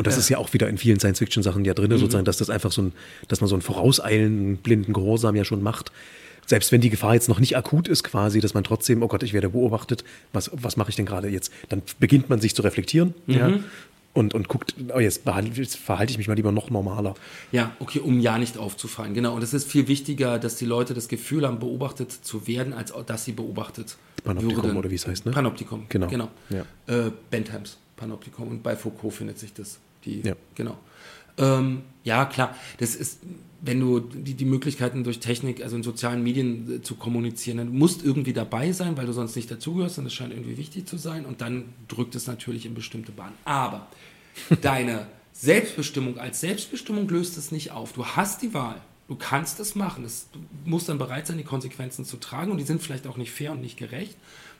Und 0.00 0.06
das 0.06 0.14
ja. 0.14 0.20
ist 0.20 0.28
ja 0.30 0.38
auch 0.38 0.54
wieder 0.54 0.66
in 0.66 0.78
vielen 0.78 0.98
Science-Fiction-Sachen 0.98 1.62
ja 1.66 1.74
drin, 1.74 1.90
mhm. 1.90 1.98
sozusagen, 1.98 2.24
dass 2.24 2.38
das 2.38 2.48
einfach 2.48 2.72
so 2.72 2.80
ein, 2.80 2.92
dass 3.28 3.42
man 3.42 3.48
so 3.48 3.54
einen 3.54 3.60
vorauseilenden, 3.60 4.56
blinden 4.56 4.94
Gehorsam 4.94 5.36
ja 5.36 5.44
schon 5.44 5.62
macht. 5.62 5.92
Selbst 6.46 6.72
wenn 6.72 6.80
die 6.80 6.88
Gefahr 6.88 7.12
jetzt 7.12 7.28
noch 7.28 7.38
nicht 7.38 7.54
akut 7.54 7.86
ist, 7.86 8.02
quasi, 8.02 8.40
dass 8.40 8.54
man 8.54 8.64
trotzdem, 8.64 9.02
oh 9.02 9.08
Gott, 9.08 9.22
ich 9.24 9.34
werde 9.34 9.50
beobachtet, 9.50 10.02
was, 10.32 10.50
was 10.54 10.78
mache 10.78 10.88
ich 10.88 10.96
denn 10.96 11.04
gerade 11.04 11.28
jetzt? 11.28 11.52
Dann 11.68 11.82
beginnt 11.98 12.30
man 12.30 12.40
sich 12.40 12.54
zu 12.54 12.62
reflektieren. 12.62 13.12
Mhm. 13.26 13.34
Ja. 13.34 13.58
und, 14.14 14.32
und 14.32 14.48
guckt, 14.48 14.74
oh, 14.88 15.00
jetzt, 15.00 15.20
jetzt 15.52 15.76
verhalte 15.76 16.12
ich 16.12 16.16
mich 16.16 16.28
mal 16.28 16.34
lieber 16.34 16.50
noch 16.50 16.70
normaler. 16.70 17.12
Ja, 17.52 17.76
okay, 17.78 17.98
um 17.98 18.20
ja 18.20 18.38
nicht 18.38 18.56
aufzufallen. 18.56 19.12
Genau. 19.12 19.34
Und 19.34 19.42
es 19.42 19.52
ist 19.52 19.70
viel 19.70 19.86
wichtiger, 19.86 20.38
dass 20.38 20.56
die 20.56 20.64
Leute 20.64 20.94
das 20.94 21.08
Gefühl 21.08 21.46
haben, 21.46 21.58
beobachtet 21.58 22.10
zu 22.10 22.46
werden, 22.46 22.72
als 22.72 22.94
dass 23.04 23.26
sie 23.26 23.32
beobachtet 23.32 23.98
Panoptikum 24.24 24.64
würden. 24.64 24.76
oder 24.78 24.90
wie 24.90 24.94
es 24.94 25.06
heißt, 25.06 25.26
ne? 25.26 25.32
Panoptikum, 25.32 25.84
Genau. 25.90 26.06
genau. 26.06 26.30
Ja. 26.48 26.64
Äh, 26.86 27.10
Benthams 27.30 27.76
Panoptikum. 28.00 28.48
Und 28.48 28.62
bei 28.62 28.74
Foucault 28.74 29.12
findet 29.12 29.38
sich 29.38 29.52
das. 29.52 29.78
Die, 30.04 30.20
Ja. 30.20 30.34
Genau. 30.54 30.78
Ähm, 31.38 31.82
ja, 32.04 32.24
klar. 32.26 32.54
Das 32.78 32.94
ist, 32.94 33.20
wenn 33.60 33.80
du 33.80 34.00
die, 34.00 34.34
die 34.34 34.44
Möglichkeiten 34.44 35.04
durch 35.04 35.20
Technik, 35.20 35.62
also 35.62 35.76
in 35.76 35.82
sozialen 35.82 36.22
Medien 36.22 36.76
äh, 36.76 36.82
zu 36.82 36.94
kommunizieren, 36.94 37.58
dann 37.58 37.76
musst 37.76 38.04
irgendwie 38.04 38.32
dabei 38.32 38.72
sein, 38.72 38.96
weil 38.96 39.06
du 39.06 39.12
sonst 39.12 39.36
nicht 39.36 39.50
dazugehörst 39.50 39.98
und 39.98 40.06
es 40.06 40.14
scheint 40.14 40.32
irgendwie 40.32 40.56
wichtig 40.56 40.86
zu 40.86 40.96
sein 40.96 41.24
und 41.26 41.40
dann 41.40 41.64
drückt 41.88 42.14
es 42.14 42.26
natürlich 42.26 42.66
in 42.66 42.74
bestimmte 42.74 43.12
Bahnen. 43.12 43.34
Aber 43.44 43.88
deine 44.62 45.06
Selbstbestimmung 45.32 46.18
als 46.18 46.40
Selbstbestimmung 46.40 47.08
löst 47.08 47.36
es 47.36 47.52
nicht 47.52 47.70
auf. 47.72 47.92
Du 47.92 48.04
hast 48.04 48.42
die 48.42 48.54
Wahl. 48.54 48.80
Du 49.08 49.16
kannst 49.16 49.58
es 49.58 49.74
machen. 49.74 50.04
Es, 50.04 50.28
du 50.32 50.38
musst 50.64 50.88
dann 50.88 50.98
bereit 50.98 51.26
sein, 51.26 51.36
die 51.36 51.44
Konsequenzen 51.44 52.04
zu 52.04 52.16
tragen 52.16 52.52
und 52.52 52.58
die 52.58 52.64
sind 52.64 52.82
vielleicht 52.82 53.06
auch 53.06 53.16
nicht 53.16 53.32
fair 53.32 53.52
und 53.52 53.60
nicht 53.60 53.76
gerecht. 53.76 54.16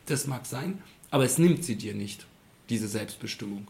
Das 0.07 0.27
mag 0.27 0.45
sein, 0.45 0.83
aber 1.11 1.25
es 1.25 1.39
nimmt 1.39 1.65
sie 1.65 1.77
dir 1.77 1.95
nicht, 1.95 2.27
diese 2.69 2.89
Selbstbestimmung. 2.89 3.69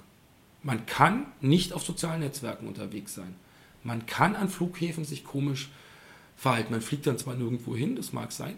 Man 0.63 0.85
kann 0.87 1.27
nicht 1.41 1.73
auf 1.73 1.83
sozialen 1.85 2.21
Netzwerken 2.21 2.67
unterwegs 2.69 3.15
sein. 3.15 3.35
Man 3.83 4.05
kann 4.07 4.37
an 4.37 4.49
Flughäfen 4.49 5.05
sich 5.05 5.25
komisch 5.25 5.71
verhalten. 6.37 6.73
Man 6.73 6.81
fliegt 6.81 7.07
dann 7.07 7.19
zwar 7.19 7.35
nirgendwo 7.35 7.77
hin, 7.77 7.97
das 7.97 8.13
mag 8.13 8.33
sein, 8.33 8.55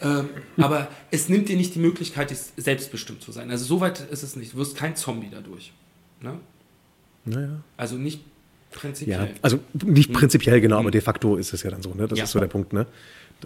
ähm, 0.00 0.28
aber 0.56 0.88
es 1.10 1.28
nimmt 1.28 1.48
dir 1.48 1.56
nicht 1.56 1.74
die 1.74 1.78
Möglichkeit, 1.78 2.34
selbstbestimmt 2.56 3.22
zu 3.22 3.32
sein. 3.32 3.50
Also 3.50 3.64
so 3.64 3.80
weit 3.80 4.00
ist 4.10 4.22
es 4.22 4.36
nicht. 4.36 4.54
Du 4.54 4.58
wirst 4.58 4.76
kein 4.76 4.96
Zombie 4.96 5.28
dadurch. 5.30 5.72
Ne? 6.20 6.38
Naja. 7.26 7.60
Also 7.76 7.96
nicht 7.96 8.22
prinzipiell. 8.70 9.28
Ja, 9.28 9.28
also 9.42 9.58
nicht 9.84 10.12
prinzipiell 10.12 10.60
genau, 10.60 10.78
aber 10.78 10.90
de 10.90 11.00
facto 11.00 11.36
ist 11.36 11.52
es 11.52 11.62
ja 11.62 11.70
dann 11.70 11.82
so, 11.82 11.94
ne? 11.94 12.06
Das 12.08 12.18
Ja. 12.18 12.24
ist 12.24 12.30
so 12.32 12.40
der 12.40 12.46
Punkt, 12.46 12.72
ne? 12.72 12.86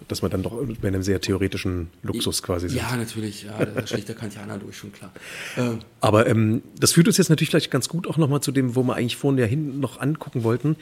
Dass 0.07 0.21
man 0.21 0.31
dann 0.31 0.41
doch 0.41 0.57
bei 0.81 0.87
einem 0.87 1.03
sehr 1.03 1.19
theoretischen 1.19 1.89
Luxus 2.01 2.41
quasi 2.41 2.69
sitzt. 2.69 2.81
Ja, 2.81 2.95
natürlich. 2.95 3.43
Ja, 3.43 3.65
der 3.65 4.15
Kantianer 4.15 4.57
durch, 4.57 4.77
schon 4.77 4.93
klar. 4.93 5.11
Ähm, 5.57 5.79
Aber 5.99 6.27
ähm, 6.27 6.61
das 6.79 6.93
führt 6.93 7.07
uns 7.07 7.17
jetzt 7.17 7.29
natürlich 7.29 7.49
vielleicht 7.49 7.71
ganz 7.71 7.89
gut 7.89 8.07
auch 8.07 8.17
nochmal 8.17 8.41
zu 8.41 8.51
dem, 8.53 8.75
wo 8.75 8.83
wir 8.83 8.95
eigentlich 8.95 9.17
vorhin 9.17 9.37
ja 9.37 9.45
hin 9.45 9.79
noch 9.81 9.99
angucken 9.99 10.43
wollten. 10.43 10.77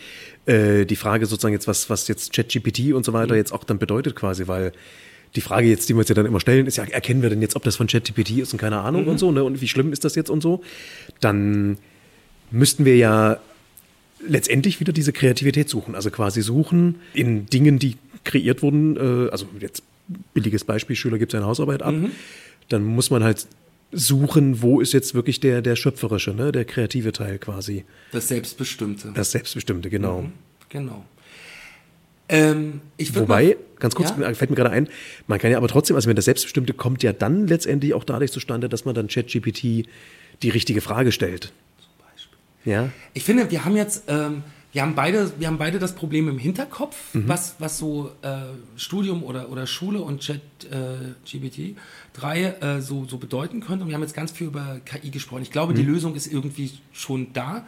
Äh, 0.45 0.85
die 0.85 0.95
Frage 0.95 1.25
sozusagen 1.25 1.53
jetzt, 1.53 1.67
was, 1.67 1.89
was 1.89 2.07
jetzt 2.07 2.33
ChatGPT 2.33 2.93
und 2.93 3.03
so 3.03 3.11
weiter 3.11 3.35
jetzt 3.35 3.51
auch 3.51 3.63
dann 3.63 3.79
bedeutet 3.79 4.15
quasi, 4.15 4.47
weil 4.47 4.73
die 5.35 5.41
Frage 5.41 5.67
jetzt, 5.67 5.89
die 5.89 5.93
wir 5.93 5.99
uns 5.99 6.09
ja 6.09 6.15
dann 6.15 6.25
immer 6.25 6.39
stellen, 6.39 6.67
ist 6.67 6.77
ja, 6.77 6.83
erkennen 6.83 7.21
wir 7.21 7.29
denn 7.29 7.41
jetzt, 7.41 7.55
ob 7.55 7.63
das 7.63 7.75
von 7.75 7.87
ChatGPT 7.87 8.31
ist 8.37 8.53
und 8.53 8.59
keine 8.59 8.79
Ahnung 8.79 9.07
und 9.07 9.19
so, 9.19 9.31
ne? 9.31 9.43
Und 9.43 9.61
wie 9.61 9.67
schlimm 9.67 9.91
ist 9.91 10.05
das 10.05 10.15
jetzt 10.15 10.29
und 10.29 10.41
so? 10.41 10.61
Dann 11.19 11.77
müssten 12.51 12.85
wir 12.85 12.95
ja 12.95 13.39
letztendlich 14.27 14.79
wieder 14.79 14.91
diese 14.91 15.13
Kreativität 15.13 15.69
suchen. 15.69 15.95
Also 15.95 16.11
quasi 16.11 16.41
suchen 16.41 16.95
in 17.13 17.45
Dingen, 17.45 17.79
die 17.79 17.97
kreiert 18.23 18.61
wurden, 18.61 18.97
äh, 18.97 19.29
also 19.31 19.47
jetzt 19.59 19.83
billiges 20.33 20.63
Beispiel, 20.63 20.95
Schüler 20.95 21.17
gibt 21.17 21.31
seine 21.31 21.45
Hausarbeit 21.45 21.81
ab, 21.83 21.93
dann 22.69 22.83
muss 22.83 23.09
man 23.11 23.23
halt 23.23 23.47
suchen, 23.91 24.61
wo 24.61 24.81
ist 24.81 24.93
jetzt 24.93 25.13
wirklich 25.15 25.39
der, 25.39 25.61
der 25.61 25.75
schöpferische, 25.75 26.31
ne, 26.33 26.51
der 26.51 26.65
kreative 26.65 27.11
Teil 27.11 27.37
quasi. 27.39 27.85
das 28.11 28.27
Selbstbestimmte. 28.27 29.11
Das 29.15 29.31
Selbstbestimmte, 29.31 29.89
genau. 29.89 30.25
Genau. 30.69 31.03
Ähm, 32.31 32.81
Wobei, 33.13 33.43
mal- 33.45 33.55
ganz 33.79 33.95
kurz, 33.95 34.13
Ja? 34.19 34.33
fällt 34.35 34.51
mir 34.51 34.55
gerade 34.55 34.69
ein, 34.69 34.87
man 35.25 35.39
kann 35.39 35.49
ja 35.49 35.57
aber 35.57 35.67
trotzdem, 35.67 35.95
also 35.95 36.07
wenn 36.07 36.15
das 36.15 36.25
Selbstbestimmte 36.25 36.73
kommt 36.73 37.01
ja 37.01 37.11
dann 37.11 37.47
letztendlich 37.47 37.95
auch 37.95 38.03
dadurch 38.03 38.31
zustande, 38.31 38.69
dass 38.69 38.85
man 38.85 38.93
dann 38.93 39.07
ChatGPT 39.07 39.87
die 40.43 40.49
richtige 40.49 40.81
Frage 40.81 41.11
stellt. 41.11 41.51
Ja, 42.65 42.89
Ich 43.13 43.23
finde, 43.23 43.49
wir 43.49 43.63
haben 43.65 43.75
jetzt, 43.77 44.03
ähm, 44.09 44.43
wir 44.71 44.81
haben 44.83 44.93
beide, 44.93 45.31
wir 45.39 45.47
haben 45.47 45.57
beide 45.57 45.79
das 45.79 45.95
Problem 45.95 46.29
im 46.29 46.37
Hinterkopf, 46.37 46.95
was, 47.13 47.55
was 47.59 47.77
so 47.79 48.11
äh, 48.21 48.37
Studium 48.75 49.23
oder, 49.23 49.49
oder 49.49 49.65
Schule 49.65 50.01
und 50.01 50.21
Chat 50.21 50.41
äh, 50.69 51.13
GPT 51.25 51.75
3 52.13 52.43
äh, 52.43 52.81
so, 52.81 53.05
so 53.05 53.17
bedeuten 53.17 53.61
könnte. 53.61 53.83
Und 53.83 53.89
wir 53.89 53.95
haben 53.95 54.03
jetzt 54.03 54.15
ganz 54.15 54.31
viel 54.31 54.47
über 54.47 54.79
KI 54.85 55.09
gesprochen. 55.09 55.41
Ich 55.41 55.51
glaube, 55.51 55.73
die 55.73 55.83
Lösung 55.83 56.13
ist 56.15 56.31
irgendwie 56.31 56.71
schon 56.91 57.33
da. 57.33 57.65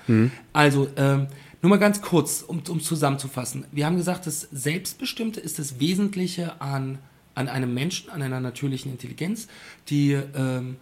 Also, 0.54 0.90
ähm, 0.96 1.28
nur 1.62 1.70
mal 1.70 1.78
ganz 1.78 2.02
kurz, 2.02 2.42
um, 2.42 2.62
um 2.70 2.80
zusammenzufassen. 2.82 3.66
Wir 3.72 3.86
haben 3.86 3.96
gesagt, 3.96 4.26
das 4.26 4.48
Selbstbestimmte 4.52 5.40
ist 5.40 5.60
das 5.60 5.80
Wesentliche 5.80 6.60
an, 6.60 6.98
an 7.36 7.48
einem 7.48 7.74
Menschen, 7.74 8.10
an 8.10 8.22
einer 8.22 8.40
natürlichen 8.40 8.92
Intelligenz, 8.92 9.48
die 9.88 10.14
ähm, 10.14 10.78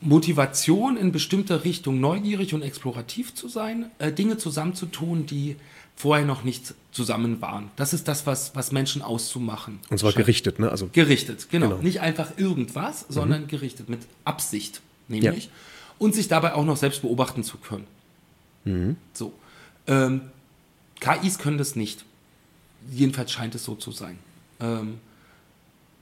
Motivation 0.00 0.96
in 0.96 1.12
bestimmter 1.12 1.64
Richtung 1.64 2.00
neugierig 2.00 2.54
und 2.54 2.62
explorativ 2.62 3.34
zu 3.34 3.48
sein, 3.48 3.90
äh, 3.98 4.12
Dinge 4.12 4.36
zusammenzutun, 4.36 5.26
die 5.26 5.56
vorher 5.96 6.26
noch 6.26 6.44
nicht 6.44 6.74
zusammen 6.92 7.40
waren. 7.40 7.70
Das 7.76 7.94
ist 7.94 8.06
das, 8.06 8.26
was, 8.26 8.54
was 8.54 8.70
Menschen 8.70 9.00
auszumachen. 9.00 9.80
und 9.88 9.98
zwar 9.98 10.12
scheint. 10.12 10.26
gerichtet, 10.26 10.58
ne? 10.58 10.70
Also 10.70 10.90
Gerichtet, 10.92 11.48
genau. 11.50 11.68
Genau. 11.70 11.82
Nicht 11.82 12.00
einfach 12.00 12.36
irgendwas, 12.36 13.06
sondern 13.08 13.46
gerichtet, 13.46 13.88
mit 13.88 14.00
Absicht, 14.24 14.82
nämlich. 15.08 15.48
Und 15.98 16.14
sich 16.14 16.28
dabei 16.28 16.52
auch 16.54 16.64
noch 16.66 16.76
selbst 16.76 17.00
beobachten 17.00 17.42
zu 17.42 17.56
können. 17.56 17.86
So. 19.14 19.32
Ähm, 19.86 20.22
KIs 21.00 21.38
können 21.38 21.56
das 21.56 21.76
nicht. 21.76 22.04
Jedenfalls 22.90 23.30
scheint 23.32 23.54
es 23.54 23.64
so 23.64 23.76
zu 23.76 23.92
sein. 23.92 24.18
Ähm, 24.60 24.98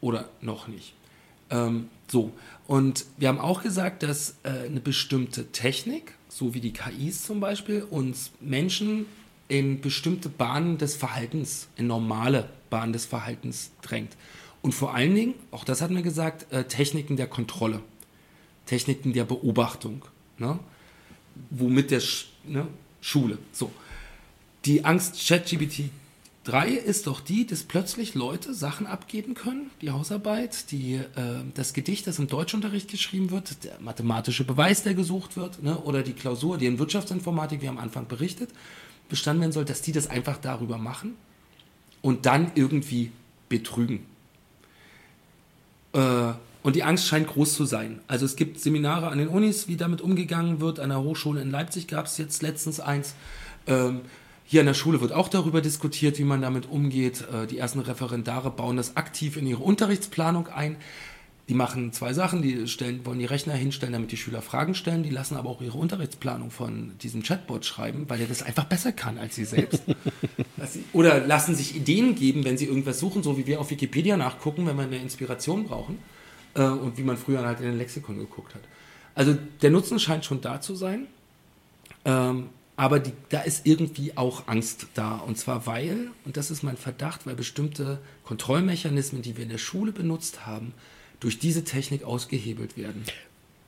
oder 0.01 0.29
noch 0.41 0.67
nicht. 0.67 0.95
Ähm, 1.51 1.89
so. 2.09 2.33
Und 2.67 3.05
wir 3.19 3.29
haben 3.29 3.39
auch 3.39 3.63
gesagt, 3.63 4.03
dass 4.03 4.37
äh, 4.43 4.67
eine 4.67 4.81
bestimmte 4.81 5.53
Technik, 5.53 6.15
so 6.29 6.55
wie 6.55 6.61
die 6.61 6.73
KIs 6.73 7.25
zum 7.25 7.41
Beispiel, 7.41 7.83
uns 7.83 8.31
Menschen 8.41 9.07
in 9.49 9.81
bestimmte 9.81 10.29
Bahnen 10.29 10.79
des 10.79 10.97
Verhaltens, 10.97 11.69
in 11.77 11.87
normale 11.87 12.49
Bahnen 12.71 12.93
des 12.93 13.05
Verhaltens 13.05 13.71
drängt. 13.83 14.17
Und 14.63 14.73
vor 14.73 14.95
allen 14.95 15.15
Dingen, 15.15 15.35
auch 15.51 15.65
das 15.65 15.83
hatten 15.83 15.95
wir 15.95 16.03
gesagt, 16.03 16.51
äh, 16.53 16.65
Techniken 16.65 17.17
der 17.17 17.27
Kontrolle, 17.27 17.81
Techniken 18.65 19.13
der 19.13 19.25
Beobachtung, 19.25 20.03
ne? 20.39 20.59
womit 21.51 21.91
der 21.91 22.01
Sch 22.01 22.29
ne? 22.45 22.67
Schule. 23.01 23.37
So. 23.53 23.71
Die 24.65 24.85
Angst 24.87 25.29
ChatGPT 25.29 25.91
3 26.45 26.69
ist 26.69 27.07
doch 27.07 27.21
die, 27.21 27.47
dass 27.47 27.63
plötzlich 27.63 28.15
Leute 28.15 28.53
Sachen 28.53 28.87
abgeben 28.87 29.35
können, 29.35 29.71
die 29.81 29.91
Hausarbeit, 29.91 30.71
die, 30.71 30.95
äh, 30.95 31.03
das 31.55 31.73
Gedicht, 31.73 32.07
das 32.07 32.19
im 32.19 32.27
Deutschunterricht 32.27 32.91
geschrieben 32.91 33.31
wird, 33.31 33.65
der 33.65 33.81
mathematische 33.81 34.45
Beweis, 34.45 34.83
der 34.83 34.95
gesucht 34.95 35.37
wird, 35.37 35.63
ne, 35.63 35.79
oder 35.79 36.03
die 36.03 36.13
Klausur, 36.13 36.59
die 36.59 36.67
in 36.67 36.79
Wirtschaftsinformatik, 36.79 37.63
wie 37.63 37.69
am 37.69 37.79
Anfang 37.79 38.07
berichtet, 38.07 38.51
bestanden 39.09 39.41
werden 39.41 39.53
soll, 39.53 39.65
dass 39.65 39.81
die 39.81 39.93
das 39.93 40.07
einfach 40.07 40.37
darüber 40.37 40.77
machen 40.77 41.15
und 42.03 42.27
dann 42.27 42.53
irgendwie 42.55 43.11
betrügen. 43.49 44.05
Äh, 45.95 46.33
und 46.63 46.77
die 46.77 46.83
Angst 46.83 47.07
scheint 47.07 47.27
groß 47.27 47.55
zu 47.55 47.65
sein. 47.65 48.01
Also 48.07 48.25
es 48.27 48.37
gibt 48.37 48.59
Seminare 48.59 49.09
an 49.09 49.19
den 49.19 49.29
Unis, 49.29 49.69
wie 49.69 49.77
damit 49.77 50.01
umgegangen 50.01 50.61
wird. 50.61 50.81
An 50.81 50.89
der 50.89 51.03
Hochschule 51.03 51.43
in 51.43 51.51
Leipzig 51.51 51.89
gab 51.89 52.07
es 52.07 52.17
jetzt 52.17 52.43
letztens 52.43 52.81
eins. 52.81 53.15
Ähm, 53.67 54.01
hier 54.45 54.61
an 54.61 54.67
der 54.67 54.75
Schule 54.75 55.01
wird 55.01 55.13
auch 55.13 55.29
darüber 55.29 55.61
diskutiert, 55.61 56.19
wie 56.19 56.25
man 56.25 56.43
damit 56.43 56.69
umgeht. 56.69 57.25
Äh, 57.33 57.47
die 57.47 57.59
ersten 57.59 57.81
Referendare 57.81 58.51
bauen 58.51 58.77
das 58.77 58.97
aktiv 58.97 59.37
in 59.37 59.47
ihre 59.47 59.63
Unterrichtsplanung 59.63 60.49
ein. 60.49 60.77
Die 61.49 61.55
machen 61.55 61.93
zwei 61.93 62.15
Sachen, 62.15 62.41
die 62.41 62.67
stellen, 62.69 63.05
wollen 63.05 63.19
die 63.19 63.27
Rechner 63.27 63.53
hinstellen, 63.53 63.93
damit 63.93 64.11
die 64.13 64.17
Schüler 64.17 64.41
Fragen 64.41 64.75
stellen, 64.75 65.03
die 65.03 65.11
lassen 65.11 65.37
aber 65.37 65.51
auch 65.51 65.61
ihre 65.61 65.77
Unterrichtsplanung 65.77 66.51
von 66.51 66.93
diesem 67.03 67.23
Chatbot 67.23 67.67
schreiben, 67.67 68.07
weil 68.09 68.19
er 68.21 68.27
das 68.27 68.43
einfach 68.43 68.65
besser 68.65 68.93
kann 68.93 69.19
als 69.19 69.35
sie 69.35 69.45
selbst. 69.45 69.83
Sie- 70.67 70.85
Oder 70.95 71.21
lassen 71.27 71.55
sich 71.55 71.77
Ideen 71.77 72.15
geben, 72.15 72.45
wenn 72.45 72.57
sie 72.57 72.65
irgendwas 72.65 72.99
suchen, 72.99 73.23
so 73.23 73.37
wie 73.37 73.47
wir 73.47 73.61
auf 73.61 73.71
Wikipedia 73.71 74.17
nachgucken, 74.17 74.67
wenn 74.67 74.77
wir 74.79 74.85
eine 74.85 74.97
Inspiration 74.97 75.65
brauchen 75.65 75.99
äh, 76.55 76.63
und 76.63 76.97
wie 76.97 77.03
man 77.03 77.19
früher 77.19 77.45
halt 77.45 77.61
in 77.61 77.67
den 77.67 77.77
Lexikon 77.77 78.17
geguckt 78.19 78.55
hat. 78.55 78.63
Also 79.15 79.37
der 79.61 79.71
Nutzen 79.71 79.99
scheint 79.99 80.25
schon 80.25 80.41
da 80.41 80.63
zu 80.63 80.75
sein, 80.75 81.09
ähm, 82.07 82.47
aber 82.77 82.99
die, 82.99 83.13
da 83.29 83.41
ist 83.43 83.67
irgendwie 83.67 84.17
auch 84.17 84.49
Angst 84.49 84.87
da. 84.95 85.17
Und 85.17 85.39
zwar 85.39 85.67
weil, 85.67 86.09
und 86.25 86.37
das 86.37 86.51
ist 86.51 86.63
mein 86.63 86.77
Verdacht, 86.77 87.27
weil 87.27 87.35
bestimmte 87.35 87.99
Kontrollmechanismen, 88.25 89.23
die 89.23 89.37
wir 89.37 89.45
in 89.45 89.51
der 89.51 89.59
Schule 89.59 89.93
benutzt 89.93 90.47
haben, 90.47 90.75
durch 91.21 91.39
diese 91.39 91.65
Technik 91.65 92.03
ausgehebelt 92.05 92.77
werden. 92.77 93.05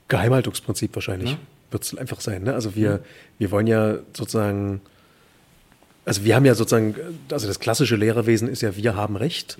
Geheimhaltungsprinzip 0.09 0.94
wahrscheinlich. 0.94 1.30
Ja. 1.30 1.38
Wird 1.70 1.84
es 1.84 1.96
einfach 1.96 2.20
sein. 2.20 2.44
Ne? 2.44 2.54
Also 2.54 2.74
wir, 2.74 3.02
wir 3.38 3.50
wollen 3.50 3.66
ja 3.66 3.98
sozusagen, 4.12 4.80
also 6.07 6.24
wir 6.24 6.34
haben 6.36 6.44
ja 6.46 6.54
sozusagen, 6.54 6.94
also 7.30 7.46
das 7.46 7.61
klassische 7.61 7.96
Lehrerwesen 7.96 8.48
ist 8.48 8.62
ja, 8.62 8.76
wir 8.76 8.94
haben 8.96 9.16
Recht. 9.16 9.59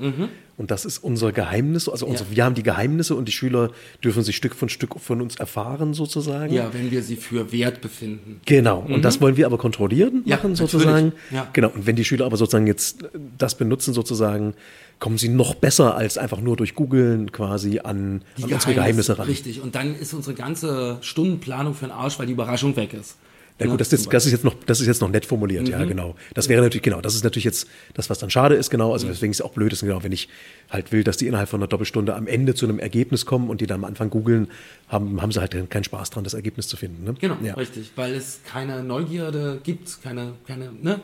Und 0.57 0.71
das 0.71 0.85
ist 0.87 0.99
unser 0.99 1.33
Geheimnis. 1.33 1.89
Also 1.89 2.07
unser, 2.07 2.25
Mhm. 2.25 2.31
Ja. 2.31 2.37
wir 2.37 2.45
haben 2.45 2.55
die 2.55 2.63
Geheimnisse 2.63 3.15
und 3.15 3.27
die 3.27 3.33
Schüler 3.33 3.71
dürfen 4.03 4.23
sich 4.23 4.37
Stück 4.37 4.55
von 4.55 4.69
Stück 4.71 4.99
von 5.01 5.21
uns 5.21 5.37
erfahren 5.37 5.93
sozusagen. 5.93 6.55
Ja, 6.55 6.73
wenn 6.73 6.91
wir 6.91 7.03
sie 7.03 7.17
für 7.17 7.53
wert 7.53 7.81
befinden. 7.83 8.41
Genau, 8.47 8.79
und 8.89 9.03
das 9.05 9.21
wollen 9.21 9.37
wir 9.37 9.45
aber 9.47 9.59
kontrollieren 9.59 10.23
Ja, 10.25 10.37
machen 10.37 10.55
sozusagen. 10.57 11.13
Ja. 11.31 11.49
Genau, 11.53 11.69
und 11.71 11.85
wenn 11.87 11.97
die 11.97 12.05
Schüler 12.05 12.25
aber 12.27 12.37
sozusagen 12.37 12.67
jetzt 12.67 13.05
das 13.37 13.57
benutzen 13.57 13.93
sozusagen, 13.93 14.55
kommen 14.99 15.19
sie 15.19 15.29
noch 15.29 15.57
besser 15.57 15.95
als 15.97 16.17
einfach 16.17 16.41
nur 16.41 16.57
durch 16.57 16.75
Googeln 16.75 17.33
quasi 17.33 17.81
an, 17.81 18.23
an 18.41 18.53
unsere 18.53 18.73
Geheimnisse 18.73 19.19
ran. 19.19 19.27
Richtig. 19.27 19.61
Und 19.61 19.75
dann 19.75 19.95
ist 19.95 20.15
unsere 20.15 20.35
ganze 20.35 20.99
Stundenplanung 21.03 21.75
für 21.75 21.87
den 21.87 21.91
Arsch, 21.93 22.19
weil 22.19 22.27
die 22.27 22.33
Überraschung 22.33 22.77
weg 22.77 22.95
ist. 22.95 23.17
Ja 23.59 23.67
gut, 23.67 23.81
das, 23.81 23.91
ist, 23.91 24.13
das, 24.13 24.27
ist 24.27 24.33
jetzt 24.33 24.45
noch, 24.45 24.55
das 24.67 24.81
ist 24.81 24.87
jetzt 24.87 25.01
noch 25.01 25.09
nett 25.09 25.25
formuliert, 25.25 25.65
mhm. 25.65 25.71
ja, 25.71 25.85
genau. 25.85 26.15
Das 26.35 26.51
wäre 26.51 26.61
natürlich, 26.63 26.83
genau, 26.83 27.01
das 27.01 27.15
ist 27.15 27.25
natürlich 27.25 27.45
jetzt 27.45 27.67
das, 27.95 28.11
was 28.11 28.19
dann 28.19 28.29
schade 28.29 28.55
ist, 28.55 28.69
genau. 28.69 28.93
Also 28.93 29.07
mhm. 29.07 29.13
deswegen 29.13 29.31
ist 29.31 29.41
es 29.41 29.47
auch 29.47 29.53
blöd 29.53 29.73
ist, 29.73 29.81
genau, 29.81 30.03
wenn 30.03 30.13
ich 30.13 30.29
halt 30.69 30.93
will, 30.93 31.03
dass 31.05 31.17
die 31.17 31.27
innerhalb 31.27 31.49
von 31.49 31.61
einer 31.61 31.67
Doppelstunde 31.67 32.15
am 32.15 32.27
Ende 32.27 32.55
zu 32.55 32.67
einem 32.67 32.79
Ergebnis 32.79 33.25
kommen 33.25 33.49
und 33.49 33.63
die 33.63 33.67
dann 33.67 33.81
am 33.81 33.85
Anfang 33.87 34.11
googeln, 34.11 34.49
haben, 34.89 35.23
haben 35.23 35.33
sie 35.33 35.41
halt 35.41 35.71
keinen 35.71 35.85
Spaß 35.85 36.11
dran, 36.11 36.25
das 36.25 36.35
Ergebnis 36.35 36.69
zu 36.69 36.77
finden. 36.77 37.05
Ne? 37.05 37.15
Genau, 37.19 37.37
ja. 37.43 37.55
richtig, 37.55 37.93
weil 37.97 38.15
es 38.15 38.41
keine 38.47 38.83
Neugierde 38.83 39.59
gibt, 39.65 40.03
keine, 40.03 40.35
keine, 40.47 40.71
ne? 40.83 41.01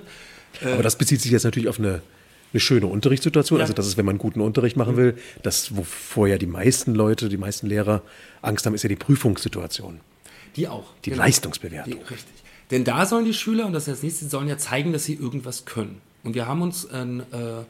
Aber 0.63 0.83
das 0.83 0.97
bezieht 0.97 1.23
sich 1.23 1.31
jetzt 1.31 1.45
natürlich 1.45 1.71
auf 1.71 1.79
eine, 1.79 2.03
eine 2.53 2.61
schöne 2.61 2.87
Unterrichtssituation. 2.87 3.61
Ja. 3.61 3.65
Also 3.65 3.73
das 3.73 3.87
ist, 3.87 3.97
wenn 3.97 4.05
man 4.05 4.19
guten 4.19 4.43
Unterricht 4.43 4.77
machen 4.77 4.93
mhm. 4.93 4.99
will, 4.99 5.19
das, 5.43 5.75
wovor 5.75 6.29
ja 6.29 6.37
die 6.37 6.47
meisten 6.47 6.95
Leute, 6.95 7.31
die 7.31 7.39
meisten 7.39 7.67
Lehrer 7.67 8.03
Angst 8.43 8.67
haben, 8.67 8.75
ist 8.75 8.83
ja 8.83 8.91
die 8.91 8.97
Prüfungssituation. 8.97 10.01
Die 10.57 10.69
auch. 10.69 10.93
Die 11.05 11.11
genau. 11.11 11.23
Leistungsbewertung. 11.23 11.95
Die, 11.95 11.99
richtig. 12.01 12.42
Denn 12.73 12.85
da 12.85 13.05
sollen 13.05 13.27
die 13.27 13.35
Schüler, 13.35 13.67
und 13.67 13.75
das 13.75 13.87
ist 13.87 13.99
das 13.99 14.03
nächste, 14.03 14.29
sollen 14.29 14.49
ja 14.49 14.57
zeigen, 14.57 14.95
dass 14.95 15.05
sie 15.05 15.15
irgendwas 15.15 15.67
können. 15.67 16.01
Und 16.25 16.35
wir 16.35 16.47
haben 16.47 16.63
uns 16.63 16.85
in 16.85 17.21
äh, 17.21 17.65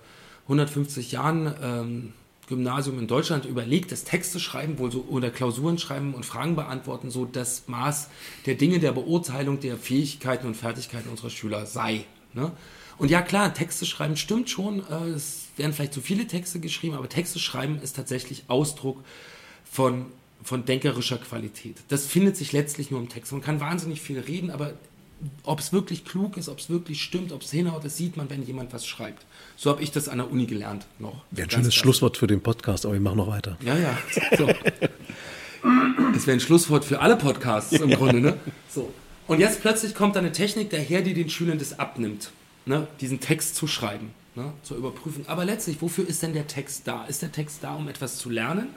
150 0.44 1.11
Jahren 1.11 1.53
ähm, 1.61 2.12
Gymnasium 2.48 3.00
in 3.00 3.09
Deutschland 3.09 3.44
überlegt, 3.44 3.90
dass 3.90 4.05
Texte 4.05 4.38
schreiben 4.38 4.78
wohl 4.78 4.92
so, 4.92 5.05
oder 5.09 5.30
Klausuren 5.30 5.78
schreiben 5.78 6.14
und 6.14 6.24
Fragen 6.24 6.55
beantworten 6.55 7.11
so 7.11 7.24
das 7.24 7.64
Maß 7.66 8.11
der 8.46 8.55
Dinge 8.55 8.78
der 8.78 8.92
Beurteilung 8.92 9.59
der 9.59 9.76
Fähigkeiten 9.76 10.46
und 10.46 10.57
Fertigkeiten 10.57 11.09
unserer 11.09 11.30
Schüler 11.30 11.66
sei. 11.66 12.05
Ne? 12.32 12.53
Und 12.96 13.11
ja 13.11 13.22
klar, 13.22 13.53
Texte 13.55 13.86
schreiben 13.86 14.16
stimmt 14.16 14.50
schon. 14.50 14.84
Äh, 14.88 15.09
es 15.16 15.48
werden 15.57 15.72
vielleicht 15.72 15.94
zu 15.94 16.00
viele 16.00 16.28
Texte 16.28 16.61
geschrieben, 16.61 16.94
aber 16.94 17.09
Texte 17.09 17.40
schreiben 17.40 17.80
ist 17.82 17.96
tatsächlich 17.96 18.44
Ausdruck 18.46 19.03
von 19.64 20.07
von 20.44 20.64
denkerischer 20.64 21.18
Qualität. 21.18 21.76
Das 21.88 22.07
findet 22.07 22.36
sich 22.36 22.53
letztlich 22.53 22.90
nur 22.90 23.00
im 23.00 23.09
Text. 23.09 23.32
Man 23.32 23.42
kann 23.42 23.61
wahnsinnig 23.61 24.00
viel 24.00 24.18
reden, 24.18 24.50
aber 24.50 24.74
ob 25.44 25.60
es 25.60 25.72
wirklich 25.72 26.04
klug 26.04 26.36
ist, 26.36 26.48
ob 26.48 26.58
es 26.58 26.70
wirklich 26.70 27.02
stimmt, 27.02 27.32
ob 27.32 27.42
es 27.42 27.50
hinhaut, 27.50 27.84
das 27.84 27.96
sieht 27.96 28.16
man, 28.16 28.30
wenn 28.30 28.42
jemand 28.42 28.72
was 28.72 28.86
schreibt. 28.86 29.24
So 29.56 29.70
habe 29.70 29.82
ich 29.82 29.90
das 29.90 30.08
an 30.08 30.18
der 30.18 30.30
Uni 30.30 30.46
gelernt 30.46 30.86
noch. 30.98 31.22
Wäre 31.30 31.48
ein 31.48 31.50
schönes 31.50 31.74
Schlusswort 31.74 32.16
für 32.16 32.26
den 32.26 32.40
Podcast, 32.40 32.84
aber 32.84 32.94
wir 32.94 33.00
machen 33.00 33.18
noch 33.18 33.28
weiter. 33.28 33.56
Ja, 33.64 33.76
ja. 33.76 33.98
So. 34.36 34.46
das 36.12 36.26
wäre 36.26 36.36
ein 36.36 36.40
Schlusswort 36.40 36.84
für 36.84 37.00
alle 37.00 37.16
Podcasts 37.16 37.72
im 37.72 37.90
Grunde. 37.90 38.20
Ne? 38.20 38.36
So. 38.68 38.92
Und 39.28 39.38
jetzt 39.38 39.60
plötzlich 39.60 39.94
kommt 39.94 40.16
eine 40.16 40.32
Technik 40.32 40.70
daher, 40.70 41.02
die 41.02 41.14
den 41.14 41.30
Schülern 41.30 41.58
das 41.58 41.78
abnimmt, 41.78 42.30
ne? 42.66 42.88
diesen 43.00 43.20
Text 43.20 43.54
zu 43.54 43.66
schreiben, 43.66 44.10
ne? 44.34 44.52
zur 44.62 44.76
Überprüfung. 44.76 45.26
Aber 45.28 45.44
letztlich, 45.44 45.80
wofür 45.80 46.08
ist 46.08 46.22
denn 46.22 46.32
der 46.32 46.46
Text 46.46 46.88
da? 46.88 47.04
Ist 47.04 47.22
der 47.22 47.32
Text 47.32 47.58
da, 47.62 47.74
um 47.74 47.88
etwas 47.88 48.18
zu 48.18 48.28
lernen? 48.30 48.68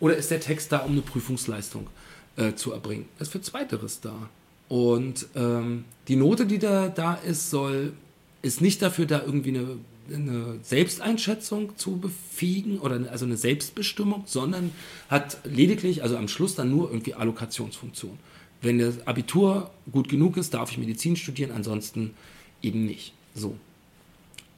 Oder 0.00 0.16
ist 0.16 0.30
der 0.30 0.40
Text 0.40 0.72
da, 0.72 0.78
um 0.78 0.92
eine 0.92 1.02
Prüfungsleistung 1.02 1.88
äh, 2.36 2.54
zu 2.54 2.72
erbringen? 2.72 3.06
Er 3.18 3.22
ist 3.22 3.32
für 3.32 3.40
Zweiteres 3.40 4.00
da. 4.00 4.28
Und 4.68 5.26
ähm, 5.34 5.84
die 6.08 6.16
Note, 6.16 6.46
die 6.46 6.58
da, 6.58 6.88
da 6.88 7.14
ist, 7.14 7.50
soll, 7.50 7.94
ist 8.42 8.60
nicht 8.60 8.82
dafür 8.82 9.06
da, 9.06 9.22
irgendwie 9.24 9.50
eine, 9.50 9.78
eine 10.12 10.58
Selbsteinschätzung 10.62 11.76
zu 11.76 11.98
befähigen 11.98 12.78
oder 12.78 13.10
also 13.10 13.24
eine 13.24 13.36
Selbstbestimmung, 13.36 14.24
sondern 14.26 14.70
hat 15.08 15.38
lediglich, 15.44 16.02
also 16.02 16.16
am 16.16 16.28
Schluss 16.28 16.54
dann 16.54 16.70
nur 16.70 16.90
irgendwie 16.90 17.14
Allokationsfunktion. 17.14 18.18
Wenn 18.60 18.78
das 18.78 19.06
Abitur 19.06 19.70
gut 19.90 20.08
genug 20.08 20.36
ist, 20.36 20.52
darf 20.52 20.70
ich 20.70 20.78
Medizin 20.78 21.16
studieren, 21.16 21.52
ansonsten 21.52 22.12
eben 22.60 22.84
nicht. 22.84 23.14
So. 23.34 23.56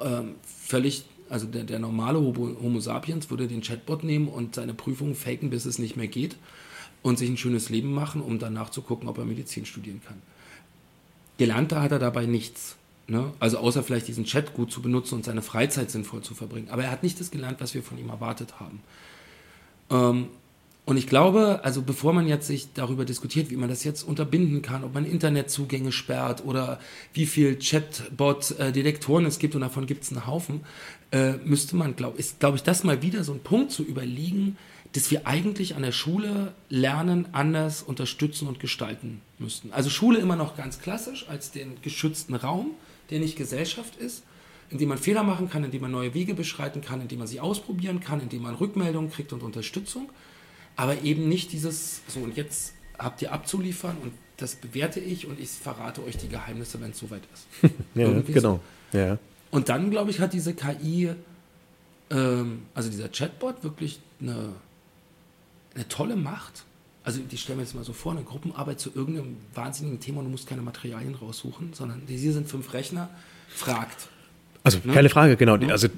Ähm, 0.00 0.34
völlig 0.42 1.04
also 1.28 1.46
der, 1.46 1.62
der 1.62 1.78
normale 1.78 2.18
Homo, 2.18 2.56
Homo, 2.60 2.80
sapiens 2.80 3.30
würde 3.30 3.46
den 3.46 3.60
Chatbot 3.60 4.02
nehmen 4.02 4.26
und 4.26 4.56
seine 4.56 4.74
Prüfung 4.74 5.14
faken, 5.14 5.50
bis 5.50 5.64
es 5.64 5.78
nicht 5.78 5.96
mehr 5.96 6.08
geht 6.08 6.34
und 7.02 7.18
sich 7.18 7.28
ein 7.28 7.36
schönes 7.36 7.70
Leben 7.70 7.92
machen, 7.92 8.20
um 8.20 8.38
danach 8.38 8.70
zu 8.70 8.82
gucken, 8.82 9.08
ob 9.08 9.18
er 9.18 9.24
Medizin 9.24 9.66
studieren 9.66 10.00
kann. 10.06 10.20
Gelernter 11.38 11.80
hat 11.80 11.92
er 11.92 11.98
dabei 11.98 12.26
nichts. 12.26 12.76
Ne? 13.06 13.32
Also 13.40 13.58
außer 13.58 13.82
vielleicht 13.82 14.08
diesen 14.08 14.24
Chat 14.24 14.54
gut 14.54 14.70
zu 14.70 14.82
benutzen 14.82 15.16
und 15.16 15.24
seine 15.24 15.42
Freizeit 15.42 15.90
sinnvoll 15.90 16.22
zu 16.22 16.34
verbringen. 16.34 16.68
Aber 16.70 16.84
er 16.84 16.90
hat 16.90 17.02
nicht 17.02 17.18
das 17.18 17.30
gelernt, 17.30 17.60
was 17.60 17.74
wir 17.74 17.82
von 17.82 17.98
ihm 17.98 18.08
erwartet 18.08 18.60
haben. 18.60 18.80
Ähm, 19.90 20.28
und 20.86 20.96
ich 20.96 21.06
glaube, 21.06 21.60
also 21.62 21.82
bevor 21.82 22.12
man 22.12 22.26
jetzt 22.26 22.46
sich 22.46 22.72
darüber 22.72 23.04
diskutiert, 23.04 23.50
wie 23.50 23.56
man 23.56 23.68
das 23.68 23.84
jetzt 23.84 24.02
unterbinden 24.02 24.60
kann, 24.60 24.82
ob 24.82 24.94
man 24.94 25.04
Internetzugänge 25.04 25.92
sperrt 25.92 26.44
oder 26.44 26.80
wie 27.12 27.26
viel 27.26 27.58
Chatbot-Detektoren 27.58 29.24
es 29.26 29.38
gibt 29.38 29.54
und 29.54 29.60
davon 29.60 29.86
gibt 29.86 30.04
es 30.04 30.10
einen 30.10 30.26
Haufen, 30.26 30.60
äh, 31.12 31.34
müsste 31.44 31.76
man, 31.76 31.96
glaube 31.96 32.18
ist, 32.18 32.40
glaube 32.40 32.56
ich, 32.56 32.62
das 32.62 32.82
mal 32.82 33.02
wieder 33.02 33.24
so 33.24 33.32
ein 33.32 33.40
Punkt 33.40 33.70
zu 33.70 33.82
überlegen, 33.84 34.56
dass 34.92 35.10
wir 35.10 35.26
eigentlich 35.26 35.76
an 35.76 35.82
der 35.82 35.92
Schule 35.92 36.52
lernen, 36.68 37.28
anders 37.32 37.82
unterstützen 37.82 38.48
und 38.48 38.58
gestalten 38.58 39.20
müssten. 39.38 39.72
Also 39.72 39.88
Schule 39.90 40.18
immer 40.18 40.36
noch 40.36 40.56
ganz 40.56 40.80
klassisch 40.80 41.26
als 41.28 41.52
den 41.52 41.80
geschützten 41.82 42.34
Raum, 42.34 42.72
der 43.10 43.20
nicht 43.20 43.36
Gesellschaft 43.36 43.96
ist, 43.96 44.24
in 44.68 44.78
dem 44.78 44.88
man 44.88 44.98
Fehler 44.98 45.22
machen 45.22 45.50
kann, 45.50 45.64
in 45.64 45.70
dem 45.70 45.82
man 45.82 45.90
neue 45.90 46.14
Wege 46.14 46.34
beschreiten 46.34 46.80
kann, 46.80 47.00
in 47.00 47.08
dem 47.08 47.18
man 47.18 47.28
sie 47.28 47.40
ausprobieren 47.40 48.00
kann, 48.00 48.20
in 48.20 48.28
dem 48.28 48.42
man 48.42 48.54
Rückmeldungen 48.54 49.10
kriegt 49.10 49.32
und 49.32 49.42
Unterstützung 49.42 50.08
aber 50.80 51.02
eben 51.02 51.28
nicht 51.28 51.52
dieses, 51.52 52.00
so 52.08 52.20
und 52.20 52.38
jetzt 52.38 52.72
habt 52.98 53.20
ihr 53.20 53.32
abzuliefern 53.32 53.98
und 54.02 54.12
das 54.38 54.54
bewerte 54.54 54.98
ich 54.98 55.26
und 55.26 55.38
ich 55.38 55.50
verrate 55.50 56.02
euch 56.02 56.16
die 56.16 56.28
Geheimnisse, 56.28 56.80
wenn 56.80 56.92
es 56.92 56.98
soweit 56.98 57.20
ist. 57.34 57.70
ja, 57.94 58.10
genau. 58.22 58.60
So. 58.90 58.98
Ja. 58.98 59.18
Und 59.50 59.68
dann, 59.68 59.90
glaube 59.90 60.10
ich, 60.10 60.20
hat 60.20 60.32
diese 60.32 60.54
KI, 60.54 61.10
ähm, 62.10 62.62
also 62.74 62.88
dieser 62.88 63.10
Chatbot, 63.10 63.62
wirklich 63.62 64.00
eine, 64.22 64.54
eine 65.74 65.88
tolle 65.88 66.16
Macht. 66.16 66.64
Also 67.02 67.20
die 67.20 67.38
stellen 67.38 67.58
wir 67.58 67.64
jetzt 67.64 67.74
mal 67.74 67.84
so 67.84 67.92
vor, 67.92 68.12
eine 68.12 68.22
Gruppenarbeit 68.22 68.78
zu 68.78 68.90
irgendeinem 68.94 69.36
wahnsinnigen 69.54 70.00
Thema 70.00 70.18
und 70.18 70.26
du 70.26 70.30
musst 70.30 70.46
keine 70.46 70.62
Materialien 70.62 71.14
raussuchen, 71.14 71.72
sondern 71.72 72.02
hier 72.06 72.32
sind 72.32 72.48
fünf 72.48 72.72
Rechner, 72.74 73.08
fragt. 73.48 74.08
Also 74.62 74.78
ne? 74.84 74.92
keine 74.92 75.08
Frage, 75.08 75.36
genau. 75.36 75.56
Ja. 75.56 75.68
Also 75.68 75.88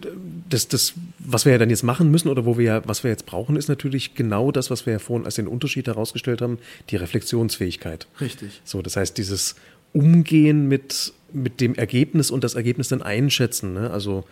das, 0.49 0.69
das, 0.69 0.95
was 1.19 1.45
wir 1.45 1.53
ja 1.53 1.59
dann 1.59 1.71
jetzt 1.71 1.83
machen 1.83 2.11
müssen 2.11 2.29
oder 2.29 2.47
wo 2.47 2.57
wir 2.59 2.65
ja, 2.65 2.83
was 2.87 3.03
wir 3.03 3.11
jetzt 3.11 3.27
brauchen, 3.27 3.57
ist 3.57 3.69
natürlich 3.69 4.15
genau 4.15 4.53
das, 4.53 4.71
was 4.71 4.87
wir 4.87 4.95
ja 4.95 4.99
vorhin 5.01 5.27
als 5.27 5.35
den 5.35 5.49
Unterschied 5.49 5.89
herausgestellt 5.89 6.41
haben, 6.41 6.59
die 6.91 6.97
Reflexionsfähigkeit. 6.97 8.07
Richtig. 8.21 8.61
So, 8.65 8.81
das 8.81 8.97
heißt, 8.97 9.19
dieses 9.19 9.57
Umgehen 9.93 10.69
mit, 10.69 11.13
mit 11.33 11.61
dem 11.61 11.75
Ergebnis 11.75 12.31
und 12.31 12.45
das 12.45 12.55
Ergebnis 12.55 12.89
dann 12.89 13.03
einschätzen. 13.03 13.75
Ne? 13.75 13.91
Also 13.91 14.25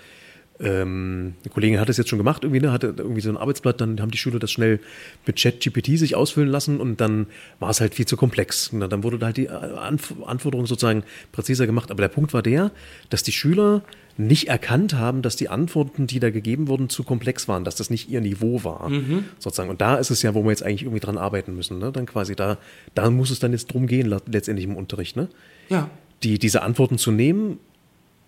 ähm, 0.63 1.35
eine 1.43 1.53
Kollegin 1.53 1.81
hat 1.81 1.89
das 1.89 1.97
jetzt 1.97 2.11
schon 2.11 2.19
gemacht, 2.19 2.45
irgendwie, 2.45 2.61
ne, 2.61 2.71
hatte 2.71 2.95
irgendwie 2.97 3.23
so 3.23 3.31
ein 3.31 3.37
Arbeitsblatt, 3.37 3.81
dann 3.81 4.01
haben 4.01 4.11
die 4.11 4.19
Schüler 4.19 4.39
das 4.39 4.53
schnell 4.53 4.81
mit 5.27 5.41
ChatGPT 5.41 5.99
sich 5.99 6.15
ausfüllen 6.15 6.51
lassen 6.51 6.81
und 6.81 7.01
dann 7.01 7.27
war 7.61 7.71
es 7.71 7.81
halt 7.81 7.95
viel 7.95 8.07
zu 8.07 8.17
komplex. 8.17 8.71
Na, 8.73 8.87
dann 8.87 9.03
wurde 9.03 9.19
da 9.19 9.27
halt 9.27 9.39
die 9.39 9.49
Anf 9.49 10.15
Anforderung 10.25 10.67
sozusagen 10.67 11.03
präziser 11.33 11.67
gemacht. 11.67 11.91
Aber 11.91 12.03
der 12.03 12.09
Punkt 12.09 12.35
war 12.35 12.43
der, 12.43 12.73
dass 13.09 13.23
die 13.23 13.33
Schüler 13.33 13.83
nicht 14.19 14.49
erkannt 14.49 14.95
haben, 14.95 15.23
dass 15.23 15.37
die 15.37 15.49
Antworten, 15.49 16.07
die 16.07 16.21
da 16.21 16.31
gegeben 16.31 16.69
wurden, 16.69 16.91
zu 16.91 17.05
komplex 17.05 17.49
waren, 17.49 17.65
dass 17.65 17.77
das 17.77 17.89
nicht 17.89 18.11
ihr 18.11 18.21
Niveau 18.21 18.63
war, 18.63 18.91
mhm. 18.91 19.25
sozusagen. 19.39 19.71
Und 19.71 19.81
da 19.81 19.97
ist 19.97 20.11
es 20.11 20.21
ja, 20.21 20.35
wo 20.35 20.43
wir 20.45 20.51
jetzt 20.51 20.63
eigentlich 20.63 20.83
irgendwie 20.83 21.01
dran 21.01 21.17
arbeiten 21.17 21.57
müssen, 21.57 21.79
ne? 21.79 21.91
Dann 21.91 22.05
quasi 22.05 22.37
da, 22.37 22.59
da 22.95 23.09
muss 23.09 23.31
es 23.31 23.39
dann 23.39 23.53
jetzt 23.53 23.73
drum 23.73 23.87
gehen, 23.87 24.15
letztendlich 24.27 24.67
im 24.67 24.77
Unterricht, 24.77 25.17
ne? 25.17 25.29
Ja. 25.71 25.89
Die, 26.23 26.39
diese 26.39 26.61
Antworten 26.63 26.99
zu 26.99 27.13
nehmen 27.13 27.59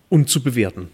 und 0.09 0.30
zu 0.30 0.43
bewerten. 0.43 0.89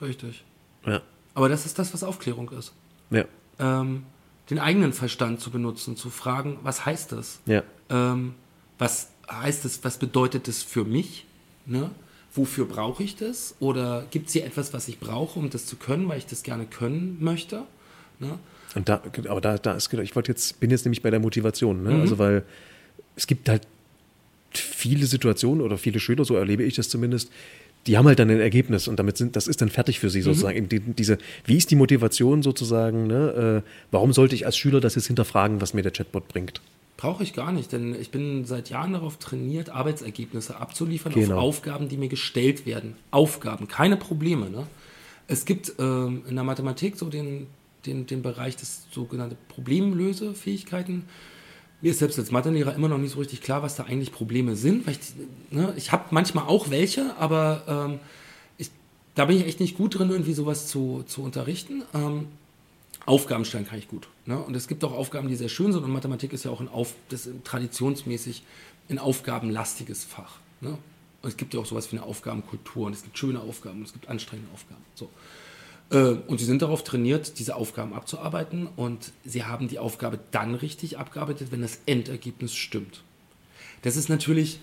Richtig. 0.00 0.44
Ja. 0.86 1.02
Aber 1.34 1.48
das 1.48 1.66
ist 1.66 1.78
das, 1.78 1.92
was 1.92 2.02
Aufklärung 2.02 2.50
ist. 2.50 2.72
Ja. 3.10 3.24
Ähm, 3.58 4.04
den 4.50 4.58
eigenen 4.58 4.92
Verstand 4.92 5.40
zu 5.40 5.50
benutzen, 5.50 5.96
zu 5.96 6.10
fragen, 6.10 6.58
was 6.62 6.84
heißt 6.84 7.12
das? 7.12 7.40
Ja. 7.46 7.62
Ähm, 7.88 8.34
was 8.78 9.10
heißt 9.30 9.64
es, 9.64 9.82
was 9.84 9.98
bedeutet 9.98 10.48
das 10.48 10.62
für 10.62 10.84
mich? 10.84 11.26
Ne? 11.66 11.90
wofür 12.34 12.66
brauche 12.66 13.02
ich 13.02 13.16
das? 13.16 13.54
Oder 13.60 14.06
gibt 14.10 14.26
es 14.26 14.32
hier 14.32 14.44
etwas, 14.44 14.72
was 14.72 14.88
ich 14.88 14.98
brauche, 14.98 15.38
um 15.38 15.50
das 15.50 15.66
zu 15.66 15.76
können, 15.76 16.08
weil 16.08 16.18
ich 16.18 16.26
das 16.26 16.42
gerne 16.42 16.66
können 16.66 17.16
möchte? 17.20 17.62
Ne? 18.18 18.38
Und 18.74 18.88
da, 18.88 19.00
aber 19.28 19.40
da, 19.40 19.56
da 19.56 19.74
ist, 19.74 19.92
ich 19.92 20.16
wollte 20.16 20.32
jetzt, 20.32 20.58
bin 20.60 20.70
jetzt 20.70 20.84
nämlich 20.84 21.00
bei 21.00 21.10
der 21.10 21.20
Motivation, 21.20 21.82
ne? 21.84 21.90
Mhm. 21.90 22.00
also 22.00 22.18
weil 22.18 22.42
es 23.14 23.28
gibt 23.28 23.48
halt 23.48 23.62
viele 24.52 25.06
Situationen 25.06 25.64
oder 25.64 25.78
viele 25.78 26.00
Schüler, 26.00 26.24
so 26.24 26.34
erlebe 26.34 26.64
ich 26.64 26.74
das 26.74 26.88
zumindest, 26.88 27.30
die 27.86 27.98
haben 27.98 28.06
halt 28.06 28.18
dann 28.18 28.30
ein 28.30 28.40
Ergebnis 28.40 28.88
und 28.88 28.98
damit 28.98 29.16
sind, 29.16 29.36
das 29.36 29.46
ist 29.46 29.60
dann 29.60 29.68
fertig 29.68 30.00
für 30.00 30.10
sie 30.10 30.20
mhm. 30.20 30.24
sozusagen. 30.24 30.62
Mhm. 30.62 30.68
Die, 30.68 30.80
diese, 30.80 31.18
wie 31.44 31.56
ist 31.56 31.70
die 31.70 31.76
Motivation 31.76 32.42
sozusagen? 32.42 33.06
Ne? 33.06 33.62
Äh, 33.64 33.68
warum 33.90 34.12
sollte 34.12 34.34
ich 34.34 34.46
als 34.46 34.56
Schüler 34.56 34.80
das 34.80 34.94
jetzt 34.94 35.06
hinterfragen, 35.06 35.60
was 35.60 35.74
mir 35.74 35.82
der 35.82 35.92
Chatbot 35.92 36.28
bringt? 36.28 36.60
Brauche 36.96 37.22
ich 37.22 37.34
gar 37.34 37.52
nicht, 37.52 37.72
denn 37.72 37.94
ich 38.00 38.10
bin 38.10 38.44
seit 38.44 38.70
Jahren 38.70 38.92
darauf 38.92 39.18
trainiert, 39.18 39.68
Arbeitsergebnisse 39.68 40.56
abzuliefern 40.56 41.12
genau. 41.12 41.36
auf 41.36 41.42
Aufgaben, 41.42 41.88
die 41.88 41.96
mir 41.96 42.08
gestellt 42.08 42.66
werden. 42.66 42.94
Aufgaben, 43.10 43.68
keine 43.68 43.96
Probleme. 43.96 44.48
Ne? 44.48 44.66
Es 45.26 45.44
gibt 45.44 45.72
ähm, 45.78 46.22
in 46.28 46.36
der 46.36 46.44
Mathematik 46.44 46.96
so 46.96 47.08
den, 47.08 47.48
den, 47.84 48.06
den 48.06 48.22
Bereich 48.22 48.56
des 48.56 48.86
sogenannten 48.92 49.36
Problemlösefähigkeiten. 49.48 51.04
Mir 51.84 51.90
ist 51.90 51.98
selbst 51.98 52.18
als 52.18 52.30
Mathelehrer 52.30 52.74
immer 52.74 52.88
noch 52.88 52.96
nicht 52.96 53.12
so 53.12 53.18
richtig 53.18 53.42
klar, 53.42 53.62
was 53.62 53.76
da 53.76 53.84
eigentlich 53.84 54.10
Probleme 54.10 54.56
sind. 54.56 54.88
Ich 54.88 54.98
ne, 55.50 55.74
ich 55.76 55.92
habe 55.92 56.04
manchmal 56.12 56.46
auch 56.46 56.70
welche, 56.70 57.14
aber 57.18 57.62
ähm, 57.68 58.00
ich, 58.56 58.70
da 59.14 59.26
bin 59.26 59.36
ich 59.36 59.44
echt 59.46 59.60
nicht 59.60 59.76
gut 59.76 59.98
drin, 59.98 60.08
irgendwie 60.08 60.32
sowas 60.32 60.66
zu, 60.66 61.04
zu 61.06 61.22
unterrichten. 61.22 61.82
Ähm, 61.92 62.28
Aufgaben 63.04 63.44
stellen 63.44 63.66
kann 63.66 63.78
ich 63.78 63.86
gut. 63.86 64.08
Ne? 64.24 64.38
Und 64.38 64.56
es 64.56 64.66
gibt 64.66 64.82
auch 64.82 64.92
Aufgaben, 64.92 65.28
die 65.28 65.36
sehr 65.36 65.50
schön 65.50 65.74
sind. 65.74 65.84
Und 65.84 65.92
Mathematik 65.92 66.32
ist 66.32 66.46
ja 66.46 66.50
auch 66.50 66.62
ein 66.62 66.68
Auf, 66.68 66.94
das 67.10 67.28
traditionsmäßig 67.44 68.44
ein 68.88 68.98
aufgabenlastiges 68.98 70.04
Fach. 70.04 70.38
Ne? 70.62 70.78
Und 71.20 71.28
es 71.28 71.36
gibt 71.36 71.52
ja 71.52 71.60
auch 71.60 71.66
sowas 71.66 71.92
wie 71.92 71.98
eine 71.98 72.06
Aufgabenkultur 72.06 72.86
und 72.86 72.94
es 72.94 73.02
gibt 73.02 73.18
schöne 73.18 73.40
Aufgaben 73.40 73.80
und 73.80 73.84
es 73.84 73.92
gibt 73.92 74.08
anstrengende 74.08 74.50
Aufgaben. 74.54 74.82
So. 74.94 75.10
Äh, 75.90 75.96
und 75.96 76.38
sie 76.38 76.44
sind 76.44 76.62
darauf 76.62 76.84
trainiert, 76.84 77.38
diese 77.38 77.56
Aufgaben 77.56 77.92
abzuarbeiten 77.92 78.68
und 78.76 79.12
sie 79.24 79.44
haben 79.44 79.68
die 79.68 79.78
Aufgabe 79.78 80.18
dann 80.30 80.54
richtig 80.54 80.98
abgearbeitet, 80.98 81.48
wenn 81.50 81.62
das 81.62 81.80
Endergebnis 81.86 82.54
stimmt. 82.54 83.02
Das 83.82 83.96
ist 83.96 84.08
natürlich, 84.08 84.60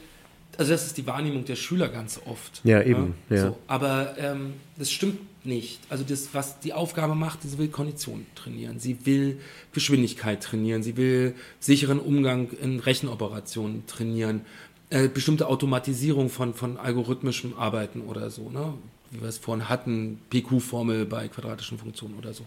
also 0.57 0.72
das 0.72 0.88
ist 0.88 0.97
die 0.97 1.05
Wahrnehmung 1.05 1.45
der 1.45 1.55
Schüler 1.55 1.89
ganz 1.89 2.19
oft. 2.26 2.61
Ja, 2.63 2.82
eben. 2.82 3.15
Ja, 3.30 3.36
Ja. 3.36 3.41
So, 3.43 3.57
aber 3.67 4.15
ähm, 4.17 4.53
das 4.78 4.91
stimmt 4.91 5.19
nicht. 5.45 5.80
Also 5.89 6.03
das, 6.03 6.30
was 6.34 6.59
die 6.59 6.74
Aufgabe 6.74 7.15
macht, 7.15 7.43
sie 7.43 7.57
will 7.57 7.67
Kondition 7.67 8.26
trainieren, 8.36 8.80
sie 8.80 9.05
will 9.05 9.39
Geschwindigkeit 9.74 10.41
trainieren, 10.41 10.84
sie 10.84 10.97
will 10.97 11.36
sicheren 11.59 11.99
Umgang 11.99 12.49
in 12.61 12.80
Rechenoperationen 12.80 13.86
trainieren, 13.88 14.41
äh, 14.89 15.07
bestimmte 15.07 15.47
Automatisierung 15.47 16.30
von, 16.30 16.53
von 16.53 16.78
algorithmischem 16.78 17.53
Arbeiten 17.57 18.01
oder 18.01 18.30
so, 18.30 18.49
ne? 18.49 18.74
Wie 19.12 19.22
wir 19.22 19.30
es 19.30 19.38
vorhin 19.38 19.70
hatten, 19.70 20.20
PQ-Formel 20.30 21.05
bei 21.05 21.28
quadratischen 21.28 21.78
Funktionen 21.78 22.16
oder 22.18 22.34
so. 22.34 22.45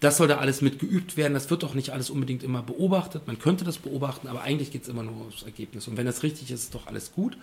Das 0.00 0.18
soll 0.18 0.28
da 0.28 0.38
alles 0.38 0.60
mit 0.60 0.78
geübt 0.78 1.16
werden. 1.16 1.34
Das 1.34 1.50
wird 1.50 1.62
doch 1.62 1.74
nicht 1.74 1.90
alles 1.90 2.10
unbedingt 2.10 2.42
immer 2.42 2.62
beobachtet. 2.62 3.26
Man 3.26 3.38
könnte 3.38 3.64
das 3.64 3.78
beobachten, 3.78 4.28
aber 4.28 4.42
eigentlich 4.42 4.70
geht 4.70 4.82
es 4.82 4.88
immer 4.88 5.02
nur 5.02 5.16
ums 5.18 5.42
Ergebnis. 5.42 5.88
Und 5.88 5.96
wenn 5.96 6.06
das 6.06 6.22
richtig 6.22 6.50
ist, 6.50 6.64
ist 6.64 6.74
doch 6.74 6.86
alles 6.86 7.12
gut. 7.12 7.36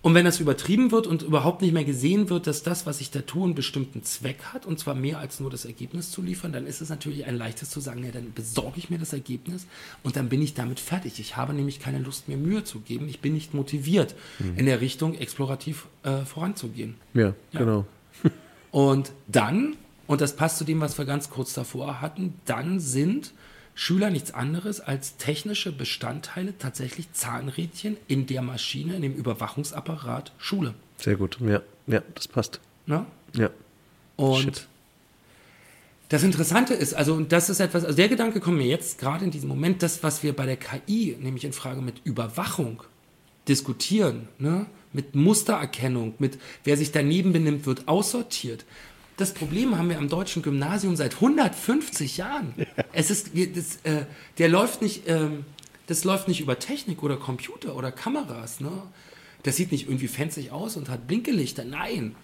Und 0.00 0.14
wenn 0.14 0.24
das 0.24 0.38
übertrieben 0.38 0.92
wird 0.92 1.08
und 1.08 1.22
überhaupt 1.22 1.60
nicht 1.60 1.72
mehr 1.72 1.84
gesehen 1.84 2.30
wird, 2.30 2.46
dass 2.46 2.62
das, 2.62 2.86
was 2.86 3.00
ich 3.00 3.10
da 3.10 3.20
tue, 3.22 3.44
einen 3.44 3.56
bestimmten 3.56 4.04
Zweck 4.04 4.38
hat, 4.52 4.64
und 4.64 4.78
zwar 4.78 4.94
mehr 4.94 5.18
als 5.18 5.40
nur 5.40 5.50
das 5.50 5.64
Ergebnis 5.64 6.12
zu 6.12 6.22
liefern, 6.22 6.52
dann 6.52 6.66
ist 6.66 6.80
es 6.80 6.88
natürlich 6.88 7.26
ein 7.26 7.36
leichtes 7.36 7.70
zu 7.70 7.80
sagen, 7.80 8.04
ja, 8.04 8.12
dann 8.12 8.32
besorge 8.32 8.78
ich 8.78 8.90
mir 8.90 8.98
das 8.98 9.12
Ergebnis 9.12 9.66
und 10.04 10.14
dann 10.14 10.28
bin 10.28 10.40
ich 10.40 10.54
damit 10.54 10.78
fertig. 10.78 11.18
Ich 11.18 11.36
habe 11.36 11.52
nämlich 11.52 11.80
keine 11.80 11.98
Lust, 11.98 12.28
mir 12.28 12.36
Mühe 12.36 12.62
zu 12.62 12.78
geben. 12.80 13.08
Ich 13.08 13.18
bin 13.20 13.34
nicht 13.34 13.54
motiviert, 13.54 14.14
in 14.56 14.66
der 14.66 14.80
Richtung 14.80 15.14
explorativ 15.16 15.86
äh, 16.04 16.18
voranzugehen. 16.24 16.94
Ja, 17.14 17.34
Ja. 17.52 17.58
genau. 17.58 17.84
Und 18.70 19.12
dann, 19.26 19.76
und 20.06 20.20
das 20.20 20.36
passt 20.36 20.58
zu 20.58 20.64
dem, 20.64 20.80
was 20.80 20.96
wir 20.98 21.06
ganz 21.06 21.30
kurz 21.30 21.54
davor 21.54 22.00
hatten, 22.00 22.34
dann 22.44 22.80
sind 22.80 23.32
Schüler 23.80 24.10
nichts 24.10 24.34
anderes 24.34 24.80
als 24.80 25.18
technische 25.18 25.70
Bestandteile, 25.70 26.58
tatsächlich 26.58 27.12
Zahnrädchen 27.12 27.96
in 28.08 28.26
der 28.26 28.42
Maschine, 28.42 28.96
in 28.96 29.02
dem 29.02 29.14
Überwachungsapparat 29.14 30.32
Schule. 30.36 30.74
Sehr 30.96 31.14
gut. 31.14 31.38
Ja, 31.40 31.62
ja, 31.86 32.02
das 32.16 32.26
passt. 32.26 32.58
Ne? 32.86 33.06
Ja. 33.34 33.50
Und 34.16 34.42
Shit. 34.42 34.66
das 36.08 36.24
Interessante 36.24 36.74
ist, 36.74 36.92
also 36.92 37.14
und 37.14 37.30
das 37.30 37.50
ist 37.50 37.60
etwas, 37.60 37.84
also 37.84 37.94
der 37.94 38.08
Gedanke 38.08 38.40
kommt 38.40 38.58
mir 38.58 38.66
jetzt 38.66 38.98
gerade 38.98 39.24
in 39.24 39.30
diesem 39.30 39.48
Moment, 39.48 39.80
das, 39.80 40.02
was 40.02 40.24
wir 40.24 40.34
bei 40.34 40.46
der 40.46 40.56
KI, 40.56 41.16
nämlich 41.20 41.44
in 41.44 41.52
Frage 41.52 41.80
mit 41.80 42.00
Überwachung, 42.02 42.82
diskutieren, 43.46 44.26
ne? 44.40 44.66
mit 44.92 45.14
Mustererkennung, 45.14 46.14
mit 46.18 46.40
wer 46.64 46.76
sich 46.76 46.90
daneben 46.90 47.32
benimmt, 47.32 47.64
wird 47.64 47.86
aussortiert. 47.86 48.64
Das 49.18 49.34
Problem 49.34 49.76
haben 49.76 49.90
wir 49.90 49.98
am 49.98 50.08
deutschen 50.08 50.42
Gymnasium 50.42 50.94
seit 50.94 51.16
150 51.16 52.18
Jahren. 52.18 52.54
Es 52.92 53.10
ist, 53.10 53.32
das, 53.34 53.78
äh, 53.82 54.06
der 54.38 54.48
läuft 54.48 54.80
nicht, 54.80 55.08
ähm, 55.08 55.44
das 55.88 56.04
läuft 56.04 56.28
nicht 56.28 56.40
über 56.40 56.60
Technik 56.60 57.02
oder 57.02 57.16
Computer 57.16 57.74
oder 57.74 57.90
Kameras. 57.90 58.60
Ne? 58.60 58.70
Das 59.42 59.56
sieht 59.56 59.72
nicht 59.72 59.88
irgendwie 59.88 60.06
fancy 60.06 60.50
aus 60.50 60.76
und 60.76 60.88
hat 60.88 61.08
Blinkelichter. 61.08 61.64
Nein, 61.64 62.14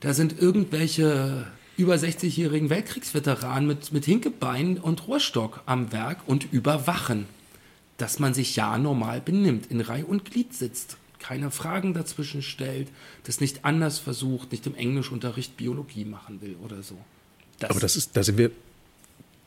da 0.00 0.12
sind 0.12 0.36
irgendwelche 0.40 1.46
über 1.76 1.94
60-jährigen 1.94 2.68
Weltkriegsveteranen 2.68 3.68
mit, 3.68 3.92
mit 3.92 4.04
Hinkebein 4.04 4.78
und 4.78 5.06
Rohrstock 5.06 5.62
am 5.66 5.92
Werk 5.92 6.18
und 6.26 6.52
überwachen, 6.52 7.26
dass 7.96 8.18
man 8.18 8.34
sich 8.34 8.56
ja 8.56 8.76
normal 8.76 9.20
benimmt, 9.20 9.66
in 9.70 9.80
Reihe 9.80 10.04
und 10.04 10.24
Glied 10.24 10.52
sitzt, 10.52 10.96
keine 11.18 11.50
Fragen 11.50 11.94
dazwischen 11.94 12.42
stellt, 12.42 12.88
das 13.24 13.40
nicht 13.40 13.64
anders 13.64 13.98
versucht, 13.98 14.52
nicht 14.52 14.66
im 14.66 14.74
Englischunterricht 14.74 15.56
Biologie 15.56 16.04
machen 16.04 16.40
will 16.40 16.56
oder 16.64 16.82
so. 16.82 16.96
Aber 17.62 17.80
das 17.80 17.96
ist, 17.96 18.16
da 18.16 18.22
sind 18.22 18.38
wir 18.38 18.50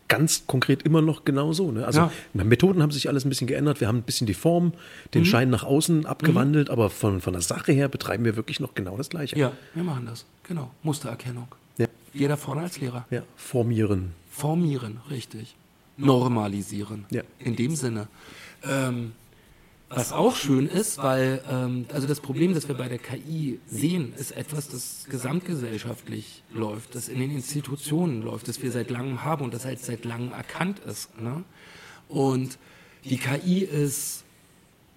ganz 0.09 0.43
konkret 0.45 0.83
immer 0.83 1.01
noch 1.01 1.23
genau 1.23 1.53
so. 1.53 1.71
Ne? 1.71 1.85
Also 1.85 2.01
Ja. 2.01 2.11
Methoden 2.33 2.81
haben 2.83 2.91
sich 2.91 3.07
alles 3.07 3.23
ein 3.25 3.29
bisschen 3.29 3.47
geändert. 3.47 3.79
Wir 3.79 3.87
haben 3.87 3.99
ein 3.99 4.03
bisschen 4.03 4.27
die 4.27 4.33
Form, 4.33 4.65
Mhm. 4.65 4.71
den 5.13 5.25
Schein 5.25 5.49
nach 5.49 5.63
außen 5.63 6.05
abgewandelt, 6.05 6.69
aber 6.69 6.89
von, 6.89 7.21
von 7.21 7.31
der 7.31 7.41
Sache 7.41 7.71
her 7.71 7.87
betreiben 7.87 8.25
wir 8.25 8.35
wirklich 8.35 8.59
noch 8.59 8.73
genau 8.75 8.97
das 8.97 9.09
Gleiche. 9.09 9.37
ja, 9.37 9.53
wir 9.73 9.83
machen 9.83 10.05
das. 10.05 10.25
Genau. 10.43 10.71
Mustererkennung. 10.83 11.47
Ja. 11.77 11.87
Jeder 12.13 12.35
vorne 12.35 12.63
als 12.63 12.77
Lehrer. 12.81 13.05
ja. 13.09 13.23
Formieren. 13.37 14.11
Formieren, 14.29 14.99
richtig. 15.09 15.55
Normalisieren. 15.95 17.05
Ja. 17.11 17.21
In 17.39 17.55
dem 17.55 17.75
Sinne. 17.77 18.07
Ähm, 18.63 19.13
was 19.93 20.13
auch 20.13 20.35
schön 20.35 20.67
ist, 20.67 20.97
weil 20.99 21.43
ähm, 21.49 21.85
also 21.91 22.07
das 22.07 22.21
Problem, 22.21 22.53
das 22.53 22.67
wir 22.67 22.75
bei 22.75 22.87
der 22.87 22.97
KI 22.97 23.59
sehen, 23.67 24.13
ist 24.17 24.31
etwas, 24.31 24.69
das 24.69 25.05
gesamtgesellschaftlich 25.09 26.43
läuft, 26.53 26.95
das 26.95 27.09
in 27.09 27.19
den 27.19 27.31
Institutionen 27.31 28.21
läuft, 28.21 28.47
das 28.47 28.61
wir 28.61 28.71
seit 28.71 28.89
langem 28.89 29.23
haben 29.23 29.43
und 29.43 29.53
das 29.53 29.65
halt 29.65 29.79
seit 29.79 30.05
langem 30.05 30.31
erkannt 30.31 30.79
ist. 30.79 31.19
Ne? 31.19 31.43
Und 32.07 32.57
die 33.03 33.17
KI 33.17 33.59
ist, 33.59 34.23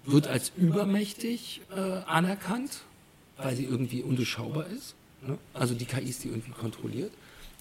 wird 0.05 0.27
als 0.27 0.51
übermächtig 0.55 1.61
äh, 1.75 1.79
anerkannt, 1.79 2.81
weil 3.37 3.55
sie 3.55 3.65
irgendwie 3.65 4.01
undurchschaubar 4.01 4.67
ist. 4.67 4.95
Ne? 5.25 5.37
Also 5.53 5.73
die 5.73 5.85
KI 5.85 6.09
ist 6.09 6.23
die 6.23 6.29
irgendwie 6.29 6.51
kontrolliert. 6.51 7.11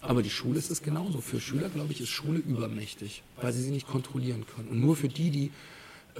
Aber 0.01 0.23
die 0.23 0.31
Schule 0.31 0.59
ist 0.59 0.71
es 0.71 0.83
genauso. 0.83 1.21
Für 1.21 1.41
Schüler, 1.41 1.71
glaube 1.71 1.93
ich, 1.93 2.01
ist 2.01 2.11
Schule 2.11 2.39
übermächtig, 2.39 3.23
weil 3.41 3.53
sie 3.55 3.63
sie 3.63 3.71
nicht 3.71 3.89
kontrollieren 3.89 4.45
können. 4.55 4.69
Und 4.69 4.81
nur 4.81 4.97
für 4.97 5.09
die, 5.09 5.31
die 5.31 5.51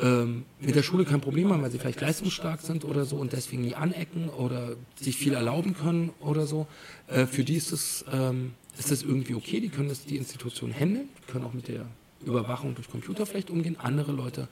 ähm, 0.01 0.45
mit 0.61 0.75
der 0.75 0.83
Schule 0.83 1.05
kein 1.05 1.21
Problem 1.21 1.53
haben, 1.53 1.63
weil 1.63 1.71
sie 1.71 1.79
vielleicht 1.79 2.01
leistungsstark 2.01 2.61
sind 2.61 2.85
oder 2.85 3.05
so 3.05 3.17
und 3.17 3.33
deswegen 3.33 3.63
nie 3.63 3.75
anecken 3.75 4.29
oder 4.29 4.77
sich 4.97 5.17
viel 5.17 5.35
erlauben 5.35 5.75
können 5.75 6.11
oder 6.21 6.47
so, 6.47 6.67
äh, 7.09 7.27
für 7.27 7.45
die 7.45 7.55
ist 7.55 7.73
es 7.73 8.05
ähm, 8.13 8.53
ist 8.79 8.91
das 8.91 9.03
irgendwie 9.03 9.35
okay. 9.35 9.61
Die 9.61 9.69
können 9.69 9.89
das 9.89 10.05
die 10.05 10.17
Institution 10.17 10.73
handeln, 10.73 11.09
können 11.29 11.45
auch 11.45 11.53
mit 11.53 11.69
der 11.69 11.87
Überwachung 12.25 12.75
durch 12.75 12.91
Computer 12.91 13.27
vielleicht 13.27 13.51
umgehen. 13.51 13.77
Andere 13.79 14.13
Leute, 14.13 14.49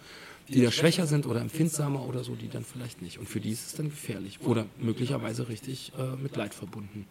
die 0.49 0.63
da 0.63 0.71
schwächer 0.71 1.07
sind 1.07 1.27
oder 1.27 1.41
empfindsamer 1.41 2.07
oder 2.07 2.23
so, 2.23 2.35
die 2.35 2.49
dann 2.49 2.65
vielleicht 2.65 3.03
nicht. 3.03 3.19
Und 3.19 3.29
für 3.29 3.41
die 3.41 3.51
ist 3.51 3.67
es 3.67 3.75
dann 3.75 3.91
gefährlich 3.91 4.41
oder 4.43 4.67
möglicherweise 4.79 5.49
richtig 5.49 5.93
äh, 5.99 6.23
mit 6.23 6.37
Leid 6.37 6.55
verbunden. 6.55 7.07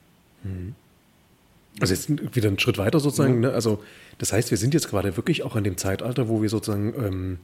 Also 1.80 1.94
jetzt 1.94 2.36
wieder 2.36 2.48
einen 2.48 2.60
Schritt 2.60 2.78
weiter 2.78 3.00
sozusagen. 3.00 3.40
Ne? 3.42 3.52
Also 3.52 3.84
das 4.18 4.34
heißt, 4.34 4.52
wir 4.52 4.58
sind 4.58 4.74
jetzt 4.74 4.90
gerade 4.90 5.16
wirklich 5.18 5.44
auch 5.44 5.56
an 5.56 5.64
dem 5.64 5.78
Zeitalter, 5.78 6.28
wo 6.28 6.42
wir 6.42 6.50
sozusagen 6.50 6.94
ähm, 6.98 7.38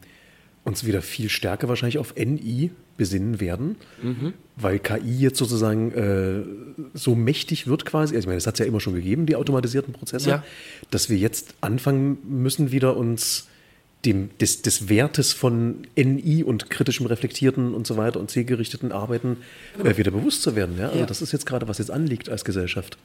uns 0.68 0.86
wieder 0.86 1.01
viel 1.01 1.30
stärker 1.30 1.68
wahrscheinlich 1.70 1.97
auf 1.97 2.13
NI 2.15 2.72
besinnen 2.97 3.39
werden, 3.39 3.76
weil 4.55 4.80
KI 4.80 5.18
jetzt 5.20 5.38
sozusagen 5.38 5.91
äh, 5.93 6.43
so 6.93 7.15
mächtig 7.15 7.68
wird 7.68 7.86
quasi. 7.86 8.15
Also 8.15 8.26
ich 8.26 8.28
meine, 8.28 8.38
das 8.38 8.47
hat 8.47 8.55
es 8.55 8.59
ja 8.59 8.65
immer 8.65 8.80
schon 8.80 8.93
gegeben, 8.95 9.26
die 9.26 9.36
automatisierten 9.36 9.93
Prozesse, 9.93 10.30
Ja. 10.30 10.43
dass 10.91 11.09
wir 11.09 11.17
jetzt 11.17 11.54
anfangen 11.62 12.17
müssen, 12.28 12.71
wieder 12.71 12.97
uns 12.97 13.47
dem, 14.05 14.29
des, 14.39 14.62
des 14.62 14.89
Wertes 14.89 15.33
von 15.33 15.87
NI 15.96 16.43
und 16.43 16.70
kritischem 16.70 17.05
reflektierten 17.08 17.74
und 17.74 17.87
so 17.87 17.97
weiter 17.97 18.20
und 18.20 18.29
zielgerichteten 18.29 18.92
Arbeiten 18.92 19.37
äh, 19.83 19.96
wieder 19.97 20.12
bewusst 20.12 20.42
zu 20.43 20.55
werden. 20.55 20.78
Ja? 20.78 20.87
Also 20.87 21.00
Ja. 21.00 21.05
das 21.05 21.21
ist 21.21 21.32
jetzt 21.32 21.46
gerade, 21.46 21.67
was 21.67 21.78
jetzt 21.78 21.92
anliegt 21.92 22.29
als 22.29 22.43
Gesellschaft. 22.46 22.97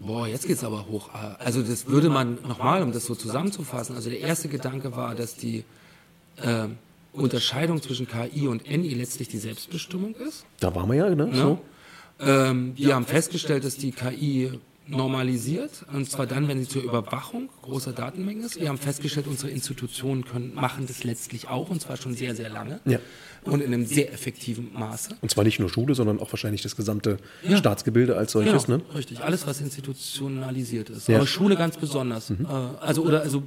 Boah, 0.00 0.26
jetzt 0.26 0.46
geht's 0.46 0.64
aber 0.64 0.86
hoch. 0.88 1.10
Also 1.38 1.62
das 1.62 1.86
würde 1.86 2.10
man 2.10 2.38
nochmal, 2.46 2.82
um 2.82 2.92
das 2.92 3.06
so 3.06 3.14
zusammenzufassen. 3.14 3.94
Also 3.96 4.10
der 4.10 4.20
erste 4.20 4.48
Gedanke 4.48 4.94
war, 4.96 5.14
dass 5.14 5.36
die 5.36 5.64
ähm, 6.42 6.76
Unterscheidung 7.12 7.80
zwischen 7.80 8.08
KI 8.08 8.48
und 8.48 8.68
NI 8.68 8.94
letztlich 8.94 9.28
die 9.28 9.38
Selbstbestimmung 9.38 10.14
ist. 10.16 10.44
Da 10.60 10.74
waren 10.74 10.88
wir 10.88 10.96
ja, 10.96 11.14
ne? 11.14 11.26
Ne? 11.26 11.34
So. 11.36 11.58
Ähm, 12.20 12.72
wir 12.76 12.94
haben 12.94 13.06
festgestellt, 13.06 13.64
dass 13.64 13.76
die 13.76 13.92
KI 13.92 14.52
normalisiert, 14.86 15.86
und 15.94 16.10
zwar 16.10 16.26
dann, 16.26 16.46
wenn 16.46 16.58
sie 16.60 16.68
zur 16.68 16.82
Überwachung 16.82 17.48
großer 17.62 17.92
Datenmengen 17.92 18.44
ist. 18.44 18.60
Wir 18.60 18.68
haben 18.68 18.76
festgestellt, 18.78 19.26
unsere 19.26 19.50
Institutionen 19.50 20.24
können, 20.26 20.54
machen 20.54 20.86
das 20.86 21.04
letztlich 21.04 21.48
auch, 21.48 21.70
und 21.70 21.80
zwar 21.80 21.96
schon 21.96 22.14
sehr, 22.14 22.34
sehr 22.34 22.50
lange 22.50 22.80
Ja. 22.84 22.98
und 23.44 23.62
in 23.62 23.72
einem 23.72 23.86
sehr 23.86 24.12
effektiven 24.12 24.72
Maße. 24.74 25.16
Und 25.22 25.30
zwar 25.30 25.44
nicht 25.44 25.58
nur 25.58 25.70
Schule, 25.70 25.94
sondern 25.94 26.20
auch 26.20 26.30
wahrscheinlich 26.32 26.60
das 26.62 26.76
gesamte 26.76 27.16
Ja. 27.48 27.56
Staatsgebilde 27.56 28.16
als 28.16 28.32
solches. 28.32 28.66
Genau, 28.66 28.78
Ne? 28.78 28.84
richtig. 28.94 29.20
Alles, 29.20 29.46
was 29.46 29.60
institutionalisiert 29.62 30.90
ist. 30.90 31.08
Ja. 31.08 31.16
Aber 31.16 31.26
Schule 31.26 31.56
ganz 31.56 31.76
besonders. 31.78 32.30
Äh, 32.30 32.34
also, 32.80 33.04
oder, 33.04 33.22
also, 33.22 33.42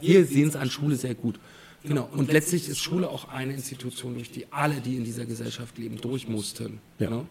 wir 0.00 0.24
sehen 0.26 0.48
es 0.48 0.56
an 0.56 0.68
Schule 0.68 0.96
sehr 0.96 1.14
gut. 1.14 1.38
Genau. 1.84 2.08
Und 2.12 2.32
letztlich 2.32 2.68
ist 2.68 2.78
Schule 2.78 3.08
auch 3.08 3.28
eine 3.28 3.54
Institution, 3.54 4.14
durch 4.14 4.30
die 4.30 4.46
alle, 4.50 4.80
die 4.80 4.96
in 4.96 5.04
dieser 5.04 5.24
Gesellschaft 5.24 5.78
leben, 5.78 6.00
durch 6.00 6.28
mussten. 6.28 6.80
Ja. 6.98 7.08
Genau. 7.08 7.26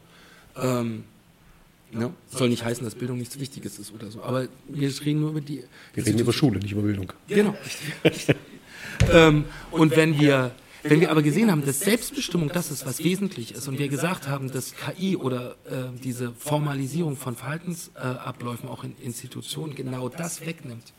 Ähm, 0.58 1.04
ne? 1.92 2.14
Soll 2.30 2.50
nicht 2.50 2.64
heißen, 2.64 2.84
dass 2.84 2.96
Bildung 2.96 3.18
nichts 3.18 3.40
Wichtiges 3.40 3.80
ist 3.80 3.94
oder 3.94 4.12
so. 4.12 4.22
Aber 4.24 4.48
wir 4.68 4.90
reden 5.06 5.22
nur 5.22 5.32
über 5.32 5.42
die. 5.42 5.64
Wir 5.94 6.06
reden 6.06 6.20
über 6.20 6.34
Schule, 6.34 6.60
nicht 6.60 6.74
über 6.74 6.82
Bildung. 6.82 7.14
Genau. 7.28 7.56
ähm, 9.12 9.46
und 9.72 9.96
wenn 9.96 10.20
wir, 10.20 10.54
wenn 10.84 11.00
wir 11.00 11.12
aber 11.12 11.22
gesehen 11.22 11.50
haben, 11.50 11.66
dass 11.66 11.80
Selbstbestimmung 11.80 12.50
das 12.50 12.72
ist, 12.72 12.86
was 12.86 13.04
wesentlich 13.04 13.54
ist, 13.54 13.70
und 13.70 13.80
wir 13.80 13.88
gesagt 13.88 14.28
haben, 14.28 14.52
dass 14.52 14.74
KI 14.76 15.16
oder 15.16 15.56
äh, 15.66 15.98
diese 16.04 16.34
Formalisierung 16.34 17.16
von 17.16 17.38
Verhaltensabläufen 17.38 18.18
äh, 18.18 18.20
Abläufen 18.20 18.70
auch 18.70 18.84
in 18.84 18.96
Institutionen 19.02 19.76
genau 19.76 20.10
das 20.10 20.46
wegnimmt, 20.46 20.92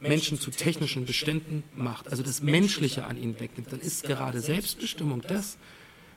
Menschen 0.00 0.40
zu 0.40 0.50
technischen 0.50 1.04
Beständen 1.04 1.62
macht, 1.76 2.08
also 2.08 2.22
das 2.22 2.42
Menschliche 2.42 3.04
an 3.04 3.16
ihnen 3.16 3.38
wegnimmt, 3.38 3.72
dann 3.72 3.80
ist 3.80 4.04
gerade 4.04 4.40
Selbstbestimmung 4.40 5.22
das, 5.22 5.58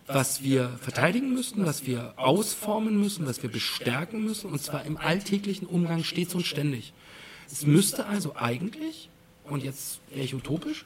was 0.08 0.44
wir 0.44 0.70
verteidigen 0.82 1.34
müssen, 1.34 1.66
was 1.66 1.86
wir 1.86 2.14
ausformen 2.18 3.00
müssen, 3.00 3.26
was 3.26 3.44
wir 3.44 3.50
bestärken 3.50 4.24
müssen, 4.24 4.50
und 4.52 4.62
zwar 4.62 4.86
im 4.86 4.98
alltäglichen 4.98 5.66
Umgang 5.66 6.04
stets 6.04 6.36
und 6.36 6.46
ständig. 6.46 6.94
Es 7.50 7.66
müsste 7.66 8.06
also 8.06 8.36
eigentlich, 8.36 9.10
und 9.46 9.64
jetzt 9.64 10.00
wäre 10.10 10.24
ich 10.24 10.34
utopisch, 10.34 10.86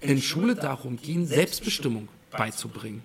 in 0.00 0.20
Schule 0.22 0.54
darum 0.54 0.96
gehen, 0.96 1.26
Selbstbestimmung 1.26 2.08
beizubringen. 2.30 3.02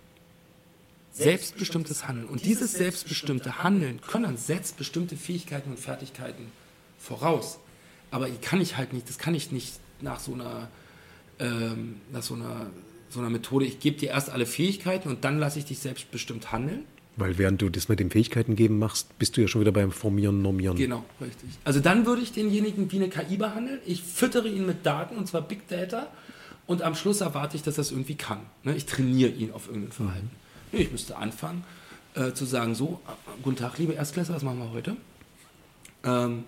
Selbstbestimmtes 1.11 2.07
Handeln. 2.07 2.27
Und 2.27 2.45
dieses 2.45 2.73
selbstbestimmte 2.73 3.63
Handeln 3.63 4.01
können 4.01 4.37
selbstbestimmte 4.37 5.17
Fähigkeiten 5.17 5.71
und 5.71 5.79
Fertigkeiten 5.79 6.51
voraus. 6.97 7.59
Aber 8.11 8.29
kann 8.41 8.61
ich 8.61 8.77
halt 8.77 8.93
nicht, 8.93 9.09
das 9.09 9.17
kann 9.17 9.33
ich 9.33 9.51
nicht 9.51 9.73
nach 10.01 10.19
so 10.19 10.33
einer, 10.33 10.67
ähm, 11.39 11.95
nach 12.11 12.23
so 12.23 12.35
einer, 12.35 12.67
so 13.09 13.19
einer 13.19 13.29
Methode. 13.29 13.65
Ich 13.65 13.79
gebe 13.79 13.97
dir 13.97 14.09
erst 14.09 14.29
alle 14.29 14.45
Fähigkeiten 14.45 15.09
und 15.09 15.23
dann 15.23 15.39
lasse 15.39 15.59
ich 15.59 15.65
dich 15.65 15.79
selbstbestimmt 15.79 16.51
handeln. 16.51 16.85
Weil 17.17 17.37
während 17.37 17.61
du 17.61 17.69
das 17.69 17.89
mit 17.89 17.99
den 17.99 18.09
Fähigkeiten 18.09 18.55
geben 18.55 18.79
machst, 18.79 19.17
bist 19.19 19.35
du 19.35 19.41
ja 19.41 19.47
schon 19.47 19.61
wieder 19.61 19.73
beim 19.73 19.91
Formieren, 19.91 20.41
Normieren. 20.41 20.77
Genau, 20.77 21.03
richtig. 21.19 21.49
Also 21.65 21.79
dann 21.79 22.05
würde 22.05 22.21
ich 22.21 22.31
denjenigen 22.31 22.91
wie 22.91 22.97
eine 22.97 23.09
KI 23.09 23.37
behandeln. 23.37 23.79
Ich 23.85 24.01
füttere 24.01 24.47
ihn 24.47 24.65
mit 24.65 24.85
Daten, 24.85 25.17
und 25.17 25.27
zwar 25.27 25.41
Big 25.41 25.67
Data. 25.67 26.07
Und 26.67 26.81
am 26.83 26.95
Schluss 26.95 27.19
erwarte 27.19 27.57
ich, 27.57 27.63
dass 27.63 27.77
er 27.77 27.81
es 27.81 27.91
irgendwie 27.91 28.15
kann. 28.15 28.39
Ne? 28.63 28.75
Ich 28.75 28.85
trainiere 28.85 29.31
ihn 29.31 29.51
auf 29.51 29.67
irgendein 29.67 29.91
Verhalten. 29.91 30.31
Mhm. 30.71 30.79
Ich 30.79 30.91
müsste 30.91 31.17
anfangen 31.17 31.63
äh, 32.15 32.31
zu 32.31 32.45
sagen, 32.45 32.75
so, 32.75 33.01
guten 33.43 33.57
Tag, 33.57 33.77
liebe 33.77 33.93
Erstklässler, 33.93 34.35
was 34.35 34.43
machen 34.43 34.59
wir 34.59 34.71
heute? 34.71 34.95
Ähm, 36.03 36.45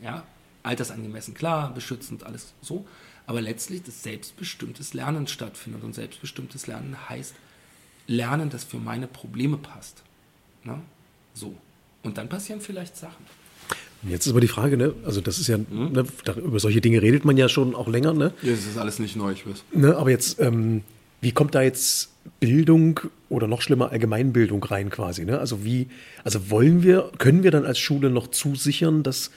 ja, 0.00 0.24
altersangemessen, 0.66 1.34
klar, 1.34 1.72
beschützend, 1.72 2.24
alles 2.24 2.52
so. 2.60 2.84
Aber 3.26 3.40
letztlich, 3.40 3.82
dass 3.82 4.02
selbstbestimmtes 4.02 4.94
Lernen 4.94 5.26
stattfindet. 5.26 5.82
Und 5.82 5.94
selbstbestimmtes 5.94 6.66
Lernen 6.66 6.96
heißt 7.08 7.34
Lernen, 8.06 8.50
das 8.50 8.64
für 8.64 8.78
meine 8.78 9.06
Probleme 9.06 9.56
passt. 9.56 10.02
Ne? 10.64 10.80
So. 11.34 11.54
Und 12.02 12.18
dann 12.18 12.28
passieren 12.28 12.60
vielleicht 12.60 12.96
Sachen. 12.96 13.24
Jetzt 14.02 14.26
ist 14.26 14.32
aber 14.32 14.40
die 14.40 14.48
Frage, 14.48 14.76
ne? 14.76 14.94
also 15.04 15.20
das 15.20 15.38
ist 15.38 15.48
ja, 15.48 15.58
mhm. 15.58 15.92
ne, 15.92 16.04
da, 16.24 16.34
über 16.34 16.60
solche 16.60 16.80
Dinge 16.80 17.02
redet 17.02 17.24
man 17.24 17.36
ja 17.36 17.48
schon 17.48 17.74
auch 17.74 17.88
länger. 17.88 18.12
Ne? 18.12 18.32
Ja, 18.42 18.52
das 18.52 18.66
ist 18.66 18.78
alles 18.78 18.98
nicht 19.00 19.16
neu, 19.16 19.32
ich 19.32 19.46
weiß. 19.46 19.64
Ne, 19.72 19.96
aber 19.96 20.10
jetzt, 20.10 20.38
ähm, 20.38 20.82
wie 21.20 21.32
kommt 21.32 21.54
da 21.56 21.62
jetzt 21.62 22.10
Bildung 22.38 23.00
oder 23.28 23.48
noch 23.48 23.62
schlimmer 23.62 23.90
Allgemeinbildung 23.90 24.62
rein 24.62 24.90
quasi? 24.90 25.24
Ne? 25.24 25.40
Also 25.40 25.64
wie, 25.64 25.88
also 26.22 26.50
wollen 26.50 26.84
wir, 26.84 27.10
können 27.18 27.42
wir 27.42 27.50
dann 27.50 27.64
als 27.64 27.78
Schule 27.78 28.10
noch 28.10 28.28
zusichern, 28.28 29.02
dass 29.02 29.32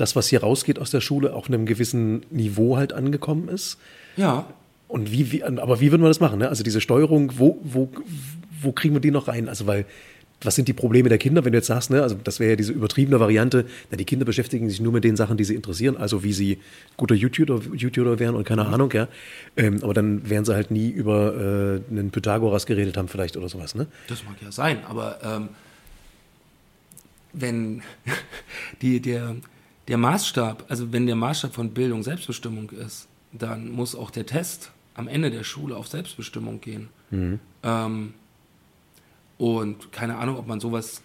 das, 0.00 0.16
was 0.16 0.28
hier 0.28 0.40
rausgeht 0.40 0.78
aus 0.78 0.90
der 0.90 1.00
Schule, 1.00 1.34
auch 1.34 1.48
einem 1.48 1.66
gewissen 1.66 2.24
Niveau 2.30 2.76
halt 2.76 2.92
angekommen 2.92 3.48
ist? 3.48 3.78
Ja. 4.16 4.46
Und 4.88 5.12
wie, 5.12 5.32
wie 5.32 5.44
aber 5.44 5.80
wie 5.80 5.90
würden 5.92 6.02
wir 6.02 6.08
das 6.08 6.20
machen? 6.20 6.38
Ne? 6.40 6.48
Also 6.48 6.64
diese 6.64 6.80
Steuerung, 6.80 7.32
wo, 7.38 7.60
wo, 7.62 7.90
wo 8.60 8.72
kriegen 8.72 8.94
wir 8.94 9.00
die 9.00 9.10
noch 9.10 9.28
rein? 9.28 9.48
Also 9.48 9.66
weil 9.66 9.86
was 10.42 10.54
sind 10.54 10.68
die 10.68 10.72
Probleme 10.72 11.08
der 11.08 11.18
Kinder, 11.18 11.44
wenn 11.44 11.52
du 11.52 11.58
jetzt 11.58 11.66
sagst, 11.66 11.90
ne, 11.90 12.02
also 12.02 12.16
das 12.22 12.40
wäre 12.40 12.50
ja 12.50 12.56
diese 12.56 12.72
übertriebene 12.72 13.20
Variante, 13.20 13.66
na, 13.90 13.96
die 13.96 14.04
Kinder 14.04 14.24
beschäftigen 14.24 14.68
sich 14.68 14.80
nur 14.80 14.92
mit 14.92 15.04
den 15.04 15.16
Sachen, 15.16 15.36
die 15.36 15.44
sie 15.44 15.54
interessieren, 15.54 15.96
also 15.96 16.22
wie 16.22 16.32
sie 16.32 16.58
guter 16.96 17.14
YouTuber, 17.14 17.60
YouTuber 17.74 18.18
wären 18.18 18.34
und 18.34 18.44
keine. 18.44 18.60
Ahnung, 18.60 18.90
ja. 18.92 19.08
Ähm, 19.56 19.78
aber 19.82 19.94
dann 19.94 20.28
wären 20.28 20.44
sie 20.44 20.54
halt 20.54 20.70
nie 20.70 20.90
über 20.90 21.34
äh, 21.34 21.90
einen 21.90 22.10
Pythagoras 22.10 22.66
geredet 22.66 22.96
haben, 22.96 23.08
vielleicht 23.08 23.36
oder 23.36 23.48
sowas, 23.48 23.74
ne? 23.74 23.86
Das 24.06 24.24
mag 24.24 24.36
ja 24.42 24.52
sein, 24.52 24.84
aber 24.86 25.18
ähm, 25.24 25.48
wenn 27.32 27.82
die, 28.82 29.00
der, 29.00 29.36
der 29.90 29.98
Maßstab, 29.98 30.66
also 30.68 30.92
wenn 30.92 31.06
der 31.06 31.16
Maßstab 31.16 31.52
von 31.52 31.70
Bildung 31.72 32.04
Selbstbestimmung 32.04 32.70
ist, 32.70 33.08
dann 33.32 33.70
muss 33.70 33.96
auch 33.96 34.10
der 34.10 34.24
Test 34.24 34.70
am 34.94 35.08
Ende 35.08 35.32
der 35.32 35.42
Schule 35.42 35.76
auf 35.76 35.88
Selbstbestimmung 35.88 36.60
gehen. 36.60 36.88
Mhm. 37.10 37.40
Ähm, 37.64 38.14
und 39.36 39.90
keine 39.90 40.16
Ahnung, 40.18 40.36
ob 40.36 40.46
man 40.46 40.60
sowas 40.60 41.02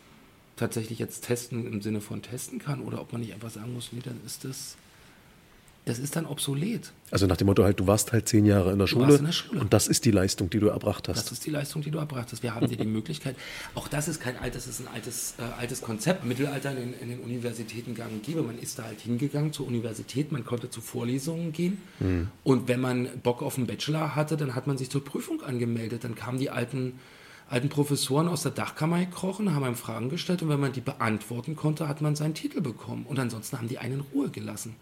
tatsächlich 0.56 0.99
jetzt 0.99 1.26
testen 1.26 1.66
im 1.66 1.82
Sinne 1.82 1.99
von 1.99 2.22
testen 2.22 2.60
kann 2.60 2.82
oder 2.82 3.02
ob 3.02 3.12
man 3.12 3.22
nicht 3.22 3.34
einfach 3.34 3.49
sagen 3.49 3.74
muss, 3.74 3.91
nee, 3.91 4.02
dann 4.03 4.20
ist 4.24 4.45
das, 4.45 4.78
das 5.86 5.99
ist 5.99 6.16
dann 6.16 6.26
obsolet. 6.26 6.91
Also 7.12 7.28
nach 7.28 7.38
dem 7.38 7.45
Motto 7.45 7.64
halt, 7.64 7.80
du 7.80 7.86
warst 7.86 8.12
halt 8.12 8.28
zehn 8.28 8.44
Jahre 8.45 8.72
in 8.72 8.80
der, 8.80 8.88
Schule, 8.88 9.16
in 9.16 9.26
der 9.26 9.32
Schule 9.32 9.62
und 9.62 9.72
das 9.72 9.88
ist 9.88 10.03
die 10.06 10.12
Leistung, 10.12 10.49
die 10.49 10.60
du 10.60 10.68
erbracht 10.68 11.07
hast. 11.07 11.18
Das 11.18 11.32
ist 11.32 11.45
die 11.45 11.52
Leistung, 11.52 11.84
die 11.84 11.91
du 11.91 11.99
erbracht 11.99 12.32
hast. 12.32 12.41
Wir 12.41 12.56
haben 12.56 12.68
dir 12.68 12.76
die 12.76 12.86
Möglichkeit, 12.88 13.36
auch 13.76 13.88
das 13.88 14.07
ist 14.07 14.20
kein 14.20 14.36
altes, 14.38 14.66
das 14.66 14.80
ist 14.80 14.88
ein 14.88 14.94
altes, 14.94 15.36
äh, 15.38 15.44
altes 15.60 15.82
Konzept, 15.82 16.24
im 16.24 16.30
Mittelalter 16.30 16.72
in, 16.72 16.94
in, 16.99 17.10
den 17.10 17.20
Universitäten 17.20 17.94
gang 17.94 18.12
und 18.12 18.24
gäbe. 18.24 18.41
Man 18.41 18.57
ist 18.57 18.80
da 18.80 18.84
halt 18.84 18.99
hingegangen 18.99 19.53
zur 19.53 19.68
Universität, 19.68 20.32
man 20.32 20.44
konnte 20.44 20.72
zu 20.72 20.82
Vorlesungen 20.82 21.53
gehen 21.53 21.78
mhm. 21.99 22.30
und 22.44 22.68
wenn 22.68 22.82
man 22.82 23.07
Bock 23.22 23.44
auf 23.44 23.57
einen 23.57 23.68
Bachelor 23.68 24.16
hatte, 24.16 24.38
dann 24.38 24.56
hat 24.56 24.66
man 24.66 24.80
sich 24.80 24.90
zur 24.90 25.03
Prüfung 25.03 25.44
angemeldet. 25.44 26.03
Dann 26.03 26.16
kamen 26.16 26.40
die 26.40 26.49
alten 26.49 26.94
alten 27.48 27.70
Professoren 27.70 28.28
aus 28.28 28.41
der 28.41 28.52
Dachkammer 28.52 28.99
gekrochen, 28.99 29.53
haben 29.53 29.64
einem 29.64 29.76
Fragen 29.76 30.10
gestellt 30.10 30.41
und 30.41 30.49
wenn 30.49 30.60
man 30.60 30.74
die 30.74 30.82
beantworten 30.82 31.56
konnte, 31.56 31.88
hat 31.88 32.02
man 32.02 32.16
seinen 32.16 32.34
Titel 32.34 32.60
bekommen. 32.60 33.06
Und 33.07 33.20
ansonsten 33.20 33.60
haben 33.60 33.68
die 33.68 33.78
einen 33.78 33.99
in 33.99 33.99
Ruhe 33.99 34.30
gelassen. 34.30 34.76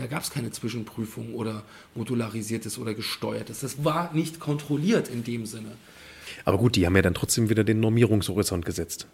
Da 0.00 0.06
gab 0.06 0.22
es 0.22 0.30
keine 0.30 0.50
Zwischenprüfung 0.50 1.34
oder 1.34 1.62
modularisiertes 1.94 2.78
oder 2.78 2.94
gesteuertes. 2.94 3.60
Das 3.60 3.84
war 3.84 4.14
nicht 4.14 4.40
kontrolliert 4.40 5.08
in 5.08 5.24
dem 5.24 5.44
Sinne. 5.44 5.72
Aber 6.46 6.56
gut, 6.56 6.76
die 6.76 6.86
haben 6.86 6.96
ja 6.96 7.02
dann 7.02 7.12
trotzdem 7.12 7.50
wieder 7.50 7.64
den 7.64 7.80
Normierungshorizont 7.80 8.64
gesetzt. 8.64 9.06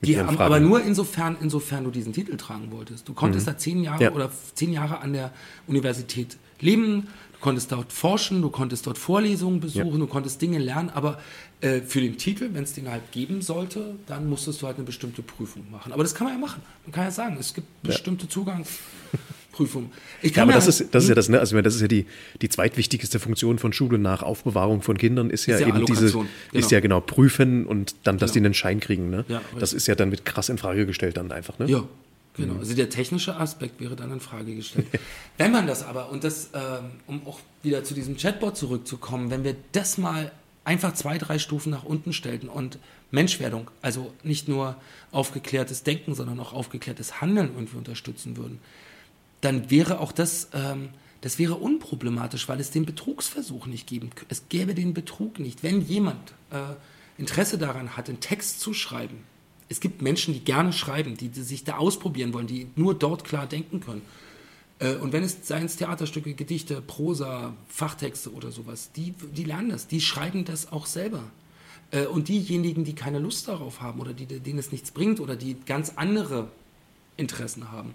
Die 0.00 0.18
haben, 0.18 0.38
aber 0.38 0.58
nur 0.58 0.82
insofern, 0.82 1.36
insofern 1.38 1.84
du 1.84 1.90
diesen 1.90 2.14
Titel 2.14 2.38
tragen 2.38 2.70
wolltest. 2.72 3.06
Du 3.06 3.12
konntest 3.12 3.46
mhm. 3.46 3.50
da 3.50 3.58
zehn 3.58 3.82
Jahre 3.82 4.04
ja. 4.04 4.12
oder 4.12 4.30
zehn 4.54 4.72
Jahre 4.72 5.00
an 5.00 5.12
der 5.12 5.32
Universität 5.66 6.38
leben, 6.60 7.08
du 7.34 7.38
konntest 7.40 7.70
dort 7.70 7.92
forschen, 7.92 8.40
du 8.40 8.48
konntest 8.48 8.86
dort 8.86 8.96
Vorlesungen 8.96 9.60
besuchen, 9.60 9.92
ja. 9.92 9.98
du 9.98 10.06
konntest 10.06 10.40
Dinge 10.40 10.58
lernen, 10.58 10.88
aber 10.90 11.20
äh, 11.60 11.80
für 11.80 12.00
den 12.00 12.16
Titel, 12.16 12.50
wenn 12.52 12.64
es 12.64 12.72
den 12.72 12.90
halt 12.90 13.12
geben 13.12 13.42
sollte, 13.42 13.96
dann 14.06 14.30
musstest 14.30 14.62
du 14.62 14.66
halt 14.66 14.76
eine 14.76 14.86
bestimmte 14.86 15.22
Prüfung 15.22 15.70
machen. 15.70 15.92
Aber 15.92 16.02
das 16.02 16.14
kann 16.14 16.26
man 16.26 16.34
ja 16.34 16.40
machen. 16.40 16.62
Man 16.86 16.92
kann 16.92 17.04
ja 17.04 17.10
sagen, 17.10 17.36
es 17.38 17.52
gibt 17.52 17.82
bestimmte 17.82 18.26
ja. 18.26 18.32
Zugangsprüfungen. 19.54 19.90
ja, 20.22 20.42
aber 20.42 20.52
das, 20.52 20.66
ist, 20.66 20.94
das 20.94 21.04
ist 21.04 21.08
ja 21.08 21.14
das, 21.14 21.28
ne? 21.28 21.38
Also 21.38 21.60
das 21.62 21.74
ist 21.74 21.80
ja 21.80 21.88
die, 21.88 22.06
die 22.42 22.48
zweitwichtigste 22.48 23.18
Funktion 23.18 23.58
von 23.58 23.72
Schule 23.72 23.98
nach 23.98 24.22
Aufbewahrung 24.22 24.82
von 24.82 24.98
Kindern, 24.98 25.30
ist 25.30 25.46
ja, 25.46 25.56
ist 25.56 25.62
ja 25.62 25.68
eben 25.68 25.86
diese, 25.86 26.10
genau. 26.10 26.26
ist 26.52 26.70
ja 26.70 26.80
genau 26.80 27.00
prüfen 27.00 27.66
und 27.66 27.94
dann, 28.04 28.18
dass 28.18 28.32
genau. 28.32 28.42
die 28.42 28.46
einen 28.46 28.54
Schein 28.54 28.80
kriegen. 28.80 29.10
Ne? 29.10 29.24
Ja, 29.28 29.40
das 29.58 29.72
ist 29.72 29.86
ja 29.86 29.94
dann 29.94 30.10
mit 30.10 30.24
krass 30.24 30.48
in 30.48 30.58
Frage 30.58 30.86
gestellt 30.86 31.16
dann 31.16 31.32
einfach. 31.32 31.58
Ne? 31.58 31.66
Ja, 31.66 31.84
Genau, 32.36 32.54
mhm. 32.54 32.60
also 32.60 32.74
der 32.74 32.90
technische 32.90 33.36
Aspekt 33.36 33.80
wäre 33.80 33.94
dann 33.94 34.10
in 34.10 34.18
Frage 34.18 34.56
gestellt. 34.56 34.88
wenn 35.38 35.52
man 35.52 35.68
das 35.68 35.84
aber, 35.84 36.10
und 36.10 36.24
das, 36.24 36.50
ähm, 36.52 36.90
um 37.06 37.24
auch 37.28 37.38
wieder 37.62 37.84
zu 37.84 37.94
diesem 37.94 38.16
Chatbot 38.16 38.56
zurückzukommen, 38.56 39.30
wenn 39.30 39.44
wir 39.44 39.54
das 39.70 39.98
mal 39.98 40.32
einfach 40.64 40.94
zwei, 40.94 41.16
drei 41.16 41.38
Stufen 41.38 41.70
nach 41.70 41.84
unten 41.84 42.12
stellten 42.12 42.48
und 42.48 42.80
Menschwerdung, 43.12 43.70
also 43.82 44.12
nicht 44.24 44.48
nur 44.48 44.74
aufgeklärtes 45.12 45.84
Denken, 45.84 46.16
sondern 46.16 46.40
auch 46.40 46.52
aufgeklärtes 46.52 47.20
Handeln 47.20 47.50
irgendwie 47.54 47.76
unterstützen 47.76 48.36
würden, 48.36 48.58
dann 49.44 49.70
wäre 49.70 50.00
auch 50.00 50.12
das, 50.12 50.48
ähm, 50.52 50.90
das 51.20 51.38
wäre 51.38 51.54
unproblematisch, 51.54 52.48
weil 52.48 52.60
es 52.60 52.70
den 52.70 52.84
Betrugsversuch 52.86 53.66
nicht 53.66 53.86
geben 53.86 54.10
könnte. 54.10 54.26
Es 54.28 54.48
gäbe 54.48 54.74
den 54.74 54.94
Betrug 54.94 55.38
nicht. 55.38 55.62
Wenn 55.62 55.80
jemand 55.80 56.32
äh, 56.50 56.58
Interesse 57.18 57.58
daran 57.58 57.96
hat, 57.96 58.08
einen 58.08 58.20
Text 58.20 58.60
zu 58.60 58.74
schreiben, 58.74 59.24
es 59.68 59.80
gibt 59.80 60.02
Menschen, 60.02 60.34
die 60.34 60.40
gerne 60.40 60.72
schreiben, 60.72 61.16
die, 61.16 61.28
die 61.28 61.42
sich 61.42 61.64
da 61.64 61.76
ausprobieren 61.76 62.32
wollen, 62.34 62.46
die 62.46 62.68
nur 62.76 62.94
dort 62.94 63.24
klar 63.24 63.46
denken 63.46 63.80
können 63.80 64.02
äh, 64.78 64.94
und 64.96 65.12
wenn 65.12 65.22
es 65.22 65.46
seien 65.46 65.66
es 65.66 65.76
Theaterstücke, 65.76 66.34
Gedichte, 66.34 66.80
Prosa, 66.80 67.54
Fachtexte 67.68 68.32
oder 68.32 68.50
sowas, 68.50 68.90
die, 68.92 69.12
die 69.12 69.44
lernen 69.44 69.70
das, 69.70 69.86
die 69.86 70.00
schreiben 70.00 70.44
das 70.44 70.72
auch 70.72 70.86
selber. 70.86 71.22
Äh, 71.90 72.06
und 72.06 72.28
diejenigen, 72.28 72.84
die 72.84 72.94
keine 72.94 73.18
Lust 73.18 73.48
darauf 73.48 73.80
haben 73.80 74.00
oder 74.00 74.12
die, 74.12 74.26
denen 74.26 74.58
es 74.58 74.72
nichts 74.72 74.90
bringt 74.90 75.20
oder 75.20 75.36
die 75.36 75.56
ganz 75.66 75.92
andere 75.96 76.48
Interessen 77.16 77.70
haben, 77.70 77.94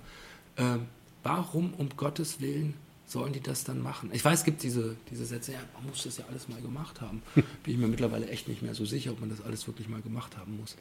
äh, 0.56 0.78
warum 1.24 1.74
um 1.74 1.90
Gottes 1.96 2.42
Willen 2.42 2.74
sollen 3.06 3.34
die 3.34 3.42
das 3.42 3.64
dann 3.64 3.82
machen? 3.82 4.10
Ich 4.14 4.24
weiß, 4.24 4.40
es 4.40 4.46
gibt 4.46 4.64
diese, 4.64 4.96
diese 5.12 5.26
Sätze, 5.26 5.54
ja, 5.54 5.60
man 5.74 5.90
muss 5.90 6.04
das 6.04 6.18
ja 6.18 6.26
alles 6.30 6.48
mal 6.48 6.62
gemacht 6.62 7.02
haben. 7.02 7.22
Bin 7.36 7.74
ich 7.74 7.78
mir 7.78 7.88
mittlerweile 7.88 8.28
echt 8.30 8.48
nicht 8.48 8.62
mehr 8.62 8.76
so 8.76 8.86
sicher, 8.86 9.12
ob 9.12 9.20
man 9.20 9.30
das 9.30 9.42
alles 9.42 9.68
wirklich 9.68 9.90
mal 9.90 10.02
gemacht 10.02 10.38
haben 10.38 10.58
muss. 10.58 10.76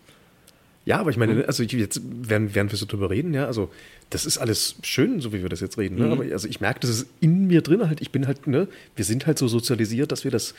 Ja, 0.88 1.00
aber 1.00 1.10
ich 1.10 1.18
meine, 1.18 1.46
also 1.46 1.62
jetzt 1.62 2.00
werden, 2.02 2.54
werden 2.54 2.70
wir 2.70 2.78
so 2.78 2.86
drüber 2.86 3.10
reden, 3.10 3.34
ja, 3.34 3.44
also 3.44 3.70
das 4.08 4.24
ist 4.24 4.38
alles 4.38 4.76
schön, 4.82 5.20
so 5.20 5.34
wie 5.34 5.42
wir 5.42 5.50
das 5.50 5.60
jetzt 5.60 5.76
reden, 5.76 5.96
ne? 5.96 6.06
Mhm. 6.06 6.12
aber 6.12 6.22
also 6.32 6.48
ich 6.48 6.62
merke, 6.62 6.80
das 6.80 6.88
ist 6.88 7.06
in 7.20 7.46
mir 7.46 7.60
drin 7.60 7.86
halt, 7.86 8.00
ich 8.00 8.10
bin 8.10 8.26
halt, 8.26 8.46
ne, 8.46 8.68
wir 8.96 9.04
sind 9.04 9.26
halt 9.26 9.36
so 9.36 9.48
sozialisiert, 9.48 10.12
dass 10.12 10.24
wir 10.24 10.30
das, 10.30 10.54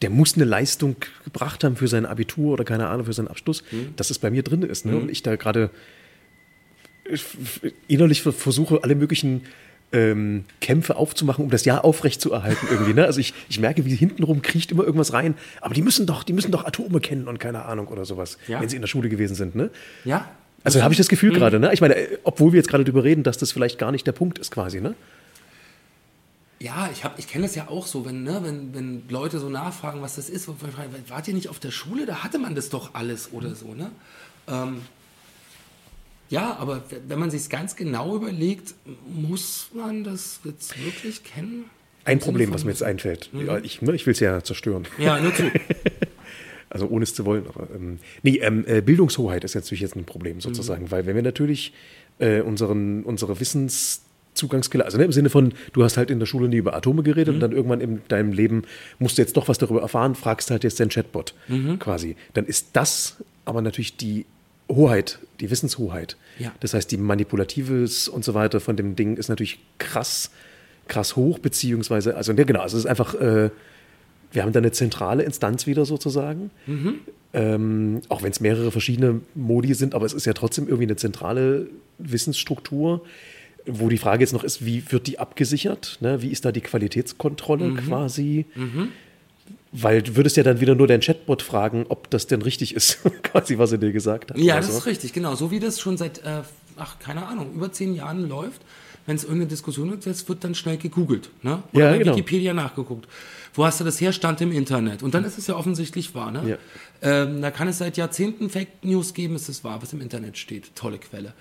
der 0.00 0.10
muss 0.10 0.36
eine 0.36 0.44
Leistung 0.44 0.94
gebracht 1.24 1.64
haben 1.64 1.74
für 1.74 1.88
sein 1.88 2.06
Abitur 2.06 2.52
oder 2.52 2.64
keine 2.64 2.86
Ahnung, 2.86 3.06
für 3.06 3.12
seinen 3.12 3.26
Abschluss, 3.26 3.64
mhm. 3.72 3.94
dass 3.96 4.10
es 4.10 4.20
bei 4.20 4.30
mir 4.30 4.44
drin 4.44 4.62
ist, 4.62 4.86
ne, 4.86 4.92
mhm. 4.92 5.02
und 5.02 5.10
ich 5.10 5.24
da 5.24 5.34
gerade 5.34 5.70
innerlich 7.86 8.22
versuche, 8.22 8.82
alle 8.82 8.94
möglichen 8.94 9.42
ähm, 9.92 10.44
Kämpfe 10.60 10.96
aufzumachen, 10.96 11.44
um 11.44 11.50
das 11.50 11.64
Jahr 11.64 11.84
aufrecht 11.84 12.20
zu 12.20 12.32
erhalten 12.32 12.66
irgendwie. 12.70 12.92
Ne? 12.92 13.06
Also 13.06 13.20
ich, 13.20 13.32
ich 13.48 13.58
merke, 13.58 13.84
wie 13.84 13.94
hintenrum 13.94 14.42
kriecht 14.42 14.70
immer 14.70 14.84
irgendwas 14.84 15.12
rein. 15.12 15.34
Aber 15.60 15.74
die 15.74 15.82
müssen 15.82 16.06
doch, 16.06 16.22
die 16.22 16.32
müssen 16.32 16.50
doch 16.50 16.66
Atome 16.66 17.00
kennen 17.00 17.28
und 17.28 17.38
keine 17.38 17.64
Ahnung 17.64 17.88
oder 17.88 18.04
sowas, 18.04 18.38
ja. 18.48 18.60
wenn 18.60 18.68
sie 18.68 18.76
in 18.76 18.82
der 18.82 18.88
Schule 18.88 19.08
gewesen 19.08 19.34
sind. 19.34 19.54
Ne? 19.54 19.70
Ja. 20.04 20.28
Also 20.64 20.82
habe 20.82 20.92
ich 20.92 20.98
das 20.98 21.08
Gefühl 21.08 21.30
mhm. 21.30 21.36
gerade. 21.36 21.58
Ne? 21.58 21.72
Ich 21.72 21.80
meine, 21.80 21.96
obwohl 22.24 22.52
wir 22.52 22.58
jetzt 22.58 22.68
gerade 22.68 22.84
darüber 22.84 23.04
reden, 23.04 23.22
dass 23.22 23.38
das 23.38 23.52
vielleicht 23.52 23.78
gar 23.78 23.92
nicht 23.92 24.06
der 24.06 24.12
Punkt 24.12 24.38
ist 24.38 24.50
quasi. 24.50 24.80
Ne? 24.80 24.94
Ja, 26.60 26.90
ich, 26.92 27.02
ich 27.16 27.28
kenne 27.28 27.44
das 27.44 27.54
ja 27.54 27.68
auch 27.68 27.86
so, 27.86 28.04
wenn, 28.04 28.24
ne, 28.24 28.40
wenn, 28.42 28.74
wenn 28.74 29.02
Leute 29.08 29.38
so 29.38 29.48
nachfragen, 29.48 30.02
was 30.02 30.16
das 30.16 30.28
ist, 30.28 30.48
wart 31.08 31.28
ihr 31.28 31.34
nicht 31.34 31.48
auf 31.48 31.60
der 31.60 31.70
Schule? 31.70 32.04
Da 32.04 32.24
hatte 32.24 32.38
man 32.38 32.54
das 32.54 32.68
doch 32.68 32.94
alles 32.94 33.32
oder 33.32 33.54
so. 33.54 33.74
Ne? 33.74 33.90
Ähm, 34.48 34.82
ja, 36.30 36.56
aber 36.58 36.82
wenn 37.06 37.18
man 37.18 37.30
sich 37.30 37.42
es 37.42 37.48
ganz 37.48 37.76
genau 37.76 38.16
überlegt, 38.16 38.74
muss 39.06 39.70
man 39.72 40.04
das 40.04 40.40
jetzt 40.44 40.74
wirklich 40.84 41.24
kennen? 41.24 41.64
Ein 42.04 42.20
Problem, 42.20 42.52
was 42.52 42.64
mir 42.64 42.70
jetzt 42.70 42.82
einfällt. 42.82 43.30
Mhm. 43.32 43.46
Ja, 43.46 43.58
ich, 43.58 43.82
ne, 43.82 43.94
ich 43.94 44.06
will 44.06 44.12
es 44.12 44.20
ja 44.20 44.42
zerstören. 44.42 44.86
Ja, 44.98 45.20
nur 45.20 45.34
zu. 45.34 45.44
also 46.70 46.86
ohne 46.88 47.02
es 47.02 47.14
zu 47.14 47.24
wollen. 47.24 47.46
Aber, 47.48 47.68
ähm, 47.74 47.98
nee, 48.22 48.36
ähm, 48.38 48.64
äh, 48.66 48.80
Bildungshoheit 48.80 49.44
ist 49.44 49.54
natürlich 49.54 49.80
jetzt 49.80 49.96
ein 49.96 50.04
Problem 50.04 50.40
sozusagen, 50.40 50.84
mhm. 50.84 50.90
weil 50.90 51.06
wenn 51.06 51.16
wir 51.16 51.22
natürlich 51.22 51.72
äh, 52.18 52.40
unseren, 52.40 53.02
unsere 53.04 53.40
Wissenszugangsquelle, 53.40 54.84
also 54.84 54.98
ne, 54.98 55.04
im 55.04 55.12
Sinne 55.12 55.30
von, 55.30 55.52
du 55.72 55.84
hast 55.84 55.96
halt 55.96 56.10
in 56.10 56.18
der 56.18 56.26
Schule 56.26 56.48
nie 56.48 56.56
über 56.56 56.74
Atome 56.74 57.02
geredet 57.02 57.28
mhm. 57.28 57.34
und 57.34 57.40
dann 57.40 57.52
irgendwann 57.52 57.80
in 57.80 58.00
deinem 58.08 58.32
Leben 58.32 58.62
musst 58.98 59.18
du 59.18 59.22
jetzt 59.22 59.36
doch 59.36 59.48
was 59.48 59.58
darüber 59.58 59.80
erfahren, 59.80 60.14
fragst 60.14 60.50
halt 60.50 60.64
jetzt 60.64 60.78
den 60.80 60.88
Chatbot 60.88 61.34
mhm. 61.48 61.78
quasi. 61.78 62.16
Dann 62.34 62.46
ist 62.46 62.68
das 62.74 63.16
aber 63.44 63.62
natürlich 63.62 63.96
die 63.96 64.26
Hoheit, 64.68 65.18
die 65.40 65.50
Wissenshoheit. 65.50 66.16
Ja. 66.38 66.52
Das 66.60 66.74
heißt, 66.74 66.90
die 66.90 66.96
Manipulatives 66.96 68.08
und 68.08 68.24
so 68.24 68.34
weiter 68.34 68.60
von 68.60 68.76
dem 68.76 68.96
Ding 68.96 69.16
ist 69.16 69.28
natürlich 69.28 69.58
krass, 69.78 70.30
krass 70.88 71.16
hoch, 71.16 71.38
beziehungsweise, 71.38 72.16
also 72.16 72.32
ne, 72.32 72.44
genau, 72.44 72.60
also 72.60 72.76
es 72.76 72.84
ist 72.84 72.90
einfach, 72.90 73.14
äh, 73.14 73.50
wir 74.32 74.42
haben 74.42 74.52
da 74.52 74.58
eine 74.58 74.72
zentrale 74.72 75.22
Instanz 75.22 75.66
wieder 75.66 75.84
sozusagen. 75.84 76.50
Mhm. 76.66 77.00
Ähm, 77.34 78.00
auch 78.08 78.22
wenn 78.22 78.30
es 78.30 78.40
mehrere 78.40 78.70
verschiedene 78.70 79.20
Modi 79.34 79.74
sind, 79.74 79.94
aber 79.94 80.06
es 80.06 80.14
ist 80.14 80.24
ja 80.24 80.32
trotzdem 80.32 80.66
irgendwie 80.66 80.84
eine 80.84 80.96
zentrale 80.96 81.68
Wissensstruktur, 81.98 83.02
wo 83.66 83.90
die 83.90 83.98
Frage 83.98 84.22
jetzt 84.22 84.32
noch 84.32 84.44
ist, 84.44 84.64
wie 84.64 84.90
wird 84.90 85.06
die 85.06 85.18
abgesichert? 85.18 85.98
Ne? 86.00 86.22
Wie 86.22 86.30
ist 86.30 86.44
da 86.46 86.52
die 86.52 86.62
Qualitätskontrolle 86.62 87.66
mhm. 87.66 87.76
quasi? 87.76 88.46
Mhm. 88.54 88.88
Weil 89.70 90.02
du 90.02 90.16
würdest 90.16 90.36
ja 90.36 90.42
dann 90.42 90.60
wieder 90.60 90.74
nur 90.74 90.86
deinen 90.86 91.00
Chatbot 91.00 91.42
fragen, 91.42 91.86
ob 91.88 92.08
das 92.10 92.26
denn 92.26 92.40
richtig 92.42 92.74
ist, 92.74 92.98
quasi, 93.22 93.58
was 93.58 93.72
er 93.72 93.78
dir 93.78 93.92
gesagt 93.92 94.30
hat. 94.30 94.38
Ja, 94.38 94.56
das 94.56 94.68
so. 94.68 94.78
ist 94.78 94.86
richtig, 94.86 95.12
genau. 95.12 95.34
So 95.34 95.50
wie 95.50 95.60
das 95.60 95.78
schon 95.78 95.96
seit, 95.96 96.18
äh, 96.24 96.42
ach, 96.76 96.98
keine 96.98 97.26
Ahnung, 97.26 97.52
über 97.54 97.70
zehn 97.70 97.94
Jahren 97.94 98.28
läuft. 98.28 98.62
Wenn 99.04 99.16
es 99.16 99.24
irgendeine 99.24 99.48
Diskussion 99.48 99.90
gibt, 99.90 100.04
jetzt 100.04 100.28
wird 100.28 100.44
dann 100.44 100.54
schnell 100.54 100.76
gegoogelt. 100.76 101.30
Ne? 101.42 101.62
Oder 101.72 101.84
ja, 101.84 101.90
bei 101.92 101.98
genau. 101.98 102.12
Wikipedia 102.12 102.52
nachgeguckt. 102.52 103.08
Wo 103.54 103.64
hast 103.64 103.80
du 103.80 103.84
das 103.84 103.98
her? 104.02 104.12
Stand 104.12 104.42
im 104.42 104.52
Internet. 104.52 105.02
Und 105.02 105.14
dann 105.14 105.24
ist 105.24 105.38
es 105.38 105.46
ja 105.46 105.56
offensichtlich 105.56 106.14
wahr. 106.14 106.30
Ne? 106.30 106.42
Ja. 106.46 106.56
Ähm, 107.00 107.40
da 107.40 107.50
kann 107.50 107.68
es 107.68 107.78
seit 107.78 107.96
Jahrzehnten 107.96 108.50
Fake 108.50 108.84
News 108.84 109.14
geben, 109.14 109.34
ist 109.34 109.48
es 109.48 109.64
wahr, 109.64 109.80
was 109.80 109.94
im 109.94 110.02
Internet 110.02 110.36
steht. 110.36 110.76
Tolle 110.76 110.98
Quelle. 110.98 111.32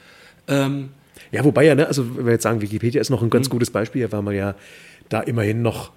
Ähm, 0.48 0.92
ja, 1.32 1.44
wobei 1.44 1.66
ja, 1.66 1.76
ne, 1.76 1.88
also 1.88 2.16
wenn 2.16 2.26
wir 2.26 2.34
jetzt 2.34 2.44
sagen, 2.44 2.62
Wikipedia 2.62 3.02
ist 3.02 3.10
noch 3.10 3.22
ein 3.22 3.30
ganz 3.30 3.48
mhm. 3.48 3.52
gutes 3.52 3.70
Beispiel, 3.70 4.10
weil 4.12 4.22
man 4.22 4.34
ja 4.36 4.56
da 5.10 5.20
immerhin 5.20 5.62
noch 5.62 5.92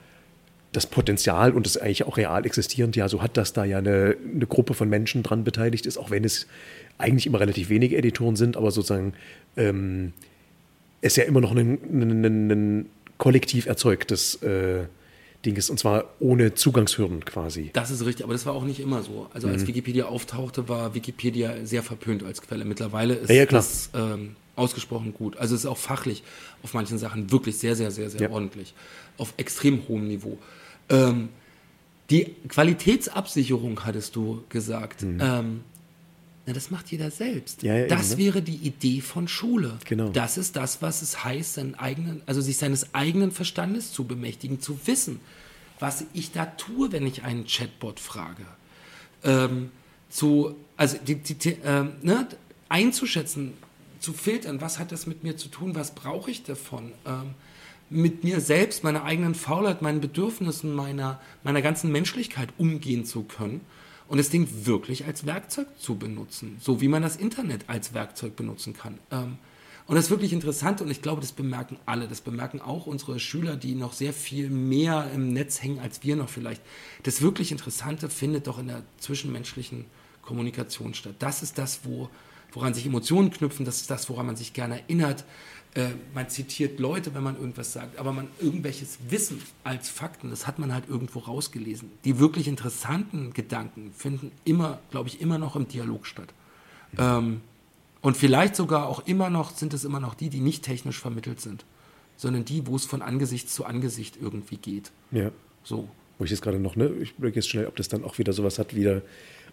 das 0.72 0.86
Potenzial 0.86 1.52
und 1.52 1.66
das 1.66 1.76
eigentlich 1.76 2.04
auch 2.04 2.16
real 2.16 2.46
existierend, 2.46 2.94
ja, 2.96 3.08
so 3.08 3.22
hat 3.22 3.36
das 3.36 3.52
da 3.52 3.64
ja 3.64 3.78
eine, 3.78 4.16
eine 4.34 4.46
Gruppe 4.46 4.74
von 4.74 4.88
Menschen 4.88 5.22
dran 5.22 5.42
beteiligt 5.42 5.86
ist, 5.86 5.98
auch 5.98 6.10
wenn 6.10 6.24
es 6.24 6.46
eigentlich 6.98 7.26
immer 7.26 7.40
relativ 7.40 7.70
wenige 7.70 7.96
Editoren 7.96 8.36
sind, 8.36 8.56
aber 8.56 8.70
sozusagen 8.70 9.14
ähm, 9.56 10.12
es 11.00 11.16
ja 11.16 11.24
immer 11.24 11.40
noch 11.40 11.54
ein, 11.54 12.86
kollektiv 13.18 13.66
erzeugtes 13.66 14.42
äh, 14.42 14.84
Ding 15.44 15.56
ist, 15.56 15.70
und 15.70 15.78
zwar 15.78 16.04
ohne 16.20 16.54
Zugangshürden 16.54 17.24
quasi. 17.24 17.70
Das 17.72 17.90
ist 17.90 18.04
richtig, 18.04 18.24
aber 18.24 18.34
das 18.34 18.46
war 18.46 18.54
auch 18.54 18.64
nicht 18.64 18.80
immer 18.80 19.02
so. 19.02 19.28
Also 19.32 19.48
als 19.48 19.62
mhm. 19.62 19.68
Wikipedia 19.68 20.04
auftauchte, 20.06 20.68
war 20.68 20.94
Wikipedia 20.94 21.64
sehr 21.64 21.82
verpönt 21.82 22.22
als 22.22 22.42
Quelle. 22.42 22.64
Mittlerweile 22.64 23.14
ist 23.14 23.30
ja, 23.30 23.46
das 23.46 23.90
ähm, 23.94 24.36
ausgesprochen 24.56 25.14
gut. 25.14 25.36
Also 25.36 25.54
es 25.54 25.62
ist 25.62 25.66
auch 25.66 25.78
fachlich 25.78 26.22
auf 26.62 26.74
manchen 26.74 26.98
Sachen 26.98 27.30
wirklich 27.30 27.58
sehr, 27.58 27.76
sehr, 27.76 27.90
sehr, 27.90 28.10
sehr 28.10 28.22
ja. 28.22 28.30
ordentlich. 28.30 28.74
Auf 29.18 29.34
extrem 29.36 29.86
hohem 29.88 30.08
Niveau. 30.08 30.38
Ähm, 30.88 31.28
die 32.10 32.34
Qualitätsabsicherung, 32.48 33.84
hattest 33.84 34.16
du 34.16 34.42
gesagt, 34.48 35.02
mhm. 35.02 35.18
ähm, 35.20 35.60
na, 36.46 36.54
das 36.54 36.70
macht 36.70 36.90
jeder 36.90 37.10
selbst. 37.10 37.62
Ja, 37.62 37.76
ja, 37.76 37.86
das 37.86 38.12
eben, 38.12 38.18
ne? 38.18 38.26
wäre 38.26 38.42
die 38.42 38.56
Idee 38.56 39.00
von 39.00 39.28
Schule. 39.28 39.78
Genau. 39.84 40.08
Das 40.08 40.38
ist 40.38 40.56
das, 40.56 40.82
was 40.82 41.02
es 41.02 41.22
heißt, 41.22 41.54
seinen 41.54 41.74
eigenen, 41.76 42.22
also 42.26 42.40
sich 42.40 42.56
seines 42.56 42.94
eigenen 42.94 43.30
Verstandes 43.30 43.92
zu 43.92 44.04
bemächtigen, 44.04 44.60
zu 44.60 44.78
wissen, 44.86 45.20
was 45.78 46.04
ich 46.12 46.32
da 46.32 46.46
tue, 46.46 46.92
wenn 46.92 47.06
ich 47.06 47.22
einen 47.22 47.46
Chatbot 47.46 48.00
frage. 48.00 48.44
Ähm, 49.22 49.70
zu, 50.08 50.56
also 50.76 50.96
die, 51.06 51.16
die, 51.16 51.50
äh, 51.50 51.84
ne, 52.02 52.26
einzuschätzen, 52.68 53.52
zu 54.00 54.12
filtern, 54.12 54.60
was 54.60 54.78
hat 54.78 54.92
das 54.92 55.06
mit 55.06 55.22
mir 55.22 55.36
zu 55.36 55.48
tun, 55.48 55.74
was 55.74 55.94
brauche 55.94 56.30
ich 56.30 56.42
davon. 56.42 56.92
Ähm, 57.06 57.34
mit 57.90 58.24
mir 58.24 58.40
selbst, 58.40 58.84
meiner 58.84 59.04
eigenen 59.04 59.34
Faulheit, 59.34 59.82
meinen 59.82 60.00
Bedürfnissen, 60.00 60.74
meiner, 60.74 61.20
meiner 61.42 61.60
ganzen 61.60 61.90
Menschlichkeit 61.90 62.50
umgehen 62.56 63.04
zu 63.04 63.24
können 63.24 63.60
und 64.08 64.18
das 64.18 64.30
Ding 64.30 64.48
wirklich 64.64 65.04
als 65.04 65.26
Werkzeug 65.26 65.66
zu 65.78 65.96
benutzen, 65.96 66.56
so 66.60 66.80
wie 66.80 66.88
man 66.88 67.02
das 67.02 67.16
Internet 67.16 67.64
als 67.68 67.92
Werkzeug 67.92 68.36
benutzen 68.36 68.74
kann. 68.74 68.98
Ähm, 69.10 69.38
und 69.86 69.96
das 69.96 70.04
ist 70.04 70.10
wirklich 70.10 70.32
interessant 70.32 70.80
und 70.80 70.90
ich 70.90 71.02
glaube, 71.02 71.20
das 71.20 71.32
bemerken 71.32 71.76
alle. 71.84 72.06
Das 72.06 72.20
bemerken 72.20 72.60
auch 72.60 72.86
unsere 72.86 73.18
Schüler, 73.18 73.56
die 73.56 73.74
noch 73.74 73.92
sehr 73.92 74.12
viel 74.12 74.48
mehr 74.48 75.10
im 75.12 75.32
Netz 75.32 75.60
hängen 75.60 75.80
als 75.80 76.04
wir 76.04 76.14
noch 76.14 76.28
vielleicht. 76.28 76.62
Das 77.02 77.22
wirklich 77.22 77.50
Interessante 77.50 78.08
findet 78.08 78.46
doch 78.46 78.60
in 78.60 78.68
der 78.68 78.84
zwischenmenschlichen 78.98 79.86
Kommunikation 80.22 80.94
statt. 80.94 81.16
Das 81.18 81.42
ist 81.42 81.58
das, 81.58 81.80
wo, 81.82 82.08
woran 82.52 82.74
sich 82.74 82.86
Emotionen 82.86 83.30
knüpfen, 83.30 83.64
das 83.64 83.80
ist 83.80 83.90
das, 83.90 84.08
woran 84.08 84.26
man 84.26 84.36
sich 84.36 84.52
gerne 84.52 84.80
erinnert. 84.80 85.24
Äh, 85.74 85.90
man 86.14 86.28
zitiert 86.28 86.80
Leute, 86.80 87.14
wenn 87.14 87.22
man 87.22 87.36
irgendwas 87.36 87.72
sagt, 87.72 87.98
aber 87.98 88.12
man 88.12 88.28
irgendwelches 88.40 88.98
Wissen 89.08 89.40
als 89.62 89.88
Fakten, 89.88 90.30
das 90.30 90.46
hat 90.46 90.58
man 90.58 90.74
halt 90.74 90.88
irgendwo 90.88 91.20
rausgelesen. 91.20 91.90
Die 92.04 92.18
wirklich 92.18 92.48
interessanten 92.48 93.32
Gedanken 93.32 93.92
finden 93.96 94.32
immer, 94.44 94.80
glaube 94.90 95.08
ich, 95.08 95.20
immer 95.20 95.38
noch 95.38 95.54
im 95.54 95.68
Dialog 95.68 96.06
statt. 96.06 96.34
Ähm, 96.98 97.40
und 98.00 98.16
vielleicht 98.16 98.56
sogar 98.56 98.88
auch 98.88 99.06
immer 99.06 99.30
noch, 99.30 99.54
sind 99.54 99.74
es 99.74 99.84
immer 99.84 100.00
noch 100.00 100.14
die, 100.14 100.28
die 100.28 100.40
nicht 100.40 100.64
technisch 100.64 100.98
vermittelt 100.98 101.40
sind, 101.40 101.64
sondern 102.16 102.44
die, 102.44 102.66
wo 102.66 102.74
es 102.74 102.84
von 102.84 103.02
Angesicht 103.02 103.50
zu 103.50 103.64
Angesicht 103.64 104.18
irgendwie 104.20 104.56
geht. 104.56 104.90
Ja. 105.12 105.30
So. 105.62 105.88
Wo 106.18 106.24
ich 106.24 106.30
jetzt 106.30 106.42
gerade 106.42 106.58
noch, 106.58 106.76
ne, 106.76 106.88
ich 107.00 107.12
überlege 107.16 107.36
jetzt 107.36 107.48
schnell, 107.48 107.66
ob 107.66 107.76
das 107.76 107.88
dann 107.88 108.04
auch 108.04 108.18
wieder 108.18 108.32
sowas 108.32 108.58
hat, 108.58 108.74
wieder 108.74 109.02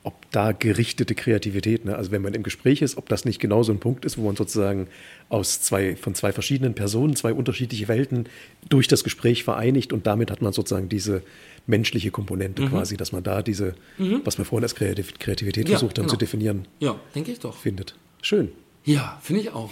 ob 0.03 0.29
da 0.31 0.51
gerichtete 0.51 1.15
Kreativität, 1.15 1.85
ne? 1.85 1.95
also 1.95 2.11
wenn 2.11 2.21
man 2.21 2.33
im 2.33 2.43
Gespräch 2.43 2.81
ist, 2.81 2.97
ob 2.97 3.09
das 3.09 3.25
nicht 3.25 3.39
genau 3.39 3.63
so 3.63 3.71
ein 3.71 3.79
Punkt 3.79 4.05
ist, 4.05 4.17
wo 4.17 4.23
man 4.23 4.35
sozusagen 4.35 4.87
aus 5.29 5.61
zwei, 5.61 5.95
von 5.95 6.15
zwei 6.15 6.31
verschiedenen 6.31 6.75
Personen, 6.75 7.15
zwei 7.15 7.33
unterschiedliche 7.33 7.87
Welten 7.87 8.29
durch 8.69 8.87
das 8.87 9.03
Gespräch 9.03 9.43
vereinigt 9.43 9.93
und 9.93 10.07
damit 10.07 10.31
hat 10.31 10.41
man 10.41 10.53
sozusagen 10.53 10.89
diese 10.89 11.23
menschliche 11.65 12.11
Komponente 12.11 12.63
mhm. 12.63 12.69
quasi, 12.69 12.97
dass 12.97 13.11
man 13.11 13.23
da 13.23 13.41
diese, 13.41 13.75
mhm. 13.97 14.21
was 14.23 14.37
wir 14.37 14.45
vorhin 14.45 14.63
als 14.63 14.75
Kreativität 14.75 15.67
ja, 15.67 15.77
versucht 15.77 15.97
haben 15.97 16.05
genau. 16.05 16.13
zu 16.13 16.17
definieren. 16.17 16.67
Ja, 16.79 16.99
denke 17.13 17.31
ich 17.31 17.39
doch. 17.39 17.57
Findet. 17.57 17.95
Schön. 18.21 18.51
Ja, 18.85 19.19
finde 19.21 19.41
ich 19.41 19.51
auch. 19.51 19.71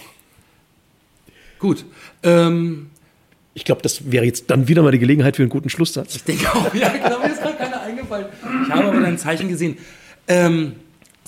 Gut. 1.58 1.84
Ähm, 2.22 2.90
ich 3.54 3.64
glaube, 3.64 3.80
das 3.80 4.12
wäre 4.12 4.26
jetzt 4.26 4.50
dann 4.50 4.68
wieder 4.68 4.82
mal 4.82 4.92
die 4.92 4.98
Gelegenheit 4.98 5.36
für 5.36 5.42
einen 5.42 5.48
guten 5.48 5.70
Schlusssatz. 5.70 6.16
Ich 6.16 6.24
denke 6.24 6.52
auch, 6.52 6.74
ja, 6.74 6.90
genau, 6.90 7.20
mir 7.20 7.32
ist 7.32 7.40
gerade 7.40 7.56
keiner 7.56 7.80
eingefallen. 7.80 8.26
Ich 8.64 8.70
habe 8.70 8.84
aber 8.84 9.00
dein 9.00 9.16
Zeichen 9.16 9.48
gesehen. 9.48 9.78
Ähm, 10.28 10.74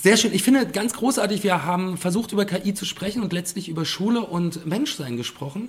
sehr 0.01 0.17
schön. 0.17 0.33
Ich 0.33 0.43
finde 0.43 0.67
ganz 0.67 0.93
großartig, 0.95 1.43
wir 1.43 1.65
haben 1.65 1.97
versucht, 1.97 2.33
über 2.33 2.45
KI 2.45 2.75
zu 2.75 2.85
sprechen 2.85 3.23
und 3.23 3.33
letztlich 3.33 3.69
über 3.69 3.85
Schule 3.85 4.21
und 4.21 4.67
Menschsein 4.67 5.17
gesprochen. 5.17 5.69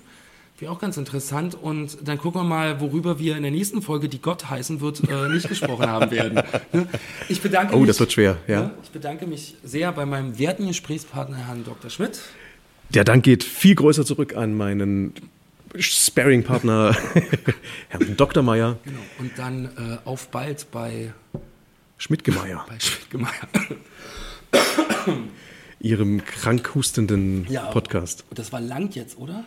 Wäre 0.60 0.72
auch 0.72 0.80
ganz 0.80 0.98
interessant. 0.98 1.56
Und 1.56 1.98
dann 2.04 2.18
gucken 2.18 2.42
wir 2.42 2.46
mal, 2.46 2.82
worüber 2.82 3.18
wir 3.18 3.38
in 3.38 3.44
der 3.44 3.52
nächsten 3.52 3.82
Folge, 3.82 4.10
die 4.10 4.22
Gott 4.22 4.50
heißen 4.50 4.82
wird, 4.82 5.02
äh, 5.10 5.30
nicht 5.30 5.48
gesprochen 5.48 5.88
haben 5.88 6.12
werden. 6.12 6.42
Ne? 6.72 6.88
Ich 7.30 7.42
bedanke 7.42 7.74
oh, 7.76 7.80
mich, 7.80 7.88
das 7.88 8.00
wird 8.00 8.12
schwer, 8.12 8.38
ja. 8.48 8.72
Ich 8.84 8.92
bedanke 8.92 9.26
mich 9.26 9.56
sehr 9.64 9.92
bei 9.92 10.06
meinem 10.06 10.38
werten 10.38 10.68
Gesprächspartner, 10.68 11.48
Herrn 11.48 11.64
Dr. 11.64 11.90
Schmidt. 11.90 12.20
Der 12.90 13.04
Dank 13.04 13.24
geht 13.24 13.44
viel 13.44 13.74
größer 13.74 14.06
zurück 14.06 14.36
an 14.36 14.56
meinen 14.56 15.14
Sparing-Partner, 15.76 16.96
Herrn 17.90 18.18
Dr. 18.18 18.44
Meyer. 18.44 18.78
Genau. 18.84 19.00
Und 19.18 19.32
dann 19.38 19.66
äh, 19.66 19.98
auf 20.06 20.28
bald 20.28 20.70
bei 20.72 21.14
Schmidtgemeier. 22.00 22.66
Bei 22.68 22.80
Schmidtgemeier. 22.80 23.48
Ihrem 25.82 26.24
krank 26.24 26.74
hustenden 26.74 27.46
ja, 27.50 27.66
Podcast. 27.66 28.24
Das 28.34 28.54
war 28.54 28.62
lang 28.62 28.92
jetzt, 28.96 29.18
oder? 29.18 29.44